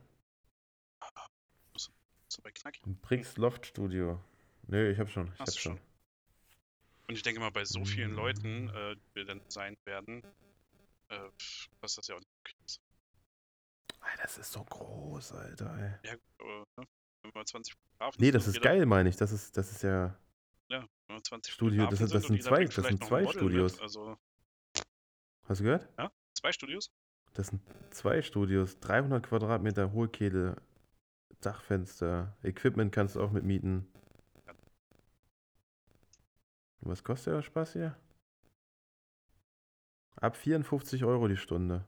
So 2.28 2.42
bei 2.42 2.52
Knack. 2.52 2.76
Brix 3.02 3.38
Loft 3.38 3.66
Studio. 3.68 4.22
Nö, 4.68 4.90
ich 4.92 5.00
hab 5.00 5.10
schon. 5.10 5.32
Ich 5.34 5.40
Hast 5.40 5.56
hab 5.56 5.60
schon. 5.60 5.78
schon. 5.78 5.86
Und 7.08 7.16
ich 7.16 7.22
denke 7.22 7.40
mal, 7.40 7.52
bei 7.52 7.64
so 7.66 7.86
vielen 7.86 8.12
Mm. 8.14 8.16
Leuten, 8.16 8.70
äh, 8.70 8.96
die 8.96 9.16
wir 9.16 9.26
dann 9.26 9.42
sein 9.48 9.78
werden, 9.86 10.24
äh, 11.10 11.30
was 11.82 11.96
das 11.96 12.08
ja 12.08 12.16
auch 12.16 12.20
nicht 12.20 12.32
okay 12.42 12.56
ist. 12.66 12.82
Alter, 14.00 14.24
das 14.24 14.38
ist 14.40 14.52
so 14.52 14.64
groß, 14.64 15.34
Alter, 15.34 16.00
ey. 16.04 16.10
Ja, 16.10 16.16
gut, 16.16 16.24
aber 16.40 16.66
ne, 16.78 16.88
wenn 17.22 17.34
wir 17.36 17.46
20 17.46 17.74
Fotografen 17.76 18.22
Nee, 18.22 18.32
das 18.32 18.48
ist 18.48 18.62
geil, 18.62 18.86
meine 18.88 19.10
ich. 19.10 19.16
Das 19.18 19.32
ist, 19.32 19.56
das 19.56 19.72
ist 19.72 19.84
ja. 19.84 20.18
Ja, 20.70 20.88
wenn 21.08 21.18
wir 21.18 21.24
20 21.24 21.54
Studio, 21.54 21.86
das 21.88 22.00
sind- 22.00 22.14
das 22.14 22.24
sind 22.24 22.36
jeder 22.38 22.50
zwei- 22.50 22.66
das 22.66 22.76
sind 22.88 23.04
zwei 23.04 23.28
Studios. 23.28 23.74
Mit, 23.74 23.82
also 23.82 24.18
Hast 25.48 25.60
du 25.60 25.64
gehört? 25.64 25.88
zwei 26.34 26.52
Studios? 26.52 26.92
Das 27.34 27.48
sind 27.48 27.62
zwei 27.94 28.22
Studios, 28.22 28.80
300 28.80 29.24
Quadratmeter 29.28 29.92
Hohlkehle, 29.92 30.56
Dachfenster, 31.42 32.36
Equipment 32.44 32.92
kannst 32.94 33.16
du 33.16 33.22
auch 33.22 33.32
mit 33.32 33.44
mieten. 33.44 33.88
Was 36.82 37.04
kostet 37.04 37.34
der 37.34 37.42
Spaß 37.42 37.74
hier? 37.74 37.98
Ab 40.16 40.36
54 40.38 41.04
Euro 41.04 41.28
die 41.28 41.38
Stunde. 41.38 41.86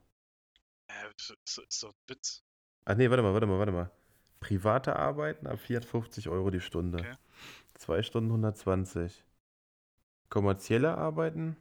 Äh, 0.88 1.10
ist, 1.18 1.36
ist, 1.46 1.80
so 1.80 1.88
ein 1.90 1.94
Witz. 2.08 2.44
Ach 2.86 2.96
nee, 2.96 3.10
warte 3.10 3.24
mal, 3.24 3.34
warte 3.34 3.48
mal, 3.48 3.58
warte 3.60 3.72
mal. 3.72 3.92
Private 4.40 4.96
Arbeiten 4.96 5.48
ab 5.48 5.60
54 5.60 6.30
Euro 6.30 6.50
die 6.52 6.62
Stunde. 6.62 7.00
Okay. 7.00 7.16
Zwei 7.78 8.02
Stunden 8.02 8.32
120. 8.32 9.24
Kommerzielle 10.30 10.98
Arbeiten 10.98 11.56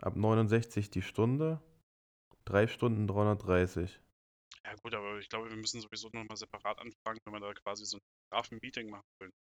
ab 0.00 0.14
69 0.14 0.90
die 0.90 1.02
Stunde. 1.02 1.60
Drei 2.44 2.66
Stunden 2.66 3.06
330. 3.06 3.98
Ja 4.64 4.74
gut, 4.82 4.94
aber 4.94 5.18
ich 5.18 5.28
glaube, 5.30 5.48
wir 5.48 5.56
müssen 5.56 5.80
sowieso 5.80 6.10
nochmal 6.12 6.36
separat 6.36 6.78
anfangen, 6.78 7.18
wenn 7.24 7.32
wir 7.32 7.40
da 7.40 7.54
quasi 7.54 7.86
so 7.86 7.96
ein 7.96 8.00
Fotografen-Meeting 8.28 8.90
machen 8.90 9.06
wollen. 9.18 9.32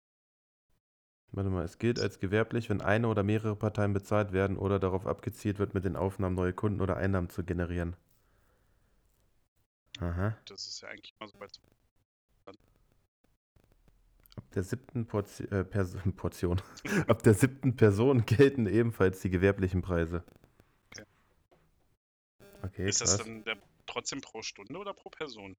Warte 1.33 1.49
mal, 1.49 1.65
es 1.65 1.77
gilt 1.77 1.99
als 1.99 2.19
gewerblich, 2.19 2.69
wenn 2.69 2.81
eine 2.81 3.07
oder 3.09 3.23
mehrere 3.23 3.55
Parteien 3.55 3.91
bezahlt 3.91 4.31
werden 4.31 4.57
oder 4.57 4.79
darauf 4.79 5.05
abgezielt 5.05 5.59
wird, 5.59 5.73
mit 5.73 5.83
den 5.83 5.97
Aufnahmen 5.97 6.35
neue 6.35 6.53
Kunden 6.53 6.79
oder 6.79 6.95
Einnahmen 6.95 7.29
zu 7.29 7.43
generieren. 7.43 7.97
Aha. 9.99 10.37
Das 10.45 10.67
ist 10.67 10.81
ja 10.81 10.89
eigentlich 10.89 11.13
immer 11.19 11.27
so 11.27 11.39
weit. 11.39 11.59
Ab 14.35 14.49
der 14.51 14.63
siebten 14.63 15.05
Portion, 15.05 15.51
äh, 15.51 15.63
Portion. 16.15 16.61
Ab 17.07 17.21
der 17.23 17.33
siebten 17.33 17.75
Person 17.75 18.25
gelten 18.25 18.65
ebenfalls 18.65 19.21
die 19.21 19.29
gewerblichen 19.29 19.81
Preise. 19.81 20.23
Okay. 20.91 21.05
Okay, 22.63 22.89
ist 22.89 23.01
das 23.01 23.17
krass. 23.17 23.27
dann 23.27 23.43
der, 23.43 23.57
trotzdem 23.85 24.21
pro 24.21 24.41
Stunde 24.41 24.77
oder 24.77 24.93
pro 24.93 25.09
Person? 25.09 25.55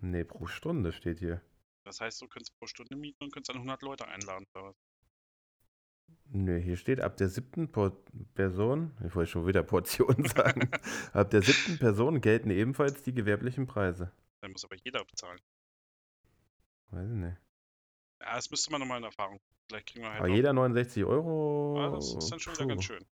Nee, 0.00 0.24
pro 0.24 0.46
Stunde 0.46 0.92
steht 0.92 1.18
hier. 1.18 1.40
Das 1.84 2.00
heißt, 2.00 2.20
du 2.22 2.28
könntest 2.28 2.56
pro 2.58 2.66
Stunde 2.66 2.96
mieten 2.96 3.24
und 3.24 3.32
könntest 3.32 3.50
dann 3.50 3.56
100 3.56 3.82
Leute 3.82 4.06
einladen. 4.06 4.46
Oder 4.54 4.64
was? 4.64 4.76
Nö, 6.34 6.58
hier 6.58 6.76
steht 6.76 7.00
ab 7.00 7.16
der 7.16 7.28
siebten 7.28 7.70
Por 7.70 7.96
Person, 8.34 8.92
ich 9.06 9.14
wollte 9.14 9.30
schon 9.30 9.46
wieder 9.46 9.62
Portion 9.62 10.24
sagen, 10.36 10.70
ab 11.12 11.30
der 11.30 11.42
siebten 11.42 11.78
Person 11.78 12.20
gelten 12.20 12.50
ebenfalls 12.50 13.02
die 13.02 13.14
gewerblichen 13.14 13.66
Preise. 13.66 14.12
Dann 14.40 14.52
muss 14.52 14.64
aber 14.64 14.76
jeder 14.76 15.04
bezahlen. 15.04 15.40
Weiß 16.92 17.08
ich 17.08 17.16
nicht. 17.16 17.36
Ja, 18.20 18.36
das 18.36 18.50
müsste 18.50 18.70
man 18.70 18.80
nochmal 18.80 18.98
in 18.98 19.04
Erfahrung. 19.04 19.40
Vielleicht 19.66 19.88
kriegen 19.88 20.04
wir 20.04 20.10
halt 20.10 20.20
Aber 20.20 20.28
jeder 20.28 20.52
69 20.52 21.04
Euro. 21.04 21.80
Ah, 21.80 21.90
das 21.90 22.14
ist 22.14 22.30
dann 22.30 22.38
schon 22.38 22.54
wieder 22.54 22.66
ganz 22.66 22.84
schön. 22.84 23.04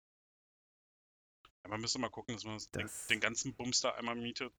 Ja, 1.62 1.70
man 1.70 1.80
müsste 1.80 1.98
mal 1.98 2.10
gucken, 2.10 2.34
dass 2.34 2.44
man 2.44 2.54
das 2.54 2.70
den, 2.70 2.88
den 3.08 3.20
ganzen 3.20 3.54
Bums 3.54 3.80
da 3.80 3.92
einmal 3.92 4.16
mietet. 4.16 4.52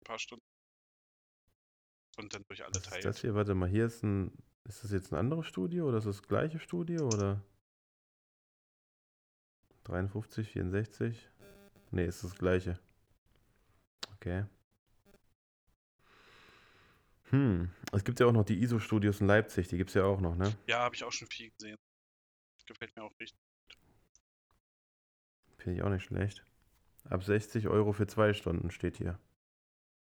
Ein 0.00 0.04
paar 0.04 0.18
Stunden. 0.18 0.44
Und 2.18 2.34
dann 2.34 2.44
durch 2.48 2.64
alle 2.64 2.74
Was 2.74 2.86
ist 2.96 3.04
das 3.04 3.20
hier? 3.20 3.34
Warte 3.34 3.54
mal, 3.54 3.68
hier 3.68 3.86
ist 3.86 4.02
ein. 4.02 4.32
Ist 4.64 4.82
das 4.82 4.90
jetzt 4.90 5.12
ein 5.12 5.18
anderes 5.18 5.46
Studio 5.46 5.86
oder 5.86 5.98
ist 5.98 6.06
das 6.06 6.16
das 6.16 6.26
gleiche 6.26 6.58
Studio 6.58 7.06
oder? 7.06 7.40
53, 9.84 10.50
64? 10.50 11.30
Nee, 11.92 12.06
ist 12.06 12.24
das 12.24 12.34
gleiche. 12.34 12.80
Okay. 14.16 14.44
Hm, 17.30 17.70
es 17.92 18.04
gibt 18.04 18.20
ja 18.20 18.26
auch 18.26 18.32
noch 18.32 18.44
die 18.44 18.60
ISO-Studios 18.62 19.20
in 19.20 19.26
Leipzig, 19.26 19.68
die 19.68 19.76
gibt 19.76 19.90
es 19.90 19.94
ja 19.94 20.04
auch 20.04 20.20
noch, 20.20 20.36
ne? 20.36 20.52
Ja, 20.66 20.80
habe 20.80 20.94
ich 20.94 21.04
auch 21.04 21.12
schon 21.12 21.28
viel 21.28 21.50
gesehen. 21.50 21.76
Gefällt 22.66 22.96
mir 22.96 23.04
auch 23.04 23.12
richtig. 23.20 23.40
Finde 25.58 25.78
ich 25.78 25.82
auch 25.84 25.88
nicht 25.88 26.04
schlecht. 26.04 26.44
Ab 27.08 27.22
60 27.22 27.68
Euro 27.68 27.92
für 27.92 28.06
zwei 28.08 28.34
Stunden 28.34 28.70
steht 28.70 28.96
hier. 28.96 29.18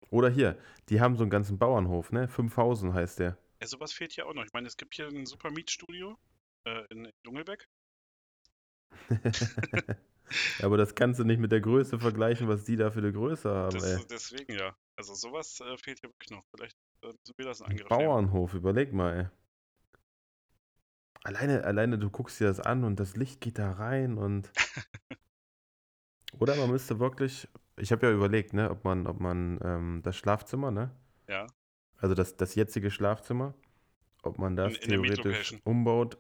Oder 0.10 0.30
hier, 0.30 0.58
die 0.90 1.00
haben 1.00 1.16
so 1.16 1.24
einen 1.24 1.30
ganzen 1.30 1.58
Bauernhof, 1.58 2.12
ne? 2.12 2.28
5000 2.28 2.94
heißt 2.94 3.20
der. 3.20 3.38
Ja, 3.62 3.68
sowas 3.68 3.94
fehlt 3.94 4.12
hier 4.12 4.28
auch 4.28 4.34
noch. 4.34 4.44
Ich 4.44 4.54
meine, 4.54 4.68
es 4.68 4.76
gibt 4.76 4.96
hier 4.96 5.08
ein 5.08 5.26
super 5.26 5.52
Mietstudio 5.52 6.18
äh, 6.66 6.86
in 6.90 7.12
Jungelbeck. 7.24 7.70
Ja, 10.60 10.66
Aber 10.66 10.78
das 10.78 10.94
kannst 10.96 11.20
du 11.20 11.24
nicht 11.24 11.40
mit 11.40 11.52
der 11.52 11.62
Größe 11.62 12.00
vergleichen, 12.00 12.48
was 12.48 12.64
die 12.64 12.76
da 12.76 12.92
für 12.92 13.00
eine 13.00 13.12
Größe 13.12 13.50
haben, 13.50 13.78
Das, 13.80 14.06
deswegen 14.08 14.54
ja. 14.54 14.76
Also 14.96 15.16
sowas 15.16 15.60
äh, 15.60 15.78
fehlt 15.78 16.00
hier 16.02 16.10
wirklich 16.10 16.30
noch. 16.30 16.44
Vielleicht 16.52 16.78
äh. 17.02 17.98
Bauernhof, 17.98 18.54
überleg 18.54 18.94
mal, 18.94 19.18
ey. 19.20 19.28
Alleine, 21.24 21.64
alleine 21.64 21.98
du 21.98 22.10
guckst 22.10 22.40
dir 22.40 22.48
das 22.48 22.60
an 22.60 22.84
und 22.84 23.00
das 23.00 23.16
Licht 23.16 23.42
geht 23.42 23.60
da 23.60 23.72
rein 23.74 24.18
und. 24.18 24.52
Oder 26.40 26.56
man 26.56 26.70
müsste 26.72 27.00
wirklich. 27.00 27.48
Ich 27.78 27.92
habe 27.92 28.08
ja 28.08 28.14
überlegt, 28.14 28.54
ne, 28.54 28.70
ob 28.70 28.84
man, 28.84 29.08
ob 29.08 29.20
man 29.20 29.60
ähm, 29.64 30.02
das 30.04 30.16
Schlafzimmer, 30.16 30.72
ne? 30.72 30.92
Ja. 31.28 31.48
Also 31.98 32.16
das, 32.16 32.38
das 32.38 32.56
jetzige 32.56 32.92
Schlafzimmer, 32.92 33.54
ob 34.24 34.38
man 34.38 34.56
das 34.56 34.76
In- 34.78 34.82
in 34.82 34.90
theoretisch 34.90 35.56
umbaut. 35.64 36.18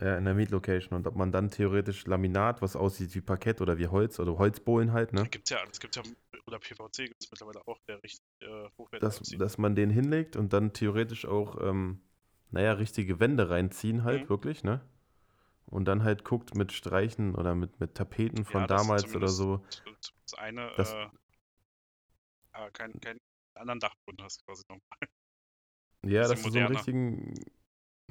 Ja, 0.00 0.16
in 0.16 0.24
der 0.24 0.34
Mietlocation. 0.34 0.96
Und 0.96 1.06
ob 1.08 1.16
man 1.16 1.32
dann 1.32 1.50
theoretisch 1.50 2.06
Laminat, 2.06 2.62
was 2.62 2.76
aussieht 2.76 3.14
wie 3.16 3.20
Parkett 3.20 3.60
oder 3.60 3.78
wie 3.78 3.88
Holz 3.88 4.20
oder 4.20 4.38
Holzbohlen 4.38 4.92
halt, 4.92 5.12
ne? 5.12 5.26
Gibt's 5.26 5.50
ja 5.50 5.58
alles. 5.58 5.80
Gibt's 5.80 5.96
ja, 5.96 6.02
oder 6.46 6.58
PVC 6.60 7.06
gibt 7.08 7.20
es 7.22 7.30
mittlerweile 7.30 7.66
auch, 7.66 7.78
der 7.88 8.00
richtig 8.02 8.20
äh, 8.40 8.68
hochwertig 8.78 9.08
dass, 9.08 9.20
aussieht. 9.20 9.40
dass 9.40 9.58
man 9.58 9.74
den 9.74 9.90
hinlegt 9.90 10.36
und 10.36 10.52
dann 10.52 10.72
theoretisch 10.72 11.26
auch, 11.26 11.60
ähm, 11.60 12.00
naja, 12.52 12.72
richtige 12.74 13.18
Wände 13.18 13.50
reinziehen 13.50 14.04
halt, 14.04 14.22
Mhm. 14.24 14.30
wirklich, 14.30 14.62
ne? 14.62 14.80
Und 15.66 15.84
dann 15.86 16.04
halt 16.04 16.24
guckt 16.24 16.54
mit 16.54 16.72
Streichen 16.72 17.34
oder 17.34 17.54
mit, 17.54 17.78
mit 17.80 17.94
Tapeten 17.94 18.44
von 18.44 18.62
Ja, 18.62 18.66
das 18.68 18.86
damals 18.86 19.14
oder 19.16 19.28
so. 19.28 19.64
Das 20.24 20.38
eine, 20.38 20.70
Das- 20.76 20.92
äh, 20.92 21.08
aber 22.52 22.70
kein, 22.70 22.92
kein 23.00 23.18
anderen 23.54 23.80
Dachboden 23.80 24.24
hast 24.24 24.44
quasi 24.46 24.62
noch. 24.68 24.78
Ja, 26.04 26.22
bisschen 26.22 26.28
dass 26.28 26.42
du 26.42 26.50
so 26.50 26.58
einen 26.58 26.68
richtigen, 26.68 27.34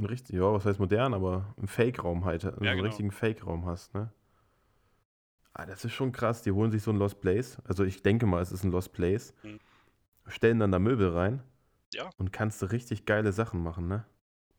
richtig, 0.06 0.36
ja, 0.36 0.52
was 0.54 0.66
heißt 0.66 0.80
modern, 0.80 1.14
aber 1.14 1.54
einen 1.58 1.68
Fake-Raum 1.68 2.26
halt, 2.26 2.45
also 2.45 2.60
Ja, 2.64 2.72
einen 2.72 2.78
genau. 2.78 2.88
richtigen 2.89 3.12
Fake-Raum 3.12 3.66
hast, 3.66 3.93
ne? 3.93 4.12
Ah, 5.54 5.66
das 5.66 5.84
ist 5.86 5.93
schon 5.93 6.12
krass, 6.12 6.43
die 6.43 6.52
holen 6.52 6.72
sich 6.72 6.84
so 6.84 6.91
ein 6.91 6.98
Lost 6.98 7.20
Place. 7.20 7.58
Also 7.66 7.84
ich 7.84 8.04
denke 8.04 8.26
mal, 8.28 8.41
es 8.41 8.52
ist 8.52 8.64
ein 8.64 8.72
Lost 8.72 8.93
Place. 8.93 9.34
Mhm. 9.43 9.60
stellen 10.28 10.60
dann 10.60 10.72
da 10.72 10.80
Möbel 10.80 11.10
rein. 11.12 11.43
Ja. 11.93 12.10
Und 12.18 12.34
kannst 12.34 12.62
du 12.62 12.68
richtig 12.68 13.06
geile 13.06 13.34
Sachen 13.34 13.64
machen, 13.64 13.88
ne? 13.88 14.06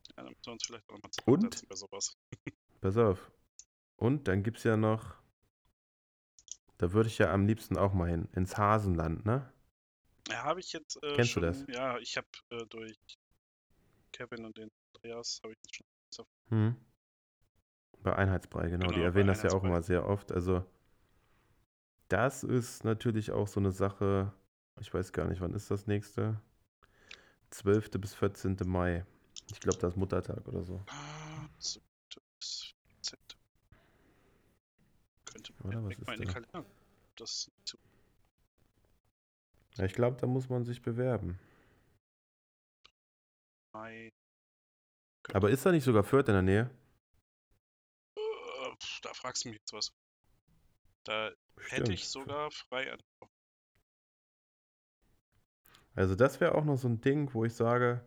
Ja, 0.09 0.23
dann 0.23 0.27
müssen 0.27 0.45
wir 0.45 0.53
uns 0.53 0.65
vielleicht 0.65 0.89
auch 0.89 0.97
nochmal 0.97 1.11
Und? 1.25 1.69
bei 1.69 1.75
sowas. 1.75 2.17
Pass 2.81 2.97
auf. 2.97 3.31
Und 3.97 4.27
dann 4.27 4.43
gibt's 4.43 4.63
ja 4.63 4.77
noch, 4.77 5.15
da 6.77 6.93
würde 6.93 7.09
ich 7.09 7.17
ja 7.17 7.31
am 7.31 7.45
liebsten 7.45 7.77
auch 7.77 7.93
mal 7.93 8.09
hin, 8.09 8.27
ins 8.33 8.57
Hasenland, 8.57 9.25
ne? 9.25 9.51
Ja, 10.29 10.43
habe 10.43 10.59
ich 10.59 10.71
jetzt 10.73 11.01
äh, 11.03 11.15
Kennst 11.15 11.35
du 11.35 11.39
schon, 11.39 11.43
das? 11.43 11.65
Ja, 11.67 11.97
ich 11.99 12.17
habe 12.17 12.27
äh, 12.51 12.65
durch 12.67 12.97
Kevin 14.11 14.45
und 14.45 14.57
den 14.57 14.69
Andreas 15.03 15.39
habe 15.43 15.53
ich 15.53 15.59
jetzt 15.63 15.75
schon 16.15 16.25
Hm. 16.49 16.75
Bei 18.01 18.15
Einheitsbrei, 18.15 18.69
genau. 18.69 18.87
Die 18.87 18.93
Genau, 18.93 18.97
bei 18.97 19.03
erwähnen 19.03 19.27
das 19.27 19.43
ja 19.43 19.51
auch 19.51 19.63
immer 19.63 19.81
sehr 19.81 20.05
oft. 20.05 20.31
Also, 20.31 20.65
das 22.07 22.43
ist 22.43 22.83
natürlich 22.83 23.31
auch 23.31 23.47
so 23.47 23.59
eine 23.59 23.71
Sache. 23.71 24.33
Ich 24.79 24.93
weiß 24.93 25.13
gar 25.13 25.27
nicht, 25.27 25.41
wann 25.41 25.53
ist 25.53 25.69
das 25.69 25.85
nächste? 25.85 26.41
12. 27.51 27.99
bis 27.99 28.13
14. 28.13 28.57
Mai. 28.65 29.05
Ich 29.51 29.59
glaube, 29.59 29.79
das 29.79 29.93
ist 29.93 29.97
Muttertag 29.97 30.47
oder 30.47 30.63
so. 30.63 30.81
Ah. 30.87 31.47
Könnte 35.25 35.53
Oder 35.63 35.83
was 35.83 35.97
ist 35.97 36.07
da? 36.07 36.15
Kalender. 36.15 36.65
Das 37.15 37.51
Ja, 39.75 39.85
ich 39.85 39.93
glaube, 39.93 40.17
da 40.19 40.27
muss 40.27 40.49
man 40.49 40.63
sich 40.63 40.81
bewerben. 40.81 41.37
Mai. 43.73 44.11
Aber 45.33 45.49
ist 45.49 45.65
da 45.65 45.71
nicht 45.71 45.83
sogar 45.83 46.03
Fürth 46.03 46.27
in 46.27 46.33
der 46.33 46.41
Nähe? 46.41 46.69
Äh, 48.17 48.75
da 49.01 49.13
fragst 49.13 49.45
du 49.45 49.49
mich 49.49 49.59
jetzt 49.59 49.73
was. 49.73 49.91
Da 51.03 51.31
hätte 51.69 51.75
Stimmt. 51.75 51.89
ich 51.93 52.07
sogar 52.07 52.51
frei 52.51 52.91
an. 52.91 52.99
Also 55.95 56.15
das 56.15 56.39
wäre 56.39 56.55
auch 56.55 56.63
noch 56.65 56.77
so 56.77 56.87
ein 56.87 57.01
Ding, 57.01 57.33
wo 57.33 57.45
ich 57.45 57.53
sage, 57.53 58.01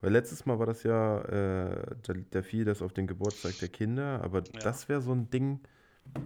weil 0.00 0.12
letztes 0.12 0.46
Mal 0.46 0.58
war 0.58 0.66
das 0.66 0.82
ja, 0.82 1.20
äh, 1.22 1.96
da, 2.02 2.14
da 2.30 2.42
fiel 2.42 2.64
das 2.64 2.82
auf 2.82 2.92
den 2.92 3.06
Geburtstag 3.06 3.58
der 3.60 3.68
Kinder, 3.68 4.22
aber 4.22 4.42
Ja. 4.42 4.60
das 4.62 4.88
wäre 4.88 5.02
so 5.02 5.12
ein 5.12 5.30
Ding, 5.30 5.60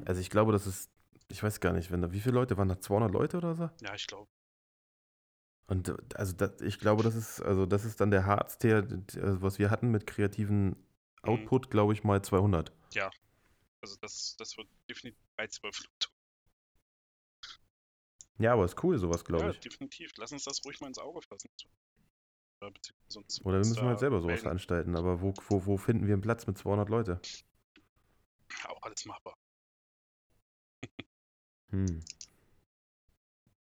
also 0.07 0.21
ich 0.21 0.31
glaube, 0.31 0.53
das 0.53 0.67
ist, 0.67 0.91
ich 1.29 1.43
weiß 1.43 1.61
gar 1.61 1.73
nicht, 1.73 1.91
wenn 1.93 2.03
da, 2.03 2.13
wie 2.13 2.21
viele 2.21 2.35
Leute 2.37 2.57
waren 2.59 2.69
da, 2.69 2.81
200 2.81 3.13
Leute 3.13 3.37
oder 3.39 3.55
so? 3.55 3.71
Ja, 3.83 3.95
ich 3.95 4.07
glaube. 4.07 4.29
Und 5.71 5.89
äh, 5.89 5.95
also 6.15 6.35
das, 6.35 6.61
ich 6.61 6.79
glaube, 6.79 7.03
das 7.03 7.15
ist, 7.15 7.41
also 7.41 7.65
das 7.65 7.85
ist 7.85 8.01
dann 8.01 8.11
der 8.11 8.27
Harz, 8.27 8.59
der, 8.59 8.83
der 8.83 9.41
was 9.41 9.59
wir 9.59 9.71
hatten 9.71 9.91
mit 9.91 10.07
kreativen 10.07 10.77
Output, 11.23 11.71
glaube 11.71 11.93
ich, 11.95 12.05
mal 12.05 12.23
200. 12.23 12.73
Also 13.83 13.97
das, 14.01 14.37
das 14.39 14.57
wird 14.57 14.69
definitiv 14.89 15.19
bei 15.37 15.47
12 15.47 15.79
Leute. 15.79 16.09
Ja, 18.39 18.55
aber 18.55 18.65
ist 18.65 18.83
cool, 18.83 18.99
sowas, 18.99 19.25
glaube 19.25 19.45
Ja, 19.45 19.51
ich. 19.51 19.61
definitiv. 19.61 20.13
Lass 20.17 20.33
uns 20.33 20.45
das 20.45 20.65
ruhig 20.65 20.81
mal 20.81 20.89
ins 20.89 20.99
Auge 20.99 21.21
fassen. 21.23 21.49
Oder 23.45 23.59
wir 23.59 23.67
müssen 23.67 23.83
halt 23.87 23.99
selber 23.99 24.21
sowas 24.21 24.33
melden. 24.33 24.43
veranstalten, 24.43 24.97
aber 24.97 25.21
wo, 25.23 25.35
wo, 25.49 25.67
wo 25.67 25.77
finden 25.77 26.07
wir 26.07 26.15
einen 26.15 26.23
Platz 26.23 26.47
mit 26.47 26.59
200 26.59 26.89
Leute? 26.89 27.21
Auch 28.69 28.83
alles 28.83 29.05
machbar. 29.05 29.35
Hm, 31.73 32.01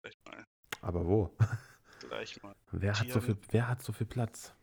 Gleich 0.03 0.17
mal. 0.25 0.45
aber 0.83 1.07
wo? 1.07 1.31
Gleich 2.09 2.43
mal. 2.43 2.55
Wer 2.73 2.99
hat, 2.99 3.11
so 3.11 3.21
viel, 3.21 3.37
wer 3.51 3.69
hat 3.69 3.83
so 3.83 3.93
viel 3.93 4.07
Platz? 4.07 4.55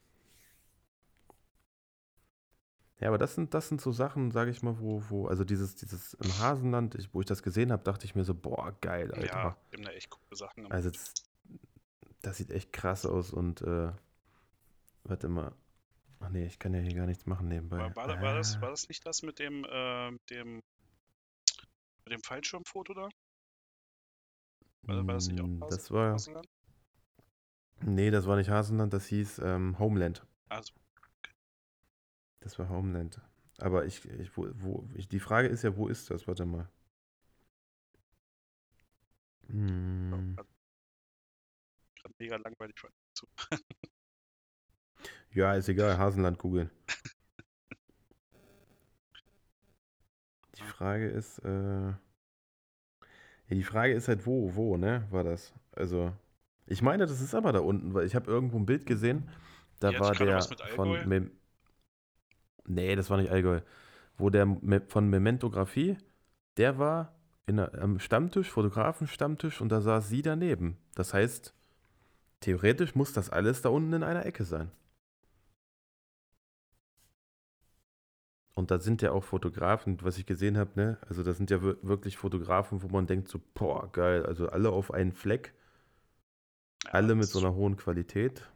Ja, 2.99 3.07
aber 3.07 3.17
das 3.17 3.35
sind, 3.35 3.53
das 3.53 3.69
sind 3.69 3.79
so 3.79 3.91
Sachen, 3.93 4.31
sage 4.31 4.51
ich 4.51 4.61
mal, 4.61 4.77
wo, 4.79 5.01
wo, 5.09 5.27
also 5.27 5.45
dieses, 5.45 5.75
dieses 5.75 6.15
im 6.15 6.37
Hasenland, 6.39 6.95
ich, 6.95 7.13
wo 7.13 7.21
ich 7.21 7.25
das 7.27 7.43
gesehen 7.43 7.71
habe, 7.71 7.83
dachte 7.83 8.05
ich 8.05 8.13
mir 8.13 8.25
so, 8.25 8.33
boah, 8.35 8.75
geil, 8.81 9.13
Alter. 9.13 9.25
Ja, 9.25 9.57
wir 9.69 9.77
haben 9.77 9.85
da 9.85 9.91
echt 9.91 10.09
coole 10.09 10.35
Sachen 10.35 10.63
gemacht. 10.63 10.73
Also 10.73 10.89
das, 10.89 11.13
das 12.21 12.37
sieht 12.37 12.51
echt 12.51 12.73
krass 12.73 13.05
aus 13.05 13.31
und 13.31 13.61
äh, 13.61 13.91
warte 15.03 15.29
mal. 15.29 15.53
Ach 16.19 16.27
nee, 16.29 16.45
ich 16.45 16.59
kann 16.59 16.73
ja 16.73 16.81
hier 16.81 16.93
gar 16.95 17.05
nichts 17.05 17.25
machen 17.25 17.47
nebenbei. 17.47 17.77
war, 17.77 17.95
war, 17.95 18.07
da- 18.07 18.21
war, 18.21 18.35
das, 18.35 18.57
Ah, 18.57 18.61
war 18.63 18.69
das 18.71 18.89
nicht 18.89 19.05
das 19.05 19.21
mit 19.21 19.39
dem, 19.39 19.65
äh, 19.69 20.11
mit 20.11 20.29
dem, 20.29 20.55
mit 22.03 22.11
dem 22.13 22.21
Fallschirmfoto 22.21 22.93
da? 22.93 23.07
War, 24.81 25.07
war 25.07 25.13
das 25.13 25.27
nicht 25.29 25.39
auch 25.39 25.45
Hasen- 25.45 25.69
das 25.69 25.89
war, 25.91 26.11
Hasenland? 26.13 26.47
Nee, 27.81 28.11
das 28.11 28.27
war 28.27 28.35
nicht 28.37 28.49
Hasenland, 28.49 28.93
das 28.93 29.05
hieß 29.07 29.39
ähm, 29.43 29.77
Homeland. 29.79 30.25
Also, 30.49 30.73
Das 32.41 32.57
war 32.59 32.69
Homeland. 32.69 33.21
Aber 33.59 33.85
ich, 33.85 34.05
ich, 34.05 34.35
wo, 34.37 34.47
wo, 34.53 34.89
ich, 34.95 35.07
die 35.07 35.19
Frage 35.19 35.47
ist 35.47 35.63
ja, 35.63 35.75
wo 35.75 35.87
ist 35.87 36.09
das? 36.09 36.27
Warte 36.27 36.45
mal. 36.45 36.69
Hm, 39.49 40.35
gerade 41.95 42.15
mega 42.19 42.35
langweilig. 42.37 42.83
war. 42.83 42.91
Zu. 43.13 43.27
ja, 45.31 45.53
ist 45.55 45.69
egal, 45.69 45.97
Hasenland 45.97 46.37
googeln. 46.39 46.69
Die 50.57 50.63
Frage 50.63 51.07
ist, 51.09 51.39
äh, 51.39 51.87
ja, 51.89 51.99
die 53.49 53.63
Frage 53.63 53.93
ist 53.93 54.07
halt, 54.07 54.25
wo, 54.25 54.53
wo, 54.55 54.77
ne, 54.77 55.07
war 55.09 55.23
das? 55.23 55.53
Also, 55.71 56.13
ich 56.69 56.81
meine, 56.81 57.05
das 57.05 57.21
ist 57.21 57.35
aber 57.35 57.51
da 57.51 57.59
unten, 57.59 57.93
weil 57.93 58.05
ich 58.05 58.15
habe 58.15 58.29
irgendwo 58.31 58.57
ein 58.57 58.65
Bild 58.65 58.85
gesehen, 58.85 59.29
da 59.79 59.89
hatte 59.89 59.99
war 59.99 60.15
der 60.15 60.41
von. 60.75 60.89
Mem 61.07 61.31
nee, 62.65 62.95
das 62.95 63.09
war 63.09 63.17
nicht 63.17 63.31
Allgäu, 63.31 63.61
wo 64.17 64.29
der 64.29 64.45
Me 64.45 64.81
von 64.87 65.09
Mementografie, 65.09 65.97
der 66.57 66.77
war 66.79 67.13
in 67.47 67.57
der, 67.57 67.81
am 67.81 67.99
Stammtisch, 67.99 68.49
Fotografen-Stammtisch 68.49 69.61
und 69.61 69.69
da 69.69 69.81
saß 69.81 70.07
sie 70.09 70.21
daneben. 70.21 70.77
Das 70.95 71.13
heißt, 71.13 71.53
theoretisch 72.41 72.95
muss 72.95 73.13
das 73.13 73.29
alles 73.29 73.61
da 73.61 73.69
unten 73.69 73.93
in 73.93 74.03
einer 74.03 74.25
Ecke 74.25 74.45
sein. 74.45 74.71
Und 78.53 78.71
da 78.71 78.79
sind 78.79 79.01
ja 79.01 79.11
auch 79.11 79.23
Fotografen, 79.23 79.97
was 80.03 80.17
ich 80.17 80.25
gesehen 80.25 80.57
habe, 80.57 80.71
ne? 80.75 80.97
Also 81.07 81.23
das 81.23 81.37
sind 81.37 81.49
ja 81.49 81.61
wir- 81.63 81.77
wirklich 81.81 82.17
Fotografen, 82.17 82.83
wo 82.83 82.87
man 82.89 83.07
denkt 83.07 83.29
so, 83.29 83.39
boah, 83.53 83.89
geil, 83.91 84.25
also 84.25 84.49
alle 84.49 84.69
auf 84.71 84.93
einen 84.93 85.13
Fleck, 85.13 85.53
alle 86.93 87.15
mit 87.15 87.27
so 87.27 87.39
einer 87.39 87.53
hohen 87.53 87.77
Qualität. 87.77 88.49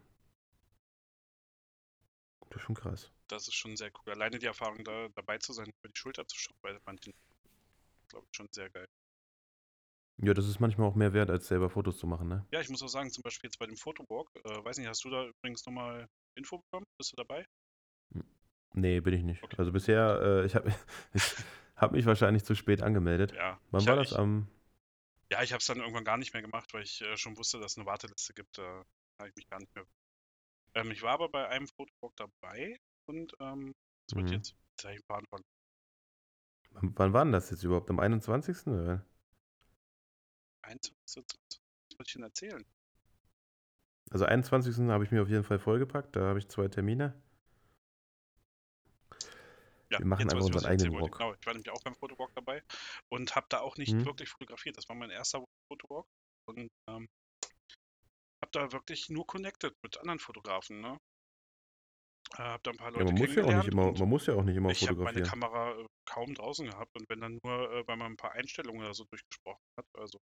Das 2.49 2.57
ist 2.57 2.65
schon 2.65 2.75
krass. 2.75 3.11
Das 3.27 3.47
ist 3.47 3.55
schon 3.55 3.75
sehr 3.75 3.91
cool. 3.91 4.13
Alleine 4.13 4.37
die 4.37 4.45
Erfahrung, 4.45 4.83
da 4.83 5.07
dabei 5.15 5.37
zu 5.39 5.53
sein, 5.53 5.65
über 5.65 5.89
die 5.89 5.97
Schulter 5.97 6.27
zu 6.27 6.37
schauen 6.37 6.55
bei 6.61 6.77
manchen, 6.85 7.13
glaube 8.09 8.27
ich, 8.29 8.35
schon 8.35 8.47
sehr 8.51 8.69
geil. 8.69 8.87
Ja, 10.17 10.33
das 10.33 10.47
ist 10.47 10.59
manchmal 10.59 10.87
auch 10.87 10.95
mehr 10.95 11.13
wert, 11.13 11.31
als 11.31 11.47
selber 11.47 11.69
Fotos 11.69 11.97
zu 11.97 12.05
machen, 12.05 12.27
ne? 12.27 12.45
Ja, 12.51 12.61
ich 12.61 12.69
muss 12.69 12.83
auch 12.83 12.87
sagen, 12.87 13.09
zum 13.09 13.23
Beispiel 13.23 13.47
jetzt 13.47 13.57
bei 13.57 13.65
dem 13.65 13.75
Fotowalk, 13.77 14.29
äh, 14.35 14.63
weiß 14.63 14.77
nicht, 14.77 14.87
hast 14.87 15.03
du 15.03 15.09
da 15.09 15.25
übrigens 15.25 15.65
nochmal 15.65 16.07
Info 16.35 16.59
bekommen? 16.59 16.85
Bist 16.97 17.11
du 17.11 17.15
dabei? 17.15 17.45
Nee, 18.73 18.99
bin 19.01 19.13
ich 19.13 19.23
nicht. 19.23 19.43
Okay. 19.43 19.55
Also 19.57 19.71
bisher, 19.71 20.19
äh, 20.21 20.45
ich 20.45 20.55
habe 20.55 20.73
ich 21.13 21.23
hab 21.75 21.91
mich 21.91 22.05
wahrscheinlich 22.05 22.43
zu 22.43 22.55
spät 22.55 22.81
angemeldet. 22.81 23.33
Ja. 23.33 23.59
Wann 23.71 23.81
ich, 23.81 23.87
war 23.87 23.97
hab- 23.97 24.03
das? 24.03 24.11
Ich, 24.11 24.17
Am 24.19 24.47
ja, 25.31 25.41
ich 25.43 25.51
habe 25.51 25.59
es 25.59 25.65
dann 25.65 25.79
irgendwann 25.79 26.03
gar 26.05 26.17
nicht 26.17 26.33
mehr 26.33 26.41
gemacht, 26.41 26.73
weil 26.73 26.83
ich 26.83 27.01
äh, 27.01 27.17
schon 27.17 27.37
wusste, 27.37 27.59
dass 27.59 27.73
es 27.73 27.77
eine 27.77 27.85
Warteliste 27.87 28.33
gibt. 28.33 28.57
Da 28.57 28.83
habe 29.19 29.29
ich 29.29 29.35
mich 29.35 29.47
gar 29.49 29.59
nicht 29.59 29.73
mehr. 29.75 29.85
Ähm, 30.75 30.91
ich 30.91 31.01
war 31.03 31.13
aber 31.13 31.29
bei 31.29 31.47
einem 31.49 31.67
Fotowalk 31.67 32.15
dabei 32.17 32.77
und 33.07 33.33
ähm, 33.41 33.73
es 34.09 34.15
wird 34.15 34.31
Mhm. 34.31 34.31
jetzt, 34.31 34.55
jetzt 34.77 34.85
habe 34.85 34.95
ich 34.95 34.99
einen 34.99 35.05
Faden 35.07 35.27
verloren. 35.29 35.45
wann 36.71 36.93
wann 36.97 37.13
war 37.13 37.23
denn 37.25 37.31
das 37.31 37.49
jetzt 37.51 37.63
überhaupt? 37.63 37.89
Am 37.89 37.99
21. 37.99 38.67
Oder? 38.73 39.05
21. 40.63 41.37
Was 41.47 41.97
soll 41.97 42.05
ich 42.05 42.13
denn 42.13 42.23
erzählen? 42.23 42.65
Also 44.11 44.25
21. 44.25 44.91
habe 44.91 45.03
ich 45.03 45.09
mir 45.09 45.23
auf 45.23 45.29
jeden 45.29 45.43
Fall 45.43 45.57
vollgepackt. 45.57 46.15
Da 46.15 46.21
habe 46.27 46.37
ich 46.37 46.47
zwei 46.47 46.67
Termine. 46.67 47.15
Ja, 49.93 49.99
Wir 49.99 50.05
machen 50.07 50.29
einfach 50.29 50.39
ich, 50.39 50.45
unseren 50.45 50.65
ich 50.65 50.81
eigenen. 50.81 51.01
Walk. 51.01 51.17
Genau, 51.17 51.33
ich 51.33 51.45
war 51.45 51.53
nämlich 51.53 51.69
auch 51.69 51.81
beim 51.83 51.95
Fotowalk 51.95 52.33
dabei 52.35 52.63
und 53.09 53.35
habe 53.35 53.45
da 53.49 53.59
auch 53.59 53.77
nicht 53.77 53.93
Mhm. 53.93 54.05
wirklich 54.05 54.29
fotografiert. 54.29 54.75
Das 54.77 54.89
war 54.89 54.95
mein 54.95 55.11
erster 55.11 55.43
Fotowalk 55.71 56.07
und 56.49 56.71
ähm, 56.89 57.07
habe 58.41 58.51
da 58.51 58.71
wirklich 58.71 59.09
nur 59.09 59.25
connected 59.27 59.73
mit 59.83 59.97
anderen 59.99 60.19
Fotografen. 60.19 60.81
Ne? 60.81 60.97
Äh, 62.33 62.41
habe 62.41 62.63
da 62.63 62.71
ein 62.71 62.77
paar 62.77 62.91
Ja, 62.91 62.99
Leute 62.99 63.13
man 63.13 63.15
muss 63.21 63.35
ja 63.35 63.43
auch 63.43 63.53
nicht 63.53 63.67
immer, 63.67 63.91
man 63.91 64.09
muss 64.09 64.25
ja 64.25 64.33
auch 64.33 64.43
nicht 64.43 64.57
immer 64.57 64.71
ich 64.71 64.87
habe 64.87 65.03
meine 65.03 65.19
fotografieren. 65.19 65.29
Kamera 65.29 65.71
äh, 65.79 65.85
kaum 66.05 66.33
draußen 66.33 66.65
gehabt 66.65 66.95
und 66.95 67.07
wenn 67.09 67.21
dann 67.21 67.39
nur, 67.43 67.71
äh, 67.71 67.87
weil 67.87 67.97
man 67.97 68.13
ein 68.13 68.17
paar 68.17 68.31
Einstellungen 68.31 68.81
oder 68.81 68.93
so 68.95 69.05
durchgesprochen 69.05 69.63
hat. 69.77 69.85
Also 69.95 70.19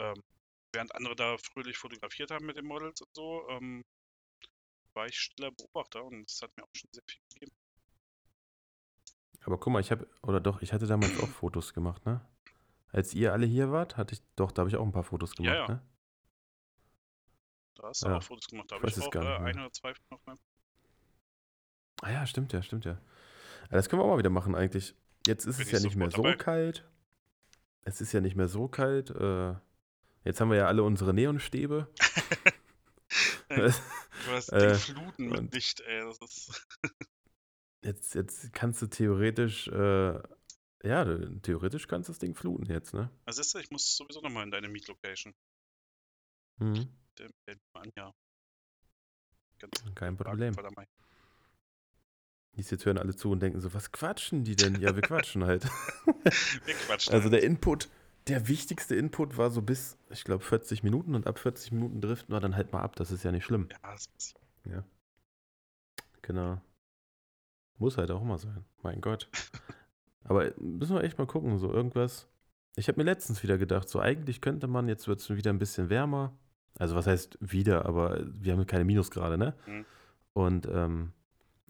ähm, 0.00 0.20
während 0.74 0.94
andere 0.94 1.14
da 1.14 1.36
fröhlich 1.38 1.78
fotografiert 1.78 2.30
haben 2.32 2.46
mit 2.46 2.56
den 2.56 2.66
Models 2.66 3.00
und 3.00 3.10
so, 3.14 3.48
ähm, 3.50 3.82
war 4.94 5.06
ich 5.06 5.18
stiller 5.18 5.50
Beobachter 5.52 6.04
und 6.04 6.28
das 6.30 6.42
hat 6.42 6.50
mir 6.56 6.64
auch 6.64 6.74
schon 6.74 6.90
sehr 6.92 7.04
viel 7.08 7.20
gegeben. 7.34 7.61
Aber 9.44 9.58
guck 9.58 9.72
mal, 9.72 9.80
ich 9.80 9.90
habe, 9.90 10.06
oder 10.22 10.40
doch, 10.40 10.62
ich 10.62 10.72
hatte 10.72 10.86
damals 10.86 11.18
auch 11.20 11.28
Fotos 11.28 11.74
gemacht, 11.74 12.04
ne? 12.06 12.20
Als 12.90 13.14
ihr 13.14 13.32
alle 13.32 13.46
hier 13.46 13.72
wart, 13.72 13.96
hatte 13.96 14.14
ich, 14.14 14.22
doch, 14.36 14.52
da 14.52 14.60
habe 14.60 14.70
ich 14.70 14.76
auch 14.76 14.84
ein 14.84 14.92
paar 14.92 15.04
Fotos 15.04 15.34
gemacht, 15.34 15.54
ja. 15.54 15.68
ne? 15.68 15.82
Da 17.74 17.88
hast 17.88 18.04
du 18.04 18.08
Ja, 18.08 18.18
auch 18.18 18.22
Fotos 18.22 18.48
gemacht. 18.48 18.70
Da 18.70 18.76
ich 18.76 18.82
habe 18.82 18.90
ich 18.90 18.96
es 18.96 19.02
auch 19.02 19.14
äh, 19.14 19.18
ein 19.18 19.58
oder 19.58 19.72
zwei 19.72 19.92
auf 20.10 20.20
meinem 20.26 20.38
Ah 22.02 22.10
ja, 22.10 22.26
stimmt 22.26 22.52
ja, 22.52 22.62
stimmt 22.62 22.84
ja. 22.84 22.92
ja 22.92 22.98
das 23.70 23.88
können 23.88 24.00
wir 24.02 24.04
auch 24.06 24.10
mal 24.10 24.18
wieder 24.18 24.30
machen 24.30 24.54
eigentlich. 24.54 24.94
Jetzt 25.26 25.46
ist 25.46 25.56
Bin 25.58 25.66
es 25.66 25.72
ja 25.72 25.78
ich 25.78 25.84
nicht 25.84 25.96
mehr 25.96 26.10
sofort 26.10 26.12
so 26.12 26.22
dabei. 26.22 26.36
kalt. 26.36 26.88
Es 27.84 28.00
ist 28.00 28.12
ja 28.12 28.20
nicht 28.20 28.36
mehr 28.36 28.48
so 28.48 28.68
kalt. 28.68 29.10
Äh, 29.10 29.54
Jetzt 30.24 30.40
haben 30.40 30.50
wir 30.50 30.56
ja 30.58 30.66
alle 30.66 30.84
unsere 30.84 31.12
Neonstäbe. 31.14 31.88
du 33.48 33.72
hast 34.30 34.52
äh, 34.52 34.74
Fluten 34.74 35.28
mit 35.28 35.52
Licht, 35.54 35.80
ey. 35.80 36.00
Das 36.04 36.18
ist 36.20 36.68
jetzt, 37.84 38.14
jetzt 38.14 38.52
kannst 38.52 38.82
du 38.82 38.86
theoretisch, 38.86 39.68
äh, 39.68 40.20
ja, 40.84 41.04
theoretisch 41.42 41.86
kannst 41.86 42.08
du 42.08 42.12
das 42.12 42.18
Ding 42.18 42.34
fluten 42.34 42.66
jetzt, 42.66 42.94
ne? 42.94 43.10
Ist 43.26 43.38
das? 43.38 43.54
Ich 43.54 43.70
muss 43.70 43.96
sowieso 43.96 44.20
nochmal 44.20 44.44
in 44.44 44.50
deine 44.50 44.68
Meet-Location. 44.68 45.34
Mhm. 46.58 46.88
Der, 47.18 47.30
der 47.46 47.56
ja. 47.96 48.12
Ganz 49.58 49.84
Kein 49.94 50.16
Problem. 50.16 50.54
Die 52.54 52.60
jetzt 52.60 52.84
hören 52.84 52.98
alle 52.98 53.16
zu 53.16 53.30
und 53.30 53.40
denken 53.40 53.60
so, 53.60 53.72
was 53.72 53.92
quatschen 53.92 54.44
die 54.44 54.56
denn? 54.56 54.80
Ja, 54.80 54.94
wir 54.94 55.02
quatschen 55.02 55.44
halt. 55.46 55.64
wir 55.64 56.74
quatschen. 56.74 57.14
Also 57.14 57.30
der 57.30 57.42
Input, 57.42 57.88
der 58.26 58.48
wichtigste 58.48 58.94
Input 58.94 59.36
war 59.36 59.50
so 59.50 59.62
bis, 59.62 59.96
ich 60.10 60.24
glaube, 60.24 60.44
40 60.44 60.82
Minuten 60.82 61.14
und 61.14 61.26
ab 61.26 61.38
40 61.38 61.72
Minuten 61.72 62.00
driften 62.00 62.34
wir 62.34 62.40
dann 62.40 62.54
halt 62.56 62.72
mal 62.72 62.82
ab. 62.82 62.96
Das 62.96 63.10
ist 63.10 63.22
ja 63.24 63.32
nicht 63.32 63.44
schlimm. 63.44 63.68
Ja, 63.70 63.92
das 63.92 64.06
ist 64.18 64.34
Ja. 64.64 64.84
Genau. 66.20 66.60
Muss 67.78 67.98
halt 67.98 68.10
auch 68.10 68.22
immer 68.22 68.38
sein. 68.38 68.64
Mein 68.82 69.00
Gott. 69.00 69.28
Aber 70.24 70.52
müssen 70.56 70.94
wir 70.94 71.02
echt 71.02 71.18
mal 71.18 71.26
gucken, 71.26 71.58
so 71.58 71.72
irgendwas. 71.72 72.28
Ich 72.76 72.88
habe 72.88 72.98
mir 72.98 73.04
letztens 73.04 73.42
wieder 73.42 73.58
gedacht, 73.58 73.88
so 73.88 74.00
eigentlich 74.00 74.40
könnte 74.40 74.66
man, 74.66 74.88
jetzt 74.88 75.08
wird 75.08 75.20
es 75.20 75.28
wieder 75.30 75.50
ein 75.50 75.58
bisschen 75.58 75.90
wärmer. 75.90 76.32
Also 76.78 76.94
was 76.94 77.06
heißt 77.06 77.38
wieder, 77.40 77.84
aber 77.84 78.20
wir 78.24 78.52
haben 78.52 78.66
keine 78.66 78.84
Minusgrade, 78.84 79.36
ne? 79.36 79.54
Mhm. 79.66 79.84
Und 80.32 80.68
ähm, 80.72 81.12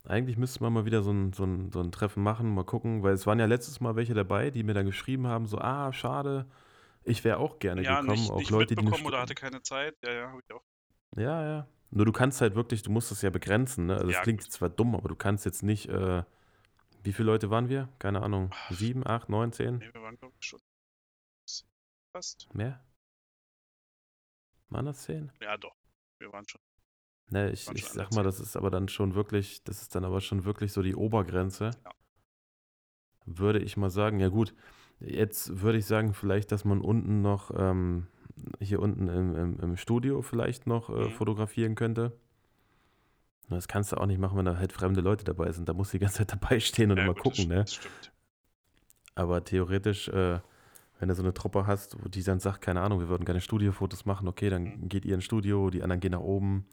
eigentlich 0.04 0.36
müsste 0.36 0.62
man 0.62 0.72
mal 0.72 0.84
wieder 0.84 1.02
so 1.02 1.10
ein, 1.10 1.32
so, 1.32 1.44
ein, 1.44 1.72
so 1.72 1.80
ein 1.80 1.90
Treffen 1.90 2.22
machen, 2.22 2.54
mal 2.54 2.64
gucken, 2.64 3.02
weil 3.02 3.14
es 3.14 3.26
waren 3.26 3.38
ja 3.38 3.46
letztes 3.46 3.80
Mal 3.80 3.96
welche 3.96 4.14
dabei, 4.14 4.50
die 4.50 4.62
mir 4.62 4.74
dann 4.74 4.86
geschrieben 4.86 5.26
haben, 5.26 5.46
so, 5.46 5.58
ah, 5.58 5.92
schade, 5.92 6.46
ich 7.04 7.24
wäre 7.24 7.38
auch 7.38 7.58
gerne 7.58 7.82
ja, 7.82 8.00
gekommen. 8.00 8.20
Nicht, 8.20 8.30
auch 8.30 8.38
nicht 8.38 8.50
Leute, 8.50 8.74
die 8.76 8.84
nicht 8.84 9.04
oder 9.04 9.20
hatte 9.20 9.34
keine 9.34 9.62
Zeit, 9.62 9.96
ja, 10.04 10.12
ja, 10.12 10.28
habe 10.28 10.40
ich 10.46 10.54
auch. 10.54 10.62
Ja, 11.16 11.44
ja. 11.44 11.66
Nur 11.92 12.06
du 12.06 12.12
kannst 12.12 12.40
halt 12.40 12.54
wirklich, 12.54 12.82
du 12.82 12.90
musst 12.90 13.10
das 13.10 13.20
ja 13.22 13.30
begrenzen, 13.30 13.86
ne? 13.86 13.96
Also 13.96 14.10
ja, 14.10 14.22
klingt 14.22 14.42
gut. 14.42 14.50
zwar 14.50 14.70
dumm, 14.70 14.94
aber 14.94 15.08
du 15.08 15.14
kannst 15.14 15.44
jetzt 15.44 15.62
nicht, 15.62 15.88
äh, 15.88 16.24
wie 17.02 17.12
viele 17.12 17.26
Leute 17.26 17.50
waren 17.50 17.68
wir? 17.68 17.88
Keine 17.98 18.22
Ahnung. 18.22 18.50
Sieben, 18.70 19.06
acht, 19.06 19.28
neun, 19.28 19.52
zehn? 19.52 19.76
Nee, 19.76 19.90
wir 19.92 20.02
waren 20.02 20.16
glaube 20.16 20.34
ich 20.40 20.46
schon 20.46 20.60
fast. 22.12 22.52
Mehr? 22.54 22.82
Waren 24.70 24.86
das 24.86 25.02
zehn? 25.02 25.30
Ja, 25.40 25.56
doch. 25.58 25.74
Wir 26.18 26.32
waren 26.32 26.48
schon. 26.48 26.60
Ne, 27.28 27.50
ich, 27.50 27.68
ich 27.70 27.86
sag 27.86 28.12
mal, 28.12 28.22
das 28.22 28.40
ist 28.40 28.56
aber 28.56 28.70
dann 28.70 28.88
schon 28.88 29.14
wirklich, 29.14 29.62
das 29.64 29.82
ist 29.82 29.94
dann 29.94 30.04
aber 30.04 30.20
schon 30.20 30.44
wirklich 30.44 30.72
so 30.72 30.82
die 30.82 30.94
Obergrenze. 30.94 31.70
Ja. 31.84 31.90
Würde 33.26 33.60
ich 33.60 33.76
mal 33.76 33.90
sagen, 33.90 34.18
ja 34.18 34.28
gut, 34.28 34.54
jetzt 34.98 35.60
würde 35.60 35.78
ich 35.78 35.86
sagen, 35.86 36.14
vielleicht, 36.14 36.52
dass 36.52 36.64
man 36.64 36.80
unten 36.80 37.22
noch, 37.22 37.50
ähm, 37.54 38.06
hier 38.60 38.80
unten 38.80 39.08
im, 39.08 39.36
im, 39.36 39.60
im, 39.60 39.76
Studio 39.76 40.22
vielleicht 40.22 40.66
noch 40.66 40.88
äh, 40.88 41.04
mhm. 41.04 41.10
fotografieren 41.10 41.74
könnte. 41.74 42.12
Das 43.48 43.68
kannst 43.68 43.92
du 43.92 43.96
auch 43.96 44.06
nicht 44.06 44.18
machen, 44.18 44.38
wenn 44.38 44.44
da 44.44 44.56
halt 44.56 44.72
fremde 44.72 45.00
Leute 45.00 45.24
dabei 45.24 45.52
sind. 45.52 45.68
Da 45.68 45.74
muss 45.74 45.90
die 45.90 45.98
ganze 45.98 46.18
Zeit 46.18 46.32
dabei 46.42 46.60
stehen 46.60 46.90
und 46.90 46.98
ja, 46.98 47.04
immer 47.04 47.14
gut, 47.14 47.22
gucken, 47.22 47.48
das, 47.48 47.56
ne? 47.56 47.56
Das 47.56 47.74
stimmt. 47.74 48.12
Aber 49.14 49.44
theoretisch, 49.44 50.08
äh, 50.08 50.40
wenn 50.98 51.08
du 51.08 51.14
so 51.14 51.22
eine 51.22 51.34
Truppe 51.34 51.66
hast, 51.66 52.02
wo 52.02 52.08
die 52.08 52.22
dann 52.22 52.40
sagt, 52.40 52.62
keine 52.62 52.80
Ahnung, 52.80 53.00
wir 53.00 53.08
würden 53.08 53.24
gerne 53.24 53.40
Studiofotos 53.40 54.06
machen, 54.06 54.28
okay, 54.28 54.48
dann 54.48 54.62
mhm. 54.62 54.88
geht 54.88 55.04
ihr 55.04 55.14
ins 55.14 55.24
Studio, 55.24 55.70
die 55.70 55.82
anderen 55.82 56.00
gehen 56.00 56.12
nach 56.12 56.20
oben, 56.20 56.66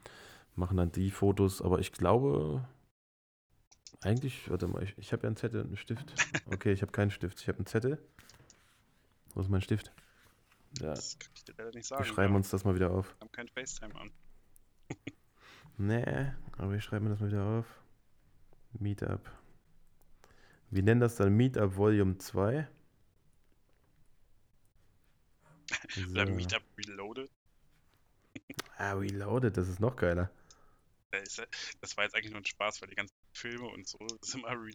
machen 0.55 0.77
dann 0.77 0.91
die 0.91 1.11
Fotos, 1.11 1.61
aber 1.61 1.79
ich 1.79 1.91
glaube, 1.91 2.63
eigentlich, 4.01 4.49
warte 4.49 4.67
mal, 4.67 4.83
ich, 4.83 4.97
ich 4.97 5.11
habe 5.11 5.23
ja 5.23 5.27
einen 5.27 5.35
Zettel 5.35 5.61
und 5.61 5.67
einen 5.67 5.77
Stift. 5.77 6.13
Okay, 6.51 6.71
ich 6.71 6.81
habe 6.81 6.91
keinen 6.91 7.11
Stift, 7.11 7.41
ich 7.41 7.47
habe 7.47 7.59
einen 7.59 7.67
Zettel. 7.67 7.99
Wo 9.33 9.41
ist 9.41 9.49
mein 9.49 9.61
Stift? 9.61 9.91
Ja. 10.77 10.93
Das 10.93 11.17
kann 11.17 11.31
ich 11.35 11.43
dir 11.43 11.53
leider 11.57 11.71
nicht 11.71 11.87
sagen. 11.87 12.03
Wir 12.03 12.13
schreiben 12.13 12.35
uns 12.35 12.49
das 12.49 12.63
mal 12.63 12.75
wieder 12.75 12.91
auf. 12.91 13.07
Wir 13.07 13.21
haben 13.21 13.31
kein 13.31 13.47
FaceTime 13.47 13.95
an. 13.95 14.11
nee, 15.77 16.31
aber 16.57 16.73
ich 16.73 16.83
schreibe 16.83 17.05
mir 17.05 17.11
das 17.11 17.19
mal 17.19 17.27
wieder 17.27 17.45
auf. 17.45 17.65
Meetup. 18.73 19.31
Wir 20.69 20.83
nennen 20.83 21.01
das 21.01 21.15
dann 21.15 21.35
Meetup 21.35 21.75
Volume 21.75 22.17
2. 22.17 22.67
So. 25.89 26.09
Oder 26.11 26.25
Meetup 26.25 26.63
Reloaded. 26.77 27.29
ah, 28.77 28.93
Reloaded, 28.93 29.55
das 29.55 29.67
ist 29.67 29.79
noch 29.79 29.95
geiler. 29.95 30.31
Das 31.11 31.97
war 31.97 32.03
jetzt 32.03 32.15
eigentlich 32.15 32.31
nur 32.31 32.41
ein 32.41 32.45
Spaß, 32.45 32.81
weil 32.81 32.89
die 32.89 32.95
ganzen 32.95 33.15
Filme 33.33 33.67
und 33.67 33.87
so 33.87 33.97
sind 34.21 34.43
immer 34.43 34.51
re 34.51 34.71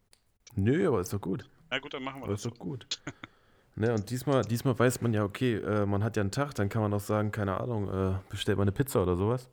Nö, 0.57 0.87
aber 0.87 1.01
ist 1.01 1.13
doch 1.13 1.21
gut. 1.21 1.49
Na 1.71 1.79
gut, 1.79 1.95
dann 1.95 2.03
machen 2.03 2.21
wir 2.21 2.25
aber 2.25 2.33
das. 2.33 2.45
Ist 2.45 2.53
doch 2.53 2.59
gut. 2.59 3.01
ne, 3.77 3.93
und 3.93 4.11
diesmal, 4.11 4.43
diesmal 4.43 4.79
weiß 4.79 5.01
man 5.01 5.13
ja, 5.13 5.25
okay, 5.25 5.57
äh, 5.57 5.87
man 5.87 6.03
hat 6.05 6.17
ja 6.17 6.23
einen 6.23 6.31
Tag, 6.31 6.55
dann 6.55 6.69
kann 6.69 6.83
man 6.83 6.93
auch 6.93 7.01
sagen, 7.01 7.31
keine 7.31 7.61
Ahnung, 7.61 7.89
äh, 7.89 8.19
bestellt 8.29 8.59
man 8.59 8.65
eine 8.65 8.73
Pizza 8.73 9.03
oder 9.03 9.17
sowas. 9.17 9.49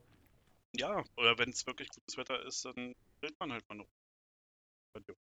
Ja, 0.76 1.04
oder 1.18 1.38
wenn 1.38 1.50
es 1.50 1.66
wirklich 1.68 1.90
gutes 1.90 2.18
Wetter 2.18 2.46
ist, 2.46 2.64
dann 2.66 2.96
grillt 3.20 3.40
man 3.40 3.52
halt 3.52 3.68
mal 3.68 3.76
noch. 3.76 3.88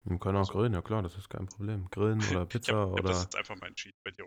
Man 0.04 0.20
kann 0.20 0.36
auch 0.36 0.40
also. 0.40 0.52
grillen, 0.52 0.74
ja 0.74 0.82
klar, 0.82 1.02
das 1.02 1.16
ist 1.16 1.28
kein 1.28 1.46
Problem. 1.46 1.88
Grillen 1.90 2.22
oder 2.30 2.46
Pizza 2.46 2.72
ich 2.72 2.76
hab, 2.76 2.92
oder. 2.92 3.02
Das 3.02 3.20
ist 3.20 3.36
einfach 3.36 3.56
mein 3.60 3.74
Cheat 3.74 3.94
bei 4.04 4.10
dir. 4.10 4.26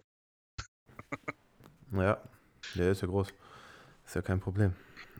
ja, 1.94 2.22
der 2.76 2.92
ist 2.92 3.02
ja 3.02 3.08
groß. 3.08 3.34
Ist 4.06 4.16
ja 4.16 4.22
kein 4.22 4.40
Problem. 4.40 4.74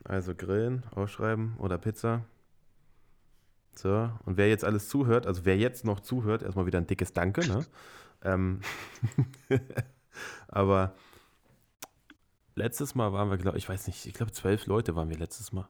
Also 0.04 0.34
grillen, 0.36 0.84
ausschreiben 0.92 1.56
oder 1.58 1.78
Pizza. 1.78 2.26
So, 3.76 4.12
und 4.26 4.36
wer 4.36 4.50
jetzt 4.50 4.66
alles 4.66 4.90
zuhört, 4.90 5.26
also 5.26 5.46
wer 5.46 5.58
jetzt 5.58 5.86
noch 5.86 6.02
zuhört, 6.02 6.44
erstmal 6.44 6.66
wieder 6.66 6.80
ein 6.80 6.88
dickes 6.88 7.14
Danke, 7.14 7.48
ne? 7.48 7.66
Ähm, 8.24 8.62
aber 10.48 10.96
letztes 12.56 12.96
Mal 12.96 13.14
waren 13.14 13.30
wir, 13.30 13.38
glaube 13.38 13.58
ich, 13.58 13.68
weiß 13.68 13.88
nicht, 13.88 14.06
ich 14.06 14.14
glaube 14.14 14.32
zwölf 14.32 14.66
Leute 14.66 14.96
waren 14.96 15.10
wir 15.10 15.18
letztes 15.18 15.52
Mal. 15.52 15.68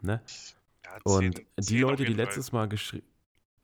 Ne? 0.00 0.20
Ja, 0.84 0.98
und 1.04 1.36
zehn, 1.36 1.46
die 1.58 1.78
Leute, 1.78 2.04
die 2.04 2.12
letztes. 2.12 2.52
Mal 2.52 2.68
geschrieben, 2.68 3.06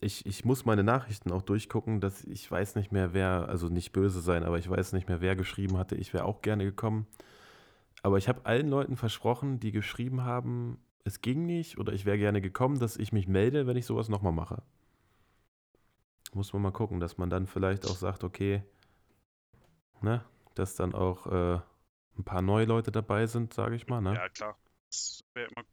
ich, 0.01 0.25
ich 0.27 0.45
muss 0.45 0.65
meine 0.65 0.85
Nachrichten 0.85 1.33
auch 1.33 1.43
durchgucken, 1.43 2.01
dass 2.01 2.23
ich 2.25 2.49
weiß 2.49 2.77
nicht 2.77 2.93
mehr, 2.93 3.13
wer, 3.13 3.49
also 3.49 3.69
nicht 3.69 3.93
böse 3.93 4.21
sein, 4.21 4.45
aber 4.45 4.59
ich 4.59 4.69
weiß 4.69 4.93
nicht 4.93 5.09
mehr, 5.09 5.21
wer 5.21 5.35
geschrieben 5.35 5.77
hatte, 5.77 5.97
ich 5.97 6.15
wäre 6.15 6.25
auch 6.25 6.43
gerne 6.43 6.65
gekommen. 6.65 7.07
Aber 8.03 8.19
ich 8.19 8.29
habe 8.29 8.47
allen 8.47 8.69
Leuten 8.69 8.97
versprochen, 8.97 9.59
die 9.59 9.73
geschrieben 9.73 10.23
haben, 10.23 10.79
es 11.05 11.21
ging 11.21 11.47
nicht 11.47 11.79
oder 11.79 11.93
ich 11.93 12.05
wäre 12.05 12.19
gerne 12.19 12.41
gekommen, 12.41 12.79
dass 12.79 12.97
ich 12.97 13.13
mich 13.13 13.27
melde, 13.27 13.67
wenn 13.67 13.77
ich 13.77 13.87
sowas 13.87 14.09
nochmal 14.09 14.33
mache. 14.33 14.63
Muss 16.35 16.53
man 16.53 16.63
mal 16.63 16.73
gucken, 16.73 17.01
dass 17.01 17.19
man 17.19 17.31
dann 17.31 17.47
vielleicht 17.47 17.87
auch 17.87 17.97
sagt, 17.97 18.25
okay, 18.25 18.63
ne, 20.01 20.25
dass 20.55 20.75
dann 20.75 20.95
auch 20.95 21.27
äh, 21.27 21.61
ein 22.19 22.25
paar 22.25 22.43
neue 22.43 22.67
Leute 22.67 22.93
dabei 22.93 23.27
sind, 23.27 23.55
sage 23.55 23.77
ich 23.77 23.87
mal, 23.87 24.01
ne? 24.01 24.15
Ja, 24.15 24.29
klar. 24.29 24.59
Das 24.91 25.25
wäre 25.35 25.51
immer. 25.51 25.65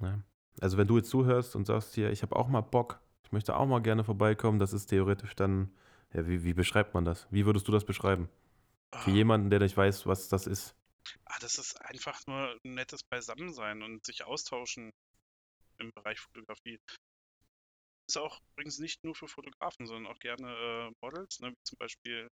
Ne? 0.00 0.24
Also 0.60 0.76
wenn 0.76 0.86
du 0.86 0.96
jetzt 0.96 1.10
zuhörst 1.10 1.56
und 1.56 1.66
sagst 1.66 1.94
hier, 1.94 2.10
ich 2.10 2.22
habe 2.22 2.36
auch 2.36 2.48
mal 2.48 2.60
Bock, 2.60 3.00
ich 3.22 3.32
möchte 3.32 3.56
auch 3.56 3.66
mal 3.66 3.82
gerne 3.82 4.04
vorbeikommen, 4.04 4.58
das 4.58 4.72
ist 4.72 4.86
theoretisch 4.86 5.34
dann, 5.34 5.74
ja, 6.12 6.26
wie, 6.26 6.44
wie 6.44 6.54
beschreibt 6.54 6.94
man 6.94 7.04
das? 7.04 7.26
Wie 7.30 7.46
würdest 7.46 7.66
du 7.68 7.72
das 7.72 7.84
beschreiben? 7.84 8.28
Für 8.92 9.10
ah. 9.10 9.14
jemanden, 9.14 9.50
der 9.50 9.60
nicht 9.60 9.76
weiß, 9.76 10.06
was 10.06 10.28
das 10.28 10.46
ist. 10.46 10.76
Ah, 11.24 11.38
das 11.40 11.58
ist 11.58 11.80
einfach 11.82 12.20
nur 12.26 12.56
ein 12.64 12.74
nettes 12.74 13.02
Beisammensein 13.02 13.82
und 13.82 14.04
sich 14.04 14.24
austauschen 14.24 14.92
im 15.78 15.90
Bereich 15.92 16.20
Fotografie. 16.20 16.78
Ist 18.06 18.18
auch 18.18 18.40
übrigens 18.52 18.78
nicht 18.78 19.02
nur 19.02 19.14
für 19.14 19.28
Fotografen, 19.28 19.86
sondern 19.86 20.12
auch 20.12 20.18
gerne 20.18 20.48
äh, 20.48 20.92
Models, 21.00 21.40
ne? 21.40 21.50
wie 21.50 21.62
zum 21.64 21.78
Beispiel 21.78 22.28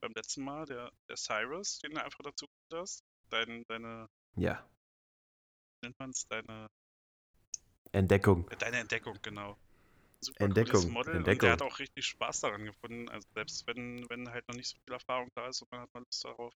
beim 0.00 0.12
letzten 0.14 0.44
Mal 0.44 0.66
der, 0.66 0.92
der 1.08 1.16
Cyrus, 1.16 1.78
den 1.80 1.92
du 1.92 2.04
einfach 2.04 2.22
dazu 2.22 2.46
hast. 2.72 3.02
Dein, 3.30 3.64
deine. 3.66 4.08
Ja. 4.36 4.64
Nennt 5.82 5.98
man 5.98 6.10
es? 6.10 6.26
Deine. 6.28 6.68
Entdeckung. 7.92 8.48
Deine 8.58 8.78
Entdeckung, 8.78 9.18
genau. 9.22 9.56
Super 10.20 10.44
Entdeckung. 10.44 10.90
Model 10.90 11.16
Entdeckung. 11.16 11.34
und 11.34 11.42
der 11.42 11.52
hat 11.52 11.62
auch 11.62 11.78
richtig 11.78 12.06
Spaß 12.06 12.40
daran 12.40 12.64
gefunden. 12.64 13.08
Also 13.08 13.26
selbst 13.34 13.66
wenn, 13.66 14.08
wenn 14.08 14.30
halt 14.30 14.46
noch 14.48 14.56
nicht 14.56 14.68
so 14.68 14.76
viel 14.84 14.94
Erfahrung 14.94 15.28
da 15.34 15.48
ist 15.48 15.62
und 15.62 15.70
man 15.72 15.80
hat 15.80 15.94
mal 15.94 16.00
Lust 16.00 16.24
darauf, 16.24 16.54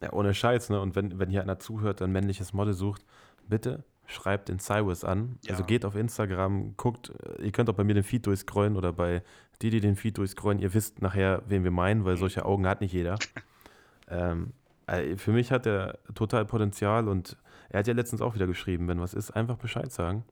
ja, 0.00 0.12
ohne 0.12 0.32
Scheiß, 0.32 0.70
ne? 0.70 0.80
Und 0.80 0.94
wenn, 0.94 1.18
wenn 1.18 1.30
hier 1.30 1.42
einer 1.42 1.58
zuhört, 1.58 2.00
ein 2.02 2.12
männliches 2.12 2.52
Model 2.52 2.74
sucht, 2.74 3.04
bitte 3.48 3.84
schreibt 4.08 4.48
den 4.48 4.58
Cyrus 4.58 5.04
an. 5.04 5.38
Ja. 5.44 5.52
Also 5.52 5.64
geht 5.64 5.84
auf 5.84 5.94
Instagram, 5.94 6.76
guckt, 6.76 7.10
äh, 7.10 7.44
ihr 7.44 7.52
könnt 7.52 7.70
auch 7.70 7.74
bei 7.74 7.84
mir 7.84 7.94
den 7.94 8.04
Feed 8.04 8.26
durchscrollen 8.26 8.76
oder 8.76 8.92
bei 8.92 9.22
die, 9.62 9.70
die 9.70 9.80
den 9.80 9.96
Feed 9.96 10.18
durchscrollen. 10.18 10.58
Ihr 10.58 10.74
wisst 10.74 11.02
nachher, 11.02 11.42
wen 11.46 11.62
wir 11.62 11.70
meinen, 11.70 12.04
weil 12.04 12.14
mhm. 12.14 12.20
solche 12.20 12.44
Augen 12.44 12.66
hat 12.66 12.80
nicht 12.80 12.92
jeder. 12.92 13.18
ähm, 14.08 14.52
äh, 14.86 15.16
für 15.16 15.32
mich 15.32 15.52
hat 15.52 15.66
er 15.66 15.98
total 16.14 16.46
Potenzial 16.46 17.06
und 17.06 17.36
er 17.68 17.80
hat 17.80 17.86
ja 17.86 17.94
letztens 17.94 18.22
auch 18.22 18.34
wieder 18.34 18.46
geschrieben, 18.46 18.88
wenn 18.88 19.00
was 19.00 19.14
ist, 19.14 19.30
einfach 19.30 19.58
Bescheid 19.58 19.92
sagen. 19.92 20.24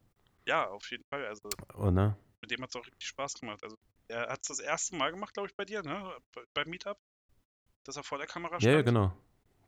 Ja, 0.47 0.69
auf 0.69 0.91
jeden 0.91 1.05
Fall. 1.05 1.27
Also 1.27 1.49
oh, 1.77 1.91
ne? 1.91 2.17
mit 2.41 2.51
dem 2.51 2.63
hat 2.63 2.71
es 2.71 2.77
auch 2.77 2.87
richtig 2.87 3.07
Spaß 3.07 3.35
gemacht. 3.35 3.63
Also 3.63 3.77
er 4.09 4.29
hat 4.29 4.41
es 4.41 4.49
das 4.49 4.61
erste 4.61 4.97
Mal 4.97 5.11
gemacht, 5.11 5.35
glaube 5.35 5.49
ich, 5.49 5.57
bei 5.57 5.65
dir, 5.65 5.83
ne? 5.83 6.17
Beim 6.55 6.69
Meetup, 6.69 6.97
dass 7.85 7.97
er 7.97 8.05
vor 8.05 8.19
der 8.19 8.27
Kamera 8.27 8.61
stand. 8.61 8.63
Ja, 8.63 8.73
ja 8.73 8.83
genau. 8.83 9.13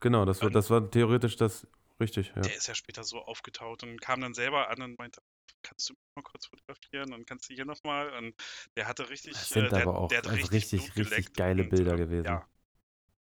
Genau, 0.01 0.25
das 0.25 0.41
war, 0.43 0.51
das 0.51 0.71
war 0.71 0.89
theoretisch 0.89 1.37
das 1.37 1.67
richtig. 2.01 2.33
Ja. 2.35 2.43
Der 2.43 2.57
ist 2.57 2.67
ja 2.69 2.75
später 2.75 3.05
so 3.05 3.19
aufgetaucht 3.21 3.83
und 3.83 4.01
kam 4.01 4.21
dann 4.21 4.35
selber 4.35 4.71
an 4.71 4.83
und 4.83 4.99
meinte, 4.99 5.21
kannst 5.63 5.89
du 5.89 5.95
mich 5.95 6.03
mal 6.15 6.23
kurz 6.23 6.47
fotografieren 6.47 7.13
und 7.13 7.27
kannst 7.27 7.51
du 7.51 7.55
hier 7.55 7.65
nochmal? 7.65 8.11
Und 8.15 8.35
der 8.77 8.87
hatte 8.87 9.09
richtig. 9.11 9.33
Das 9.33 9.49
sind 9.49 9.73
äh, 9.73 9.83
aber 9.83 9.99
auch 9.99 10.09
der 10.09 10.25
also 10.27 10.47
richtig, 10.49 10.97
richtig, 10.97 11.11
richtig 11.13 11.35
geile 11.35 11.65
und, 11.65 11.71
Bilder 11.71 11.95
äh, 11.95 11.99
gewesen. 11.99 12.27
Ja. 12.27 12.47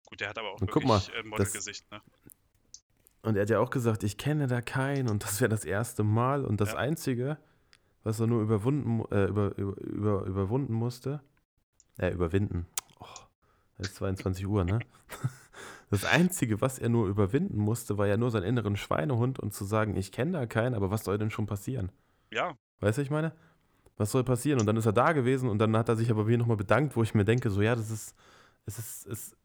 Gut, 0.05 0.21
der 0.21 0.29
hat 0.29 0.37
aber 0.37 0.51
auch 0.51 0.61
Und 0.61 0.71
guck 0.71 0.85
mal, 0.85 0.99
wirklich 0.99 1.17
äh, 1.17 1.23
Modelgesicht, 1.23 1.91
ne? 1.91 2.01
Und 3.23 3.35
er 3.35 3.41
hat 3.41 3.49
ja 3.49 3.59
auch 3.59 3.71
gesagt, 3.71 4.03
ich 4.03 4.19
kenne 4.19 4.45
da 4.45 4.61
keinen 4.61 5.09
und 5.09 5.23
das 5.23 5.41
wäre 5.41 5.49
das 5.49 5.65
erste 5.65 6.03
Mal 6.03 6.45
und 6.45 6.61
das 6.61 6.73
Ja. 6.73 6.77
Einzige, 6.77 7.39
was 8.03 8.19
er 8.19 8.27
nur 8.27 8.43
überwunden, 8.43 9.03
äh, 9.11 9.25
über, 9.25 9.57
über, 9.57 9.81
über, 9.81 10.23
überwunden 10.25 10.73
musste, 10.73 11.23
äh, 11.97 12.11
überwinden. 12.11 12.67
Oh, 12.99 13.05
es 13.79 13.87
ist 13.87 13.95
22 13.95 14.45
Uhr, 14.45 14.63
ne? 14.63 14.79
Das 15.91 16.03
Einzige, 16.03 16.61
was 16.61 16.79
er 16.79 16.89
nur 16.89 17.07
überwinden 17.07 17.57
musste, 17.59 17.97
war 17.97 18.07
ja 18.07 18.17
nur 18.17 18.31
seinen 18.31 18.43
inneren 18.43 18.75
Schweinehund 18.75 19.39
und 19.39 19.53
zu 19.53 19.65
sagen, 19.65 19.95
ich 19.95 20.11
kenne 20.11 20.31
da 20.33 20.45
keinen, 20.45 20.73
aber 20.73 20.89
was 20.91 21.03
soll 21.03 21.17
denn 21.17 21.31
schon 21.31 21.45
passieren? 21.45 21.91
Ja, 22.31 22.55
Weißt 22.81 22.97
du, 22.97 23.01
ich 23.03 23.09
meine? 23.11 23.33
Was 23.97 24.11
soll 24.11 24.23
passieren? 24.25 24.59
Und 24.59 24.65
dann 24.65 24.75
ist 24.75 24.85
er 24.85 24.91
da 24.93 25.13
gewesen 25.13 25.47
und 25.47 25.59
dann 25.59 25.75
hat 25.77 25.87
er 25.87 25.95
sich 25.95 26.11
aber 26.11 26.27
wieder 26.27 26.39
nochmal 26.39 26.57
bedankt, 26.57 26.95
wo 26.97 27.03
ich 27.03 27.13
mir 27.13 27.23
denke, 27.23 27.49
so, 27.49 27.61
ja, 27.61 27.75
das 27.75 27.89
ist, 27.89 28.13
es 28.65 28.77
ist, 28.77 29.05
es, 29.07 29.37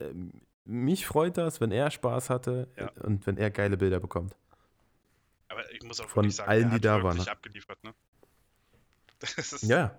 ähm, 0.00 0.32
mich 0.64 1.06
freut 1.06 1.36
das, 1.36 1.60
wenn 1.60 1.70
er 1.70 1.90
Spaß 1.90 2.28
hatte 2.30 2.68
Ja. 2.76 2.86
äh, 2.96 3.00
und 3.06 3.24
wenn 3.26 3.36
er 3.36 3.50
geile 3.50 3.76
Bilder 3.76 4.00
bekommt. 4.00 4.34
aber 5.48 5.70
ich 5.72 5.82
muss 5.84 6.00
auch 6.00 6.08
Von 6.08 6.28
sagen, 6.30 6.48
allen, 6.50 6.70
die 6.72 6.80
da 6.80 7.02
waren, 7.04 7.18
ne? 7.18 7.30
abgeliefert, 7.30 7.78
ne? 7.84 7.94
Ist, 9.36 9.62
Ja. 9.62 9.94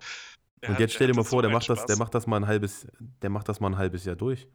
und 0.62 0.68
hat- 0.70 0.80
jetzt 0.80 0.94
stell 0.94 1.06
dir 1.06 1.14
mal 1.14 1.24
vor, 1.24 1.40
der 1.42 1.50
macht 1.50 1.68
das, 1.70 1.78
der 1.86 1.94
Spaß. 1.94 1.98
macht 1.98 2.14
das 2.14 2.26
mal 2.26 2.36
ein 2.36 2.46
halbes, 2.46 2.86
der 3.22 3.30
macht 3.30 3.48
das 3.48 3.60
mal 3.60 3.68
ein 3.68 3.78
halbes 3.78 4.04
Jahr 4.04 4.16
durch. 4.16 4.46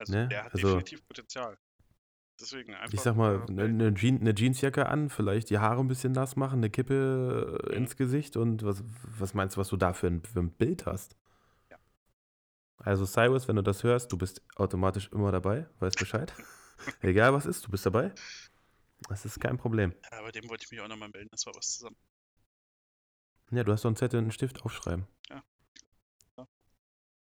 Also 0.00 0.12
ne? 0.14 0.28
der 0.28 0.44
hat 0.44 0.54
Also- 0.54 0.66
definitiv 0.68 1.06
Potenzial. 1.06 1.56
Deswegen 2.40 2.74
einfach. 2.74 2.94
Ich 2.94 3.00
sag 3.02 3.16
mal, 3.16 3.42
äh, 3.48 3.50
eine, 3.50 3.64
eine, 3.64 3.94
Jean, 3.94 4.18
eine 4.18 4.34
Jeansjacke 4.34 4.86
an, 4.86 5.10
vielleicht 5.10 5.50
die 5.50 5.58
Haare 5.58 5.78
ein 5.80 5.88
bisschen 5.88 6.12
nass 6.12 6.36
machen, 6.36 6.60
eine 6.60 6.70
Kippe 6.70 7.60
Mhm. 7.66 7.72
ins 7.74 7.96
Gesicht 7.96 8.36
und 8.38 8.62
was, 8.64 8.82
was 9.18 9.34
meinst 9.34 9.56
du, 9.56 9.60
was 9.60 9.68
du 9.68 9.76
da 9.76 9.92
für 9.92 10.06
ein, 10.06 10.22
für 10.22 10.40
ein 10.40 10.50
Bild 10.50 10.86
hast? 10.86 11.16
Ja. 11.70 11.76
Also 12.78 13.04
Cyrus, 13.04 13.46
wenn 13.46 13.56
du 13.56 13.62
das 13.62 13.82
hörst, 13.84 14.10
du 14.10 14.16
bist 14.16 14.40
automatisch 14.56 15.10
immer 15.12 15.30
dabei, 15.32 15.66
weißt 15.80 15.98
Bescheid. 15.98 16.32
Egal 17.02 17.34
was 17.34 17.44
ist, 17.44 17.66
du 17.66 17.70
bist 17.70 17.84
dabei. 17.84 18.10
Das 19.10 19.26
ist 19.26 19.38
kein 19.38 19.58
Problem. 19.58 19.92
Ja, 20.10 20.22
bei 20.22 20.30
dem 20.30 20.48
wollte 20.48 20.64
ich 20.64 20.70
mich 20.70 20.80
auch 20.80 20.88
nochmal 20.88 21.10
melden, 21.10 21.28
das 21.30 21.44
war 21.44 21.54
was 21.54 21.74
zusammen. 21.76 21.96
Ja, 23.50 23.64
du 23.64 23.72
hast 23.72 23.82
so 23.82 23.88
einen 23.88 23.96
Zettel 23.96 24.16
und 24.18 24.24
einen 24.24 24.32
Stift 24.32 24.62
aufschreiben. 24.62 25.06
Ja. 25.28 25.42
Ja. 26.38 26.46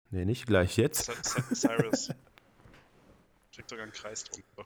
Nee, 0.09 0.25
nicht 0.25 0.47
gleich 0.47 0.77
jetzt. 0.77 1.09
Cy- 1.11 1.21
Cy- 1.21 1.53
Cyrus. 1.55 2.09
Kriegt 3.55 3.69
sogar 3.69 3.83
einen 3.83 3.91
Kreis 3.93 4.23
drum. 4.25 4.43
So. 4.57 4.63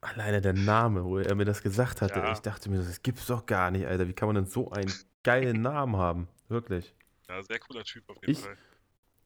Alleine 0.00 0.40
der 0.40 0.52
Name, 0.52 1.04
wo 1.04 1.18
er 1.18 1.34
mir 1.34 1.44
das 1.44 1.62
gesagt 1.62 2.00
hatte, 2.02 2.20
Ja. 2.20 2.32
ich 2.32 2.38
dachte 2.38 2.70
mir, 2.70 2.78
das 2.78 3.02
gibt's 3.02 3.26
doch 3.26 3.46
gar 3.46 3.70
nicht, 3.70 3.86
Alter. 3.86 4.06
Wie 4.08 4.12
kann 4.12 4.28
man 4.28 4.36
denn 4.36 4.46
so 4.46 4.70
einen 4.70 4.92
geilen 5.24 5.60
Namen 5.62 5.96
haben? 5.96 6.28
Wirklich. 6.48 6.94
Ja, 7.28 7.42
sehr 7.42 7.58
cooler 7.58 7.84
Typ 7.84 8.08
auf 8.08 8.16
jeden 8.22 8.30
Ich- 8.32 8.40
Fall. 8.40 8.56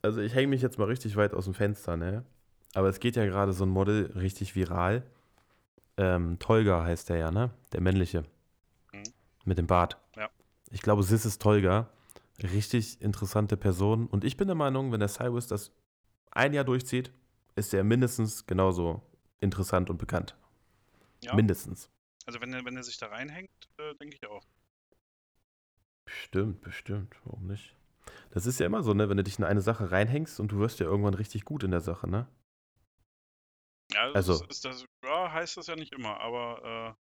Also 0.04 0.20
ich 0.20 0.34
hänge 0.34 0.48
mich 0.48 0.62
jetzt 0.62 0.78
mal 0.78 0.86
richtig 0.86 1.14
weit 1.14 1.32
aus 1.32 1.44
dem 1.44 1.54
Fenster, 1.54 1.96
ne? 1.96 2.24
Aber 2.74 2.88
es 2.88 2.98
geht 2.98 3.14
ja 3.14 3.24
gerade 3.26 3.52
so 3.52 3.64
ein 3.64 3.68
Model 3.68 4.06
richtig 4.16 4.56
viral. 4.56 5.04
Ähm, 5.96 6.38
Tolga 6.40 6.82
heißt 6.82 7.10
der 7.10 7.18
ja, 7.18 7.30
ne? 7.30 7.50
Der 7.72 7.80
männliche. 7.80 8.24
Mhm. 8.92 9.02
Mit 9.44 9.58
dem 9.58 9.68
Bart. 9.68 9.98
Ja. 10.16 10.28
Ich 10.70 10.82
glaube, 10.82 11.04
Sis 11.04 11.24
ist 11.24 11.40
Tolga. 11.40 11.88
Richtig 12.42 13.00
interessante 13.00 13.56
Person. 13.56 14.08
Und 14.08 14.24
ich 14.24 14.36
bin 14.36 14.48
der 14.48 14.56
Meinung, 14.56 14.90
wenn 14.90 14.98
der 14.98 15.08
Cyrus 15.08 15.46
das 15.46 15.70
ein 16.32 16.52
Jahr 16.54 16.64
durchzieht, 16.64 17.12
ist 17.54 17.72
er 17.74 17.84
mindestens 17.84 18.46
genauso 18.46 19.02
interessant 19.40 19.90
und 19.90 19.98
bekannt. 19.98 20.36
Ja, 21.22 21.34
Mindestens. 21.34 21.88
also 22.26 22.40
wenn 22.40 22.52
er, 22.52 22.64
wenn 22.64 22.76
er 22.76 22.82
sich 22.82 22.98
da 22.98 23.06
reinhängt, 23.06 23.50
äh, 23.78 23.94
denke 23.96 24.16
ich 24.20 24.26
auch. 24.28 24.44
Bestimmt, 26.04 26.60
bestimmt. 26.62 27.14
Warum 27.24 27.46
nicht? 27.46 27.76
Das 28.30 28.46
ist 28.46 28.58
ja 28.58 28.66
immer 28.66 28.82
so, 28.82 28.92
ne? 28.94 29.08
Wenn 29.08 29.16
du 29.16 29.22
dich 29.24 29.38
in 29.38 29.44
eine 29.44 29.60
Sache 29.60 29.90
reinhängst 29.90 30.40
und 30.40 30.50
du 30.52 30.58
wirst 30.58 30.80
ja 30.80 30.86
irgendwann 30.86 31.14
richtig 31.14 31.44
gut 31.44 31.62
in 31.62 31.70
der 31.70 31.80
Sache, 31.80 32.08
ne? 32.08 32.26
Ja, 33.92 34.06
das 34.08 34.16
Also- 34.28 34.44
ist, 34.44 34.50
ist 34.50 34.64
das, 34.64 34.84
ja, 35.04 35.32
heißt 35.32 35.56
das 35.56 35.66
ja 35.68 35.76
nicht 35.76 35.92
immer, 35.92 36.20
aber 36.20 36.96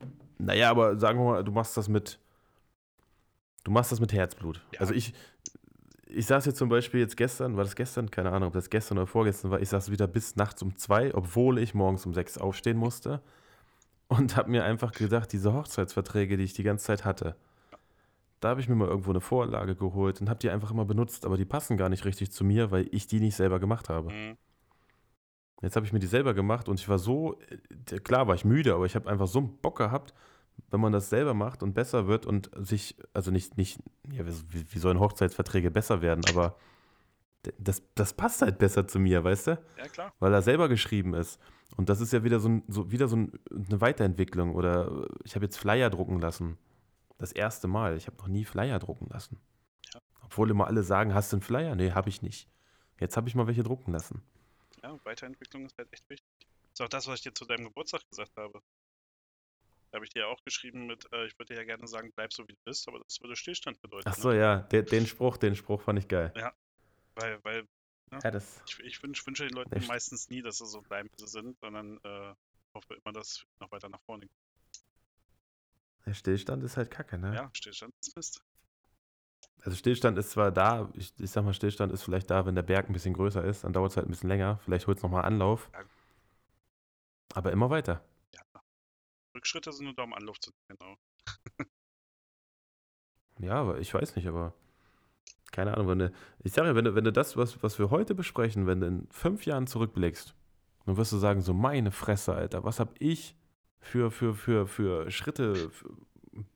äh, 0.00 0.06
Naja, 0.38 0.70
aber 0.70 0.96
sagen 0.98 1.18
wir 1.18 1.24
mal, 1.24 1.44
du 1.44 1.52
machst 1.52 1.76
das 1.76 1.88
mit. 1.88 2.18
Du 3.64 3.70
machst 3.70 3.92
das 3.92 4.00
mit 4.00 4.12
Herzblut. 4.12 4.64
Ja. 4.72 4.80
Also 4.80 4.94
ich. 4.94 5.12
Ich 6.10 6.26
saß 6.26 6.46
jetzt 6.46 6.58
zum 6.58 6.68
Beispiel 6.70 7.00
jetzt 7.00 7.16
gestern, 7.16 7.56
war 7.56 7.64
das 7.64 7.76
gestern? 7.76 8.10
Keine 8.10 8.32
Ahnung, 8.32 8.48
ob 8.48 8.54
das 8.54 8.70
gestern 8.70 8.98
oder 8.98 9.06
vorgestern 9.06 9.50
war. 9.50 9.60
Ich 9.60 9.68
saß 9.68 9.90
wieder 9.90 10.06
bis 10.06 10.36
nachts 10.36 10.62
um 10.62 10.76
zwei, 10.76 11.14
obwohl 11.14 11.58
ich 11.58 11.74
morgens 11.74 12.06
um 12.06 12.14
sechs 12.14 12.38
aufstehen 12.38 12.78
musste. 12.78 13.20
Und 14.08 14.36
habe 14.36 14.50
mir 14.50 14.64
einfach 14.64 14.92
gedacht, 14.92 15.32
diese 15.32 15.52
Hochzeitsverträge, 15.52 16.38
die 16.38 16.44
ich 16.44 16.54
die 16.54 16.62
ganze 16.62 16.86
Zeit 16.86 17.04
hatte, 17.04 17.36
da 18.40 18.50
habe 18.50 18.60
ich 18.60 18.68
mir 18.68 18.74
mal 18.74 18.88
irgendwo 18.88 19.10
eine 19.10 19.20
Vorlage 19.20 19.74
geholt 19.74 20.20
und 20.20 20.30
habe 20.30 20.38
die 20.38 20.48
einfach 20.50 20.70
immer 20.70 20.84
benutzt, 20.84 21.26
aber 21.26 21.36
die 21.36 21.44
passen 21.44 21.76
gar 21.76 21.88
nicht 21.88 22.04
richtig 22.04 22.30
zu 22.32 22.44
mir, 22.44 22.70
weil 22.70 22.88
ich 22.92 23.06
die 23.06 23.20
nicht 23.20 23.36
selber 23.36 23.58
gemacht 23.60 23.88
habe. 23.88 24.08
mh, 24.10 24.36
Jetzt 25.60 25.74
habe 25.74 25.84
ich 25.84 25.92
mir 25.92 25.98
die 25.98 26.06
selber 26.06 26.34
gemacht 26.34 26.68
und 26.68 26.78
ich 26.78 26.88
war 26.88 26.98
so, 26.98 27.38
äh, 27.90 27.98
klar 27.98 28.28
war 28.28 28.34
ich 28.36 28.44
müde, 28.44 28.74
aber 28.74 28.86
ich 28.86 28.94
habe 28.94 29.10
einfach 29.10 29.26
so 29.26 29.40
einen 29.40 29.58
Bock 29.58 29.76
gehabt, 29.76 30.14
wenn 30.70 30.80
man 30.80 30.92
das 30.92 31.10
selber 31.10 31.34
macht 31.34 31.62
und 31.62 31.74
besser 31.74 32.06
wird 32.06 32.26
und 32.26 32.50
sich, 32.54 32.96
also 33.12 33.30
nicht, 33.30 33.56
nicht, 33.56 33.80
ja, 34.12 34.24
wie, 34.26 34.78
sollen 34.78 35.00
Hochzeitsverträge 35.00 35.70
besser 35.70 36.02
werden, 36.02 36.24
aber 36.28 36.56
das, 37.58 37.82
das 37.94 38.12
passt 38.12 38.42
halt 38.42 38.58
besser 38.58 38.86
zu 38.86 38.98
mir, 38.98 39.24
weißt 39.24 39.46
du? 39.48 39.62
ja 39.78 39.88
klar. 39.88 40.12
Weil 40.18 40.32
er 40.32 40.42
selber 40.42 40.68
geschrieben 40.68 41.14
ist. 41.14 41.40
Und 41.76 41.88
das 41.88 42.00
ist 42.00 42.12
ja 42.12 42.24
wieder 42.24 42.40
so, 42.40 42.48
ein, 42.48 42.62
so, 42.68 42.90
wieder 42.90 43.08
so 43.08 43.16
ein, 43.16 43.32
eine 43.50 43.80
Weiterentwicklung. 43.80 44.54
Oder 44.54 45.06
ich 45.24 45.34
habe 45.34 45.44
jetzt 45.44 45.58
Flyer 45.58 45.90
drucken 45.90 46.20
lassen. 46.20 46.58
Das 47.18 47.32
erste 47.32 47.68
Mal. 47.68 47.96
Ich 47.96 48.06
habe 48.06 48.16
noch 48.16 48.28
nie 48.28 48.44
Flyer 48.44 48.78
drucken 48.78 49.08
lassen. 49.10 49.38
Ja. 49.92 50.00
Obwohl 50.24 50.50
immer 50.50 50.66
alle 50.66 50.82
sagen, 50.82 51.14
hast 51.14 51.32
du 51.32 51.36
einen 51.36 51.42
Flyer? 51.42 51.74
Nee, 51.74 51.92
habe 51.92 52.08
ich 52.08 52.22
nicht. 52.22 52.48
Jetzt 52.98 53.16
habe 53.16 53.28
ich 53.28 53.34
mal 53.34 53.46
welche 53.46 53.62
drucken 53.62 53.92
lassen. 53.92 54.22
Ja, 54.82 54.98
Weiterentwicklung 55.04 55.66
ist 55.66 55.78
halt 55.78 55.92
echt 55.92 56.08
wichtig. 56.08 56.28
Das 56.40 56.80
ist 56.80 56.80
auch 56.80 56.88
das, 56.88 57.06
was 57.06 57.16
ich 57.16 57.22
dir 57.22 57.34
zu 57.34 57.44
deinem 57.44 57.64
Geburtstag 57.64 58.02
gesagt 58.10 58.36
habe. 58.36 58.60
Da 59.90 59.96
habe 59.96 60.04
ich 60.04 60.10
dir 60.10 60.20
ja 60.20 60.26
auch 60.26 60.42
geschrieben 60.44 60.86
mit, 60.86 61.10
äh, 61.12 61.26
ich 61.26 61.38
würde 61.38 61.54
dir 61.54 61.60
ja 61.60 61.64
gerne 61.64 61.86
sagen, 61.86 62.12
bleib 62.14 62.32
so 62.32 62.46
wie 62.46 62.52
du 62.52 62.58
bist, 62.64 62.86
aber 62.88 63.00
das 63.00 63.20
würde 63.20 63.36
Stillstand 63.36 63.80
bedeuten. 63.80 64.08
Ach 64.08 64.14
so, 64.14 64.30
ne? 64.30 64.38
ja, 64.38 64.56
den, 64.56 64.84
den 64.86 65.06
Spruch, 65.06 65.36
den 65.38 65.56
Spruch 65.56 65.80
fand 65.80 65.98
ich 65.98 66.08
geil. 66.08 66.32
Weil, 67.14 67.42
weil 67.42 67.68
Ja, 68.12 68.30
das. 68.30 68.62
ich, 68.68 68.78
ich 68.80 69.02
wünsch, 69.02 69.26
wünsche 69.26 69.46
den 69.46 69.54
Leuten 69.54 69.84
meistens 69.86 70.28
nie, 70.28 70.42
dass 70.42 70.58
sie 70.58 70.66
so 70.66 70.82
bleiben, 70.82 71.08
wie 71.10 71.24
sie 71.24 71.28
sind, 71.28 71.58
sondern 71.60 71.98
äh, 72.04 72.34
hoffe 72.74 72.94
immer, 72.94 73.12
dass 73.12 73.40
wir 73.40 73.66
noch 73.66 73.72
weiter 73.72 73.88
nach 73.88 74.00
vorne 74.02 74.26
gehen. 74.26 74.36
Der 76.06 76.14
Stillstand 76.14 76.62
ist 76.64 76.76
halt 76.76 76.90
kacke, 76.90 77.18
ne? 77.18 77.34
Ja, 77.34 77.50
Stillstand 77.52 77.94
ist 78.00 78.16
Mist. 78.16 78.42
Also 79.62 79.76
Stillstand 79.76 80.18
ist 80.18 80.30
zwar 80.30 80.52
da, 80.52 80.90
ich, 80.94 81.12
ich 81.18 81.30
sag 81.30 81.44
mal, 81.44 81.52
Stillstand 81.52 81.92
ist 81.92 82.02
vielleicht 82.02 82.30
da, 82.30 82.46
wenn 82.46 82.54
der 82.54 82.62
Berg 82.62 82.88
ein 82.88 82.92
bisschen 82.92 83.14
größer 83.14 83.44
ist, 83.44 83.64
dann 83.64 83.72
dauert 83.72 83.90
es 83.90 83.96
halt 83.96 84.06
ein 84.06 84.10
bisschen 84.10 84.28
länger. 84.28 84.58
Vielleicht 84.64 84.86
holt 84.86 84.98
es 84.98 85.02
nochmal 85.02 85.24
Anlauf. 85.24 85.68
Ja. 85.72 85.84
Aber 87.34 87.52
immer 87.52 87.68
weiter. 87.68 88.02
Ja. 89.38 89.40
Rückschritte 89.40 89.72
sind 89.72 89.84
nur 89.86 89.94
da, 89.94 90.02
um 90.02 90.12
Anlauf 90.14 90.38
zu 90.40 90.50
nehmen. 90.50 90.78
Genau. 90.78 90.96
Ja, 93.40 93.54
aber 93.54 93.78
ich 93.78 93.94
weiß 93.94 94.16
nicht, 94.16 94.26
aber 94.26 94.52
keine 95.52 95.74
Ahnung, 95.74 95.88
wenn 95.88 95.98
du, 96.00 96.12
ich 96.42 96.52
sage 96.52 96.68
ja, 96.68 96.74
wenn 96.74 96.84
du, 96.84 96.94
wenn 96.94 97.04
du 97.04 97.12
das, 97.12 97.36
was, 97.36 97.62
was 97.62 97.78
wir 97.78 97.90
heute 97.90 98.14
besprechen, 98.14 98.66
wenn 98.66 98.80
du 98.80 98.86
in 98.86 99.08
fünf 99.10 99.46
Jahren 99.46 99.66
zurückblickst, 99.66 100.34
dann 100.86 100.96
wirst 100.96 101.12
du 101.12 101.18
sagen, 101.18 101.40
so 101.40 101.54
meine 101.54 101.92
Fresse, 101.92 102.34
Alter, 102.34 102.64
was 102.64 102.80
hab 102.80 103.00
ich 103.00 103.36
für, 103.80 104.10
für, 104.10 104.34
für, 104.34 104.66
für 104.66 105.10
Schritte, 105.10 105.70
für 105.70 105.88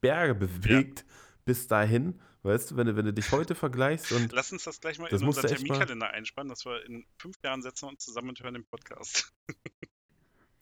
Berge 0.01 0.35
bewegt 0.35 1.05
bis 1.45 1.69
dahin, 1.69 2.21
weißt 2.43 2.73
du, 2.73 2.77
wenn 2.77 2.89
du, 2.89 2.97
wenn 2.97 3.05
du 3.07 3.13
dich 3.13 3.31
heute 3.31 3.55
vergleichst 3.55 4.11
und 4.13 4.33
Lass 4.33 4.51
uns 4.53 4.65
das 4.65 4.81
gleich 4.81 4.99
mal 4.99 5.09
Das 5.09 5.23
in 5.23 5.29
unseren 5.29 5.45
echt 5.47 5.61
mal- 5.61 5.67
Terminkalender 5.79 6.11
einspannen, 6.11 6.49
dass 6.51 6.65
wir 6.65 6.85
in 6.87 7.07
fünf 7.19 7.37
Jahren 7.45 7.63
setzen 7.63 7.89
und 7.89 8.01
zusammen 8.01 8.35
hören 8.41 8.55
den 8.55 8.65
Podcast. 8.65 9.33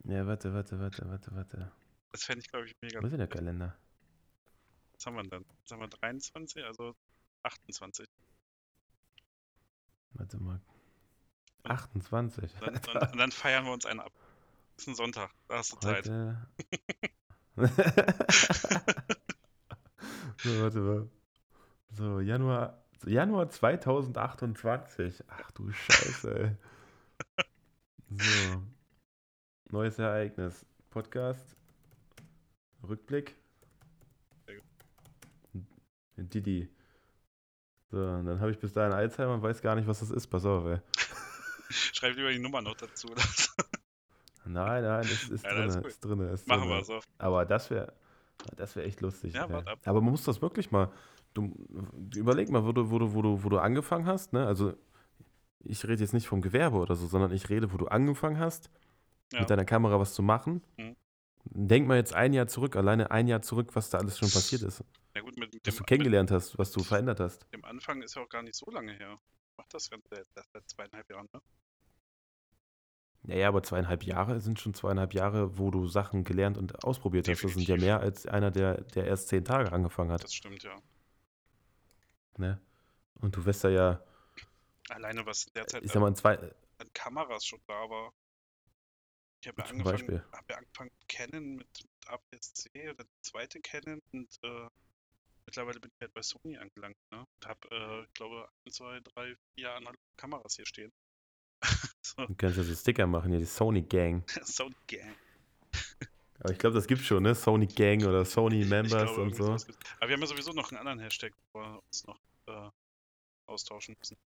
ja, 0.04 0.26
warte, 0.26 0.52
warte, 0.52 0.78
warte, 0.78 1.08
warte, 1.08 1.34
warte. 1.34 1.72
Das 2.12 2.24
fände 2.24 2.40
ich, 2.40 2.50
glaube 2.50 2.66
ich, 2.66 2.74
mega 2.82 3.00
Wo 3.00 3.06
ist 3.06 3.12
denn 3.12 3.18
der 3.18 3.28
Kalender? 3.28 3.76
Was 4.94 5.06
haben 5.06 5.16
wir 5.16 5.22
denn? 5.22 5.44
Was 5.62 5.70
haben 5.72 5.80
wir 5.80 5.88
23, 5.88 6.64
also 6.64 6.94
28. 7.42 8.08
Warte 10.12 10.38
mal. 10.38 10.60
28. 11.64 12.52
Dann, 12.54 12.76
und, 12.76 13.12
und 13.12 13.18
dann 13.18 13.32
feiern 13.32 13.64
wir 13.64 13.72
uns 13.72 13.86
einen 13.86 14.00
ab. 14.00 14.12
ist 14.76 14.88
ein 14.88 14.94
Sonntag, 14.94 15.30
da 15.48 15.58
hast 15.58 15.72
du 15.72 15.76
Zeit. 15.76 16.08
Heute. 16.08 16.48
so, 20.38 20.62
warte 20.62 20.80
mal. 20.80 21.08
So, 21.92 22.20
Januar, 22.20 22.82
Januar 23.04 23.50
2028. 23.50 25.24
Ach 25.28 25.50
du 25.52 25.70
Scheiße, 25.72 26.38
ey. 26.38 26.56
So. 28.10 28.62
Neues 29.70 29.98
Ereignis. 29.98 30.66
Podcast. 30.90 31.59
Rückblick. 32.88 33.36
Didi. 36.16 36.68
So, 37.90 37.96
und 37.98 38.26
dann 38.26 38.40
habe 38.40 38.50
ich 38.50 38.58
bis 38.58 38.72
dahin 38.72 38.92
Alzheimer 38.92 39.34
und 39.34 39.42
weiß 39.42 39.62
gar 39.62 39.74
nicht, 39.74 39.88
was 39.88 40.00
das 40.00 40.10
ist. 40.10 40.26
Pass 40.28 40.44
auf, 40.44 40.64
ey. 40.66 40.78
Schreib 41.70 42.14
lieber 42.16 42.30
die 42.30 42.38
Nummer 42.38 42.60
noch 42.60 42.76
dazu. 42.76 43.08
oder. 43.08 43.22
Nein, 44.44 44.82
nein, 44.82 45.00
es 45.00 45.28
ist 45.28 45.44
Ja, 45.44 45.54
das 45.54 45.74
drin, 45.74 45.84
ist 45.84 45.88
ist 45.94 46.04
drin, 46.04 46.20
ist 46.20 46.46
Machen 46.48 46.62
drinne. 46.62 46.74
wir 46.76 46.84
so. 46.84 47.00
Aber 47.18 47.44
das 47.46 47.70
wäre 47.70 47.92
das 48.56 48.74
wär 48.76 48.84
echt 48.84 49.00
lustig. 49.00 49.34
Ja, 49.34 49.44
ey. 49.46 49.52
wart 49.52 49.68
ab. 49.68 49.78
Aber 49.84 50.00
man 50.00 50.10
muss 50.10 50.24
das 50.24 50.40
wirklich 50.42 50.70
mal. 50.70 50.90
Du, 51.34 51.54
überleg 52.16 52.50
mal, 52.50 52.64
wo 52.64 52.72
du, 52.72 52.90
wo, 52.90 52.98
du, 52.98 53.14
wo, 53.14 53.22
du, 53.22 53.44
wo 53.44 53.48
du 53.48 53.58
angefangen 53.58 54.06
hast. 54.06 54.32
Ne? 54.32 54.46
Also, 54.46 54.74
ich 55.64 55.84
rede 55.86 56.02
jetzt 56.02 56.12
nicht 56.14 56.26
vom 56.26 56.42
Gewerbe 56.42 56.76
oder 56.78 56.96
so, 56.96 57.06
sondern 57.06 57.32
ich 57.32 57.48
rede, 57.48 57.72
wo 57.72 57.76
du 57.76 57.86
angefangen 57.86 58.38
hast, 58.38 58.70
Ja. 59.32 59.40
mit 59.40 59.50
deiner 59.50 59.64
Kamera 59.64 59.98
was 60.00 60.12
zu 60.14 60.22
machen. 60.22 60.62
Mhm. 60.76 60.96
Denk 61.44 61.86
mal 61.88 61.96
jetzt 61.96 62.14
ein 62.14 62.32
Jahr 62.32 62.46
zurück, 62.46 62.76
alleine 62.76 63.10
ein 63.10 63.26
Jahr 63.26 63.42
zurück, 63.42 63.74
was 63.74 63.90
da 63.90 63.98
alles 63.98 64.18
schon 64.18 64.30
passiert 64.30 64.62
ist. 64.62 64.84
Na 65.14 65.20
gut, 65.22 65.36
mit, 65.38 65.52
mit 65.52 65.66
Was 65.66 65.74
dem, 65.74 65.78
du 65.78 65.84
kennengelernt 65.84 66.30
hast, 66.30 66.58
was 66.58 66.70
du 66.70 66.82
verändert 66.82 67.20
hast. 67.20 67.42
mit 67.44 67.52
dem 67.54 67.64
Anfang 67.64 68.02
ist 68.02 68.14
ja 68.14 68.22
auch 68.22 68.28
gar 68.28 68.42
nicht 68.42 68.54
so 68.54 68.70
lange 68.70 68.92
her. 68.92 69.18
Ich 69.50 69.56
mach 69.56 69.66
das 69.68 69.90
Ganze 69.90 70.24
seit 70.34 70.68
zweieinhalb 70.70 71.08
Jahren, 71.10 71.28
ne? 71.32 71.40
Naja, 73.22 73.48
aber 73.48 73.62
zweieinhalb 73.62 74.02
Jahre 74.04 74.40
sind 74.40 74.60
schon 74.60 74.72
zweieinhalb 74.72 75.12
Jahre, 75.12 75.58
wo 75.58 75.70
du 75.70 75.86
Sachen 75.86 76.24
gelernt 76.24 76.56
und 76.56 76.84
ausprobiert 76.84 77.28
hast. 77.28 77.44
Das 77.44 77.52
sind 77.52 77.68
ja 77.68 77.76
Definitiv. 77.76 77.84
mehr 77.84 78.00
als 78.00 78.26
einer, 78.26 78.50
der, 78.50 78.80
der 78.82 79.06
erst 79.06 79.28
zehn 79.28 79.44
Tage 79.44 79.72
angefangen 79.72 80.10
hat. 80.10 80.24
Das 80.24 80.32
stimmt, 80.34 80.62
ja. 80.62 80.74
Ne? 82.38 82.60
Und 83.20 83.36
du 83.36 83.44
wirst 83.44 83.64
da 83.64 83.68
ja, 83.68 84.02
Alleine 84.88 85.24
was 85.26 85.46
derzeit 85.54 85.84
ich 85.84 85.92
sag 85.92 86.00
mal, 86.00 86.08
in 86.08 86.16
zwei, 86.16 86.36
an 86.36 86.92
Kameras 86.94 87.44
schon 87.44 87.60
da 87.66 87.74
war. 87.74 88.12
Ich 89.40 89.48
habe 89.48 89.62
ja 89.62 89.68
Zum 89.68 89.78
angefangen, 89.78 90.06
Beispiel? 90.06 90.24
hab 90.32 90.50
ja 90.50 90.56
angefangen 90.58 90.90
mit 90.98 91.08
Canon, 91.08 91.54
mit, 91.56 91.66
mit 91.82 92.08
APS-C 92.08 92.90
oder 92.90 93.04
die 93.04 93.20
zweite 93.22 93.60
Canon 93.60 94.02
und 94.12 94.38
äh, 94.42 94.68
mittlerweile 95.46 95.80
bin 95.80 95.90
ich 95.94 96.00
halt 96.00 96.12
bei 96.12 96.22
Sony 96.22 96.58
angelangt, 96.58 96.96
ne? 97.10 97.20
Und 97.20 97.46
habe, 97.46 97.68
äh, 97.70 98.04
ich 98.04 98.12
glaube, 98.12 98.48
1, 98.66 98.76
2, 98.76 99.00
3, 99.00 99.36
4 99.56 99.74
analoge 99.74 99.98
Kameras 100.16 100.56
hier 100.56 100.66
stehen. 100.66 100.92
so, 102.02 102.26
du 102.26 102.34
kannst 102.34 102.58
ja 102.58 102.64
so 102.64 102.74
Sticker 102.74 103.06
machen, 103.06 103.30
hier 103.30 103.40
die 103.40 103.46
Sony 103.46 103.82
Gang. 103.82 104.22
Sony 104.44 104.76
Gang. 104.86 105.16
Aber 106.40 106.52
ich 106.52 106.58
glaube, 106.58 106.74
das 106.74 106.86
gibt's 106.86 107.04
schon, 107.04 107.22
ne? 107.22 107.34
Sony 107.34 107.66
Gang 107.66 108.04
oder 108.04 108.24
Sony 108.24 108.64
Members 108.66 109.14
glaube, 109.14 109.22
und 109.22 109.34
so. 109.34 109.52
Aber 109.52 110.08
wir 110.08 110.14
haben 110.14 110.20
ja 110.20 110.26
sowieso 110.26 110.52
noch 110.52 110.70
einen 110.70 110.78
anderen 110.78 110.98
Hashtag, 110.98 111.32
wo 111.52 111.60
wir 111.60 111.82
uns 111.86 112.06
noch 112.06 112.20
äh, 112.46 112.70
austauschen 113.46 113.96
müssen, 113.98 114.18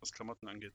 was 0.00 0.12
Klamotten 0.12 0.48
angeht. 0.48 0.74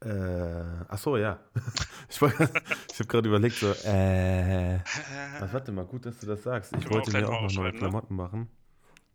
Äh, 0.00 0.84
ach 0.88 0.98
so, 0.98 1.16
ja. 1.16 1.40
Ich, 2.08 2.20
ich 2.20 2.22
habe 2.28 3.06
gerade 3.08 3.28
überlegt, 3.28 3.56
so, 3.56 3.72
äh. 3.72 4.80
Was, 5.40 5.52
warte 5.52 5.72
mal, 5.72 5.86
gut, 5.86 6.04
dass 6.04 6.18
du 6.18 6.26
das 6.26 6.42
sagst. 6.42 6.72
Ich 6.72 6.84
Können 6.84 6.90
wir 6.90 6.90
auch 6.90 7.06
wollte 7.06 7.12
mir 7.12 7.28
auch 7.28 7.42
noch 7.42 7.52
neue 7.52 7.72
ne? 7.72 7.78
Klamotten 7.78 8.14
machen. 8.14 8.50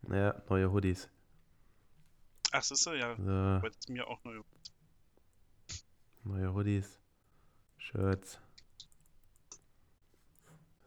Ja, 0.10 0.42
neue 0.50 0.72
Hoodies. 0.72 1.10
Ach, 2.52 2.64
siehst 2.64 2.86
du, 2.86 2.94
ja, 2.94 3.16
So, 3.18 3.68
es 3.68 3.88
mir 3.90 4.08
auch 4.08 4.24
neu. 4.24 4.42
neue 6.24 6.54
Hoodies. 6.54 7.00
Shirts. 7.78 8.40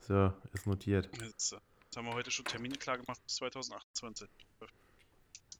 So, 0.00 0.32
ist 0.52 0.66
notiert. 0.66 1.08
Jetzt, 1.22 1.52
äh, 1.52 1.58
jetzt 1.84 1.96
haben 1.96 2.06
wir 2.06 2.14
heute 2.14 2.30
schon 2.30 2.44
Termine 2.44 2.76
klar 2.76 2.98
gemacht 2.98 3.22
bis 3.24 3.36
2028. 3.36 4.28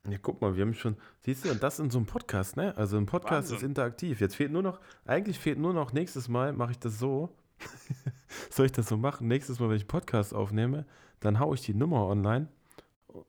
Ja, 0.08 0.16
guck 0.20 0.40
mal, 0.40 0.56
wir 0.56 0.62
haben 0.64 0.74
schon. 0.74 0.96
Siehst 1.20 1.44
du, 1.44 1.50
und 1.50 1.62
das 1.62 1.78
in 1.78 1.90
so 1.90 1.98
einem 1.98 2.06
Podcast, 2.06 2.56
ne? 2.56 2.76
Also 2.76 2.96
ein 2.96 3.06
Podcast 3.06 3.48
ist 3.48 3.52
Wahnsinn. 3.54 3.68
interaktiv. 3.70 4.20
Jetzt 4.20 4.34
fehlt 4.36 4.50
nur 4.50 4.62
noch, 4.62 4.80
eigentlich 5.04 5.38
fehlt 5.38 5.58
nur 5.58 5.74
noch 5.74 5.92
nächstes 5.92 6.28
Mal, 6.28 6.52
mache 6.52 6.72
ich 6.72 6.78
das 6.78 6.98
so. 6.98 7.36
Soll 8.50 8.66
ich 8.66 8.72
das 8.72 8.88
so 8.88 8.96
machen? 8.96 9.28
Nächstes 9.28 9.60
Mal, 9.60 9.68
wenn 9.68 9.76
ich 9.76 9.82
einen 9.82 9.88
Podcast 9.88 10.34
aufnehme, 10.34 10.86
dann 11.20 11.38
haue 11.38 11.54
ich 11.54 11.60
die 11.62 11.74
Nummer 11.74 12.06
online. 12.06 12.48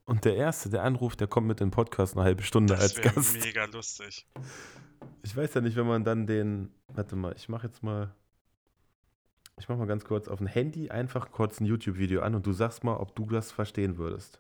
Und 0.06 0.26
der 0.26 0.36
Erste, 0.36 0.70
der 0.70 0.84
anruft, 0.84 1.20
der 1.20 1.28
kommt 1.28 1.48
mit 1.48 1.60
dem 1.60 1.72
Podcast 1.72 2.16
eine 2.16 2.24
halbe 2.24 2.44
Stunde 2.44 2.76
Das 2.76 2.84
als 2.84 2.98
wäre 2.98 3.16
Gast. 3.16 3.44
mega 3.44 3.66
lustig. 3.66 4.28
Ich 5.24 5.36
weiß 5.36 5.54
ja 5.56 5.62
nicht, 5.62 5.76
wenn 5.76 5.88
man 5.88 6.04
dann 6.04 6.26
den. 6.28 6.72
Warte 6.94 7.16
mal, 7.16 7.34
ich 7.36 7.50
mache 7.50 7.68
jetzt 7.68 7.84
mal. 7.84 8.14
Ich 9.60 9.68
mache 9.68 9.78
mal 9.80 9.88
ganz 9.88 10.06
kurz 10.06 10.28
auf 10.28 10.38
dem 10.38 10.48
Handy 10.48 10.90
einfach 10.90 11.32
kurz 11.32 11.60
ein 11.60 11.66
YouTube-Video 11.66 12.22
an 12.22 12.34
und 12.36 12.46
du 12.46 12.54
sagst 12.54 12.84
mal, 12.84 12.96
ob 12.96 13.16
du 13.16 13.26
das 13.26 13.52
verstehen 13.52 13.98
würdest. 13.98 14.40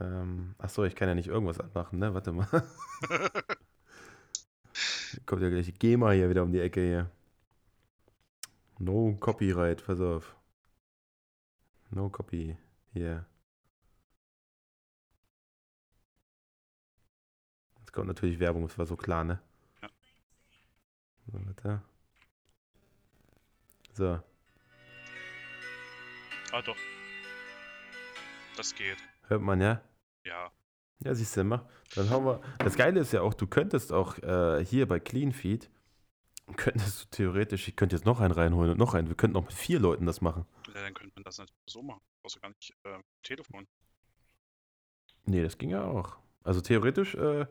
Ähm, 0.00 0.54
achso, 0.58 0.84
ich 0.84 0.94
kann 0.94 1.08
ja 1.08 1.14
nicht 1.14 1.28
irgendwas 1.28 1.60
anmachen, 1.60 1.98
ne? 1.98 2.14
Warte 2.14 2.32
mal. 2.32 2.46
Kommt 5.26 5.42
ja 5.42 5.48
gleich 5.48 5.78
GEMA 5.78 6.12
hier 6.12 6.30
wieder 6.30 6.42
um 6.42 6.52
die 6.52 6.60
Ecke 6.60 6.80
hier. 6.80 7.10
No 8.78 9.16
Copyright, 9.18 9.84
pass 9.84 10.00
auf. 10.00 10.36
No 11.90 12.08
Copy. 12.10 12.56
Hier. 12.92 13.26
Jetzt 17.80 17.92
kommt 17.92 18.06
natürlich 18.08 18.38
Werbung, 18.38 18.62
das 18.62 18.78
war 18.78 18.86
so 18.86 18.96
klar, 18.96 19.24
ne? 19.24 19.40
Ja. 19.82 19.88
So, 21.26 21.46
warte. 21.46 21.82
So, 23.94 24.20
ah, 26.52 26.62
doch. 26.62 26.76
Das 28.56 28.74
geht. 28.74 28.96
hört 29.28 29.42
man 29.42 29.60
ja? 29.60 29.80
Ja. 30.28 30.52
Ja, 31.04 31.14
siehst 31.14 31.36
du, 31.36 31.44
mach. 31.44 31.64
Dann 31.94 32.10
haben 32.10 32.26
wir. 32.26 32.40
Das 32.58 32.76
Geile 32.76 33.00
ist 33.00 33.12
ja 33.12 33.22
auch, 33.22 33.32
du 33.34 33.46
könntest 33.46 33.92
auch 33.92 34.18
äh, 34.18 34.64
hier 34.64 34.86
bei 34.86 34.98
CleanFeed, 34.98 35.70
könntest 36.56 37.04
du 37.04 37.06
theoretisch, 37.10 37.68
ich 37.68 37.76
könnte 37.76 37.96
jetzt 37.96 38.04
noch 38.04 38.20
einen 38.20 38.32
reinholen 38.32 38.72
und 38.72 38.78
noch 38.78 38.94
einen. 38.94 39.08
Wir 39.08 39.16
könnten 39.16 39.36
auch 39.36 39.44
mit 39.44 39.54
vier 39.54 39.78
Leuten 39.78 40.06
das 40.06 40.20
machen. 40.20 40.44
ja. 40.66 40.82
Dann 40.82 40.94
könnte 40.94 41.12
man 41.14 41.24
das 41.24 41.38
natürlich 41.38 41.54
so 41.68 41.82
machen. 41.82 42.00
Brauchst 42.22 42.36
du 42.36 42.40
gar 42.40 42.48
nicht 42.48 42.74
äh, 42.84 42.98
Telefon. 43.22 43.66
Nee, 45.24 45.42
das 45.42 45.56
ging 45.56 45.70
ja 45.70 45.84
auch. 45.84 46.18
Also 46.42 46.60
theoretisch, 46.60 47.14
äh, 47.14 47.46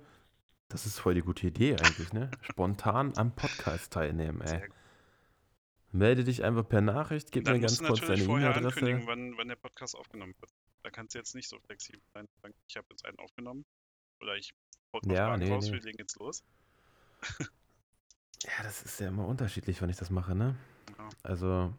das 0.67 0.85
ist 0.85 0.99
voll 0.99 1.13
die 1.13 1.21
gute 1.21 1.47
Idee 1.47 1.77
eigentlich, 1.77 2.11
ne? 2.11 2.29
Spontan 2.41 3.13
am 3.15 3.33
Podcast 3.33 3.93
teilnehmen, 3.93 4.41
ey. 4.41 4.67
Melde 5.91 6.23
dich 6.23 6.43
einfach 6.43 6.67
per 6.67 6.81
Nachricht, 6.81 7.31
gib 7.31 7.45
mir 7.47 7.59
ganz 7.59 7.79
kurz 7.81 8.01
deine 8.01 8.17
vorher 8.23 8.49
E-Mail-Adresse. 8.51 8.79
ankündigen, 8.79 9.07
wann, 9.07 9.37
wann 9.37 9.47
der 9.47 9.55
Podcast 9.55 9.95
aufgenommen 9.95 10.35
wird. 10.39 10.51
Da 10.83 10.89
kannst 10.91 11.15
du 11.15 11.19
jetzt 11.19 11.33
nicht 11.35 11.47
so 11.49 11.59
flexibel 11.59 12.01
sein. 12.13 12.27
Ich 12.67 12.75
habe 12.77 12.87
jetzt 12.91 13.05
einen 13.05 13.17
aufgenommen. 13.19 13.65
Oder 14.21 14.35
ich 14.35 14.53
Ja, 15.05 15.35
nee, 15.37 15.49
raus, 15.51 15.67
nee. 15.67 15.73
wir 15.73 15.81
legen 15.81 15.97
jetzt 15.99 16.17
los. 16.19 16.43
Ja, 18.43 18.63
das 18.63 18.83
ist 18.83 18.99
ja 18.99 19.07
immer 19.07 19.25
unterschiedlich, 19.27 19.81
wenn 19.81 19.89
ich 19.89 19.97
das 19.97 20.09
mache, 20.09 20.35
ne? 20.35 20.55
Ja. 20.97 21.09
Also, 21.23 21.73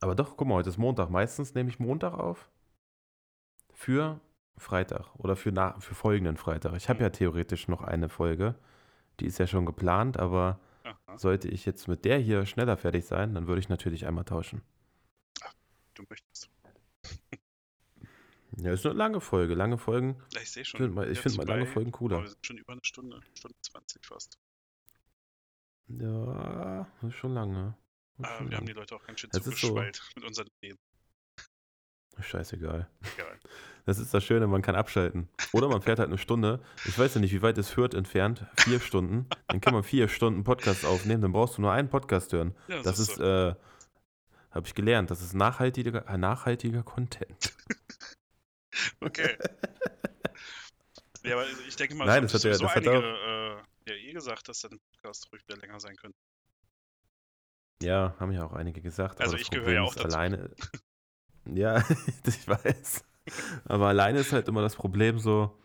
aber 0.00 0.14
doch, 0.14 0.36
guck 0.36 0.48
mal, 0.48 0.54
heute 0.54 0.70
ist 0.70 0.78
Montag. 0.78 1.10
Meistens 1.10 1.54
nehme 1.54 1.68
ich 1.70 1.78
Montag 1.78 2.14
auf 2.14 2.48
für 3.72 4.20
Freitag 4.56 5.14
oder 5.16 5.36
für, 5.36 5.52
na, 5.52 5.78
für 5.80 5.94
folgenden 5.94 6.36
Freitag. 6.36 6.74
Ich 6.74 6.88
habe 6.88 6.98
Mhm. 6.98 7.02
ja 7.04 7.10
theoretisch 7.10 7.68
noch 7.68 7.82
eine 7.82 8.08
Folge, 8.08 8.54
die 9.20 9.26
ist 9.26 9.38
ja 9.38 9.46
schon 9.46 9.66
geplant, 9.66 10.16
aber 10.18 10.58
sollte 11.16 11.48
ich 11.48 11.64
jetzt 11.66 11.88
mit 11.88 12.04
der 12.04 12.18
hier 12.18 12.46
schneller 12.46 12.76
fertig 12.76 13.04
sein, 13.06 13.34
dann 13.34 13.46
würde 13.46 13.60
ich 13.60 13.68
natürlich 13.68 14.06
einmal 14.06 14.24
tauschen. 14.24 14.62
du 15.94 16.04
möchtest. 16.08 16.50
Ja, 18.56 18.72
ist 18.72 18.86
eine 18.86 18.94
lange 18.94 19.20
Folge. 19.20 19.54
Lange 19.54 19.78
Folgen, 19.78 20.22
Ja, 20.32 20.40
ich 20.40 20.50
sehe 20.50 20.64
schon. 20.64 20.78
finde 20.78 20.94
mal, 20.94 21.10
ich 21.10 21.18
find 21.20 21.36
mal 21.36 21.46
lange 21.46 21.66
Folgen 21.66 21.90
cooler. 21.90 22.20
wir 22.22 22.28
sind 22.28 22.46
schon 22.46 22.58
über 22.58 22.72
eine 22.72 22.84
Stunde. 22.84 23.20
Stunde 23.34 23.56
20 23.62 24.06
fast. 24.06 24.38
Ja, 25.88 26.86
ist 27.02 27.14
schon 27.16 27.34
lange. 27.34 27.76
Ah, 28.22 28.38
schon 28.38 28.50
wir 28.50 28.56
haben 28.56 28.64
lang. 28.64 28.66
die 28.66 28.72
Leute 28.72 28.94
auch 28.94 29.04
ganz 29.04 29.20
schön 29.20 29.30
ist 29.30 29.36
so. 29.44 29.50
zugeschwallt 29.50 30.00
mit 30.14 30.24
unseren 30.24 30.46
Ideen. 30.60 30.78
Scheißegal. 32.20 32.88
Egal. 33.14 33.38
Das 33.86 33.98
ist 33.98 34.14
das 34.14 34.24
Schöne, 34.24 34.46
man 34.46 34.62
kann 34.62 34.76
abschalten. 34.76 35.28
Oder 35.52 35.68
man 35.68 35.82
fährt 35.82 35.98
halt 35.98 36.08
eine 36.08 36.16
Stunde. 36.18 36.60
Ich 36.86 36.98
weiß 36.98 37.14
ja 37.14 37.20
nicht, 37.20 37.32
wie 37.34 37.42
weit 37.42 37.58
es 37.58 37.68
Fürth 37.70 37.92
entfernt. 37.94 38.46
Vier 38.56 38.80
Stunden. 38.80 39.26
Dann 39.48 39.60
kann 39.60 39.74
man 39.74 39.82
vier 39.82 40.08
Stunden 40.08 40.42
Podcast 40.42 40.86
aufnehmen. 40.86 41.20
Dann 41.20 41.32
brauchst 41.32 41.58
du 41.58 41.62
nur 41.62 41.72
einen 41.72 41.90
Podcast 41.90 42.32
hören. 42.32 42.54
Ja, 42.68 42.82
Das 42.82 42.98
ist, 42.98 43.16
so. 43.16 43.22
äh, 43.22 43.54
habe 44.52 44.66
ich 44.66 44.74
gelernt, 44.74 45.10
das 45.10 45.20
ist 45.20 45.34
nachhaltiger, 45.34 46.08
äh, 46.08 46.16
nachhaltiger 46.16 46.82
Content. 46.82 47.52
Okay. 49.00 49.36
ja, 51.22 51.34
aber 51.36 51.46
ich 51.68 51.76
denke 51.76 51.94
mal, 51.94 52.06
Nein, 52.06 52.22
das 52.22 52.32
haben 52.34 52.38
hat 52.38 52.44
ja- 52.44 52.50
das 52.50 52.74
hat 52.74 52.88
einige 52.88 53.62
äh, 53.86 53.90
ja 53.90 53.94
eh 53.94 54.12
gesagt, 54.12 54.48
dass 54.48 54.60
der 54.62 54.70
Podcast 54.70 55.30
ruhig 55.32 55.42
wieder 55.46 55.56
länger 55.58 55.78
sein 55.78 55.94
könnte. 55.94 56.18
Ja, 57.82 58.16
haben 58.18 58.32
ja 58.32 58.44
auch 58.44 58.52
einige 58.52 58.80
gesagt. 58.80 59.20
Also 59.20 59.34
das 59.34 59.42
ich 59.42 59.50
gehöre 59.50 59.72
ja 59.74 59.82
auch 59.82 59.94
dazu. 59.94 60.08
Alleine, 60.08 60.50
ja, 61.46 61.82
ich 62.26 62.48
weiß. 62.48 63.04
Aber 63.64 63.88
alleine 63.88 64.20
ist 64.20 64.32
halt 64.32 64.48
immer 64.48 64.62
das 64.62 64.76
Problem 64.76 65.18
so, 65.18 65.56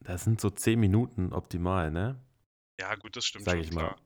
das 0.00 0.24
sind 0.24 0.40
so 0.40 0.50
zehn 0.50 0.80
Minuten 0.80 1.32
optimal, 1.32 1.90
ne? 1.90 2.20
Ja, 2.80 2.94
gut, 2.96 3.16
das 3.16 3.24
stimmt 3.24 3.44
Sag 3.44 3.54
schon, 3.56 3.64
ich 3.64 3.72
mal. 3.72 3.80
klar. 3.82 3.96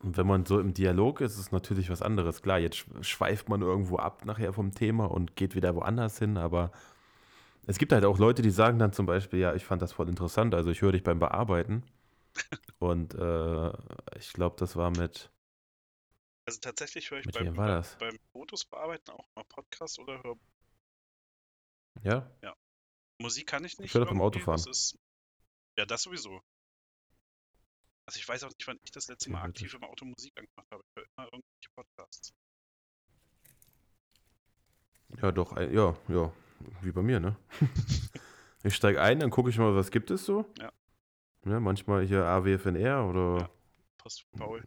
Und 0.00 0.16
wenn 0.16 0.26
man 0.26 0.44
so 0.44 0.60
im 0.60 0.74
Dialog 0.74 1.20
ist, 1.20 1.32
ist 1.34 1.38
es 1.38 1.52
natürlich 1.52 1.90
was 1.90 2.02
anderes. 2.02 2.42
Klar, 2.42 2.58
jetzt 2.58 2.76
sch- 2.76 3.02
schweift 3.02 3.48
man 3.48 3.62
irgendwo 3.62 3.96
ab 3.98 4.24
nachher 4.24 4.52
vom 4.52 4.72
Thema 4.72 5.06
und 5.06 5.36
geht 5.36 5.54
wieder 5.54 5.74
woanders 5.74 6.18
hin, 6.18 6.36
aber 6.36 6.70
es 7.66 7.78
gibt 7.78 7.92
halt 7.92 8.04
auch 8.04 8.18
Leute, 8.18 8.42
die 8.42 8.50
sagen 8.50 8.78
dann 8.78 8.92
zum 8.92 9.06
Beispiel, 9.06 9.40
ja, 9.40 9.54
ich 9.54 9.64
fand 9.64 9.82
das 9.82 9.92
voll 9.92 10.08
interessant, 10.08 10.54
also 10.54 10.70
ich 10.70 10.82
höre 10.82 10.92
dich 10.92 11.02
beim 11.02 11.18
Bearbeiten. 11.18 11.84
Und 12.78 13.14
äh, 13.14 13.72
ich 14.18 14.32
glaube, 14.34 14.56
das 14.58 14.76
war 14.76 14.90
mit, 14.90 15.30
Also 16.46 16.60
tatsächlich 16.60 17.10
höre 17.10 17.18
ich 17.18 17.26
beim, 17.26 17.54
beim, 17.54 17.84
beim 17.98 18.18
Fotos 18.32 18.64
bearbeiten 18.64 19.10
auch 19.10 19.26
mal 19.34 19.44
Podcast 19.44 19.98
oder 19.98 20.22
höre 20.22 20.36
Ja? 22.02 22.30
Musik 23.18 23.48
kann 23.48 23.64
ich 23.64 23.78
nicht. 23.78 23.92
höre 23.94 24.02
das 24.02 24.10
beim 24.10 24.20
irgendwie, 24.20 24.38
Autofahren. 24.38 24.62
Das 24.64 24.66
ist, 24.66 24.98
ja, 25.76 25.84
das 25.84 26.02
sowieso. 26.02 26.40
Also 28.06 28.18
ich 28.18 28.28
weiß 28.28 28.44
auch 28.44 28.50
nicht, 28.50 28.66
wann 28.68 28.78
ich 28.84 28.92
das 28.92 29.08
letzte 29.08 29.30
Mal 29.30 29.42
aktiv 29.42 29.74
im 29.74 29.82
Auto 29.82 30.04
Musik 30.04 30.32
angemacht 30.38 30.70
habe. 30.70 30.82
Ich 30.84 30.96
höre 30.96 31.06
immer 31.16 31.24
irgendwelche 31.32 31.70
Podcasts. 31.74 32.34
Ja, 35.20 35.32
doch, 35.32 35.56
äh, 35.56 35.74
ja, 35.74 35.96
ja, 36.08 36.32
wie 36.82 36.92
bei 36.92 37.02
mir, 37.02 37.20
ne? 37.20 37.36
Ich 38.62 38.74
steige 38.74 39.00
ein, 39.00 39.20
dann 39.20 39.30
gucke 39.30 39.48
ich 39.48 39.58
mal, 39.58 39.76
was 39.76 39.92
gibt 39.92 40.10
es 40.10 40.24
so. 40.24 40.44
Ja. 40.58 40.72
ja 41.44 41.60
manchmal 41.60 42.04
hier 42.04 42.24
AWFNR 42.24 43.06
oder. 43.06 43.38
Ja. 43.38 43.50
Post 43.98 44.22
von 44.22 44.38
Paul. 44.40 44.64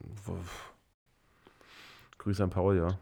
Grüße 2.29 2.43
an 2.43 2.51
Paul, 2.51 2.77
ja. 2.77 2.99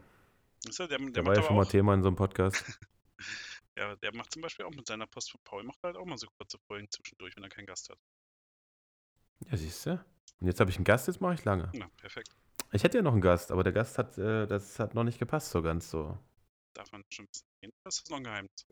Ist 0.66 0.78
der, 0.78 0.88
der, 0.88 0.98
der 0.98 1.26
war 1.26 1.36
ja 1.36 1.42
schon 1.42 1.54
mal 1.54 1.66
Thema 1.66 1.92
in 1.92 2.02
so 2.02 2.08
einem 2.08 2.16
Podcast. 2.16 2.64
ja, 3.76 3.94
der 3.96 4.16
macht 4.16 4.32
zum 4.32 4.40
Beispiel 4.40 4.64
auch 4.64 4.70
mit 4.70 4.86
seiner 4.86 5.06
Post 5.06 5.32
von 5.32 5.40
Paul, 5.44 5.64
macht 5.64 5.82
halt 5.82 5.96
auch 5.96 6.06
mal 6.06 6.16
so 6.16 6.28
kurze 6.38 6.56
Folgen 6.66 6.90
zwischendurch, 6.90 7.36
wenn 7.36 7.42
er 7.42 7.50
keinen 7.50 7.66
Gast 7.66 7.90
hat. 7.90 7.98
Ja, 9.50 9.58
siehst 9.58 9.84
du? 9.84 10.02
Und 10.40 10.46
jetzt 10.46 10.60
habe 10.60 10.70
ich 10.70 10.76
einen 10.76 10.86
Gast, 10.86 11.08
jetzt 11.08 11.20
mache 11.20 11.34
ich 11.34 11.44
lange. 11.44 11.70
Na, 11.74 11.88
perfekt. 11.98 12.34
Ich 12.72 12.82
hätte 12.84 12.96
ja 12.96 13.02
noch 13.02 13.12
einen 13.12 13.20
Gast, 13.20 13.52
aber 13.52 13.62
der 13.64 13.74
Gast 13.74 13.98
hat, 13.98 14.16
äh, 14.16 14.46
das 14.46 14.78
hat 14.78 14.94
noch 14.94 15.04
nicht 15.04 15.18
gepasst 15.18 15.50
so 15.50 15.60
ganz 15.60 15.90
so. 15.90 16.16
Darf 16.72 16.90
man 16.90 17.04
schon 17.10 17.28
sehen? 17.30 17.70
Das 17.84 17.98
ist 17.98 18.08
noch 18.08 18.16
ein 18.16 18.24
Geheimnis. 18.24 18.66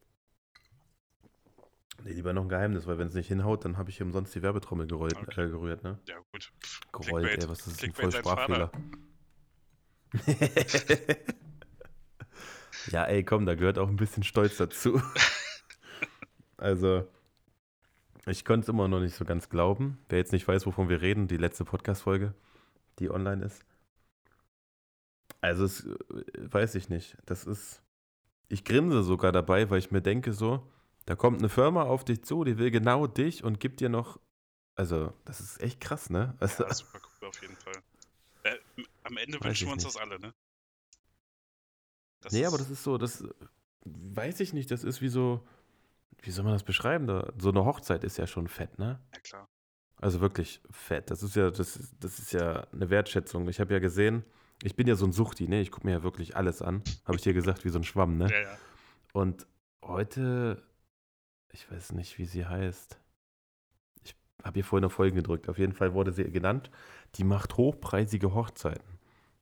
Nee, 2.03 2.12
lieber 2.12 2.33
noch 2.33 2.45
ein 2.45 2.49
Geheimnis, 2.49 2.87
weil 2.87 2.97
wenn 2.97 3.09
es 3.09 3.15
nicht 3.15 3.28
hinhaut, 3.28 3.66
dann 3.66 3.77
habe 3.77 3.91
ich 3.91 4.01
umsonst 4.01 4.35
die 4.35 4.41
Werbetrommel 4.41 4.87
gerollt, 4.87 5.16
okay. 5.16 5.45
äh, 5.45 5.51
gerührt, 5.51 5.83
ne? 5.83 5.99
Ja, 6.09 6.16
gut. 6.33 6.51
Gerollt, 6.93 7.27
Clickbait. 7.27 7.43
ey, 7.43 7.51
was 7.51 7.66
ist 7.66 7.77
das 7.77 7.85
ein 7.85 7.93
voll 7.93 8.11
Sprachfehler? 8.11 8.73
ja, 12.91 13.05
ey, 13.05 13.24
komm, 13.24 13.47
da 13.47 13.55
gehört 13.55 13.78
auch 13.78 13.89
ein 13.89 13.97
bisschen 13.97 14.23
Stolz 14.23 14.57
dazu. 14.57 15.01
also, 16.57 17.07
ich 18.27 18.45
konnte 18.45 18.65
es 18.65 18.69
immer 18.69 18.89
noch 18.89 19.01
nicht 19.01 19.15
so 19.15 19.24
ganz 19.24 19.49
glauben. 19.49 19.99
Wer 20.09 20.19
jetzt 20.19 20.33
nicht 20.33 20.47
weiß, 20.47 20.66
wovon 20.66 20.89
wir 20.89 21.01
reden, 21.01 21.28
die 21.28 21.37
letzte 21.37 21.65
Podcast-Folge, 21.65 22.35
die 22.99 23.11
online 23.11 23.45
ist. 23.45 23.65
Also, 25.41 25.65
es 25.65 25.85
äh, 25.85 25.95
weiß 26.37 26.74
ich 26.74 26.89
nicht. 26.89 27.16
Das 27.27 27.45
ist. 27.45 27.83
Ich 28.49 28.65
grinse 28.65 29.03
sogar 29.03 29.33
dabei, 29.33 29.70
weil 29.70 29.81
ich 29.81 29.91
mir 29.91 30.03
denke, 30.03 30.33
so, 30.33 30.70
da 31.05 31.16
kommt 31.16 31.39
eine 31.39 31.49
Firma 31.49 31.83
auf 31.83 32.05
dich 32.05 32.23
zu, 32.24 32.45
die 32.45 32.59
will 32.59 32.70
genau 32.70 33.09
dich 33.09 33.43
und 33.43 33.59
gibt 33.59 33.81
dir 33.81 33.89
noch. 33.89 34.20
Also, 34.77 35.12
das 35.24 35.41
ist 35.41 35.61
echt 35.61 35.81
krass, 35.81 36.11
ne? 36.11 36.35
Also, 36.39 36.65
ja, 36.65 36.74
super 36.74 37.01
cool 37.20 37.28
auf 37.28 37.41
jeden 37.43 37.57
Fall. 37.57 37.74
Am 39.07 39.16
Ende 39.16 39.43
wünschen 39.43 39.69
wir 39.69 39.73
uns 39.73 39.85
nicht. 39.85 39.95
das 39.95 40.03
alle, 40.03 40.19
ne? 40.19 40.35
Das 42.20 42.33
nee, 42.33 42.45
aber 42.45 42.59
das 42.59 42.70
ist 42.70 42.83
so, 42.83 42.99
das 42.99 43.24
weiß 43.85 44.41
ich 44.41 44.53
nicht, 44.53 44.70
das 44.70 44.85
ist 44.85 45.01
wie 45.01 45.09
so, 45.09 45.47
wie 46.23 46.31
soll 46.31 46.45
man 46.45 46.55
das 46.55 46.65
beschreiben? 46.65 47.07
Da? 47.07 47.33
So 47.39 47.51
eine 47.51 47.65
Hochzeit 47.65 48.05
ist 48.05 48.16
ja 48.16 48.27
schon 48.27 48.49
fett, 48.49 48.78
ne? 48.78 49.01
Ja, 49.15 49.20
klar. 49.20 49.49
Also 49.99 50.20
wirklich 50.20 50.61
fett. 50.70 51.11
Das 51.11 51.23
ist 51.23 51.37
ja, 51.37 51.51
das 51.51 51.95
das 52.01 52.19
ist 52.19 52.33
ja 52.33 52.66
eine 52.73 52.91
Wertschätzung. 52.91 53.49
Ich 53.49 53.61
habe 53.61 53.73
ja 53.73 53.78
gesehen, 53.78 54.24
ich 54.62 54.77
bin 54.77 54.87
ja 54.87 54.95
so 54.95 55.07
ein 55.07 55.12
Suchti, 55.12 55.49
ne? 55.49 55.61
Ich 55.61 55.70
gucke 55.70 55.87
mir 55.87 55.93
ja 55.93 56.03
wirklich 56.03 56.37
alles 56.37 56.62
an. 56.62 56.83
Habe 57.05 57.16
ich 57.16 57.23
dir 57.23 57.33
gesagt, 57.33 57.65
wie 57.65 57.70
so 57.70 57.78
ein 57.78 57.85
Schwamm, 57.85 58.19
ne? 58.19 58.28
Ja, 58.31 58.41
ja. 58.41 58.59
Und 59.12 59.47
heute 59.83 60.62
ich 61.57 61.70
weiß 61.70 61.93
nicht, 61.93 62.19
wie 62.19 62.27
sie 62.27 62.45
heißt. 62.45 63.01
Ich 64.05 64.15
habe 64.45 64.59
ihr 64.59 64.65
vorhin 64.65 64.85
eine 64.85 64.91
Folge 64.91 65.16
gedrückt. 65.16 65.49
Auf 65.49 65.57
jeden 65.59 65.73
Fall 65.73 65.95
wurde 65.95 66.12
sie 66.12 66.31
genannt. 66.31 66.70
Die 67.15 67.24
macht 67.24 67.57
hochpreisige 67.57 68.35
Hochzeiten. 68.35 68.95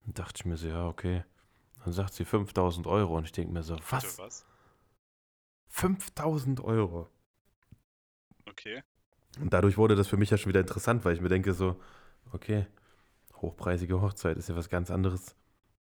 Und 0.07 0.19
dachte 0.19 0.35
ich 0.37 0.45
mir 0.45 0.57
so, 0.57 0.69
ja, 0.69 0.87
okay. 0.87 1.25
Dann 1.85 1.93
sagt 1.93 2.15
sie 2.15 2.25
5000 2.25 2.87
Euro. 2.87 3.17
Und 3.17 3.25
ich 3.25 3.33
denke 3.33 3.53
mir 3.53 3.63
so, 3.63 3.77
was? 3.91 4.19
was? 4.19 4.47
5000 5.69 6.61
Euro. 6.61 7.09
Okay. 8.47 8.83
Und 9.41 9.53
dadurch 9.53 9.77
wurde 9.77 9.97
das 9.97 10.09
für 10.09 10.17
mich 10.17 10.31
ja 10.31 10.39
schon 10.39 10.51
wieder 10.51 10.61
interessant, 10.61 11.05
weil 11.05 11.15
ich 11.15 11.21
mir 11.21 11.29
denke 11.29 11.53
so, 11.53 11.81
okay, 12.33 12.67
hochpreisige 13.37 14.01
Hochzeit 14.01 14.37
ist 14.37 14.49
ja 14.49 14.57
was 14.57 14.69
ganz 14.69 14.91
anderes. 14.91 15.35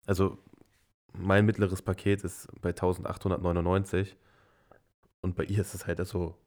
Also 0.06 0.38
mein 1.12 1.46
mittleres 1.46 1.82
Paket 1.82 2.22
ist 2.24 2.48
bei 2.60 2.70
1899 2.70 4.16
und 5.20 5.34
bei 5.34 5.44
ihr 5.44 5.60
ist 5.60 5.74
es 5.74 5.86
halt 5.86 6.04
so, 6.06 6.38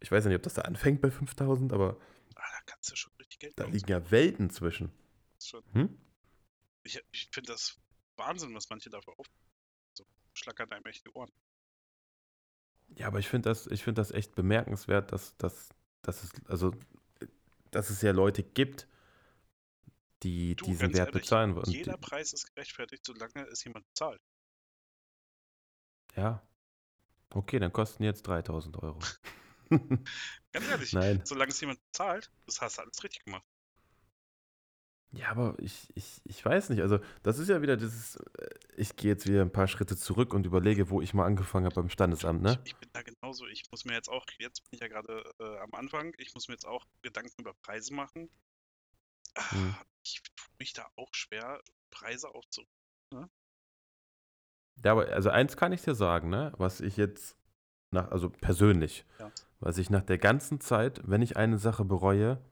ich 0.00 0.10
weiß 0.10 0.26
nicht, 0.26 0.36
ob 0.36 0.42
das 0.42 0.54
da 0.54 0.62
anfängt 0.62 1.00
bei 1.00 1.10
5000, 1.10 1.72
aber 1.72 1.96
ah, 2.34 2.40
da 2.40 2.58
kannst 2.66 2.92
du 2.92 2.96
schon 2.96 3.12
richtig 3.18 3.38
Geld 3.38 3.58
Da 3.58 3.64
liegen 3.64 3.90
ja 3.90 4.10
Welten 4.10 4.50
zwischen. 4.50 4.92
Hm? 5.72 5.96
Ich, 6.82 7.00
ich 7.12 7.28
finde 7.32 7.52
das 7.52 7.78
Wahnsinn, 8.16 8.54
was 8.54 8.68
manche 8.68 8.90
dafür 8.90 9.18
auf. 9.18 9.26
So 9.94 10.04
schlackern 10.34 10.70
einem 10.70 10.84
echt 10.86 11.04
die 11.04 11.10
Ohren. 11.10 11.30
Ja, 12.96 13.06
aber 13.06 13.18
ich 13.18 13.28
finde 13.28 13.48
das, 13.48 13.68
find 13.80 13.96
das 13.96 14.10
echt 14.10 14.34
bemerkenswert, 14.34 15.12
dass, 15.12 15.36
dass, 15.38 15.70
dass, 16.02 16.24
es, 16.24 16.30
also, 16.46 16.72
dass 17.70 17.88
es 17.88 18.02
ja 18.02 18.12
Leute 18.12 18.42
gibt, 18.42 18.86
die 20.22 20.56
du, 20.56 20.66
diesen 20.66 20.92
Wert 20.92 21.08
ehrlich, 21.08 21.22
bezahlen 21.22 21.54
wollen. 21.56 21.70
Jeder 21.70 21.96
Preis 21.96 22.32
ist 22.32 22.54
gerechtfertigt, 22.54 23.04
solange 23.04 23.46
es 23.48 23.64
jemand 23.64 23.86
zahlt. 23.94 24.20
Ja, 26.14 26.46
Okay, 27.34 27.58
dann 27.58 27.72
kosten 27.72 28.04
jetzt 28.04 28.26
3000 28.26 28.82
Euro. 28.82 28.98
Ganz 29.70 30.68
ehrlich, 30.68 30.92
Nein. 30.92 31.22
solange 31.24 31.50
es 31.50 31.60
jemand 31.60 31.80
zahlt, 31.92 32.30
das 32.46 32.60
hast 32.60 32.76
du 32.76 32.82
alles 32.82 33.02
richtig 33.02 33.24
gemacht. 33.24 33.44
Ja, 35.14 35.28
aber 35.30 35.54
ich, 35.58 35.88
ich, 35.94 36.22
ich 36.24 36.44
weiß 36.44 36.70
nicht. 36.70 36.80
Also, 36.80 36.98
das 37.22 37.38
ist 37.38 37.48
ja 37.48 37.60
wieder 37.60 37.76
dieses. 37.76 38.16
Äh, 38.16 38.48
ich 38.76 38.96
gehe 38.96 39.10
jetzt 39.10 39.28
wieder 39.28 39.42
ein 39.42 39.52
paar 39.52 39.68
Schritte 39.68 39.96
zurück 39.96 40.32
und 40.32 40.46
überlege, 40.46 40.88
wo 40.88 41.02
ich 41.02 41.12
mal 41.12 41.26
angefangen 41.26 41.66
habe 41.66 41.74
beim 41.74 41.90
Standesamt, 41.90 42.40
ne? 42.40 42.58
Ich, 42.64 42.72
ich 42.72 42.76
bin 42.78 42.88
da 42.94 43.02
genauso. 43.02 43.46
Ich 43.46 43.70
muss 43.70 43.84
mir 43.84 43.92
jetzt 43.92 44.08
auch, 44.08 44.24
jetzt 44.38 44.62
bin 44.62 44.70
ich 44.72 44.80
ja 44.80 44.88
gerade 44.88 45.22
äh, 45.38 45.58
am 45.58 45.74
Anfang, 45.74 46.14
ich 46.16 46.32
muss 46.34 46.48
mir 46.48 46.54
jetzt 46.54 46.66
auch 46.66 46.86
Gedanken 47.02 47.42
über 47.42 47.52
Preise 47.52 47.92
machen. 47.92 48.30
Hm. 49.36 49.74
Ich 50.02 50.22
tue 50.22 50.54
mich 50.58 50.72
da 50.72 50.86
auch 50.96 51.12
schwer, 51.12 51.60
Preise 51.90 52.34
aufzurufen. 52.34 52.72
Ne? 53.12 53.28
Ja, 54.82 54.92
aber 54.92 55.08
also 55.08 55.28
eins 55.28 55.56
kann 55.56 55.72
ich 55.72 55.82
dir 55.82 55.94
sagen, 55.94 56.30
ne? 56.30 56.52
Was 56.56 56.80
ich 56.80 56.96
jetzt 56.96 57.36
nach, 57.90 58.10
also 58.10 58.30
persönlich, 58.30 59.04
ja. 59.18 59.30
was 59.60 59.76
ich 59.76 59.90
nach 59.90 60.02
der 60.02 60.16
ganzen 60.16 60.60
Zeit, 60.60 61.02
wenn 61.04 61.20
ich 61.20 61.36
eine 61.36 61.58
Sache 61.58 61.84
bereue, 61.84 62.42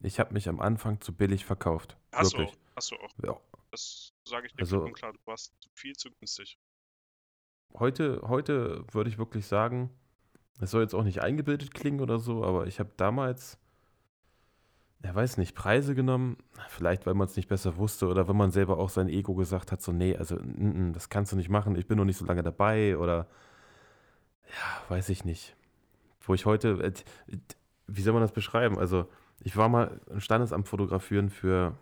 ich 0.00 0.20
habe 0.20 0.32
mich 0.32 0.48
am 0.48 0.60
Anfang 0.60 1.00
zu 1.00 1.12
billig 1.12 1.44
verkauft. 1.44 1.96
Hast 2.12 2.32
Wirklich. 2.32 2.50
du 2.50 2.56
auch. 2.56 2.76
Hast 2.76 2.90
du 2.90 2.96
auch. 2.96 3.10
Ja. 3.24 3.40
Das 3.70 4.12
sage 4.24 4.46
ich 4.46 4.52
dir 4.52 4.60
also, 4.60 4.84
klar, 4.86 5.12
du 5.12 5.18
warst 5.26 5.52
viel 5.74 5.94
zu 5.94 6.10
günstig. 6.10 6.58
Heute, 7.74 8.20
heute 8.24 8.84
würde 8.92 9.10
ich 9.10 9.18
wirklich 9.18 9.46
sagen, 9.46 9.90
es 10.60 10.72
soll 10.72 10.82
jetzt 10.82 10.94
auch 10.94 11.04
nicht 11.04 11.22
eingebildet 11.22 11.72
klingen 11.72 12.00
oder 12.00 12.18
so, 12.18 12.44
aber 12.44 12.66
ich 12.66 12.80
habe 12.80 12.90
damals 12.96 13.58
er 15.02 15.14
weiß 15.14 15.38
nicht, 15.38 15.54
Preise 15.54 15.94
genommen, 15.94 16.36
vielleicht 16.68 17.06
weil 17.06 17.14
man 17.14 17.26
es 17.26 17.36
nicht 17.36 17.48
besser 17.48 17.76
wusste 17.76 18.06
oder 18.06 18.28
wenn 18.28 18.36
man 18.36 18.50
selber 18.50 18.78
auch 18.78 18.90
sein 18.90 19.08
Ego 19.08 19.34
gesagt 19.34 19.72
hat, 19.72 19.80
so, 19.80 19.92
nee, 19.92 20.16
also 20.16 20.36
n 20.36 20.90
-n, 20.90 20.92
das 20.92 21.08
kannst 21.08 21.32
du 21.32 21.36
nicht 21.36 21.48
machen, 21.48 21.74
ich 21.76 21.86
bin 21.86 21.96
noch 21.96 22.04
nicht 22.04 22.18
so 22.18 22.26
lange 22.26 22.42
dabei 22.42 22.98
oder 22.98 23.26
ja, 24.48 24.90
weiß 24.90 25.08
ich 25.08 25.24
nicht. 25.24 25.56
Wo 26.20 26.34
ich 26.34 26.44
heute, 26.44 26.82
äh, 26.82 26.92
wie 27.86 28.02
soll 28.02 28.12
man 28.12 28.22
das 28.22 28.32
beschreiben? 28.32 28.78
Also, 28.78 29.08
ich 29.40 29.56
war 29.56 29.68
mal 29.68 30.00
ein 30.10 30.20
Standesamt 30.20 30.68
fotografieren 30.68 31.30
für, 31.30 31.76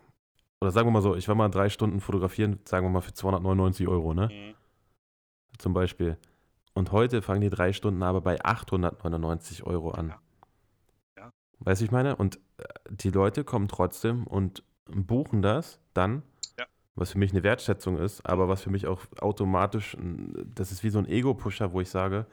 oder 0.61 0.71
sagen 0.71 0.87
wir 0.87 0.91
mal 0.91 1.01
so, 1.01 1.15
ich 1.15 1.27
war 1.27 1.35
mal 1.35 1.49
drei 1.49 1.69
Stunden 1.69 1.99
fotografieren, 1.99 2.59
sagen 2.65 2.85
wir 2.85 2.89
mal 2.89 3.01
für 3.01 3.13
299 3.13 3.87
Euro, 3.87 4.13
ne? 4.13 4.29
Mhm. 4.31 4.55
Zum 5.57 5.73
Beispiel. 5.73 6.17
Und 6.73 6.91
heute 6.91 7.21
fangen 7.21 7.41
die 7.41 7.49
drei 7.49 7.73
Stunden 7.73 8.01
aber 8.03 8.21
bei 8.21 8.43
899 8.43 9.63
Euro 9.63 9.91
an. 9.91 10.13
Ja. 11.17 11.31
Weißt 11.59 11.81
du, 11.81 11.85
ich 11.85 11.91
meine? 11.91 12.15
Und 12.15 12.39
äh, 12.57 12.63
die 12.89 13.09
Leute 13.09 13.43
kommen 13.43 13.67
trotzdem 13.67 14.25
und 14.25 14.63
buchen 14.85 15.41
das 15.41 15.79
dann, 15.93 16.23
ja. 16.57 16.65
was 16.95 17.11
für 17.11 17.17
mich 17.17 17.31
eine 17.31 17.43
Wertschätzung 17.43 17.97
ist, 17.97 18.25
aber 18.25 18.47
was 18.47 18.61
für 18.61 18.69
mich 18.69 18.87
auch 18.87 19.01
automatisch, 19.19 19.97
das 19.99 20.71
ist 20.71 20.83
wie 20.83 20.89
so 20.89 20.99
ein 20.99 21.07
Ego-Pusher, 21.07 21.73
wo 21.73 21.81
ich 21.81 21.89
sage, 21.89 22.25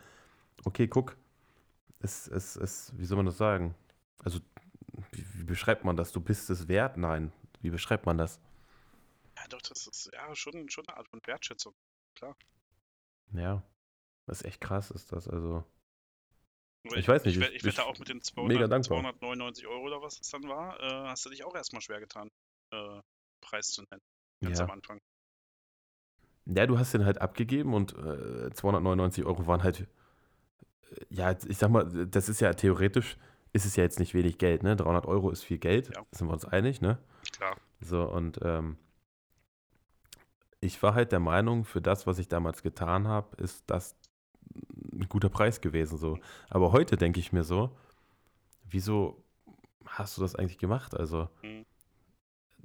okay, 0.64 0.86
guck, 0.86 1.16
es, 2.00 2.28
es, 2.28 2.56
es, 2.56 2.92
wie 2.96 3.04
soll 3.04 3.16
man 3.16 3.26
das 3.26 3.38
sagen? 3.38 3.74
Also, 4.22 4.38
wie, 5.16 5.38
wie 5.38 5.44
beschreibt 5.44 5.84
man 5.84 5.96
das? 5.96 6.12
Du 6.12 6.20
bist 6.20 6.50
es 6.50 6.68
wert? 6.68 6.96
Nein. 6.96 7.32
Wie 7.60 7.70
beschreibt 7.70 8.06
man 8.06 8.18
das? 8.18 8.40
Ja, 9.36 9.46
doch, 9.48 9.60
das 9.62 9.86
ist 9.86 10.10
ja 10.12 10.34
schon, 10.34 10.68
schon 10.68 10.86
eine 10.88 10.96
Art 10.96 11.08
von 11.08 11.20
Wertschätzung, 11.24 11.74
klar. 12.14 12.36
Ja, 13.32 13.62
das 14.26 14.40
ist 14.40 14.46
echt 14.46 14.60
krass, 14.60 14.90
ist 14.90 15.12
das, 15.12 15.28
also. 15.28 15.64
Ich, 16.84 16.96
ich 16.96 17.08
weiß 17.08 17.24
nicht. 17.24 17.36
Ich, 17.36 17.54
ich, 17.54 17.64
wette 17.64 17.84
auch 17.84 17.98
mit 17.98 18.08
den 18.08 18.22
200, 18.22 18.84
299 18.84 19.66
Euro 19.66 19.86
oder 19.86 20.02
was 20.02 20.20
es 20.20 20.30
dann 20.30 20.44
war, 20.44 20.80
äh, 20.80 21.08
hast 21.08 21.26
du 21.26 21.30
dich 21.30 21.44
auch 21.44 21.54
erstmal 21.54 21.82
schwer 21.82 22.00
getan, 22.00 22.30
äh, 22.70 23.00
Preis 23.40 23.70
zu 23.70 23.82
nennen. 23.82 24.02
Ganz 24.40 24.58
ja. 24.58 24.64
am 24.64 24.70
Anfang. 24.70 25.00
Ja, 26.46 26.66
du 26.66 26.78
hast 26.78 26.94
den 26.94 27.04
halt 27.04 27.20
abgegeben 27.20 27.74
und 27.74 27.92
äh, 27.94 28.50
299 28.52 29.24
Euro 29.24 29.46
waren 29.48 29.64
halt, 29.64 29.80
äh, 29.80 29.86
ja, 31.10 31.36
ich 31.46 31.58
sag 31.58 31.70
mal, 31.70 32.06
das 32.06 32.28
ist 32.28 32.40
ja 32.40 32.54
theoretisch, 32.54 33.16
ist 33.56 33.64
es 33.64 33.74
ja 33.74 33.82
jetzt 33.82 33.98
nicht 33.98 34.14
wenig 34.14 34.38
Geld, 34.38 34.62
ne? 34.62 34.76
300 34.76 35.06
Euro 35.06 35.30
ist 35.30 35.42
viel 35.42 35.58
Geld, 35.58 35.90
ja. 35.94 36.04
sind 36.12 36.28
wir 36.28 36.34
uns 36.34 36.44
einig, 36.44 36.80
ne? 36.82 36.98
Klar. 37.32 37.56
So, 37.80 38.04
und 38.04 38.38
ähm, 38.42 38.76
ich 40.60 40.82
war 40.82 40.94
halt 40.94 41.10
der 41.10 41.20
Meinung, 41.20 41.64
für 41.64 41.80
das, 41.80 42.06
was 42.06 42.18
ich 42.18 42.28
damals 42.28 42.62
getan 42.62 43.08
habe, 43.08 43.34
ist 43.42 43.64
das 43.66 43.96
ein 44.92 45.08
guter 45.08 45.30
Preis 45.30 45.60
gewesen. 45.60 45.96
So. 45.96 46.18
Aber 46.50 46.72
heute 46.72 46.96
denke 46.96 47.18
ich 47.18 47.32
mir 47.32 47.44
so, 47.44 47.74
wieso 48.68 49.24
hast 49.86 50.16
du 50.16 50.20
das 50.20 50.34
eigentlich 50.34 50.58
gemacht? 50.58 50.94
Also, 50.94 51.28
mhm. 51.42 51.64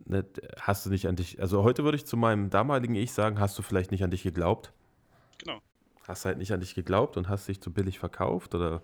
ne, 0.06 0.26
hast 0.60 0.86
du 0.86 0.90
nicht 0.90 1.08
an 1.08 1.16
dich, 1.16 1.42
also 1.42 1.64
heute 1.64 1.86
würde 1.86 1.96
ich 1.96 2.06
zu 2.06 2.18
meinem 2.18 2.50
damaligen 2.50 2.96
Ich 2.96 3.14
sagen, 3.14 3.40
hast 3.40 3.58
du 3.58 3.62
vielleicht 3.62 3.92
nicht 3.92 4.04
an 4.04 4.12
dich 4.12 4.24
geglaubt? 4.24 4.74
Genau. 5.38 5.62
Hast 6.06 6.26
halt 6.26 6.38
nicht 6.38 6.52
an 6.52 6.60
dich 6.60 6.76
geglaubt 6.76 7.16
und 7.16 7.30
hast 7.30 7.48
dich 7.48 7.62
zu 7.62 7.72
billig 7.72 8.00
verkauft 8.00 8.56
oder 8.56 8.82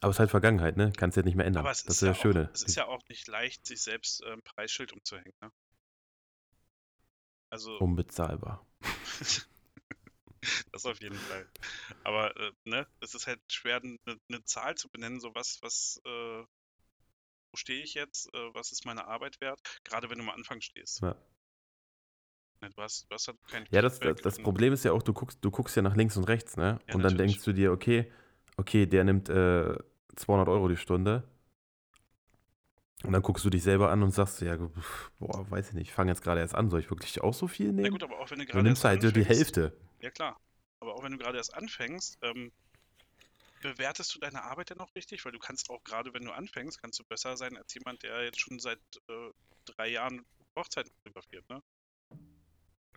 Aber 0.00 0.10
es 0.10 0.16
ist 0.16 0.20
halt 0.20 0.30
Vergangenheit, 0.30 0.76
ne? 0.76 0.92
Kannst 0.96 1.16
du 1.16 1.20
ja 1.20 1.24
nicht 1.24 1.36
mehr 1.36 1.46
ändern. 1.46 1.60
Aber 1.60 1.70
es 1.70 1.84
das 1.84 1.96
ist, 1.96 2.02
ja 2.02 2.08
das 2.08 2.18
Schöne. 2.18 2.48
Auch, 2.48 2.54
es 2.54 2.62
ist 2.62 2.76
ja 2.76 2.86
auch 2.86 3.02
nicht 3.08 3.26
leicht, 3.28 3.66
sich 3.66 3.82
selbst 3.82 4.22
ein 4.24 4.42
Preisschild 4.42 4.92
umzuhängen. 4.92 5.32
Ne? 5.40 5.50
Also. 7.50 7.78
Unbezahlbar. 7.78 8.66
das 10.72 10.84
auf 10.84 11.00
jeden 11.00 11.16
Fall. 11.16 11.48
Aber 12.04 12.36
äh, 12.36 12.52
ne, 12.64 12.86
es 13.00 13.14
ist 13.14 13.26
halt 13.26 13.40
schwer, 13.50 13.80
eine 13.82 13.98
ne 14.28 14.44
Zahl 14.44 14.74
zu 14.74 14.88
benennen, 14.90 15.20
so 15.20 15.34
was, 15.34 15.58
was, 15.62 16.00
äh, 16.04 16.44
wo 17.52 17.56
stehe 17.56 17.82
ich 17.82 17.94
jetzt, 17.94 18.32
äh, 18.34 18.54
was 18.54 18.72
ist 18.72 18.84
meine 18.84 19.06
Arbeit 19.06 19.40
wert, 19.40 19.60
gerade 19.84 20.10
wenn 20.10 20.18
du 20.18 20.24
am 20.24 20.30
Anfang 20.30 20.60
stehst. 20.60 21.00
Ja. 21.00 21.16
Ne, 22.60 22.70
du 22.70 22.82
hast, 22.82 23.06
du 23.08 23.14
hast 23.14 23.28
halt 23.28 23.38
kein 23.48 23.66
Ja, 23.70 23.80
das, 23.80 23.98
das, 23.98 24.20
das 24.20 24.38
Problem 24.38 24.72
ist 24.72 24.84
ja 24.84 24.92
auch, 24.92 25.02
du 25.02 25.12
guckst, 25.12 25.38
du 25.42 25.50
guckst 25.50 25.76
ja 25.76 25.82
nach 25.82 25.96
links 25.96 26.16
und 26.16 26.24
rechts, 26.24 26.56
ne? 26.56 26.80
Ja, 26.86 26.94
und 26.94 27.02
dann 27.02 27.12
natürlich. 27.12 27.32
denkst 27.32 27.44
du 27.44 27.52
dir, 27.52 27.72
okay, 27.72 28.12
okay, 28.56 28.86
der 28.86 29.04
nimmt 29.04 29.28
äh, 29.28 29.76
200 30.16 30.48
Euro 30.48 30.68
die 30.68 30.76
Stunde. 30.76 31.24
Und 33.04 33.12
dann 33.12 33.22
guckst 33.22 33.44
du 33.44 33.50
dich 33.50 33.62
selber 33.62 33.90
an 33.90 34.02
und 34.02 34.10
sagst, 34.10 34.40
ja, 34.40 34.56
boah, 35.18 35.48
weiß 35.50 35.68
ich 35.68 35.74
nicht, 35.74 35.88
ich 35.88 35.94
fange 35.94 36.10
jetzt 36.10 36.22
gerade 36.22 36.40
erst 36.40 36.54
an, 36.54 36.70
soll 36.70 36.80
ich 36.80 36.90
wirklich 36.90 37.20
auch 37.20 37.34
so 37.34 37.46
viel 37.46 37.72
nehmen? 37.72 37.90
gut, 37.90 38.02
aber 38.02 38.18
auch 38.18 38.30
wenn 38.30 38.38
du 38.38 38.46
gerade 38.46 38.62
nimmst 38.64 38.80
erst 38.80 38.84
du 38.84 38.88
halt 38.88 39.02
so 39.02 39.10
die 39.10 39.20
anfängst- 39.24 39.36
Hälfte. 39.38 39.76
Ja 40.00 40.10
klar. 40.10 40.40
Aber 40.80 40.94
auch 40.94 41.02
wenn 41.02 41.12
du 41.12 41.18
gerade 41.18 41.36
erst 41.38 41.54
anfängst, 41.54 42.18
ähm, 42.22 42.50
bewertest 43.62 44.14
du 44.14 44.18
deine 44.18 44.42
Arbeit 44.42 44.70
denn 44.70 44.80
auch 44.80 44.94
richtig? 44.94 45.24
Weil 45.24 45.32
du 45.32 45.38
kannst 45.38 45.70
auch 45.70 45.82
gerade, 45.84 46.12
wenn 46.14 46.24
du 46.24 46.32
anfängst, 46.32 46.80
kannst 46.80 46.98
du 46.98 47.04
besser 47.04 47.36
sein 47.36 47.56
als 47.56 47.72
jemand, 47.74 48.02
der 48.02 48.24
jetzt 48.24 48.40
schon 48.40 48.58
seit 48.58 48.78
äh, 49.08 49.30
drei 49.66 49.88
Jahren 49.88 50.24
Hochzeiten 50.56 50.90
fotografiert, 51.02 51.48
ne? 51.50 51.62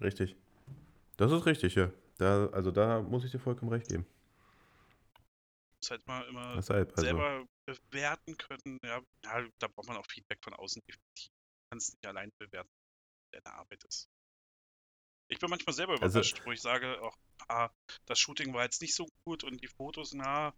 Richtig. 0.02 0.36
Das 1.18 1.32
ist 1.32 1.46
richtig, 1.46 1.76
ja. 1.76 1.92
Da, 2.18 2.48
also 2.48 2.72
da 2.72 3.02
muss 3.02 3.26
ich 3.26 3.32
dir 3.32 3.40
vollkommen 3.40 3.72
recht 3.72 3.90
geben. 3.90 4.06
Musst 5.82 5.92
halt 5.92 6.06
mal 6.08 6.28
immer 6.28 6.56
Deshalb, 6.56 6.90
also. 6.92 7.02
selber 7.04 7.46
bewerten 7.66 8.38
können. 8.38 8.78
Ja, 8.84 9.02
ja, 9.24 9.48
da 9.60 9.68
braucht 9.68 9.88
man 9.88 9.98
auch 9.98 10.06
Feedback 10.08 10.40
von 10.44 10.54
außen 10.54 10.82
definitiv. 10.88 11.30
Du 11.32 11.70
kannst 11.72 11.94
nicht 11.94 12.06
allein 12.06 12.32
bewerten, 12.38 12.70
wie 13.32 13.40
deine 13.40 13.56
Arbeit 13.56 13.84
ist. 13.86 14.10
Ich 15.32 15.40
bin 15.40 15.50
manchmal 15.50 15.74
selber 15.74 15.94
Also- 15.94 16.20
überrascht, 16.20 16.42
wo 16.46 16.52
ich 16.52 16.62
sage, 16.62 17.02
auch, 17.02 17.18
ah, 17.48 17.70
das 18.08 18.20
Shooting 18.20 18.54
war 18.54 18.64
jetzt 18.64 18.82
nicht 18.82 18.96
so 18.96 19.08
gut 19.24 19.44
und 19.44 19.62
die 19.62 19.68
Fotos, 19.68 20.14
na, 20.14 20.52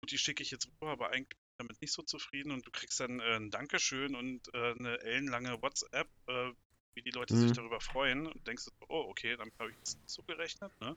gut, 0.00 0.10
die 0.10 0.18
schicke 0.18 0.42
ich 0.42 0.50
jetzt 0.50 0.66
rüber, 0.66 0.90
aber 0.92 1.10
eigentlich 1.10 1.28
bin 1.28 1.38
ich 1.38 1.58
damit 1.58 1.80
nicht 1.82 1.92
so 1.92 2.02
zufrieden 2.02 2.50
und 2.50 2.66
du 2.66 2.70
kriegst 2.70 2.98
dann 3.00 3.20
äh, 3.20 3.36
ein 3.36 3.50
Dankeschön 3.50 4.16
und 4.16 4.52
äh, 4.54 4.72
eine 4.72 4.98
ellenlange 5.02 5.60
WhatsApp, 5.62 6.08
äh, 6.26 6.52
wie 6.94 7.02
die 7.02 7.10
Leute 7.10 7.36
sich 7.36 7.50
Mhm. 7.50 7.54
darüber 7.54 7.80
freuen 7.80 8.26
und 8.26 8.46
denkst 8.46 8.66
oh, 8.88 9.04
okay, 9.08 9.36
damit 9.36 9.56
habe 9.60 9.70
ich 9.70 9.76
jetzt 9.76 9.98
nicht 9.98 10.10
so 10.10 10.22
gerechnet, 10.22 10.72
ne? 10.80 10.96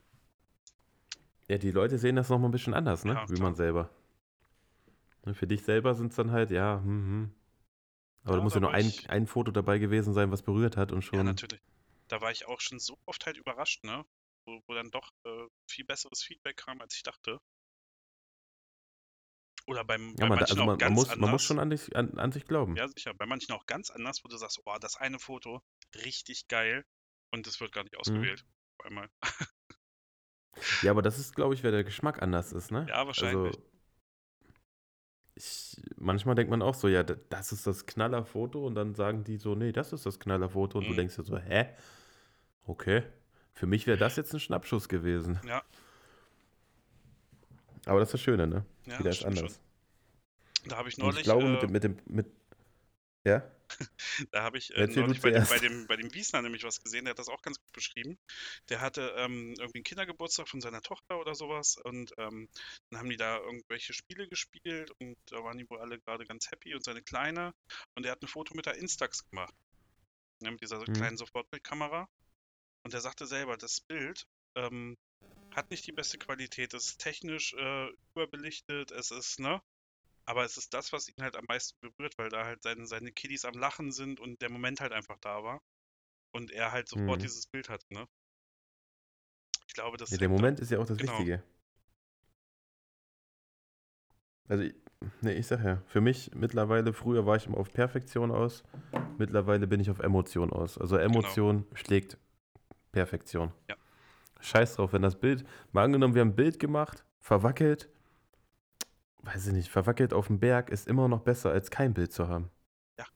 Ja, 1.52 1.58
die 1.58 1.70
Leute 1.70 1.98
sehen 1.98 2.16
das 2.16 2.30
nochmal 2.30 2.48
ein 2.48 2.52
bisschen 2.52 2.72
anders, 2.72 3.04
ne? 3.04 3.20
Ja, 3.20 3.26
Wie 3.28 3.36
klar. 3.36 3.42
man 3.42 3.54
selber. 3.54 3.90
Ne, 5.26 5.34
Für 5.34 5.46
dich 5.46 5.62
selber 5.64 5.94
sind 5.94 6.10
es 6.10 6.16
dann 6.16 6.30
halt, 6.32 6.50
ja, 6.50 6.80
hm, 6.82 6.86
hm. 7.06 7.30
Aber 8.24 8.36
Ja, 8.36 8.38
da 8.38 8.42
muss 8.42 8.54
ja 8.54 8.60
nur 8.60 8.72
ein, 8.72 8.92
ich- 8.92 9.08
ein 9.08 9.26
Foto 9.26 9.52
dabei 9.52 9.78
gewesen 9.78 10.14
sein, 10.14 10.30
was 10.32 10.42
berührt 10.42 10.76
hat 10.76 10.92
und 10.92 11.02
Ja, 11.12 11.22
schon. 11.22 11.24
natürlich. 11.24 11.60
Da 12.08 12.20
war 12.20 12.32
ich 12.32 12.46
auch 12.46 12.60
schon 12.60 12.78
so 12.80 12.98
oft 13.06 13.24
halt 13.26 13.36
überrascht, 13.38 13.84
ne? 13.84 14.04
Wo, 14.44 14.60
wo 14.66 14.74
dann 14.74 14.90
doch 14.90 15.10
äh, 15.24 15.46
viel 15.70 15.84
besseres 15.84 16.22
Feedback 16.22 16.56
kam, 16.56 16.80
als 16.80 16.96
ich 16.96 17.02
dachte. 17.04 17.38
Oder 19.66 19.82
beim, 19.84 20.16
ja, 20.18 20.24
bei 20.24 20.26
man, 20.26 20.42
manchen 20.42 20.42
also 20.42 20.62
auch 20.62 20.66
man, 20.66 20.80
man, 20.80 20.92
ganz 20.92 20.94
muss, 20.94 21.14
anders. 21.14 21.18
man 21.18 21.30
muss 21.30 21.42
schon 21.42 21.58
an, 21.58 21.70
dich, 21.70 21.94
an, 21.96 22.18
an 22.18 22.32
sich 22.32 22.46
glauben. 22.46 22.80
Ja, 22.80 22.86
sicher. 22.88 23.14
Bei 23.14 23.24
manchen 23.26 23.52
auch 23.52 23.64
ganz 23.66 23.88
anders, 23.90 24.22
wo 24.24 24.28
du 24.28 24.36
sagst, 24.36 24.60
oh, 24.66 24.76
das 24.78 24.96
eine 24.96 25.18
Foto, 25.18 25.62
richtig 26.04 26.48
geil. 26.48 26.84
Und 27.30 27.46
das 27.46 27.60
wird 27.60 27.72
gar 27.72 27.82
Mhm. 27.82 27.84
nicht 27.84 27.96
ausgewählt. 27.96 28.44
Auf 28.78 28.86
einmal. 28.86 29.10
Ja, 30.82 30.90
aber 30.90 31.02
das 31.02 31.18
ist, 31.18 31.34
glaube 31.34 31.54
ich, 31.54 31.64
weil 31.64 31.72
der 31.72 31.84
Geschmack 31.84 32.22
anders 32.22 32.52
ist, 32.52 32.70
ne? 32.70 32.86
Ja, 32.88 33.06
wahrscheinlich. 33.06 33.54
Also, 33.54 33.62
ich, 35.34 35.80
manchmal 35.96 36.34
denkt 36.34 36.50
man 36.50 36.62
auch 36.62 36.74
so, 36.74 36.88
ja, 36.88 37.02
das 37.02 37.52
ist 37.52 37.66
das 37.66 37.86
Knallerfoto 37.86 38.66
und 38.66 38.74
dann 38.74 38.94
sagen 38.94 39.24
die 39.24 39.36
so, 39.38 39.54
nee, 39.54 39.72
das 39.72 39.92
ist 39.92 40.04
das 40.06 40.20
Knallerfoto 40.20 40.78
und 40.78 40.84
du 40.84 40.92
Mhm. 40.92 40.96
denkst 40.96 41.16
dir 41.16 41.22
so, 41.24 41.38
hä? 41.38 41.68
Okay. 42.66 43.02
Für 43.54 43.66
mich 43.66 43.86
wäre 43.86 43.98
das 43.98 44.16
jetzt 44.16 44.32
ein 44.34 44.40
Schnappschuss 44.40 44.88
gewesen. 44.88 45.40
Ja. 45.46 45.62
Aber 47.86 47.98
das 48.00 48.08
ist 48.08 48.14
das 48.14 48.20
Schöne, 48.20 48.46
ne? 48.46 48.64
Ja, 48.86 48.98
Jeder 48.98 49.04
das 49.10 49.18
ist 49.18 49.24
anders. 49.24 49.60
schon. 50.60 50.70
Da 50.70 50.76
habe 50.76 50.88
ich 50.88 50.96
Und 50.98 51.04
neulich, 51.04 51.18
ich 51.18 51.22
glaube, 51.24 51.46
äh, 51.46 51.50
mit 51.50 51.62
dem, 51.62 51.72
mit 51.72 51.84
dem, 51.84 51.96
mit, 52.06 52.26
ja? 53.24 53.42
Da 54.32 54.42
habe 54.42 54.58
ich 54.58 54.74
äh, 54.74 54.86
neulich 54.86 55.20
bei 55.20 55.30
dem, 55.30 55.44
bei, 55.48 55.58
dem, 55.58 55.86
bei 55.86 55.96
dem 55.96 56.12
Wiesner 56.14 56.42
nämlich 56.42 56.64
was 56.64 56.82
gesehen, 56.82 57.04
der 57.04 57.12
hat 57.12 57.18
das 57.18 57.28
auch 57.28 57.42
ganz 57.42 57.58
gut 57.58 57.72
beschrieben. 57.72 58.18
Der 58.68 58.80
hatte 58.80 59.14
ähm, 59.16 59.54
irgendwie 59.58 59.78
einen 59.78 59.84
Kindergeburtstag 59.84 60.48
von 60.48 60.60
seiner 60.60 60.82
Tochter 60.82 61.18
oder 61.18 61.34
sowas 61.34 61.76
und 61.76 62.12
ähm, 62.18 62.48
dann 62.90 63.00
haben 63.00 63.10
die 63.10 63.16
da 63.16 63.38
irgendwelche 63.38 63.92
Spiele 63.92 64.28
gespielt 64.28 64.90
und 65.00 65.16
da 65.26 65.42
waren 65.44 65.58
die 65.58 65.68
wohl 65.70 65.80
alle 65.80 65.98
gerade 66.00 66.24
ganz 66.24 66.50
happy 66.50 66.74
und 66.74 66.84
seine 66.84 67.02
Kleine 67.02 67.54
und 67.94 68.06
er 68.06 68.12
hat 68.12 68.22
ein 68.22 68.28
Foto 68.28 68.54
mit 68.54 68.66
der 68.66 68.76
Instax 68.76 69.28
gemacht. 69.30 69.54
Ja, 70.42 70.50
mit 70.50 70.60
dieser 70.60 70.78
Mhm. 70.78 70.92
kleinen 70.94 71.16
Sofortbildkamera. 71.16 72.08
Und 72.84 72.94
er 72.94 73.00
sagte 73.00 73.26
selber, 73.26 73.56
das 73.56 73.80
Bild 73.80 74.26
ähm, 74.56 74.96
hat 75.52 75.70
nicht 75.70 75.86
die 75.86 75.92
beste 75.92 76.18
Qualität, 76.18 76.74
es 76.74 76.88
ist 76.88 77.00
technisch 77.00 77.54
äh, 77.54 77.88
überbelichtet, 78.14 78.90
es 78.92 79.10
ist, 79.10 79.40
ne? 79.40 79.62
Aber 80.24 80.44
es 80.44 80.56
ist 80.56 80.72
das, 80.72 80.92
was 80.92 81.08
ihn 81.08 81.22
halt 81.22 81.36
am 81.36 81.44
meisten 81.46 81.78
berührt, 81.80 82.16
weil 82.16 82.28
da 82.28 82.44
halt 82.44 82.62
seine, 82.62 82.86
seine 82.86 83.12
Kiddies 83.12 83.44
am 83.44 83.54
Lachen 83.54 83.92
sind 83.92 84.20
und 84.20 84.40
der 84.40 84.50
Moment 84.50 84.80
halt 84.80 84.92
einfach 84.92 85.18
da 85.20 85.42
war. 85.42 85.60
Und 86.32 86.50
er 86.50 86.72
halt 86.72 86.88
sofort 86.88 87.18
Mhm. 87.18 87.22
dieses 87.22 87.46
Bild 87.46 87.68
hat, 87.68 87.84
ne? 87.90 88.06
Ich 89.66 89.74
glaube, 89.74 89.96
das 89.96 90.10
Ja, 90.10 90.18
der 90.18 90.28
Moment 90.28 90.60
ist 90.60 90.70
ja 90.70 90.78
auch 90.78 90.86
das 90.86 90.98
Genau. 90.98 91.12
Wichtige. 91.12 91.42
Also, 94.48 94.64
nee, 95.22 95.32
ich 95.32 95.46
sag 95.46 95.64
ja, 95.64 95.82
für 95.86 96.00
mich 96.00 96.30
mittlerweile, 96.34 96.92
früher 96.92 97.26
war 97.26 97.36
ich 97.36 97.46
immer 97.46 97.58
auf 97.58 97.72
Perfektion 97.72 98.30
aus, 98.30 98.64
mittlerweile 99.18 99.66
bin 99.66 99.80
ich 99.80 99.90
auf 99.90 100.00
Emotion 100.00 100.52
aus. 100.52 100.78
Also 100.78 100.96
Emotion 100.96 101.66
schlägt 101.74 102.18
Perfektion. 102.92 103.52
Ja. 103.68 103.76
Scheiß 104.40 104.76
drauf, 104.76 104.92
wenn 104.92 105.02
das 105.02 105.18
Bild, 105.18 105.44
mal 105.72 105.84
angenommen, 105.84 106.14
wir 106.14 106.20
haben 106.20 106.30
ein 106.30 106.36
Bild 106.36 106.58
gemacht, 106.58 107.04
verwackelt, 107.18 107.88
weiß 109.22 109.48
ich 109.48 109.52
nicht, 109.52 109.68
verwackelt 109.70 110.12
auf 110.14 110.26
dem 110.28 110.38
Berg 110.40 110.70
ist 110.70 110.86
immer 110.88 111.08
noch 111.08 111.20
besser, 111.22 111.50
als 111.50 111.70
kein 111.70 111.94
Bild 111.94 112.12
zu 112.12 112.28
haben. 112.28 112.50
Ja. 112.98 113.06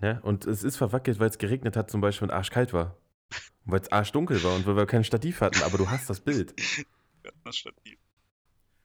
Ja, 0.00 0.18
und 0.20 0.46
es 0.46 0.62
ist 0.62 0.76
verwackelt, 0.76 1.18
weil 1.18 1.28
es 1.28 1.38
geregnet 1.38 1.76
hat, 1.76 1.90
zum 1.90 2.00
Beispiel 2.00 2.28
und 2.28 2.34
arschkalt 2.34 2.72
war. 2.72 2.96
Weil 3.64 3.80
es 3.80 3.92
arschdunkel 3.92 4.42
war 4.44 4.54
und 4.56 4.66
weil 4.66 4.76
wir 4.76 4.86
kein 4.86 5.04
Stativ 5.04 5.40
hatten, 5.42 5.62
aber 5.62 5.78
du 5.78 5.90
hast 5.90 6.10
das 6.10 6.20
Bild. 6.20 6.54
Ja, 7.24 7.30
das 7.44 7.56
Stativ. 7.56 7.98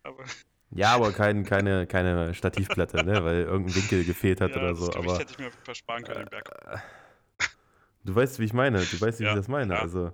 Aber 0.04 0.26
Ja, 0.72 0.96
aber 0.96 1.12
kein, 1.14 1.44
keine, 1.46 1.88
keine 1.88 2.34
Stativplatte, 2.34 3.04
ne? 3.04 3.24
weil 3.24 3.44
irgendein 3.44 3.76
Winkel 3.76 4.06
gefehlt 4.06 4.42
hat 4.42 4.56
ja, 4.56 4.58
oder 4.58 4.74
das 4.74 4.80
so. 4.80 4.92
Gewicht 4.92 4.98
Aber 4.98 5.20
hätte 5.20 5.32
ich 5.32 5.38
mir 5.40 5.52
versparen 5.64 6.04
können, 6.04 6.22
den 6.22 6.30
Berg. 6.30 6.50
äh, 6.66 6.78
du 8.04 8.16
weißt, 8.16 8.40
wie 8.40 8.46
ich 8.46 8.54
meine. 8.54 8.86
Du 8.86 9.00
weißt, 9.00 9.20
wie 9.20 9.26
Ja, 9.26 9.30
ich 9.30 9.34
das 9.34 9.48
meine. 9.48 9.76
ja. 9.76 9.80
Also, 9.80 10.14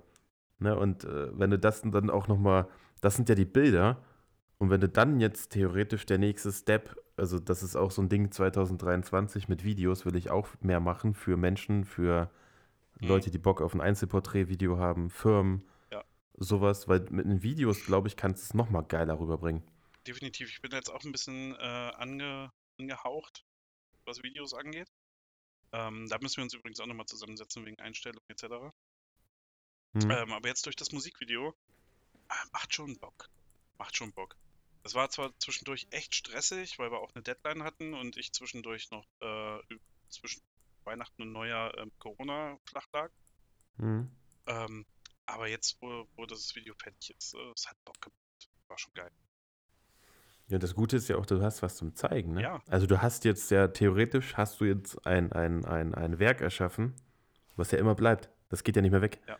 ne? 0.58 0.76
Und 0.78 1.04
äh, 1.04 1.38
wenn 1.38 1.50
du 1.50 1.58
das 1.58 1.82
dann 1.82 2.10
auch 2.10 2.28
nochmal, 2.28 2.68
das 3.00 3.16
sind 3.16 3.28
ja 3.28 3.34
die 3.34 3.44
Bilder. 3.46 4.02
Und 4.60 4.68
wenn 4.70 4.80
du 4.80 4.88
dann 4.88 5.20
jetzt 5.20 5.52
theoretisch 5.52 6.04
der 6.04 6.18
nächste 6.18 6.52
Step, 6.52 6.94
also 7.16 7.38
das 7.40 7.62
ist 7.62 7.76
auch 7.76 7.90
so 7.90 8.02
ein 8.02 8.10
Ding 8.10 8.30
2023 8.30 9.48
mit 9.48 9.64
Videos, 9.64 10.04
will 10.04 10.14
ich 10.16 10.30
auch 10.30 10.48
mehr 10.60 10.80
machen 10.80 11.14
für 11.14 11.36
Menschen, 11.36 11.84
für 11.84 12.30
Mhm. 13.00 13.08
Leute, 13.08 13.30
die 13.30 13.38
Bock 13.38 13.62
auf 13.62 13.74
ein 13.74 13.80
Einzelporträtvideo 13.80 14.78
haben, 14.78 15.08
Firmen, 15.08 15.66
Ja. 15.90 16.04
sowas, 16.36 16.88
weil 16.88 17.00
mit 17.10 17.24
den 17.24 17.42
Videos, 17.42 17.84
glaube 17.86 18.08
ich, 18.08 18.16
kannst 18.16 18.42
du 18.42 18.44
es 18.44 18.54
nochmal 18.54 18.84
geiler 18.84 19.18
rüberbringen. 19.18 19.62
Definitiv. 20.06 20.50
Ich 20.50 20.60
bin 20.60 20.70
jetzt 20.72 20.90
auch 20.90 21.02
ein 21.04 21.12
bisschen 21.12 21.54
äh, 21.54 21.58
ange, 21.96 22.52
angehaucht, 22.78 23.44
was 24.04 24.22
Videos 24.22 24.54
angeht. 24.54 24.88
Ähm, 25.72 26.06
da 26.08 26.18
müssen 26.20 26.36
wir 26.38 26.44
uns 26.44 26.54
übrigens 26.54 26.80
auch 26.80 26.86
nochmal 26.86 27.06
zusammensetzen 27.06 27.64
wegen 27.64 27.78
Einstellungen 27.78 28.24
etc. 28.28 28.44
Hm. 29.94 30.10
Ähm, 30.10 30.32
aber 30.32 30.48
jetzt 30.48 30.66
durch 30.66 30.76
das 30.76 30.92
Musikvideo 30.92 31.54
ah, 32.28 32.44
macht 32.52 32.74
schon 32.74 32.98
Bock. 32.98 33.28
Macht 33.78 33.96
schon 33.96 34.12
Bock. 34.12 34.36
Es 34.82 34.94
war 34.94 35.10
zwar 35.10 35.38
zwischendurch 35.38 35.86
echt 35.90 36.14
stressig, 36.14 36.78
weil 36.78 36.90
wir 36.90 37.00
auch 37.00 37.14
eine 37.14 37.22
Deadline 37.22 37.64
hatten 37.64 37.94
und 37.94 38.16
ich 38.16 38.32
zwischendurch 38.32 38.90
noch 38.90 39.06
äh, 39.20 39.58
zwischen 40.08 40.42
Weihnachten 40.84 41.22
und 41.22 41.32
Neujahr 41.32 41.76
ähm, 41.78 41.92
Corona 41.98 42.58
flach 42.64 42.86
lag. 42.92 43.10
Hm. 43.76 44.10
Ähm, 44.46 44.86
aber 45.26 45.48
jetzt, 45.48 45.76
wo, 45.80 46.06
wo 46.16 46.26
das 46.26 46.54
Video 46.54 46.74
fertig 46.74 47.14
ist, 47.16 47.34
äh, 47.34 47.52
es 47.54 47.68
hat 47.68 47.76
Bock 47.84 48.00
gemacht. 48.00 48.16
War 48.68 48.78
schon 48.78 48.94
geil. 48.94 49.10
Ja, 50.48 50.58
das 50.58 50.74
Gute 50.74 50.96
ist 50.96 51.08
ja 51.08 51.16
auch, 51.16 51.26
du 51.26 51.40
hast 51.42 51.62
was 51.62 51.76
zum 51.76 51.94
Zeigen. 51.94 52.34
Ne? 52.34 52.42
Ja. 52.42 52.62
Also 52.66 52.86
du 52.86 53.00
hast 53.00 53.24
jetzt 53.24 53.50
ja, 53.50 53.68
theoretisch 53.68 54.36
hast 54.36 54.60
du 54.60 54.64
jetzt 54.64 55.06
ein, 55.06 55.30
ein, 55.30 55.64
ein, 55.64 55.94
ein 55.94 56.18
Werk 56.18 56.40
erschaffen, 56.40 56.94
was 57.54 57.70
ja 57.70 57.78
immer 57.78 57.94
bleibt. 57.94 58.30
Das 58.48 58.64
geht 58.64 58.74
ja 58.74 58.82
nicht 58.82 58.90
mehr 58.90 59.02
weg. 59.02 59.20
Ja. 59.28 59.38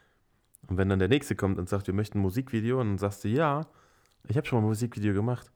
Und 0.69 0.77
wenn 0.77 0.89
dann 0.89 1.01
der 1.01 1.09
Nächste 1.09 1.35
kommt 1.35 1.59
und 1.59 1.69
sagt, 1.69 1.89
wir 1.89 1.95
möchten 1.95 2.19
ein 2.19 2.23
Musikvideo, 2.23 2.81
und 2.81 2.89
dann 2.89 2.99
sagst 2.99 3.25
du, 3.25 3.29
ja, 3.29 3.67
ich 4.29 4.37
habe 4.37 4.47
schon 4.47 4.59
mal 4.59 4.65
ein 4.65 4.69
Musikvideo 4.69 5.15
gemacht. 5.15 5.51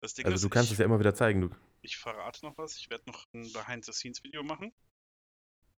Das 0.00 0.14
Ding 0.14 0.26
Also 0.26 0.34
ist, 0.34 0.44
du 0.44 0.48
kannst 0.48 0.68
ich, 0.68 0.72
es 0.72 0.78
ja 0.78 0.84
immer 0.84 0.98
wieder 0.98 1.14
zeigen. 1.14 1.42
Du, 1.42 1.50
ich 1.80 1.96
verrate 1.96 2.44
noch 2.44 2.58
was. 2.58 2.76
Ich 2.76 2.90
werde 2.90 3.04
noch 3.06 3.24
ein 3.32 3.52
Behind-the-Scenes-Video 3.52 4.42
machen. 4.42 4.72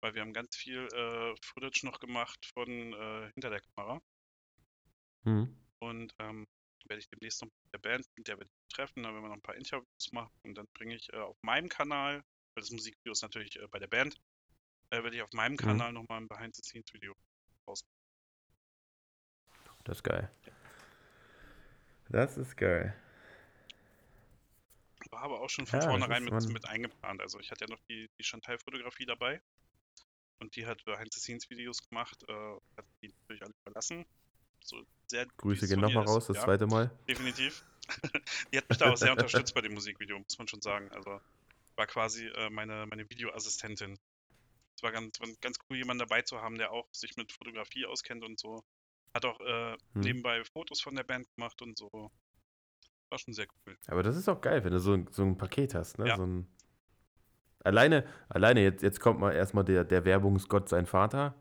Weil 0.01 0.15
wir 0.15 0.21
haben 0.21 0.33
ganz 0.33 0.55
viel 0.55 0.87
äh, 0.93 1.35
Footage 1.41 1.85
noch 1.85 1.99
gemacht 1.99 2.45
von 2.53 2.69
äh, 2.69 3.31
hinter 3.33 3.49
der 3.49 3.61
Kamera. 3.61 4.01
hm. 5.23 5.57
Und 5.79 6.13
ähm, 6.19 6.47
werde 6.87 6.99
ich 6.99 7.09
demnächst 7.09 7.41
noch 7.41 7.49
mit 7.49 7.73
der 7.73 7.79
Band, 7.79 8.05
mit 8.15 8.27
der 8.27 8.39
wir 8.39 8.47
treffen, 8.69 9.03
dann 9.03 9.13
werden 9.13 9.23
wir 9.23 9.29
noch 9.29 9.35
ein 9.35 9.41
paar 9.41 9.55
Interviews 9.55 10.11
machen 10.11 10.31
und 10.43 10.55
dann 10.55 10.67
bringe 10.73 10.95
ich 10.95 11.11
äh, 11.13 11.17
auf 11.17 11.37
meinem 11.41 11.69
Kanal, 11.69 12.23
weil 12.53 12.61
das 12.61 12.71
Musikvideo 12.71 13.11
ist 13.11 13.21
natürlich 13.21 13.57
äh, 13.57 13.67
bei 13.67 13.79
der 13.79 13.87
Band, 13.87 14.15
äh, 14.89 15.03
werde 15.03 15.15
ich 15.15 15.21
auf 15.21 15.31
meinem 15.33 15.53
mhm. 15.53 15.57
Kanal 15.57 15.93
nochmal 15.93 16.21
ein 16.21 16.27
Behind-the-Scenes-Video 16.27 17.13
raus. 17.67 17.85
Das 19.85 19.97
ist 19.97 20.03
geil. 20.03 20.29
Das 22.13 22.37
ist 22.37 22.55
geil. 22.57 22.95
War 25.09 25.23
aber 25.23 25.41
auch 25.41 25.49
schon 25.49 25.65
von 25.65 25.81
ja, 25.81 25.87
vornherein 25.87 26.23
mit, 26.23 26.47
mit, 26.47 26.69
eingeplant. 26.69 27.21
Also 27.21 27.39
ich 27.39 27.49
hatte 27.49 27.65
ja 27.65 27.71
noch 27.71 27.81
die, 27.89 28.07
die 28.19 28.23
Chantal-Fotografie 28.23 29.07
dabei 29.07 29.41
und 30.39 30.55
die 30.55 30.67
hat 30.67 30.85
Behind-the-Scenes-Videos 30.85 31.89
gemacht, 31.89 32.23
äh, 32.29 32.33
hat 32.77 32.85
die 33.01 33.07
natürlich 33.07 33.41
alle 33.41 33.55
verlassen. 33.63 34.05
So 34.63 34.85
sehr, 35.07 35.25
Grüße 35.37 35.67
gehen 35.67 35.79
nochmal 35.79 36.05
raus, 36.05 36.27
das 36.27 36.37
ja, 36.37 36.43
zweite 36.43 36.67
Mal. 36.67 36.91
Definitiv. 37.07 37.65
die 38.53 38.57
hat 38.59 38.69
mich 38.69 38.77
da 38.77 38.91
auch 38.91 38.97
sehr 38.97 39.11
unterstützt 39.11 39.55
bei 39.55 39.61
dem 39.61 39.73
Musikvideo, 39.73 40.19
muss 40.19 40.37
man 40.37 40.47
schon 40.47 40.61
sagen. 40.61 40.91
Also 40.91 41.19
war 41.75 41.87
quasi 41.87 42.27
äh, 42.27 42.51
meine, 42.51 42.85
meine 42.85 43.09
Videoassistentin. 43.09 43.97
Es 44.75 44.83
war 44.83 44.91
ganz, 44.91 45.19
ganz 45.41 45.57
cool, 45.67 45.77
jemanden 45.77 46.07
dabei 46.07 46.21
zu 46.21 46.39
haben, 46.43 46.59
der 46.59 46.71
auch 46.71 46.87
sich 46.93 47.17
mit 47.17 47.31
Fotografie 47.31 47.87
auskennt 47.87 48.23
und 48.23 48.39
so. 48.39 48.63
Hat 49.13 49.25
auch 49.25 49.39
äh, 49.41 49.73
hm. 49.93 50.01
nebenbei 50.01 50.43
Fotos 50.43 50.81
von 50.81 50.95
der 50.95 51.03
Band 51.03 51.27
gemacht 51.35 51.61
und 51.61 51.77
so. 51.77 51.89
War 53.09 53.19
schon 53.19 53.33
sehr 53.33 53.45
cool. 53.67 53.77
Aber 53.87 54.01
das 54.03 54.17
ist 54.17 54.27
auch 54.27 54.41
geil, 54.41 54.63
wenn 54.63 54.71
du 54.71 54.79
so, 54.79 54.97
so 55.11 55.23
ein 55.23 55.37
Paket 55.37 55.75
hast, 55.75 55.99
ne? 55.99 56.07
Ja. 56.07 56.17
So 56.17 56.25
ein 56.25 56.47
alleine, 57.63 58.05
alleine 58.29 58.61
jetzt, 58.61 58.83
jetzt 58.83 58.99
kommt 58.99 59.19
mal 59.19 59.33
erstmal 59.33 59.63
der, 59.63 59.83
der 59.83 60.05
Werbungsgott, 60.05 60.69
sein 60.69 60.85
Vater. 60.85 61.35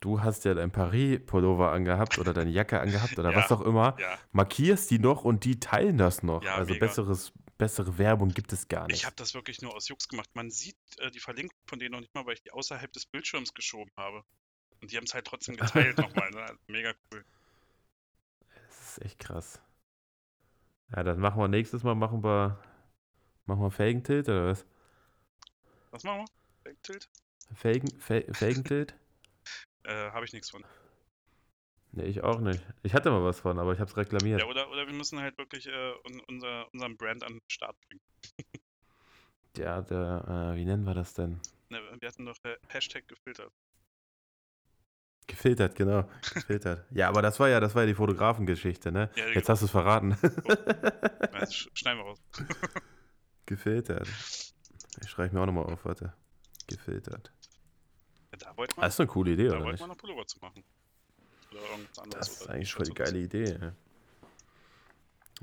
Du 0.00 0.22
hast 0.22 0.44
ja 0.44 0.54
dein 0.54 0.70
Paris-Pullover 0.70 1.72
angehabt 1.72 2.18
oder 2.18 2.32
deine 2.32 2.50
Jacke 2.50 2.80
angehabt 2.80 3.18
oder 3.18 3.30
ja, 3.32 3.36
was 3.36 3.50
auch 3.50 3.60
immer. 3.60 3.96
Ja. 3.98 4.16
Markierst 4.32 4.90
die 4.90 4.98
noch 4.98 5.24
und 5.24 5.44
die 5.44 5.58
teilen 5.58 5.98
das 5.98 6.22
noch. 6.22 6.44
Ja, 6.44 6.54
also 6.54 6.74
besseres, 6.78 7.32
bessere 7.58 7.98
Werbung 7.98 8.28
gibt 8.28 8.52
es 8.52 8.68
gar 8.68 8.86
nicht. 8.86 8.96
Ich 8.96 9.04
habe 9.04 9.16
das 9.16 9.34
wirklich 9.34 9.60
nur 9.60 9.74
aus 9.74 9.88
Jux 9.88 10.08
gemacht. 10.08 10.30
Man 10.34 10.50
sieht 10.50 10.76
äh, 10.98 11.10
die 11.10 11.18
Verlinkung 11.18 11.58
von 11.66 11.80
denen 11.80 11.92
noch 11.92 12.00
nicht 12.00 12.14
mal, 12.14 12.24
weil 12.26 12.34
ich 12.34 12.42
die 12.42 12.52
außerhalb 12.52 12.92
des 12.92 13.06
Bildschirms 13.06 13.54
geschoben 13.54 13.90
habe. 13.96 14.22
Und 14.80 14.92
die 14.92 14.96
haben 14.96 15.04
es 15.04 15.14
halt 15.14 15.26
trotzdem 15.26 15.56
geteilt 15.56 15.98
nochmal. 15.98 16.30
Ne? 16.30 16.46
Mega 16.68 16.92
cool. 17.12 17.24
Das 18.68 18.80
ist 18.80 19.04
echt 19.04 19.18
krass. 19.18 19.60
Ja, 20.94 21.02
das 21.02 21.18
machen 21.18 21.40
wir 21.40 21.48
nächstes 21.48 21.82
Mal. 21.82 21.94
Machen 21.94 22.22
wir, 22.22 22.62
machen 23.46 23.62
wir 23.62 23.70
Felgentilt 23.70 24.28
oder 24.28 24.46
was? 24.46 24.66
Was 25.90 26.04
machen 26.04 26.20
wir? 26.20 26.26
Felgentilt? 26.62 27.08
Felgen, 27.54 28.00
Fel 28.00 28.32
Felgentilt? 28.32 28.94
äh, 29.84 30.10
habe 30.10 30.24
ich 30.24 30.32
nichts 30.32 30.50
von. 30.50 30.64
Nee, 31.92 32.04
ich 32.04 32.22
auch 32.22 32.40
nicht. 32.40 32.62
Ich 32.82 32.94
hatte 32.94 33.10
mal 33.10 33.24
was 33.24 33.40
von, 33.40 33.58
aber 33.58 33.72
ich 33.72 33.80
habe 33.80 33.90
es 33.90 33.96
reklamiert. 33.96 34.40
Ja, 34.40 34.46
oder, 34.46 34.70
oder 34.70 34.86
wir 34.86 34.94
müssen 34.94 35.18
halt 35.20 35.38
wirklich 35.38 35.66
äh, 35.66 35.92
unser, 36.28 36.72
unseren 36.72 36.96
Brand 36.96 37.24
an 37.24 37.32
den 37.32 37.50
Start 37.50 37.76
bringen. 37.80 38.00
ja, 39.56 39.80
der, 39.80 40.52
äh, 40.52 40.56
wie 40.56 40.64
nennen 40.64 40.84
wir 40.84 40.94
das 40.94 41.14
denn? 41.14 41.40
Ne, 41.70 41.80
wir 41.98 42.08
hatten 42.08 42.26
doch 42.26 42.36
äh, 42.44 42.56
Hashtag 42.68 43.08
gefiltert. 43.08 43.52
Gefiltert, 45.28 45.76
genau. 45.76 46.08
Gefiltert. 46.34 46.84
ja, 46.90 47.08
aber 47.08 47.22
das 47.22 47.38
war 47.38 47.48
ja, 47.48 47.60
das 47.60 47.74
war 47.74 47.82
ja 47.82 47.86
die 47.86 47.94
Fotografengeschichte, 47.94 48.90
ne? 48.90 49.10
Ja, 49.14 49.28
Jetzt 49.28 49.48
hast 49.48 49.60
du 49.60 49.66
es 49.66 49.70
verraten. 49.70 50.16
Oh. 50.22 51.46
schneiden 51.74 52.00
wir 52.00 52.04
raus. 52.04 52.18
Gefiltert. 53.46 54.08
Ich 55.02 55.10
schreibe 55.10 55.34
mir 55.34 55.42
auch 55.42 55.46
nochmal 55.46 55.64
auf, 55.64 55.84
warte. 55.84 56.14
Gefiltert. 56.66 57.30
Ja, 58.32 58.38
da 58.38 58.56
wollte 58.56 58.74
man, 58.76 58.84
das 58.84 58.94
ist 58.94 59.00
eine 59.00 59.06
coole 59.06 59.32
Idee, 59.32 59.48
da 59.48 59.50
oder? 59.50 59.58
Da 59.60 59.64
wollte 59.66 59.80
man 59.80 59.90
noch 59.90 59.98
Pullover 59.98 60.26
zu 60.26 60.38
machen. 60.40 60.64
Oder 61.50 61.60
irgendwas 61.60 61.98
anderes. 61.98 62.26
Das 62.26 62.40
ist 62.40 62.48
eigentlich 62.48 62.72
voll 62.72 62.86
die 62.86 62.94
geile 62.94 63.18
Idee, 63.18 63.44
ey. 63.44 63.70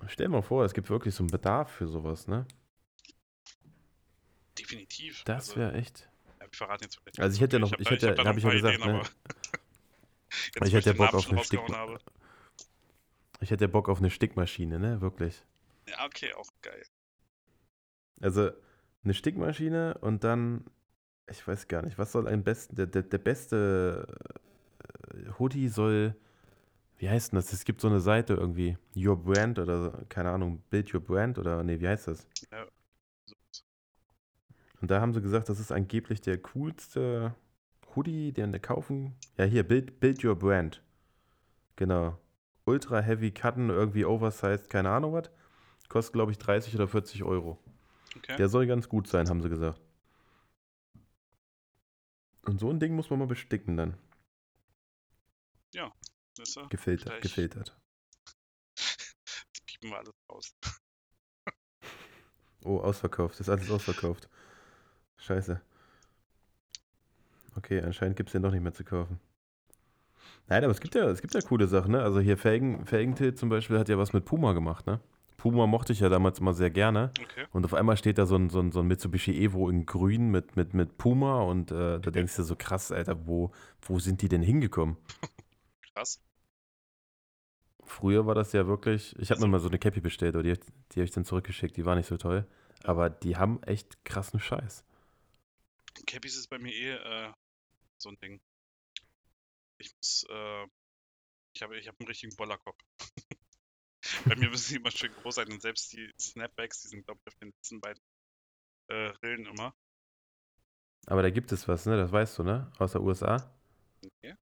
Stell 0.08 0.26
dir 0.26 0.32
mal 0.32 0.42
vor, 0.42 0.66
es 0.66 0.74
gibt 0.74 0.90
wirklich 0.90 1.16
so 1.16 1.24
einen 1.24 1.30
Bedarf 1.30 1.72
für 1.72 1.88
sowas, 1.88 2.28
ne? 2.28 2.46
Definitiv. 4.58 5.24
Das 5.26 5.50
also, 5.50 5.62
wäre 5.62 5.74
echt. 5.74 6.10
Ja, 6.40 6.48
ich 6.52 6.58
verrate 6.58 6.86
jetzt. 6.86 7.00
Also 7.20 7.36
ich 7.36 7.42
hätte 7.42 7.58
ja 7.58 7.60
noch, 7.60 7.72
ich, 7.72 7.90
hätte, 7.90 8.16
ich 8.18 8.26
habe 8.26 8.38
ich 8.38 8.44
ja 8.44 8.52
gesagt, 8.52 8.80
Ideen, 8.80 8.98
ne? 8.98 9.04
Ich 10.64 10.74
hätte 10.74 10.92
ja 10.92 10.96
Bock 10.96 11.14
auf 11.14 11.30
eine 11.30 11.44
Stickmaschine. 11.44 12.00
Ich 13.42 13.52
hätte 13.52 13.66
ja 13.66 13.68
Bock 13.70 13.90
auf 13.90 14.00
eine 14.00 14.10
Stickmaschine, 14.10 14.80
ne? 14.80 15.02
Wirklich. 15.02 15.44
Ja, 15.88 16.06
okay, 16.06 16.34
auch 16.34 16.50
geil. 16.62 16.84
Also 18.22 18.50
eine 19.04 19.14
Stickmaschine 19.14 19.98
und 20.02 20.24
dann, 20.24 20.66
ich 21.30 21.46
weiß 21.48 21.68
gar 21.68 21.84
nicht, 21.84 21.98
was 21.98 22.12
soll 22.12 22.28
ein 22.28 22.44
besten, 22.44 22.76
der, 22.76 22.88
der, 22.88 23.04
der 23.04 23.18
beste 23.18 24.08
äh, 25.14 25.32
Hoodie 25.38 25.68
soll, 25.68 26.16
wie 26.98 27.10
heißt 27.10 27.32
denn 27.32 27.38
das? 27.38 27.54
Es 27.54 27.66
gibt 27.66 27.82
so 27.82 27.88
eine 27.88 28.00
Seite 28.00 28.34
irgendwie, 28.34 28.78
Your 28.96 29.22
Brand 29.22 29.60
oder 29.60 30.06
keine 30.10 30.32
Ahnung, 30.32 30.64
Build 30.70 30.94
Your 30.94 31.02
Brand 31.02 31.38
oder 31.38 31.64
nee, 31.64 31.80
wie 31.80 31.88
heißt 31.88 32.08
das? 32.08 32.26
Ja. 32.52 32.66
Und 34.82 34.92
da 34.92 35.02
haben 35.02 35.14
sie 35.14 35.22
gesagt, 35.22 35.50
das 35.50 35.60
ist 35.60 35.72
angeblich 35.72 36.22
der 36.22 36.38
coolste 36.38 37.36
Hoodie, 37.96 38.32
den 38.32 38.52
wir 38.52 38.60
kaufen. 38.60 39.16
Ja, 39.38 39.46
hier, 39.46 39.64
Build, 39.68 40.00
Build 40.00 40.24
Your 40.24 40.36
Brand. 40.36 40.82
Genau. 41.76 42.18
Ultra 42.66 43.00
Heavy 43.00 43.32
Cutten, 43.32 43.70
irgendwie 43.70 44.06
oversized, 44.06 44.70
keine 44.70 44.90
Ahnung 44.90 45.14
was. 45.14 45.30
Kostet, 45.88 46.14
glaube 46.14 46.32
ich, 46.32 46.38
30 46.38 46.76
oder 46.76 46.88
40 46.88 47.24
Euro. 47.24 47.60
Okay. 48.18 48.36
Der 48.38 48.50
soll 48.50 48.66
ganz 48.66 48.90
gut 48.90 49.08
sein, 49.08 49.30
haben 49.30 49.42
sie 49.42 49.50
gesagt. 49.50 49.80
Und 52.44 52.60
so 52.60 52.70
ein 52.70 52.80
Ding 52.80 52.96
muss 52.96 53.10
man 53.10 53.20
mal 53.20 53.28
besticken 53.28 53.78
dann. 53.78 53.98
Ja, 55.74 55.92
ist 56.40 56.58
er. 56.58 56.68
Gefiltert, 56.70 57.10
Gleich. 57.10 57.22
gefiltert. 57.22 57.78
Jetzt 58.78 59.66
piepen 59.66 59.90
wir 59.90 59.98
alles 59.98 60.14
aus. 60.28 60.56
oh, 62.64 62.80
ausverkauft. 62.80 63.40
ist 63.40 63.50
alles 63.50 63.70
ausverkauft. 63.70 64.30
Scheiße. 65.18 65.62
Okay, 67.56 67.82
anscheinend 67.82 68.18
gibt 68.18 68.30
es 68.30 68.34
den 68.34 68.42
doch 68.42 68.52
nicht 68.52 68.64
mehr 68.64 68.74
zu 68.74 68.84
kaufen. 68.84 69.20
Nein, 70.48 70.64
aber 70.64 70.72
es 70.72 70.80
gibt 70.80 70.96
ja, 70.96 71.10
es 71.10 71.22
gibt 71.22 71.34
ja 71.34 71.42
coole 71.42 71.68
Sachen, 71.68 71.92
ne? 71.92 72.02
Also 72.02 72.20
hier 72.20 72.38
Felgen, 72.38 72.86
Felgentilt 72.86 73.38
zum 73.38 73.50
Beispiel 73.50 73.80
hat 73.80 73.90
ja 73.90 73.98
was 73.98 74.14
mit 74.14 74.26
Puma 74.26 74.54
gemacht, 74.54 74.86
ne? 74.86 75.00
Puma 75.38 75.68
mochte 75.68 75.94
ich 75.94 76.00
ja 76.00 76.10
damals 76.10 76.40
immer 76.40 76.54
sehr 76.54 76.70
gerne. 76.70 77.12
Okay. 77.20 77.46
Und 77.52 77.66
auf 77.66 77.74
einmal 77.74 77.98
steht 77.98 78.18
da 78.18 78.26
so 78.26 78.36
ein, 78.36 78.50
so 78.50 78.60
ein, 78.60 78.72
so 78.72 78.80
ein 78.80 78.88
Mitsubishi 78.88 79.32
Evo 79.44 79.70
in 79.70 79.86
grün 79.86 80.30
mit, 80.32 80.56
mit, 80.56 80.74
mit 80.74 80.98
Puma 80.98 81.42
und 81.42 81.72
äh, 81.72 82.00
da 82.00 82.12
denkst 82.12 82.36
du 82.36 82.44
so 82.44 82.56
krass, 82.56 82.92
Alter, 82.92 83.28
wo, 83.28 83.52
wo 83.82 84.00
sind 84.00 84.22
die 84.22 84.30
denn 84.30 84.42
hingekommen? 84.42 84.98
Krass. 85.94 86.20
Früher 87.84 88.26
war 88.26 88.36
das 88.36 88.52
ja 88.54 88.68
wirklich, 88.68 89.16
ich 89.20 89.30
habe 89.30 89.42
mir 89.42 89.48
mal 89.48 89.60
so 89.60 89.70
eine 89.70 89.78
Cappy 89.78 90.02
bestellt, 90.02 90.36
aber 90.36 90.44
die, 90.44 90.54
die 90.92 91.00
habe 91.00 91.06
ich 91.06 91.12
dann 91.12 91.26
zurückgeschickt, 91.26 91.78
die 91.78 91.86
war 91.86 91.96
nicht 91.96 92.08
so 92.08 92.18
toll. 92.18 92.48
Aber 92.84 93.10
die 93.10 93.38
haben 93.38 93.62
echt 93.64 94.04
krassen 94.04 94.40
Scheiß. 94.40 94.84
Cappies 96.08 96.36
ist 96.36 96.50
bei 96.50 96.58
mir 96.58 96.74
eh 96.74 96.94
äh, 96.94 97.32
so 98.06 98.12
ein 98.12 98.20
Ding. 98.20 98.40
Ich 99.78 99.94
muss, 99.98 100.26
äh, 100.30 100.68
ich 101.54 101.62
habe 101.62 101.78
ich 101.78 101.88
hab 101.88 102.00
einen 102.00 102.08
richtigen 102.08 102.36
Bollerkopf. 102.36 102.80
bei 104.26 104.36
mir 104.36 104.50
müssen 104.50 104.70
die 104.70 104.80
immer 104.80 104.92
schön 104.92 105.12
groß 105.12 105.36
sein 105.36 105.52
und 105.52 105.62
selbst 105.62 105.92
die 105.92 106.10
Snapbacks, 106.20 106.82
die 106.84 106.88
sind, 106.90 107.06
glaube 107.06 107.20
ich, 107.22 107.28
auf 107.28 107.40
den 107.40 107.50
letzten 107.50 107.82
beiden 107.82 108.02
äh, 108.88 109.12
Rillen 109.24 109.46
immer. 109.46 109.76
Aber 111.08 111.22
da 111.22 111.30
gibt 111.30 111.52
es 111.52 111.68
was, 111.68 111.86
ne? 111.86 111.98
Das 111.98 112.12
weißt 112.12 112.40
du, 112.40 112.44
ne? 112.44 112.72
Aus 112.78 112.94
der 112.94 113.02
USA. 113.02 113.52
Okay. 114.04 114.36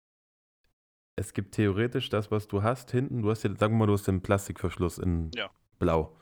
Es 1.15 1.33
gibt 1.33 1.55
theoretisch 1.55 2.09
das, 2.09 2.31
was 2.31 2.47
du 2.47 2.63
hast 2.63 2.91
hinten. 2.91 3.21
Du 3.21 3.31
hast 3.31 3.43
ja, 3.43 3.55
sagen 3.55 3.73
wir 3.73 3.79
mal, 3.79 3.87
du 3.87 3.93
hast 3.93 4.07
den 4.07 4.21
Plastikverschluss 4.21 4.97
in 4.97 5.31
ja. 5.35 5.51
Blau. 5.79 6.17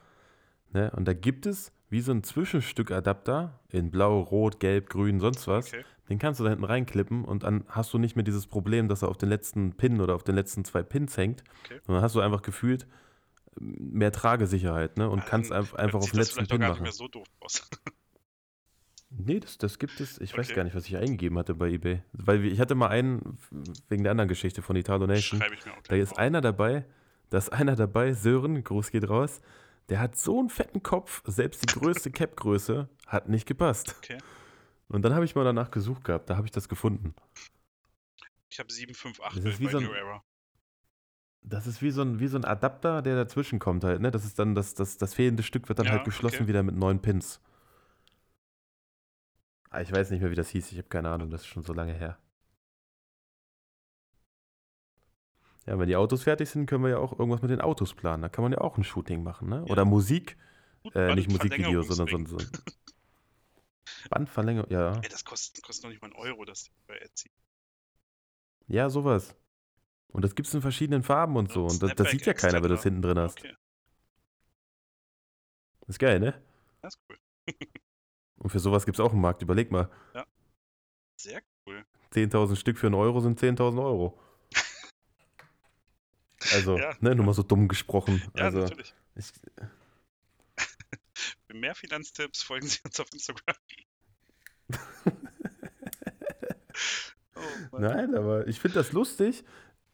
Ne? 0.72 0.92
Und 0.92 1.06
da 1.06 1.14
gibt 1.14 1.46
es 1.46 1.72
wie 1.90 2.02
so 2.02 2.12
ein 2.12 2.24
Zwischenstückadapter 2.24 3.60
in 3.70 3.92
Blau, 3.92 4.22
Rot, 4.22 4.60
Gelb, 4.60 4.90
Grün, 4.90 5.20
sonst 5.20 5.48
was. 5.48 5.68
Okay. 5.68 5.86
Den 6.12 6.20
kannst 6.20 6.42
du 6.42 6.44
da 6.44 6.50
hinten 6.50 6.66
reinklippen 6.66 7.24
und 7.24 7.44
dann 7.44 7.64
hast 7.70 7.94
du 7.94 7.98
nicht 7.98 8.18
mehr 8.18 8.24
dieses 8.24 8.46
Problem, 8.46 8.90
dass 8.90 9.02
er 9.02 9.08
auf 9.08 9.16
den 9.16 9.30
letzten 9.30 9.72
Pin 9.72 10.02
oder 10.02 10.14
auf 10.14 10.26
den 10.26 10.36
letzten 10.36 10.66
zwei 10.66 10.84
Pins 10.84 11.16
hängt. 11.16 11.42
Okay. 11.64 11.80
Sondern 11.86 12.04
hast 12.04 12.16
du 12.16 12.20
einfach 12.20 12.42
gefühlt 12.42 12.86
mehr 13.58 14.12
Tragesicherheit 14.12 14.98
ne? 14.98 15.10
und 15.10 15.20
ja, 15.20 15.26
kannst 15.26 15.52
dann, 15.52 15.74
einfach 15.74 16.00
auf 16.00 16.12
den 16.12 16.20
letzten 16.20 16.46
Pin 16.48 16.60
machen. 16.60 16.72
Nicht 16.72 16.82
mehr 16.82 16.92
so 16.92 17.08
doof 17.08 17.28
aus. 17.40 17.66
nee, 19.10 19.40
das, 19.40 19.58
das 19.58 19.80
gibt 19.80 20.02
es. 20.02 20.20
Ich 20.20 20.34
okay. 20.34 20.42
weiß 20.42 20.54
gar 20.54 20.66
nicht, 20.66 20.76
was 20.76 20.86
ich 20.86 20.98
eingegeben 20.98 21.40
hatte 21.40 21.56
bei 21.56 21.70
eBay. 21.70 22.02
Weil 22.12 22.44
ich 22.44 22.60
hatte 22.60 22.76
mal 22.76 22.90
einen, 22.90 23.38
wegen 23.88 24.04
der 24.04 24.12
anderen 24.12 24.28
Geschichte 24.28 24.62
von 24.62 24.76
Italo 24.76 25.08
Nation. 25.08 25.42
Da 25.88 25.96
ist 25.96 26.20
einer 26.20 26.42
dabei, 26.42 26.84
da 27.30 27.38
ist 27.38 27.54
einer 27.54 27.78
dabei, 27.78 28.12
Sören, 28.12 28.66
Gruß 28.66 28.92
geht 28.92 29.08
raus 29.08 29.40
der 29.92 30.00
hat 30.00 30.18
so 30.18 30.40
einen 30.40 30.50
fetten 30.50 30.82
Kopf, 30.82 31.22
selbst 31.26 31.64
die 31.64 31.80
größte 31.80 32.12
Cap-Größe 32.12 32.88
hat 33.08 33.28
nicht 33.28 33.46
gepasst. 33.46 33.96
Okay. 33.98 34.18
Und 34.92 35.04
dann 35.04 35.14
habe 35.14 35.24
ich 35.24 35.36
mal 35.36 35.46
danach 35.46 35.72
gesucht 35.72 36.04
gehabt, 36.04 36.30
da 36.30 36.36
habe 36.36 36.48
ich 36.48 36.52
das 36.52 36.68
gefunden. 36.68 37.16
Ich 38.50 38.60
habe 38.60 38.72
758 38.72 39.44
das 39.44 39.54
ist 39.54 39.60
wie 39.62 39.66
bei 39.66 39.72
so 39.72 39.78
ein, 39.78 39.84
New 39.86 39.94
Era. 39.94 40.24
Das 41.44 41.66
ist 41.66 41.82
wie 41.82 41.92
so, 41.92 42.02
ein, 42.02 42.20
wie 42.20 42.28
so 42.28 42.38
ein 42.38 42.44
Adapter, 42.44 43.02
der 43.02 43.16
dazwischen 43.16 43.58
kommt 43.58 43.86
halt, 43.86 44.02
ne? 44.02 44.12
Das 44.12 44.26
ist 44.26 44.38
dann, 44.38 44.54
das, 44.54 44.74
das, 44.74 44.98
das 44.98 45.14
fehlende 45.14 45.44
Stück 45.44 45.70
wird 45.70 45.80
dann 45.80 45.86
ja, 45.86 45.94
halt 45.94 46.04
geschlossen 46.04 46.42
okay. 46.42 46.48
wieder 46.48 46.62
mit 46.62 46.76
neun 46.76 47.02
Pins. 47.02 47.40
Ah, 49.70 49.80
ich 49.80 49.92
weiß 49.92 50.12
nicht 50.12 50.20
mehr, 50.20 50.30
wie 50.30 50.36
das 50.36 50.50
hieß, 50.50 50.74
ich 50.74 50.78
habe 50.78 50.90
keine 50.90 51.10
Ahnung, 51.10 51.30
das 51.30 51.42
ist 51.42 51.48
schon 51.48 51.64
so 51.64 51.72
lange 51.72 51.94
her. 51.94 52.18
Ja, 55.66 55.80
wenn 55.80 55.88
die 55.88 55.96
Autos 55.96 56.24
fertig 56.24 56.50
sind, 56.50 56.66
können 56.66 56.84
wir 56.84 56.90
ja 56.90 56.98
auch 56.98 57.18
irgendwas 57.18 57.42
mit 57.42 57.52
den 57.52 57.62
Autos 57.62 57.94
planen. 57.94 58.24
Da 58.24 58.30
kann 58.30 58.44
man 58.44 58.52
ja 58.52 58.60
auch 58.60 58.78
ein 58.78 58.84
Shooting 58.84 59.24
machen, 59.24 59.48
ne? 59.48 59.64
Oder 59.66 59.86
Musik. 59.86 60.36
Gut, 60.84 60.96
Äh, 60.96 61.16
nicht 61.16 61.30
Musikvideo, 61.30 61.84
sondern 61.84 62.26
so, 62.26 62.40
so 62.40 62.46
Bandverlängerung. 64.10 64.70
Ja. 64.72 64.94
Ey, 65.02 65.10
das 65.10 65.24
kostet, 65.26 65.64
kostet 65.64 65.84
noch 65.84 65.90
nicht 65.92 66.02
mal 66.02 66.08
einen 66.08 66.16
Euro, 66.16 66.46
das 66.46 66.70
bei 66.88 66.98
Etsy. 66.98 67.30
ja, 68.68 68.90
sowas. 68.90 69.36
Und 70.10 70.24
das 70.26 70.36
gibt 70.36 70.48
es 70.48 70.54
in 70.54 70.62
verschiedenen 70.62 71.04
Farben 71.04 71.38
und 71.38 71.52
so. 71.54 71.66
Und 71.66 71.82
das, 71.82 71.96
das 71.96 72.10
sieht 72.12 72.26
ja 72.26 72.34
keiner, 72.34 72.56
wenn 72.56 72.64
du 72.64 72.76
das 72.76 72.84
hinten 72.84 73.02
drin 73.02 73.18
hast. 73.18 73.40
Okay, 73.40 73.56
Ist 75.88 76.00
geil, 76.00 76.20
ne? 76.20 76.42
das 76.82 76.96
ist 76.96 77.02
cool. 77.10 77.18
Und 78.38 78.50
für 78.50 78.60
sowas 78.60 78.86
gibt 78.86 78.98
es 78.98 79.00
auch 79.00 79.12
einen 79.14 79.22
Markt. 79.22 79.42
Überleg 79.42 79.72
mal. 79.72 79.90
Sehr 81.16 81.42
cool. 81.66 81.86
10.000 82.12 82.56
Stück 82.58 82.78
für 82.78 82.88
einen 82.88 82.96
Euro 82.96 83.22
sind 83.22 83.40
10.000 83.40 83.82
Euro. 83.84 84.20
Also, 86.54 86.78
Ja. 86.78 86.96
ne, 87.00 87.16
nur 87.16 87.26
mal 87.26 87.34
so 87.34 87.44
dumm 87.44 87.68
gesprochen. 87.68 88.20
Ja, 88.36 88.46
also, 88.46 88.60
natürlich. 88.62 88.94
ich, 89.16 89.32
Für 91.52 91.58
mehr 91.58 91.76
Finanztipps 91.76 92.42
folgen 92.44 92.66
Sie 92.66 92.80
uns 92.86 92.98
auf 93.02 93.08
Instagram. 93.12 93.56
oh, 97.72 97.78
nein, 97.78 98.16
aber 98.16 98.48
ich 98.48 98.58
finde 98.58 98.76
das 98.76 98.94
lustig, 98.94 99.44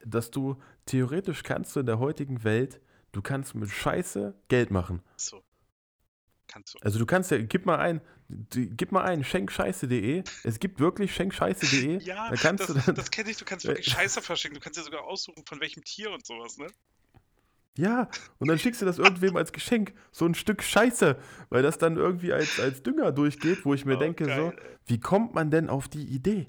dass 0.06 0.30
du 0.30 0.62
theoretisch 0.86 1.42
kannst 1.42 1.76
du 1.76 1.80
in 1.80 1.88
der 1.88 1.98
heutigen 1.98 2.44
Welt, 2.44 2.80
du 3.12 3.24
kannst 3.24 3.56
mit 3.56 3.72
Scheiße 3.72 4.40
Geld 4.50 4.70
machen. 4.70 5.02
So. 5.16 5.44
Kannst 6.48 6.76
du. 6.76 6.80
Also 6.84 7.00
du 7.00 7.08
kannst 7.08 7.32
ja, 7.32 7.40
gib 7.40 7.66
mal 7.66 7.80
ein, 7.80 8.02
gib 8.52 8.92
mal 8.92 9.06
ein, 9.06 9.24
schenkscheiße.de. 9.24 10.26
Es 10.44 10.60
gibt 10.60 10.80
wirklich 10.80 11.16
schenkscheiße.de. 11.16 11.98
Ja, 12.04 12.30
da 12.30 12.36
kannst 12.36 12.70
das, 12.70 12.76
du 12.76 12.82
dann, 12.82 12.94
das 12.94 13.10
kenne 13.10 13.32
ich. 13.32 13.38
Du 13.38 13.46
kannst 13.46 13.66
wirklich 13.66 13.88
Scheiße 13.92 14.22
verschicken. 14.22 14.54
Du 14.60 14.62
kannst 14.62 14.78
ja 14.78 14.84
sogar 14.84 15.06
aussuchen, 15.06 15.44
von 15.48 15.60
welchem 15.60 15.84
Tier 15.84 16.12
und 16.12 16.24
sowas, 16.24 16.60
ne? 16.60 16.68
Ja, 17.78 18.10
und 18.40 18.48
dann 18.48 18.58
schickst 18.58 18.82
du 18.82 18.86
das 18.86 18.98
irgendwem 18.98 19.38
als 19.38 19.52
Geschenk. 19.54 19.94
So 20.12 20.26
ein 20.26 20.34
Stück 20.36 20.64
Scheiße, 20.64 21.18
weil 21.50 21.62
das 21.62 21.78
dann 21.78 21.96
irgendwie 21.96 22.34
als, 22.34 22.60
als 22.60 22.82
Dünger 22.84 23.12
durchgeht, 23.12 23.64
wo 23.66 23.74
ich 23.74 23.86
mir 23.86 23.96
Oh, 23.98 24.00
denke, 24.00 24.26
geil, 24.26 24.54
so, 24.56 24.68
wie 24.88 25.00
kommt 25.00 25.36
man 25.36 25.52
denn 25.52 25.70
auf 25.70 25.88
die 25.88 26.04
Idee? 26.06 26.46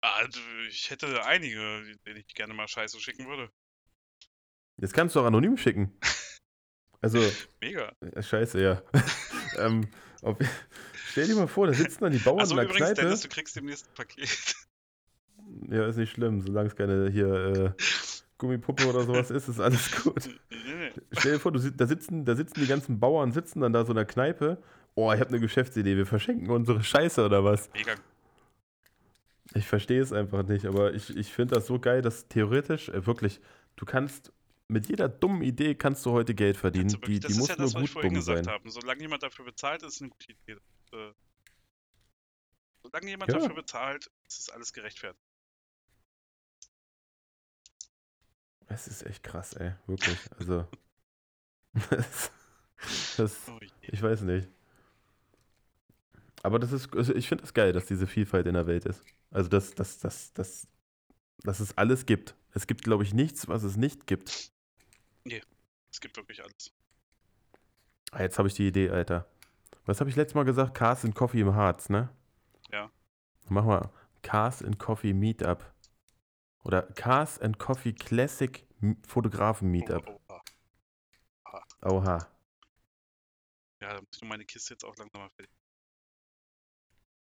Also, 0.00 0.40
ich 0.68 0.90
hätte 0.90 1.24
einige, 1.24 1.58
denen 2.06 2.16
ich 2.18 2.34
gerne 2.34 2.52
mal 2.54 2.68
Scheiße 2.68 3.00
schicken 3.00 3.26
würde. 3.28 3.50
Das 4.76 4.92
kannst 4.92 5.14
du 5.16 5.20
auch 5.20 5.24
anonym 5.26 5.56
schicken. 5.56 5.92
Also, 7.00 7.20
Mega. 7.60 7.92
äh, 8.00 8.20
scheiße, 8.20 8.60
ja. 8.60 8.82
ähm, 9.58 9.88
auf, 10.22 10.36
stell 11.10 11.28
dir 11.28 11.36
mal 11.36 11.46
vor, 11.46 11.68
da 11.68 11.72
sitzen 11.72 12.00
dann 12.02 12.12
die 12.12 12.18
Bauern 12.18 12.40
Also 12.40 12.54
in 12.54 12.56
der 12.56 12.64
übrigens, 12.64 12.88
Kneipe. 12.88 13.02
Dennis, 13.02 13.20
du 13.20 13.28
kriegst 13.28 13.54
demnächst 13.54 13.86
ein 13.86 13.94
Paket. 13.94 14.56
Ja, 15.70 15.86
ist 15.86 15.94
nicht 15.96 16.10
schlimm, 16.10 16.40
solange 16.42 16.70
es 16.70 16.74
keine 16.74 17.08
hier 17.10 17.28
äh, 17.78 17.82
Gummipuppe 18.38 18.86
oder 18.88 19.02
sowas 19.02 19.30
ist, 19.30 19.48
ist 19.48 19.60
alles 19.60 20.02
gut. 20.02 20.28
Stell 21.12 21.32
dir 21.34 21.40
vor, 21.40 21.52
du, 21.52 21.58
da, 21.72 21.86
sitzen, 21.86 22.24
da 22.24 22.34
sitzen 22.36 22.60
die 22.60 22.66
ganzen 22.66 22.98
Bauern, 23.00 23.32
sitzen 23.32 23.60
dann 23.60 23.72
da 23.72 23.84
so 23.84 23.92
in 23.92 23.96
der 23.96 24.04
Kneipe. 24.04 24.62
Oh, 24.94 25.12
ich 25.12 25.20
habe 25.20 25.28
eine 25.30 25.40
Geschäftsidee, 25.40 25.96
wir 25.96 26.06
verschenken 26.06 26.50
unsere 26.50 26.82
Scheiße 26.82 27.24
oder 27.24 27.44
was? 27.44 27.70
Mega. 27.74 27.94
Ich 29.54 29.66
verstehe 29.66 30.00
es 30.02 30.12
einfach 30.12 30.42
nicht, 30.46 30.66
aber 30.66 30.92
ich, 30.94 31.16
ich 31.16 31.32
finde 31.32 31.54
das 31.54 31.66
so 31.66 31.78
geil, 31.78 32.02
dass 32.02 32.28
theoretisch 32.28 32.88
äh, 32.90 33.06
wirklich, 33.06 33.40
du 33.76 33.84
kannst 33.86 34.32
mit 34.68 34.86
jeder 34.88 35.08
dummen 35.08 35.42
Idee 35.42 35.74
kannst 35.74 36.04
du 36.04 36.10
heute 36.12 36.34
Geld 36.34 36.56
verdienen. 36.58 36.88
Du 36.88 36.98
Die, 36.98 37.14
die 37.14 37.20
das 37.20 37.32
ist 37.32 37.38
muss 37.38 37.48
ja 37.48 37.56
nur 37.56 37.66
das, 37.66 37.74
was 37.74 37.82
ich 37.82 37.88
gut 37.88 37.92
vorhin 37.94 38.10
dumm 38.12 38.20
gesagt 38.20 38.44
sein. 38.44 38.54
habe. 38.54 38.70
Solange 38.70 39.00
jemand 39.00 39.22
dafür 39.22 39.46
bezahlt, 39.46 39.82
ist 39.82 39.94
es 39.94 40.00
eine 40.02 40.10
gute 40.10 40.32
Idee. 40.32 40.52
Äh, 40.92 41.12
solange 42.82 43.06
jemand 43.08 43.32
Ja. 43.32 43.38
dafür 43.38 43.54
bezahlt, 43.54 44.10
ist 44.26 44.38
es 44.40 44.50
alles 44.50 44.72
gerechtfertigt. 44.72 45.22
Es 48.68 48.86
ist 48.86 49.04
echt 49.06 49.22
krass, 49.22 49.54
ey, 49.54 49.74
wirklich. 49.86 50.18
Also, 50.38 50.66
das, 51.90 52.30
das, 53.16 53.48
Oh 53.48 53.58
ich 53.82 54.02
weiß 54.02 54.22
nicht. 54.22 54.48
Aber 56.42 56.58
das 56.58 56.72
ist, 56.72 56.94
also 56.94 57.14
ich 57.14 57.28
finde 57.28 57.42
es 57.42 57.48
das 57.48 57.54
geil, 57.54 57.72
dass 57.72 57.86
diese 57.86 58.06
Vielfalt 58.06 58.46
in 58.46 58.54
der 58.54 58.66
Welt 58.66 58.84
ist. 58.84 59.02
Also, 59.30 59.48
dass, 59.48 59.74
dass, 59.74 59.98
dass, 59.98 60.32
dass, 60.32 60.68
dass 61.42 61.60
es 61.60 61.76
alles 61.76 62.06
gibt. 62.06 62.34
Es 62.54 62.66
gibt, 62.66 62.84
glaube 62.84 63.02
ich, 63.02 63.12
nichts, 63.12 63.48
was 63.48 63.62
es 63.62 63.76
nicht 63.76 64.06
gibt. 64.06 64.50
Es 65.90 66.00
gibt 66.00 66.16
wirklich 66.16 66.42
alles. 66.42 66.72
Ah, 68.12 68.22
jetzt 68.22 68.38
habe 68.38 68.48
ich 68.48 68.54
die 68.54 68.68
Idee, 68.68 68.90
Alter. 68.90 69.26
Was 69.84 70.00
habe 70.00 70.10
ich 70.10 70.16
letztes 70.16 70.34
Mal 70.34 70.44
gesagt? 70.44 70.74
Cars 70.74 71.04
and 71.04 71.14
Coffee 71.14 71.40
im 71.40 71.54
Harz, 71.54 71.88
ne? 71.88 72.08
Ja. 72.70 72.90
Mach 73.48 73.64
mal 73.64 73.90
Cars 74.22 74.62
and 74.62 74.78
Coffee 74.78 75.12
Meetup. 75.12 75.64
Oder 76.64 76.82
Cars 76.82 77.38
and 77.38 77.58
Coffee 77.58 77.92
Classic 77.92 78.66
M- 78.82 78.96
Fotografen 79.06 79.70
Meetup. 79.70 80.06
Oh, 80.08 80.20
oh, 80.28 80.40
ah. 81.44 81.64
Oha. 81.82 82.18
Ja, 83.80 83.94
da 83.94 84.00
muss 84.00 84.08
ich 84.14 84.20
nur 84.22 84.28
meine 84.28 84.44
Kiste 84.44 84.74
jetzt 84.74 84.84
auch 84.84 84.96
langsam 84.96 85.20
mal 85.22 85.30
fertig. 85.30 85.50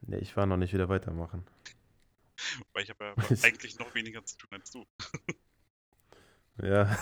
Ne, 0.02 0.18
ich 0.20 0.36
war 0.38 0.46
noch 0.46 0.58
nicht 0.58 0.74
wieder 0.74 0.90
weitermachen. 0.90 1.46
Weil 2.74 2.84
ich 2.84 2.90
habe 2.90 3.06
ja 3.06 3.14
eigentlich 3.44 3.78
noch 3.80 3.94
weniger 3.96 4.24
zu 4.26 4.38
tun 4.38 4.50
als 4.52 4.72
du. 4.72 4.86
Ja. 6.62 6.98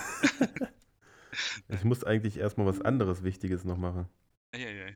ich 1.67 1.83
muss 1.83 2.03
eigentlich 2.03 2.37
erstmal 2.37 2.67
was 2.67 2.79
anderes 2.81 3.23
Wichtiges 3.23 3.63
noch 3.63 3.77
machen. 3.77 4.07
Eieiei. 4.51 4.95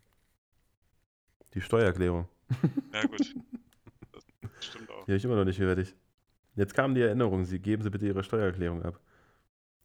Die 1.54 1.62
Steuererklärung. 1.62 2.28
Ja, 2.94 3.04
gut. 3.06 3.36
Das 4.12 4.66
stimmt 4.66 4.90
auch. 4.92 5.04
Die 5.06 5.12
habe 5.12 5.18
ich 5.18 5.26
immer 5.26 5.36
noch 5.36 5.46
nicht 5.46 5.58
fertig. 5.58 5.96
Jetzt 6.62 6.76
kam 6.76 6.94
die 6.94 7.02
Erinnerung, 7.02 7.44
Sie 7.44 7.58
geben 7.58 7.82
Sie 7.82 7.90
bitte 7.90 8.06
Ihre 8.06 8.24
Steuererklärung 8.24 8.84
ab. 8.84 9.00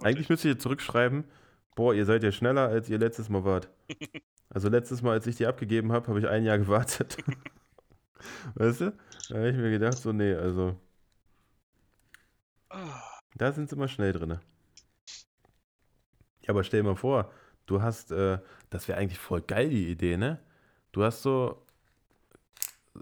Eigentlich 0.02 0.28
müsst 0.28 0.44
ihr 0.44 0.58
zurückschreiben, 0.58 1.24
boah, 1.74 1.94
ihr 1.94 2.04
seid 2.04 2.22
ja 2.22 2.30
schneller, 2.30 2.68
als 2.68 2.90
ihr 2.90 2.98
letztes 2.98 3.30
Mal 3.30 3.44
wart. 3.44 3.70
Also 4.48 4.68
letztes 4.68 5.02
Mal, 5.02 5.12
als 5.12 5.26
ich 5.26 5.36
die 5.36 5.46
abgegeben 5.46 5.90
habe, 5.92 6.06
habe 6.06 6.20
ich 6.20 6.28
ein 6.28 6.44
Jahr 6.44 6.56
gewartet. 6.56 7.16
weißt 8.54 8.80
du? 8.82 8.96
Da 9.28 9.34
habe 9.34 9.50
ich 9.50 9.56
mir 9.56 9.70
gedacht, 9.70 9.98
so, 9.98 10.12
nee, 10.12 10.34
also, 10.34 10.78
Ah, 12.68 13.02
da 13.34 13.52
sind 13.52 13.68
sie 13.68 13.76
immer 13.76 13.88
schnell 13.88 14.12
drin. 14.12 14.38
Ja, 16.42 16.50
aber 16.50 16.62
stell 16.62 16.82
dir 16.82 16.88
mal 16.90 16.96
vor, 16.96 17.32
du 17.66 17.82
hast, 17.82 18.12
äh, 18.12 18.38
das 18.70 18.86
wäre 18.86 18.98
eigentlich 18.98 19.18
voll 19.18 19.42
geil, 19.42 19.68
die 19.68 19.90
Idee, 19.90 20.16
ne? 20.16 20.38
Du 20.92 21.02
hast 21.02 21.22
so 21.22 21.66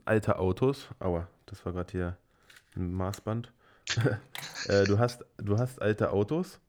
alte 0.07 0.39
Autos, 0.39 0.89
aua, 0.99 1.29
das 1.47 1.65
war 1.67 1.73
gerade 1.75 1.93
hier 1.93 2.19
ein 2.75 2.93
Maßband. 2.93 3.53
äh, 4.65 4.87
du, 4.87 4.99
hast, 4.99 5.25
du 5.39 5.59
hast 5.59 5.81
alte 5.83 6.13
Autos. 6.13 6.61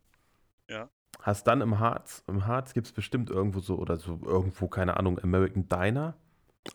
Ja. 0.68 0.90
Hast 1.22 1.48
dann 1.48 1.62
im 1.62 1.80
Harz, 1.80 2.24
im 2.28 2.46
Harz 2.46 2.74
gibt 2.74 2.88
es 2.88 2.94
bestimmt 2.94 3.30
irgendwo 3.30 3.60
so, 3.60 3.78
oder 3.78 3.98
so 3.98 4.20
irgendwo, 4.24 4.68
keine 4.68 4.98
Ahnung, 4.98 5.20
American 5.20 5.68
Diner. 5.68 6.16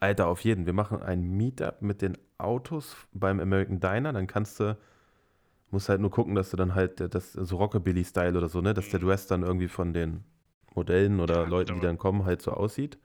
Alter, 0.01 0.29
auf 0.29 0.45
jeden. 0.45 0.67
Wir 0.67 0.73
machen 0.75 1.03
ein 1.03 1.23
Meetup 1.23 1.83
mit 1.83 2.03
den 2.03 2.19
Autos 2.39 2.97
beim 3.13 3.41
American 3.41 3.81
Diner. 3.81 4.13
Dann 4.13 4.27
kannst 4.27 4.61
du, 4.61 4.77
musst 5.71 5.89
halt 5.91 6.01
nur 6.03 6.11
gucken, 6.11 6.35
dass 6.37 6.51
du 6.51 6.57
dann 6.59 6.75
halt, 6.75 7.01
das 7.15 7.33
so 7.35 7.57
Rockabilly-Style 7.59 8.39
oder 8.39 8.49
so, 8.49 8.61
ne, 8.63 8.75
dass 8.75 8.89
der 8.91 9.01
Mhm. 9.01 9.01
Dress 9.01 9.27
dann 9.29 9.43
irgendwie 9.45 9.69
von 9.69 9.95
den 9.95 10.25
Modellen 10.75 11.21
oder 11.21 11.47
Ja, 11.47 11.49
Leuten, 11.49 11.75
die 11.75 11.81
dann 11.81 11.99
kommen, 11.99 12.25
halt 12.27 12.43
so 12.43 12.53
aussieht. 12.53 12.99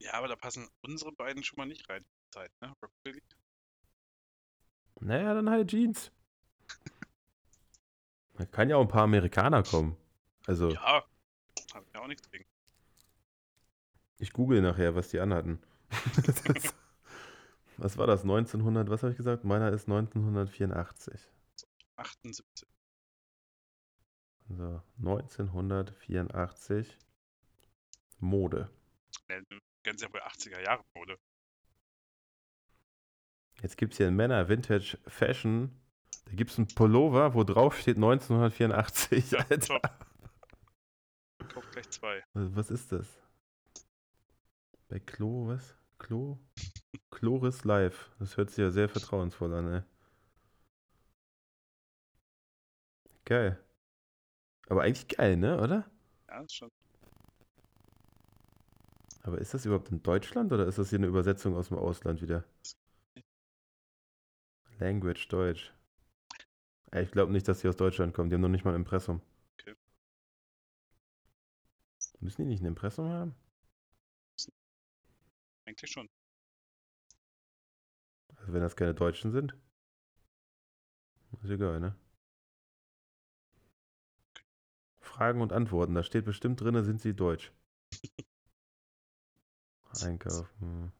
ja, 0.00 0.12
aber 0.14 0.28
da 0.28 0.36
passen 0.36 0.68
unsere 0.82 1.12
beiden 1.12 1.42
schon 1.42 1.56
mal 1.56 1.66
nicht 1.66 1.88
rein. 1.88 2.04
Zeit, 2.30 2.52
ne? 2.60 2.74
Rockabilly. 2.82 3.22
Naja, 5.00 5.34
dann 5.34 5.50
halt 5.50 5.68
Jeans. 5.70 6.10
Da 8.34 8.46
kann 8.46 8.70
ja 8.70 8.76
auch 8.76 8.82
ein 8.82 8.88
paar 8.88 9.02
Amerikaner 9.02 9.62
kommen. 9.62 9.96
Also, 10.46 10.70
Ja, 10.70 11.04
hab 11.74 11.86
ich 11.86 11.94
ja 11.94 12.00
auch 12.00 12.06
nichts 12.06 12.30
gegen. 12.30 12.44
ich 14.18 14.32
google 14.32 14.62
nachher, 14.62 14.94
was 14.94 15.10
die 15.10 15.20
anhatten. 15.20 15.60
das, 16.24 16.42
was 17.76 17.98
war 17.98 18.06
das? 18.06 18.22
1900, 18.22 18.88
was 18.88 19.02
habe 19.02 19.10
ich 19.12 19.16
gesagt? 19.16 19.44
Meiner 19.44 19.70
ist 19.72 19.88
1984. 19.88 21.28
78. 21.96 22.68
So, 24.48 24.82
1984. 24.98 26.98
Mode. 28.18 28.70
Kennst 29.82 30.02
ja 30.02 30.12
wohl 30.12 30.20
80er 30.20 30.62
Jahre 30.62 30.84
Mode. 30.94 31.18
Jetzt 33.62 33.76
gibt 33.76 33.92
es 33.92 33.98
hier 33.98 34.10
Männer 34.10 34.48
Vintage 34.48 34.98
Fashion. 35.06 35.70
Da 36.26 36.32
gibt 36.32 36.50
es 36.50 36.58
einen 36.58 36.68
Pullover, 36.68 37.34
wo 37.34 37.44
drauf 37.44 37.78
steht 37.78 37.96
1984. 37.96 39.30
Ja, 39.32 39.38
Alter. 39.50 39.80
top. 39.80 40.06
Kauf 41.48 41.70
gleich 41.70 41.90
zwei. 41.90 42.22
Was 42.32 42.56
was 42.56 42.70
ist 42.70 42.92
das? 42.92 43.06
Bei 44.88 44.98
Klo, 44.98 45.48
was? 45.48 45.76
Klo? 45.98 46.38
Chloris 47.10 47.64
Live. 47.64 48.10
Das 48.18 48.36
hört 48.36 48.50
sich 48.50 48.58
ja 48.58 48.70
sehr 48.70 48.88
vertrauensvoll 48.88 49.54
an, 49.54 49.72
ey. 49.72 49.82
Geil. 53.24 53.58
Aber 54.68 54.82
eigentlich 54.82 55.08
geil, 55.08 55.36
ne, 55.36 55.60
oder? 55.60 55.90
Ja, 56.28 56.40
ist 56.40 56.54
schon. 56.54 56.70
Aber 59.22 59.38
ist 59.38 59.54
das 59.54 59.64
überhaupt 59.64 59.90
in 59.90 60.02
Deutschland 60.02 60.52
oder 60.52 60.66
ist 60.66 60.78
das 60.78 60.90
hier 60.90 60.98
eine 60.98 61.06
Übersetzung 61.06 61.54
aus 61.56 61.68
dem 61.68 61.78
Ausland 61.78 62.22
wieder? 62.22 62.44
Language 64.78 65.28
Deutsch. 65.28 65.72
Ich 66.94 67.10
glaube 67.10 67.32
nicht, 67.32 67.48
dass 67.48 67.60
die 67.60 67.68
aus 67.68 67.76
Deutschland 67.76 68.14
kommen. 68.14 68.28
Die 68.30 68.34
haben 68.34 68.42
noch 68.42 68.48
nicht 68.48 68.64
mal 68.64 68.72
ein 68.72 68.76
Impressum. 68.76 69.20
Okay. 69.58 69.74
Müssen 72.20 72.42
die 72.42 72.48
nicht 72.48 72.62
ein 72.62 72.66
Impressum 72.66 73.08
haben? 73.08 73.34
Eigentlich 75.66 75.90
schon. 75.90 76.08
Also 78.36 78.52
wenn 78.52 78.60
das 78.60 78.76
keine 78.76 78.94
Deutschen 78.94 79.32
sind? 79.32 79.54
Ist 81.42 81.50
egal, 81.50 81.80
ne? 81.80 81.96
Fragen 85.00 85.40
und 85.40 85.52
Antworten. 85.52 85.94
Da 85.94 86.02
steht 86.02 86.24
bestimmt 86.24 86.60
drin, 86.60 86.82
sind 86.84 87.00
sie 87.00 87.14
deutsch. 87.14 87.52
Einkaufen. 90.02 90.92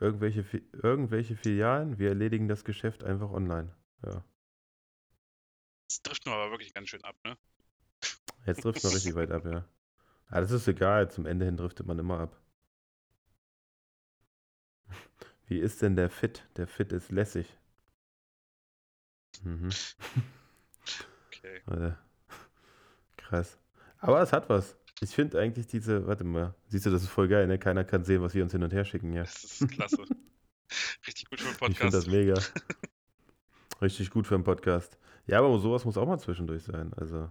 Irgendwelche, 0.00 0.40
irgendwelche 0.72 1.36
Filialen, 1.36 1.98
wir 1.98 2.08
erledigen 2.08 2.48
das 2.48 2.64
Geschäft 2.64 3.04
einfach 3.04 3.30
online. 3.30 3.76
Ja. 4.04 4.24
Das 5.88 6.02
trifft 6.02 6.24
nur 6.24 6.34
aber 6.34 6.50
wirklich 6.50 6.72
ganz 6.72 6.88
schön 6.88 7.04
ab, 7.04 7.16
ne? 7.24 7.36
Jetzt 8.46 8.62
trifft 8.62 8.82
man 8.82 8.92
richtig 8.92 9.14
weit 9.14 9.30
ab, 9.30 9.44
ja. 9.44 9.68
Aber 10.28 10.40
das 10.40 10.52
ist 10.52 10.66
egal, 10.68 11.10
zum 11.10 11.26
Ende 11.26 11.44
hin 11.44 11.58
driftet 11.58 11.86
man 11.86 11.98
immer 11.98 12.18
ab. 12.18 12.40
Wie 15.46 15.58
ist 15.58 15.82
denn 15.82 15.96
der 15.96 16.08
Fit? 16.08 16.48
Der 16.56 16.66
Fit 16.66 16.92
ist 16.92 17.10
lässig. 17.10 17.58
Mhm. 19.42 19.70
Okay. 21.26 21.62
Äh, 21.70 21.92
Krass. 23.16 23.58
Aber 23.98 24.20
es 24.20 24.32
hat 24.32 24.48
was. 24.48 24.76
Ich 25.02 25.10
finde 25.14 25.38
eigentlich 25.40 25.66
diese, 25.66 26.06
warte 26.06 26.24
mal, 26.24 26.54
siehst 26.68 26.84
du, 26.86 26.90
das 26.90 27.02
ist 27.02 27.08
voll 27.08 27.28
geil, 27.28 27.46
ne? 27.46 27.58
Keiner 27.58 27.84
kann 27.84 28.04
sehen, 28.04 28.20
was 28.22 28.34
wir 28.34 28.42
uns 28.42 28.52
hin 28.52 28.62
und 28.62 28.72
her 28.72 28.84
schicken, 28.84 29.12
ja. 29.14 29.22
Das 29.22 29.44
ist 29.60 29.68
klasse. 29.70 30.04
Richtig 31.06 31.28
gut 31.30 31.40
für 31.40 31.64
einen 31.64 31.72
Ich 31.72 31.78
finde 31.78 31.92
das 31.96 32.04
Podcast. 32.04 32.08
mega. 32.08 32.34
Richtig 33.80 34.10
gut 34.10 34.26
für 34.26 34.34
einen 34.34 34.44
Podcast. 34.44 34.98
Ja, 35.26 35.38
aber 35.38 35.58
sowas 35.58 35.84
muss 35.86 35.96
auch 35.96 36.06
mal 36.06 36.18
zwischendurch 36.18 36.62
sein. 36.64 36.92
Also, 36.96 37.30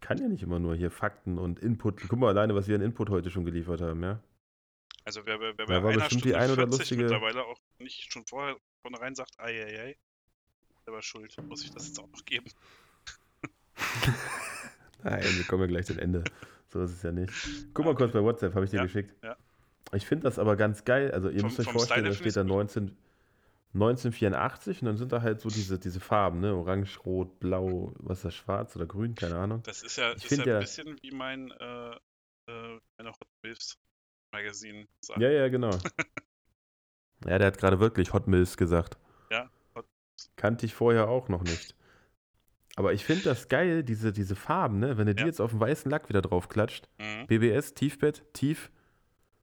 kann 0.00 0.18
ja 0.18 0.28
nicht 0.28 0.42
immer 0.42 0.58
nur 0.58 0.74
hier 0.76 0.90
Fakten 0.90 1.38
und 1.38 1.58
Input. 1.58 2.02
Guck 2.06 2.18
mal 2.18 2.28
alleine, 2.28 2.54
was 2.54 2.68
wir 2.68 2.74
an 2.76 2.82
Input 2.82 3.08
heute 3.08 3.30
schon 3.30 3.46
geliefert 3.46 3.80
haben, 3.80 4.02
ja. 4.02 4.20
Also 5.06 5.24
wer, 5.24 5.40
wer, 5.40 5.56
wer 5.56 5.66
bei 5.66 5.82
war 5.82 5.90
einer 5.90 6.00
bestimmt 6.00 6.20
Stunde 6.20 6.28
die 6.28 6.34
ein 6.34 6.50
oder 6.50 6.62
40 6.64 6.78
lustige- 6.80 7.02
mittlerweile 7.04 7.44
auch 7.44 7.58
nicht 7.78 8.12
schon 8.12 8.26
vorher 8.26 8.56
von 8.82 8.94
rein 8.94 9.14
sagt, 9.14 9.32
ei, 9.38 9.64
ei, 9.64 9.80
ei, 9.80 9.96
selber 10.84 11.02
schuld, 11.02 11.34
muss 11.48 11.64
ich 11.64 11.70
das 11.72 11.86
jetzt 11.88 11.98
auch 11.98 12.08
noch 12.10 12.24
geben. 12.26 12.46
Nein, 15.02 15.22
wir 15.22 15.44
kommen 15.44 15.62
ja 15.62 15.66
gleich 15.68 15.86
zum 15.86 15.98
Ende. 15.98 16.24
So 16.74 16.82
ist 16.82 16.90
es 16.90 17.02
ja 17.04 17.12
nicht. 17.12 17.32
Guck 17.72 17.84
mal 17.84 17.94
kurz 17.94 18.12
bei 18.12 18.20
WhatsApp, 18.22 18.54
habe 18.54 18.64
ich 18.64 18.70
dir 18.72 18.78
Ja, 18.78 18.82
geschickt. 18.82 19.14
ja. 19.22 19.36
Ich 19.92 20.06
finde 20.06 20.24
das 20.24 20.38
aber 20.40 20.56
ganz 20.56 20.84
geil. 20.84 21.12
Also, 21.12 21.28
ihr 21.30 21.38
Vom- 21.40 21.48
müsst 21.48 21.60
euch 21.60 21.70
vorstellen, 21.70 22.04
da 22.04 22.12
steht 22.12 22.34
da 22.36 22.40
ich's 22.42 22.48
19, 22.48 22.96
1984 23.74 24.82
und 24.82 24.86
dann 24.86 24.96
sind 24.96 25.12
da 25.12 25.22
halt 25.22 25.40
so 25.40 25.48
diese, 25.48 25.78
diese 25.78 26.00
Farben, 26.00 26.40
ne? 26.40 26.52
Orange, 26.54 26.98
Rot, 27.04 27.38
Blau, 27.38 27.94
was 27.98 28.18
ist 28.18 28.24
das, 28.24 28.34
Schwarz 28.34 28.74
oder 28.74 28.86
Grün, 28.86 29.14
keine 29.14 29.36
Ahnung. 29.36 29.62
Das 29.62 29.82
ist 29.82 29.96
ja, 29.96 30.12
Ich 30.16 30.24
ist 30.24 30.36
ja 30.36 30.44
ein 30.54 30.60
bisschen 30.60 30.96
wie 31.02 31.10
mein 31.12 31.50
äh, 31.52 31.90
äh, 32.48 32.80
Hot 33.04 33.28
Milfs 33.44 33.78
Magazin. 34.32 34.88
sagt. 35.00 35.20
Ja, 35.20 35.30
ja, 35.30 35.48
genau. 35.48 35.70
ja, 37.26 37.38
der 37.38 37.46
hat 37.46 37.58
gerade 37.58 37.78
wirklich 37.78 38.12
Hot 38.12 38.26
Mills 38.26 38.56
gesagt. 38.56 38.98
Ja, 39.30 39.48
Hot 39.76 39.86
Kannte 40.34 40.66
ich 40.66 40.74
vorher 40.74 41.08
auch 41.08 41.28
noch 41.28 41.42
nicht. 41.44 41.74
Aber 42.76 42.92
ich 42.92 43.04
finde 43.04 43.22
das 43.24 43.48
geil, 43.48 43.84
diese, 43.84 44.12
diese 44.12 44.34
Farben, 44.34 44.80
ne? 44.80 44.96
Wenn 44.98 45.06
du 45.06 45.14
die 45.14 45.20
Ja. 45.22 45.26
jetzt 45.26 45.40
auf 45.40 45.52
den 45.52 45.60
weißen 45.60 45.90
Lack 45.90 46.08
wieder 46.08 46.22
drauf 46.22 46.48
klatscht. 46.48 46.88
Mhm. 46.98 47.26
BBS, 47.28 47.74
Tiefbett, 47.74 48.24
tief. 48.32 48.70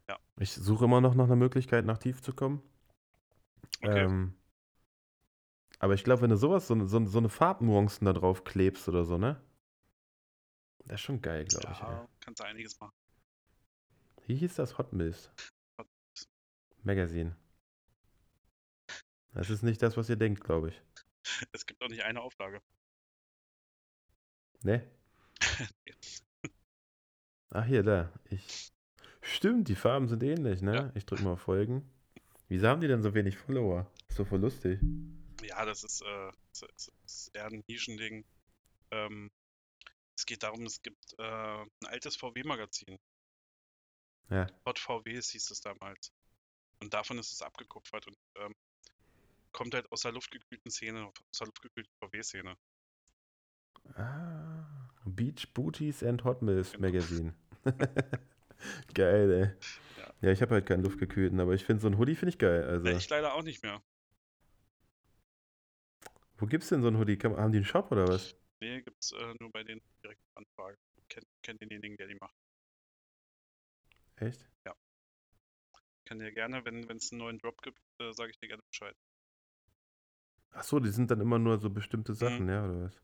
Ja. 0.09 0.19
Ich 0.37 0.51
suche 0.53 0.85
immer 0.85 0.99
noch 1.01 1.15
nach 1.15 1.25
einer 1.25 1.35
Möglichkeit, 1.37 1.85
nach 1.85 1.97
tief 1.97 2.21
zu 2.21 2.33
kommen. 2.33 2.61
Okay. 3.81 4.01
Ähm, 4.03 4.33
aber 5.79 5.93
ich 5.93 6.03
glaube, 6.03 6.21
wenn 6.23 6.29
du 6.29 6.35
sowas, 6.37 6.67
so, 6.67 6.73
eine- 6.73 6.87
so, 6.87 7.03
so 7.05 7.17
eine 7.19 7.29
Farbnuancen 7.29 8.05
da 8.05 8.13
drauf 8.13 8.43
klebst 8.43 8.87
oder 8.89 9.05
so, 9.05 9.17
ne? 9.17 9.41
Das 10.85 10.95
ist 10.95 11.01
schon 11.01 11.21
geil, 11.21 11.45
glaube 11.45 11.69
ich. 11.71 11.79
ja, 11.79 12.01
Ey. 12.01 12.07
kannst 12.19 12.41
du 12.41 12.43
einiges 12.45 12.79
machen. 12.79 12.93
Wie 14.27 14.35
hieß 14.35 14.55
das? 14.55 14.77
Hot 14.77 14.91
Mills. 14.93 15.31
Hot 15.79 15.87
Mills. 15.87 16.29
Magazine. 16.83 17.35
Das 19.33 19.49
ist 19.49 19.63
nicht 19.63 19.81
das, 19.81 19.95
was 19.95 20.09
ihr 20.09 20.17
denkt, 20.17 20.43
glaube 20.43 20.69
ich. 20.69 20.81
Es 21.53 21.65
gibt 21.65 21.81
auch 21.81 21.87
nicht 21.87 22.03
eine 22.03 22.19
Auflage. 22.21 22.61
Ne? 24.63 24.89
Ach, 27.49 27.65
hier, 27.65 27.83
da. 27.83 28.11
Ich. 28.29 28.71
Stimmt, 29.21 29.67
die 29.67 29.75
Farben 29.75 30.07
sind 30.07 30.23
ähnlich, 30.23 30.61
ne? 30.61 30.75
Ja. 30.75 30.91
Ich 30.95 31.05
drücke 31.05 31.23
mal 31.23 31.33
auf 31.33 31.41
Folgen. 31.41 31.87
Wieso 32.47 32.67
haben 32.67 32.81
die 32.81 32.87
denn 32.87 33.03
so 33.03 33.13
wenig 33.13 33.37
Follower? 33.37 33.89
Ist 34.07 34.19
doch 34.19 34.27
voll 34.27 34.39
lustig. 34.39 34.79
Ja, 35.43 35.63
das 35.65 35.83
ist, 35.83 36.01
äh, 36.01 36.31
das 36.51 36.61
ist- 36.63 36.91
das 37.03 37.13
ist 37.13 37.35
eher 37.35 37.45
ein 37.45 37.63
Nischending. 37.67 38.25
Ähm, 38.91 39.31
es 40.17 40.25
geht 40.25 40.43
darum, 40.43 40.65
es 40.65 40.81
gibt 40.81 41.13
äh, 41.19 41.21
ein 41.23 41.69
altes 41.85 42.15
VW-Magazin. 42.17 42.97
Ja. 44.29 44.47
Hot 44.65 44.79
VWs 44.79 45.29
hieß 45.29 45.51
es 45.51 45.61
damals. 45.61 46.11
Und 46.79 46.93
davon 46.93 47.17
ist 47.19 47.31
es 47.31 47.41
abgekupfert 47.41 48.07
und 48.07 48.17
ähm, 48.37 48.55
kommt 49.51 49.73
halt 49.73 49.91
aus 49.91 50.01
der 50.01 50.13
luftgekühlten 50.13 50.71
Szene, 50.71 51.05
aus 51.05 51.37
der 51.37 51.47
luftgekühlten 51.47 51.93
VW-Szene. 51.99 52.55
Ah, 53.95 54.65
Beach 55.05 55.53
Booties 55.53 56.03
and 56.03 56.23
Hot 56.23 56.41
Mills 56.41 56.71
Genau. 56.73 56.87
Magazine. 56.87 57.33
geil, 58.93 59.31
ey. 59.31 59.51
Ja. 60.01 60.13
Ja, 60.21 60.31
ich 60.31 60.41
habe 60.41 60.53
halt 60.55 60.65
keinen 60.65 60.83
luftgekühlten, 60.83 61.39
aber 61.39 61.53
ich 61.53 61.65
finde 61.65 61.81
so 61.81 61.87
ein 61.87 61.97
Hoodie 61.97 62.15
finde 62.15 62.29
ich 62.29 62.37
geil. 62.39 62.63
Also, 62.63 62.87
Ja, 62.87 62.97
ich 62.97 63.09
leider 63.09 63.33
auch 63.33 63.43
nicht 63.43 63.63
mehr. 63.63 63.81
wo 66.37 66.45
gibt's 66.45 66.69
denn 66.69 66.81
so 66.81 66.87
ein 66.87 66.97
Hoodie? 66.97 67.17
Haben 67.17 67.51
die 67.51 67.57
einen 67.59 67.65
Shop 67.65 67.91
oder 67.91 68.07
was? 68.07 68.35
Nee, 68.59 68.81
gibt's 68.81 69.11
äh, 69.11 69.33
nur 69.39 69.51
bei 69.51 69.63
den 69.63 69.81
direkten 70.03 70.25
Anfragen. 70.35 70.77
Kennt 71.09 71.27
kenn 71.43 71.57
denjenigen, 71.57 71.97
der 71.97 72.07
die 72.07 72.15
macht. 72.15 72.35
Echt? 74.17 74.47
Kann 76.05 76.19
dir 76.19 76.31
gerne, 76.33 76.65
wenn 76.65 76.83
es 76.97 77.11
einen 77.11 77.19
neuen 77.19 77.39
Drop 77.39 77.61
gibt, 77.61 77.79
äh, 77.99 78.11
sage 78.13 78.31
ich 78.31 78.37
dir 78.39 78.47
gerne 78.47 78.63
Bescheid. 78.69 78.95
Ach 80.53 80.63
so, 80.63 80.79
die 80.79 80.89
sind 80.89 81.09
dann 81.09 81.21
immer 81.21 81.39
nur 81.39 81.57
so 81.59 81.69
bestimmte 81.69 82.13
Sachen, 82.13 82.45
Mhm. 82.45 82.49
ja, 82.49 82.65
oder 82.65 82.81
was? 82.85 83.01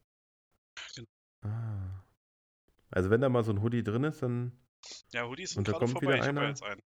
Genau. 0.95 1.07
Ah. 1.41 2.03
Also 2.89 3.09
wenn 3.09 3.21
da 3.21 3.29
mal 3.29 3.43
so 3.43 3.51
ein 3.51 3.61
Hoodie 3.61 3.83
drin 3.83 4.03
ist, 4.03 4.21
dann. 4.21 4.51
Ja, 5.11 5.25
Hoodies 5.25 5.51
sind 5.51 5.65
gerade 5.65 5.79
kommt 5.79 5.91
vorbei. 5.91 6.07
wieder 6.07 6.17
Ich 6.17 6.23
einer? 6.23 6.47
jetzt 6.47 6.63
einen. 6.63 6.81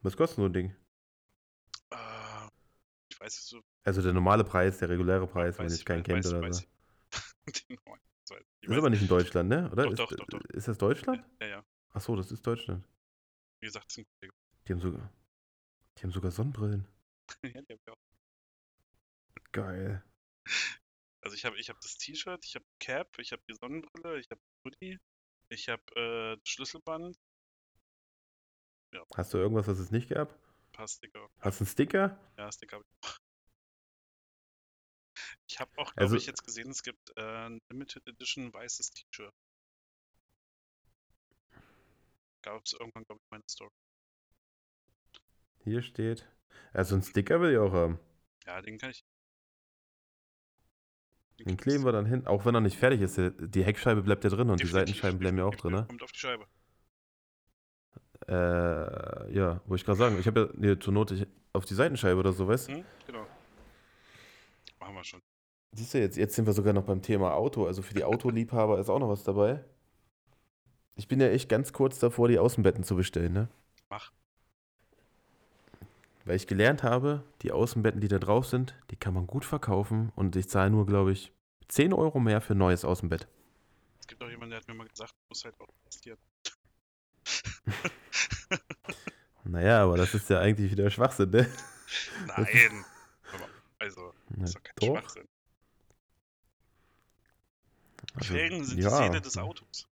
Was 0.00 0.16
kostet 0.16 0.36
so 0.36 0.44
ein 0.44 0.52
Ding? 0.52 0.76
Äh, 1.90 1.96
ich 3.08 3.20
weiß 3.20 3.38
es 3.38 3.48
so. 3.48 3.62
Also 3.84 4.02
der 4.02 4.12
normale 4.12 4.44
Preis, 4.44 4.78
der 4.78 4.88
reguläre 4.88 5.26
Preis, 5.26 5.58
wenn 5.58 5.66
ich, 5.66 5.84
keinen 5.84 6.02
kennt 6.02 6.26
oder 6.26 6.52
so. 6.52 6.62
Das 7.46 7.64
ist 8.62 8.78
aber 8.78 8.90
nicht 8.90 9.02
in 9.02 9.08
Deutschland, 9.08 9.48
ne? 9.48 9.70
Oder? 9.70 9.84
Doch, 9.84 9.92
ist, 9.92 9.98
doch, 10.00 10.10
doch, 10.10 10.26
doch. 10.26 10.40
ist 10.50 10.68
das 10.68 10.78
Deutschland? 10.78 11.24
Ja, 11.40 11.46
ja. 11.46 11.64
Ach 11.92 12.00
so, 12.00 12.16
das 12.16 12.32
ist 12.32 12.46
Deutschland. 12.46 12.84
Wie 13.60 13.66
gesagt, 13.66 13.86
das 13.86 13.94
sind 13.94 14.08
Kollegen. 14.18 14.36
Die 14.66 14.72
haben 14.72 14.80
sogar, 14.80 15.12
die 15.96 16.02
haben 16.02 16.10
sogar 16.10 16.30
Sonnenbrillen. 16.30 16.86
ja, 17.42 17.62
die 17.62 17.72
hab 17.72 17.80
ich 17.80 17.88
auch. 17.90 17.96
Geil. 19.52 20.04
Also 21.26 21.34
ich 21.34 21.44
habe 21.44 21.58
ich 21.58 21.68
hab 21.70 21.80
das 21.80 21.98
T-Shirt, 21.98 22.44
ich 22.44 22.54
habe 22.54 22.64
Cap, 22.78 23.18
ich 23.18 23.32
habe 23.32 23.42
die 23.50 23.54
Sonnenbrille, 23.54 24.20
ich 24.20 24.30
habe 24.30 24.40
Hoodie, 24.64 25.00
ich 25.48 25.68
habe 25.68 25.82
äh, 25.96 26.38
Schlüsselband, 26.48 27.16
Hast 29.16 29.34
du 29.34 29.38
irgendwas, 29.38 29.66
was 29.66 29.80
es 29.80 29.90
nicht 29.90 30.08
gab? 30.10 30.30
ein 30.32 30.72
paar 30.72 30.86
Sticker. 30.86 31.28
Hast 31.40 31.58
du 31.58 31.64
einen 31.64 31.68
Sticker? 31.72 32.32
Ja, 32.38 32.52
Sticker. 32.52 32.76
hab 32.76 32.84
ich 32.84 33.08
auch. 33.08 33.18
Ich 35.48 35.58
habe 35.58 35.70
auch, 35.78 35.92
glaube 35.96 36.00
Also- 36.02 36.16
ich, 36.16 36.26
jetzt 36.26 36.44
gesehen, 36.44 36.70
es 36.70 36.84
gibt 36.84 37.10
äh, 37.16 37.20
ein 37.46 37.58
Limited 37.70 38.06
Edition 38.06 38.52
weißes 38.52 38.92
T-Shirt. 38.92 39.34
Gab 42.42 42.64
es 42.64 42.72
irgendwann, 42.74 43.02
glaube 43.04 43.20
ich, 43.24 43.30
meine 43.32 43.42
Story. 43.50 43.74
Hier 45.64 45.82
steht. 45.82 46.28
Also 46.72 46.94
einen 46.94 47.02
Sticker 47.02 47.40
will 47.40 47.50
ich 47.50 47.58
auch 47.58 47.72
haben. 47.72 47.98
Ja, 48.46 48.62
den 48.62 48.78
kann 48.78 48.90
ich. 48.90 49.04
Den 51.44 51.56
kleben 51.56 51.84
wir 51.84 51.92
dann 51.92 52.06
hin, 52.06 52.26
auch 52.26 52.44
wenn 52.46 52.54
er 52.54 52.60
nicht 52.60 52.78
fertig 52.78 53.02
ist. 53.02 53.20
Die 53.38 53.64
Heckscheibe 53.64 54.02
bleibt 54.02 54.24
ja 54.24 54.30
drin 54.30 54.48
und 54.48 54.60
die 54.60 54.64
Definitiv, 54.64 54.94
Seitenscheiben 54.94 55.18
bleiben 55.18 55.38
ja 55.38 55.44
auch 55.44 55.54
drin, 55.54 55.72
ne? 55.72 55.84
Kommt 55.86 56.02
auf 56.02 56.12
die 56.12 56.18
Scheibe. 56.18 56.46
Äh, 58.28 59.34
ja, 59.34 59.60
wollte 59.66 59.80
ich 59.80 59.84
gerade 59.84 59.98
sagen. 59.98 60.18
Ich 60.18 60.26
habe 60.26 60.40
ja 60.40 60.48
nee, 60.54 60.78
zur 60.78 60.92
Not 60.92 61.10
ich, 61.10 61.26
auf 61.52 61.64
die 61.64 61.74
Seitenscheibe 61.74 62.18
oder 62.18 62.32
so, 62.32 62.48
weißt 62.48 62.68
du? 62.68 62.72
Hm? 62.74 62.84
Genau. 63.06 63.26
Machen 64.80 64.94
wir 64.94 65.04
schon. 65.04 65.20
Siehst 65.72 65.94
du, 65.94 65.98
jetzt, 65.98 66.16
jetzt 66.16 66.34
sind 66.34 66.46
wir 66.46 66.54
sogar 66.54 66.72
noch 66.72 66.84
beim 66.84 67.02
Thema 67.02 67.34
Auto. 67.34 67.66
Also 67.66 67.82
für 67.82 67.94
die 67.94 68.04
Autoliebhaber 68.04 68.78
ist 68.78 68.88
auch 68.88 68.98
noch 68.98 69.08
was 69.08 69.22
dabei. 69.22 69.62
Ich 70.94 71.06
bin 71.06 71.20
ja 71.20 71.28
echt 71.28 71.48
ganz 71.48 71.72
kurz 71.72 71.98
davor, 71.98 72.28
die 72.28 72.38
Außenbetten 72.38 72.82
zu 72.82 72.96
bestellen, 72.96 73.34
ne? 73.34 73.48
Mach. 73.90 74.10
Weil 76.26 76.36
ich 76.36 76.46
gelernt 76.48 76.82
habe, 76.82 77.22
die 77.42 77.52
Außenbetten, 77.52 78.00
die 78.00 78.08
da 78.08 78.18
drauf 78.18 78.46
sind, 78.46 78.74
die 78.90 78.96
kann 78.96 79.14
man 79.14 79.26
gut 79.28 79.44
verkaufen 79.44 80.12
und 80.16 80.34
ich 80.34 80.48
zahle 80.48 80.70
nur, 80.70 80.84
glaube 80.84 81.12
ich, 81.12 81.32
10 81.68 81.92
Euro 81.92 82.18
mehr 82.18 82.40
für 82.40 82.54
ein 82.54 82.58
neues 82.58 82.84
Außenbett. 82.84 83.28
Es 84.00 84.08
gibt 84.08 84.22
auch 84.22 84.28
jemanden, 84.28 84.50
der 84.50 84.60
hat 84.60 84.68
mir 84.68 84.74
mal 84.74 84.88
gesagt, 84.88 85.12
du 85.12 85.24
musst 85.30 85.44
halt 85.44 85.58
auch 85.60 85.68
investieren. 85.84 86.18
Naja, 89.48 89.84
aber 89.84 89.96
das 89.96 90.12
ist 90.12 90.28
ja 90.28 90.40
eigentlich 90.40 90.72
wieder 90.72 90.90
Schwachsinn, 90.90 91.30
ne? 91.30 91.48
Nein. 92.26 92.84
Also, 93.78 94.12
das 94.30 94.50
ist 94.50 94.56
doch 94.56 94.62
kein 94.64 94.74
doch. 94.76 94.86
Schwachsinn. 94.98 95.28
Die 98.00 98.14
Also, 98.16 98.34
Felgen 98.34 98.64
sind 98.64 98.82
ja. 98.82 98.88
die 98.88 99.06
Seele 99.06 99.20
des 99.20 99.38
Autos. 99.38 99.86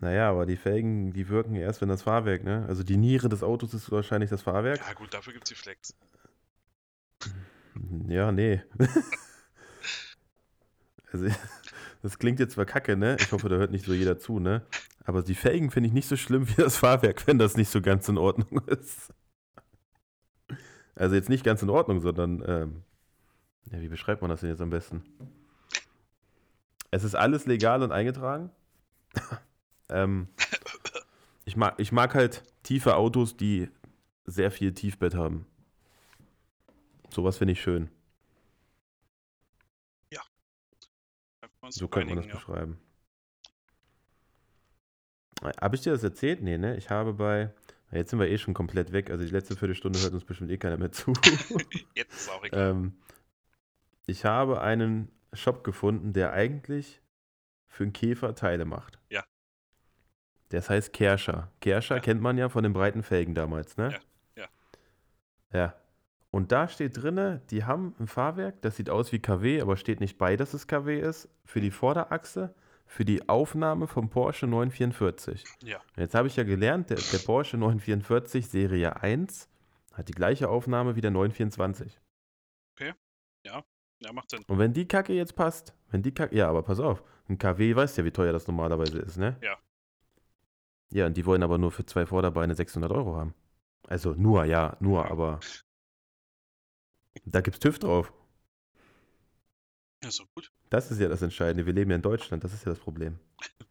Naja, 0.00 0.30
aber 0.30 0.46
die 0.46 0.56
Felgen, 0.56 1.12
die 1.12 1.28
wirken 1.28 1.54
erst, 1.54 1.82
wenn 1.82 1.90
das 1.90 2.02
Fahrwerk, 2.02 2.42
ne? 2.42 2.64
Also 2.68 2.82
die 2.82 2.96
Niere 2.96 3.28
des 3.28 3.42
Autos 3.42 3.74
ist 3.74 3.90
wahrscheinlich 3.90 4.30
das 4.30 4.40
Fahrwerk. 4.40 4.78
Ja, 4.78 4.94
gut, 4.94 5.12
dafür 5.12 5.34
gibt 5.34 5.44
es 5.44 5.50
die 5.50 5.62
Flex. 5.62 5.94
Ja, 8.08 8.32
nee. 8.32 8.62
also, 11.12 11.26
das 12.02 12.18
klingt 12.18 12.40
jetzt 12.40 12.54
zwar 12.54 12.64
kacke, 12.64 12.96
ne? 12.96 13.18
Ich 13.20 13.30
hoffe, 13.30 13.50
da 13.50 13.56
hört 13.56 13.72
nicht 13.72 13.84
so 13.84 13.92
jeder 13.92 14.18
zu, 14.18 14.38
ne? 14.38 14.62
Aber 15.04 15.22
die 15.22 15.34
Felgen 15.34 15.70
finde 15.70 15.88
ich 15.88 15.92
nicht 15.92 16.08
so 16.08 16.16
schlimm 16.16 16.48
wie 16.48 16.54
das 16.54 16.78
Fahrwerk, 16.78 17.26
wenn 17.26 17.38
das 17.38 17.58
nicht 17.58 17.70
so 17.70 17.82
ganz 17.82 18.08
in 18.08 18.16
Ordnung 18.16 18.58
ist. 18.68 19.12
Also 20.94 21.14
jetzt 21.14 21.28
nicht 21.28 21.44
ganz 21.44 21.62
in 21.62 21.68
Ordnung, 21.68 22.00
sondern, 22.00 22.42
ähm, 22.46 22.84
ja, 23.70 23.82
wie 23.82 23.88
beschreibt 23.88 24.22
man 24.22 24.30
das 24.30 24.40
denn 24.40 24.48
jetzt 24.48 24.62
am 24.62 24.70
besten? 24.70 25.02
Es 26.90 27.04
ist 27.04 27.14
alles 27.14 27.44
legal 27.44 27.82
und 27.82 27.92
eingetragen. 27.92 28.50
Ähm, 29.90 30.28
ich, 31.44 31.56
mag, 31.56 31.74
ich 31.78 31.92
mag 31.92 32.14
halt 32.14 32.42
tiefe 32.62 32.96
Autos, 32.96 33.36
die 33.36 33.68
sehr 34.24 34.50
viel 34.50 34.72
Tiefbett 34.72 35.14
haben. 35.14 35.46
Sowas 37.10 37.38
finde 37.38 37.52
ich 37.52 37.60
schön. 37.60 37.90
Uns 41.60 41.74
So 41.74 41.88
könnte 41.88 42.14
man 42.14 42.16
das 42.16 42.26
ja. 42.26 42.34
beschreiben. 42.34 42.78
Habe 45.60 45.76
ich 45.76 45.82
dir 45.82 45.92
das 45.92 46.02
erzählt? 46.02 46.42
Nee, 46.42 46.58
ne? 46.58 46.76
Ich 46.76 46.90
habe 46.90 47.14
bei. 47.14 47.52
Jetzt 47.92 48.10
sind 48.10 48.20
wir 48.20 48.28
eh 48.28 48.38
schon 48.38 48.54
komplett 48.54 48.92
weg. 48.92 49.10
Also 49.10 49.24
die 49.24 49.30
letzte 49.30 49.56
Viertelstunde 49.56 49.98
hört 50.00 50.12
uns 50.12 50.24
bestimmt 50.24 50.50
eh 50.50 50.58
keiner 50.58 50.76
mehr 50.76 50.92
zu. 50.92 51.12
Jetzt 51.94 52.14
ist 52.14 52.30
auch 52.30 52.44
egal. 52.44 52.70
ähm, 52.70 52.92
ich 54.06 54.24
habe 54.24 54.60
einen 54.60 55.10
Shop 55.32 55.64
gefunden, 55.64 56.12
der 56.12 56.32
eigentlich 56.32 57.00
für 57.68 57.84
einen 57.84 57.92
Käfer 57.92 58.34
Teile 58.34 58.64
macht. 58.64 58.98
Ja. 59.10 59.24
Das 60.50 60.68
heißt 60.70 60.92
Kerscher. 60.92 61.50
Kerscher 61.60 61.96
Ja. 61.96 62.00
kennt 62.00 62.20
man 62.20 62.38
ja 62.38 62.48
von 62.48 62.62
den 62.62 62.72
breiten 62.72 63.02
Felgen 63.02 63.34
damals, 63.34 63.76
ne? 63.76 63.90
Ja, 64.36 64.42
ja. 64.42 64.48
Ja. 65.52 65.74
Und 66.30 66.52
da 66.52 66.68
steht 66.68 66.96
drinne, 67.02 67.42
die 67.50 67.64
haben 67.64 67.94
ein 67.98 68.06
Fahrwerk, 68.06 68.62
das 68.62 68.76
sieht 68.76 68.88
aus 68.90 69.10
wie 69.10 69.18
KW, 69.18 69.60
aber 69.60 69.76
steht 69.76 69.98
nicht 70.00 70.16
bei, 70.18 70.36
dass 70.36 70.54
es 70.54 70.68
KW 70.68 71.00
ist, 71.00 71.28
für 71.44 71.60
die 71.60 71.72
Vorderachse, 71.72 72.54
für 72.86 73.04
die 73.04 73.28
Aufnahme 73.28 73.88
vom 73.88 74.10
Porsche 74.10 74.46
944. 74.46 75.44
Ja. 75.64 75.78
Und 75.78 76.00
Jetzt 76.02 76.14
habe 76.14 76.28
ich 76.28 76.36
ja 76.36 76.44
gelernt, 76.44 76.90
der, 76.90 76.98
der 76.98 77.18
Porsche 77.18 77.56
944 77.56 78.48
Serie 78.48 79.00
1 79.02 79.48
hat 79.94 80.08
die 80.08 80.12
gleiche 80.12 80.48
Aufnahme 80.48 80.94
wie 80.94 81.00
der 81.00 81.10
924. 81.10 82.00
Ja, 84.02 84.12
macht 84.14 84.30
Sinn. 84.30 84.42
Und 84.46 84.58
wenn 84.58 84.72
die 84.72 84.88
Kacke 84.88 85.12
jetzt 85.12 85.36
passt, 85.36 85.74
wenn 85.90 86.02
die 86.02 86.14
Kacke, 86.14 86.34
ja, 86.34 86.48
aber 86.48 86.62
pass 86.62 86.80
auf, 86.80 87.02
ein 87.28 87.36
KW 87.36 87.76
weißt 87.76 87.98
ja, 87.98 88.04
wie 88.04 88.10
teuer 88.10 88.32
das 88.32 88.46
normalerweise 88.46 88.98
ist, 88.98 89.18
ne? 89.18 89.36
Ja. 89.42 89.58
Ja, 90.92 91.06
und 91.06 91.16
die 91.16 91.24
wollen 91.24 91.42
aber 91.42 91.58
nur 91.58 91.70
für 91.70 91.86
zwei 91.86 92.06
Vorderbeine 92.06 92.54
600 92.54 92.90
Euro 92.90 93.16
haben. 93.16 93.34
Also 93.88 94.14
nur, 94.14 94.44
ja, 94.44 94.76
nur, 94.80 95.10
aber 95.10 95.40
da 97.24 97.40
gibt's 97.40 97.60
TÜV 97.60 97.78
drauf. 97.78 98.12
Ja, 100.02 100.10
so 100.10 100.24
gut. 100.34 100.50
Das 100.70 100.90
ist 100.90 101.00
ja 101.00 101.08
das 101.08 101.22
Entscheidende. 101.22 101.66
Wir 101.66 101.72
leben 101.72 101.90
ja 101.90 101.96
in 101.96 102.02
Deutschland, 102.02 102.42
das 102.44 102.52
ist 102.52 102.64
ja 102.64 102.72
das 102.72 102.80
Problem. 102.80 103.18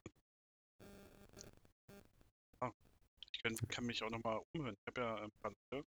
Ich 3.31 3.43
kann, 3.43 3.55
kann 3.69 3.85
mich 3.85 4.03
auch 4.03 4.09
nochmal 4.09 4.41
umhören. 4.53 4.75
Ich 4.75 4.87
habe 4.87 4.99
ja 4.99 5.15
ein 5.15 5.31
paar 5.41 5.53
Leute, 5.71 5.85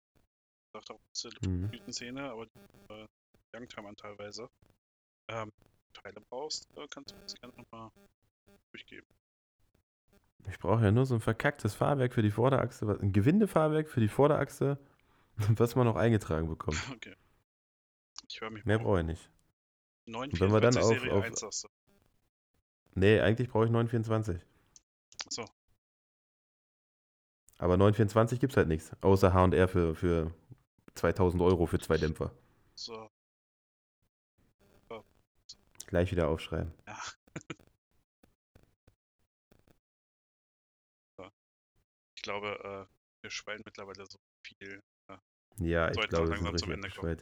gesagt 0.71 0.91
auch 0.91 0.99
der 1.23 1.49
Mhm. 1.49 1.67
Blütenszene, 1.67 2.29
aber 2.29 2.45
die 2.45 2.93
äh, 2.93 3.07
Youngtimer 3.55 3.95
teilweise. 3.95 4.47
Ähm, 5.29 5.51
Teile 5.93 6.21
brauchst, 6.29 6.67
äh, 6.77 6.85
kannst 6.91 7.11
du 7.11 7.15
das 7.23 7.33
gerne 7.41 7.55
nochmal 7.57 7.89
durchgeben. 8.71 9.07
Ich 10.47 10.57
brauche 10.59 10.83
ja 10.83 10.91
nur 10.91 11.05
so 11.05 11.15
ein 11.15 11.21
verkacktes 11.21 11.75
Fahrwerk 11.75 12.13
für 12.13 12.21
die 12.21 12.31
Vorderachse, 12.31 12.87
was- 12.87 12.99
ein 12.99 13.11
Gewindefahrwerk 13.11 13.89
für 13.89 13.99
die 13.99 14.07
Vorderachse, 14.07 14.77
was 15.57 15.75
man 15.75 15.85
noch 15.85 15.95
eingetragen 15.95 16.47
bekommt. 16.47 16.77
Okay. 16.95 17.15
Ich 18.27 18.41
höre 18.41 18.51
mich 18.51 18.63
Mehr 18.65 18.77
mal 18.77 18.83
brauche 18.83 18.99
ich 19.01 19.05
nicht. 19.07 19.29
944 20.05 20.39
wenn 20.41 20.51
wir 20.53 20.61
dann 20.61 20.77
auf- 20.77 20.87
Serie 20.87 21.13
auf- 21.13 21.23
1 21.23 21.39
sagst 21.39 21.63
du. 21.63 21.67
Nee, 22.95 23.19
eigentlich 23.21 23.49
brauche 23.49 23.65
ich 23.65 23.71
924. 23.71 24.39
Achso, 25.25 25.45
Aber 27.57 27.77
924 27.77 28.39
gibt 28.39 28.53
es 28.53 28.57
halt 28.57 28.67
nichts, 28.67 28.91
außer 29.01 29.33
H&R 29.33 29.67
für, 29.67 29.95
für 29.95 30.33
2000 30.95 31.41
Euro 31.43 31.65
für 31.65 31.79
zwei 31.79 31.97
Dämpfer. 31.97 32.31
so. 32.75 33.09
Gleich 35.87 36.11
wieder 36.11 36.27
aufschreiben. 36.27 36.71
Ja. 36.87 36.97
glaube, 42.29 42.87
äh, 42.89 43.23
wir 43.23 43.31
schweigen 43.31 43.63
mittlerweile 43.65 44.05
so 44.05 44.19
viel. 44.43 44.83
Ja, 45.57 45.89
ich 45.89 45.97
glaube, 46.09 46.29
langsam 46.29 46.55
zum 46.57 46.71
Ende 46.71 46.89
kommen. 46.89 47.17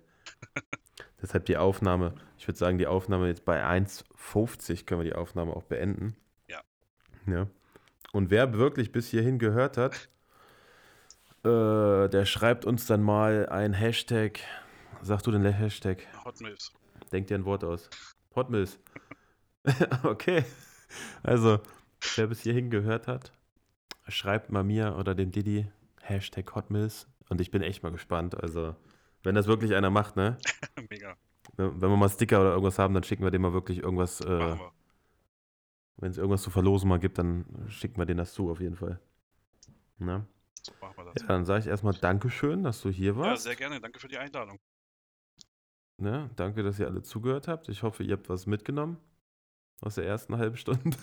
Deshalb 1.22 1.46
die 1.46 1.58
Aufnahme, 1.58 2.14
ich 2.38 2.48
würde 2.48 2.60
sagen, 2.60 2.78
die 2.78 2.88
Aufnahme 2.88 3.28
jetzt 3.28 3.46
bei 3.46 3.64
1,50 3.64 4.86
können 4.86 5.02
wir 5.02 5.06
die 5.06 5.16
Aufnahme 5.16 5.56
auch 5.56 5.64
beenden. 5.64 6.16
Ja. 6.48 6.62
ja. 7.26 7.48
Und 8.12 8.30
wer 8.30 8.54
wirklich 8.54 8.92
bis 8.92 9.10
hierhin 9.10 9.40
gehört 9.40 9.78
hat, 9.78 10.10
äh, 11.44 12.10
der 12.10 12.26
schreibt 12.26 12.66
uns 12.66 12.86
dann 12.86 13.02
mal 13.02 13.48
ein 13.48 13.74
Hashtag. 13.74 14.40
Sag 15.02 15.24
du 15.24 15.32
den 15.32 15.46
Hashtag. 15.46 16.06
Hot 16.26 16.42
Milfs. 16.42 16.74
Denk 17.12 17.28
dir 17.28 17.36
ein 17.36 17.46
Wort 17.46 17.64
aus. 17.64 17.90
Hot 18.36 18.50
Mills. 18.50 18.78
okay. 20.04 20.44
Also, 21.24 21.60
wer 22.16 22.28
bis 22.28 22.42
hierhin 22.42 22.70
gehört 22.70 23.08
hat, 23.08 23.32
schreibt 24.08 24.52
mal 24.52 24.64
mir 24.64 24.96
oder 24.98 25.16
dem 25.16 25.32
Didi 25.32 25.70
Hashtag 26.02 26.54
Hot 26.56 26.70
Mills. 26.70 27.08
Und 27.30 27.42
ich 27.42 27.52
bin 27.52 27.62
echt 27.62 27.84
mal 27.84 27.92
gespannt. 27.92 28.42
Also, 28.42 28.76
wenn 29.24 29.36
das 29.36 29.48
wirklich 29.48 29.76
einer 29.76 29.90
macht, 29.90 30.16
ne? 30.16 30.38
Mega. 30.90 31.18
Wenn 31.58 31.80
wir 31.82 31.98
mal 31.98 32.10
Sticker 32.10 32.40
oder 32.42 32.52
irgendwas 32.52 32.78
haben, 32.80 32.94
dann 32.94 33.04
schicken 33.04 33.24
wir 33.24 33.32
dem 33.32 33.42
mal 33.42 33.54
wirklich 33.54 33.80
irgendwas. 33.80 34.22
Äh, 34.22 34.56
wenn 35.98 36.12
es 36.12 36.18
irgendwas 36.18 36.44
zu 36.44 36.52
verlosen 36.52 36.88
mal 36.90 37.00
gibt, 37.00 37.18
dann 37.18 37.46
schicken 37.70 37.98
wir 37.98 38.06
denen 38.06 38.20
das 38.20 38.34
zu, 38.34 38.50
auf 38.52 38.60
jeden 38.62 38.76
Fall. 38.76 39.00
Na? 39.98 40.26
So 40.62 40.72
machen 40.80 40.94
wir 40.98 41.06
Ja, 41.06 41.14
das. 41.14 41.26
dann 41.26 41.46
sage 41.46 41.62
ich 41.62 41.68
erstmal 41.68 41.94
Dankeschön, 41.94 42.64
dass 42.64 42.82
du 42.82 42.90
hier 42.90 43.14
Ja, 43.14 43.18
warst. 43.18 43.44
sehr 43.44 43.56
gerne. 43.56 43.82
Danke 43.82 44.00
für 44.00 44.08
die 44.08 44.18
Einladung. 44.18 44.60
Ne? 45.98 46.30
Danke, 46.36 46.62
dass 46.62 46.78
ihr 46.78 46.86
alle 46.88 47.02
zugehört 47.02 47.48
habt. 47.48 47.70
Ich 47.70 47.82
hoffe, 47.82 48.04
ihr 48.04 48.14
habt 48.16 48.30
was 48.30 48.46
mitgenommen 48.46 48.98
aus 49.82 49.96
der 49.96 50.06
ersten 50.06 50.38
halben 50.38 50.58
Stunde. 50.58 50.96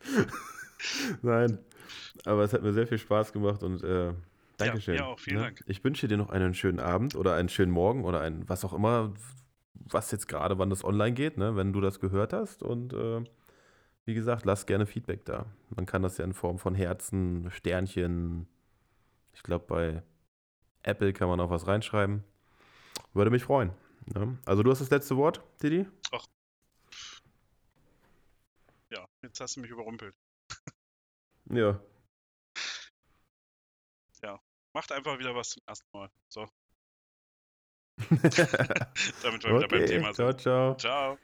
Nein, 1.22 1.58
aber 2.24 2.44
es 2.44 2.52
hat 2.52 2.62
mir 2.62 2.72
sehr 2.72 2.86
viel 2.86 2.98
Spaß 2.98 3.32
gemacht 3.32 3.62
und 3.62 3.82
äh, 3.82 4.12
Dankeschön. 4.58 4.96
mir 4.96 5.06
auch. 5.06 5.18
Vielen 5.18 5.38
ne? 5.38 5.42
Dank. 5.44 5.64
Ich 5.66 5.82
wünsche 5.84 6.08
dir 6.08 6.16
noch 6.16 6.30
einen 6.30 6.54
schönen 6.54 6.80
Abend 6.80 7.14
oder 7.14 7.34
einen 7.34 7.48
schönen 7.48 7.72
Morgen 7.72 8.04
oder 8.04 8.20
ein 8.20 8.48
was 8.48 8.64
auch 8.64 8.72
immer, 8.72 9.14
was 9.74 10.10
jetzt 10.10 10.28
gerade, 10.28 10.58
wann 10.58 10.70
das 10.70 10.84
online 10.84 11.12
geht, 11.12 11.38
ne? 11.38 11.56
wenn 11.56 11.72
du 11.72 11.80
das 11.80 12.00
gehört 12.00 12.32
hast. 12.32 12.62
Und 12.62 12.92
äh, 12.92 13.24
wie 14.04 14.14
gesagt, 14.14 14.44
lass 14.44 14.66
gerne 14.66 14.86
Feedback 14.86 15.24
da. 15.24 15.46
Man 15.70 15.86
kann 15.86 16.02
das 16.02 16.18
ja 16.18 16.24
in 16.24 16.32
Form 16.32 16.58
von 16.58 16.74
Herzen, 16.74 17.50
Sternchen. 17.50 18.48
Ich 19.32 19.42
glaube, 19.42 19.66
bei 19.66 20.02
Apple 20.82 21.12
kann 21.12 21.28
man 21.28 21.40
auch 21.40 21.50
was 21.50 21.66
reinschreiben. 21.66 22.24
Würde 23.14 23.30
mich 23.30 23.44
freuen. 23.44 23.70
Ne? 24.06 24.38
Also 24.44 24.62
du 24.62 24.70
hast 24.70 24.80
das 24.80 24.90
letzte 24.90 25.16
Wort, 25.16 25.42
Didi? 25.62 25.86
Ja, 28.90 29.06
jetzt 29.22 29.40
hast 29.40 29.56
du 29.56 29.60
mich 29.60 29.70
überrumpelt. 29.70 30.14
Ja. 31.50 31.80
Macht 34.74 34.92
einfach 34.92 35.18
wieder 35.18 35.34
was 35.34 35.50
zum 35.50 35.62
ersten 35.66 35.88
Mal. 35.92 36.08
So, 36.28 36.46
damit 39.22 39.42
wir 39.44 39.56
wieder 39.56 39.68
beim 39.68 39.82
okay, 39.82 39.86
Thema 39.86 40.12
ciao, 40.12 40.28
sind. 40.28 40.40
ciao. 40.40 40.74
Ciao. 40.76 41.18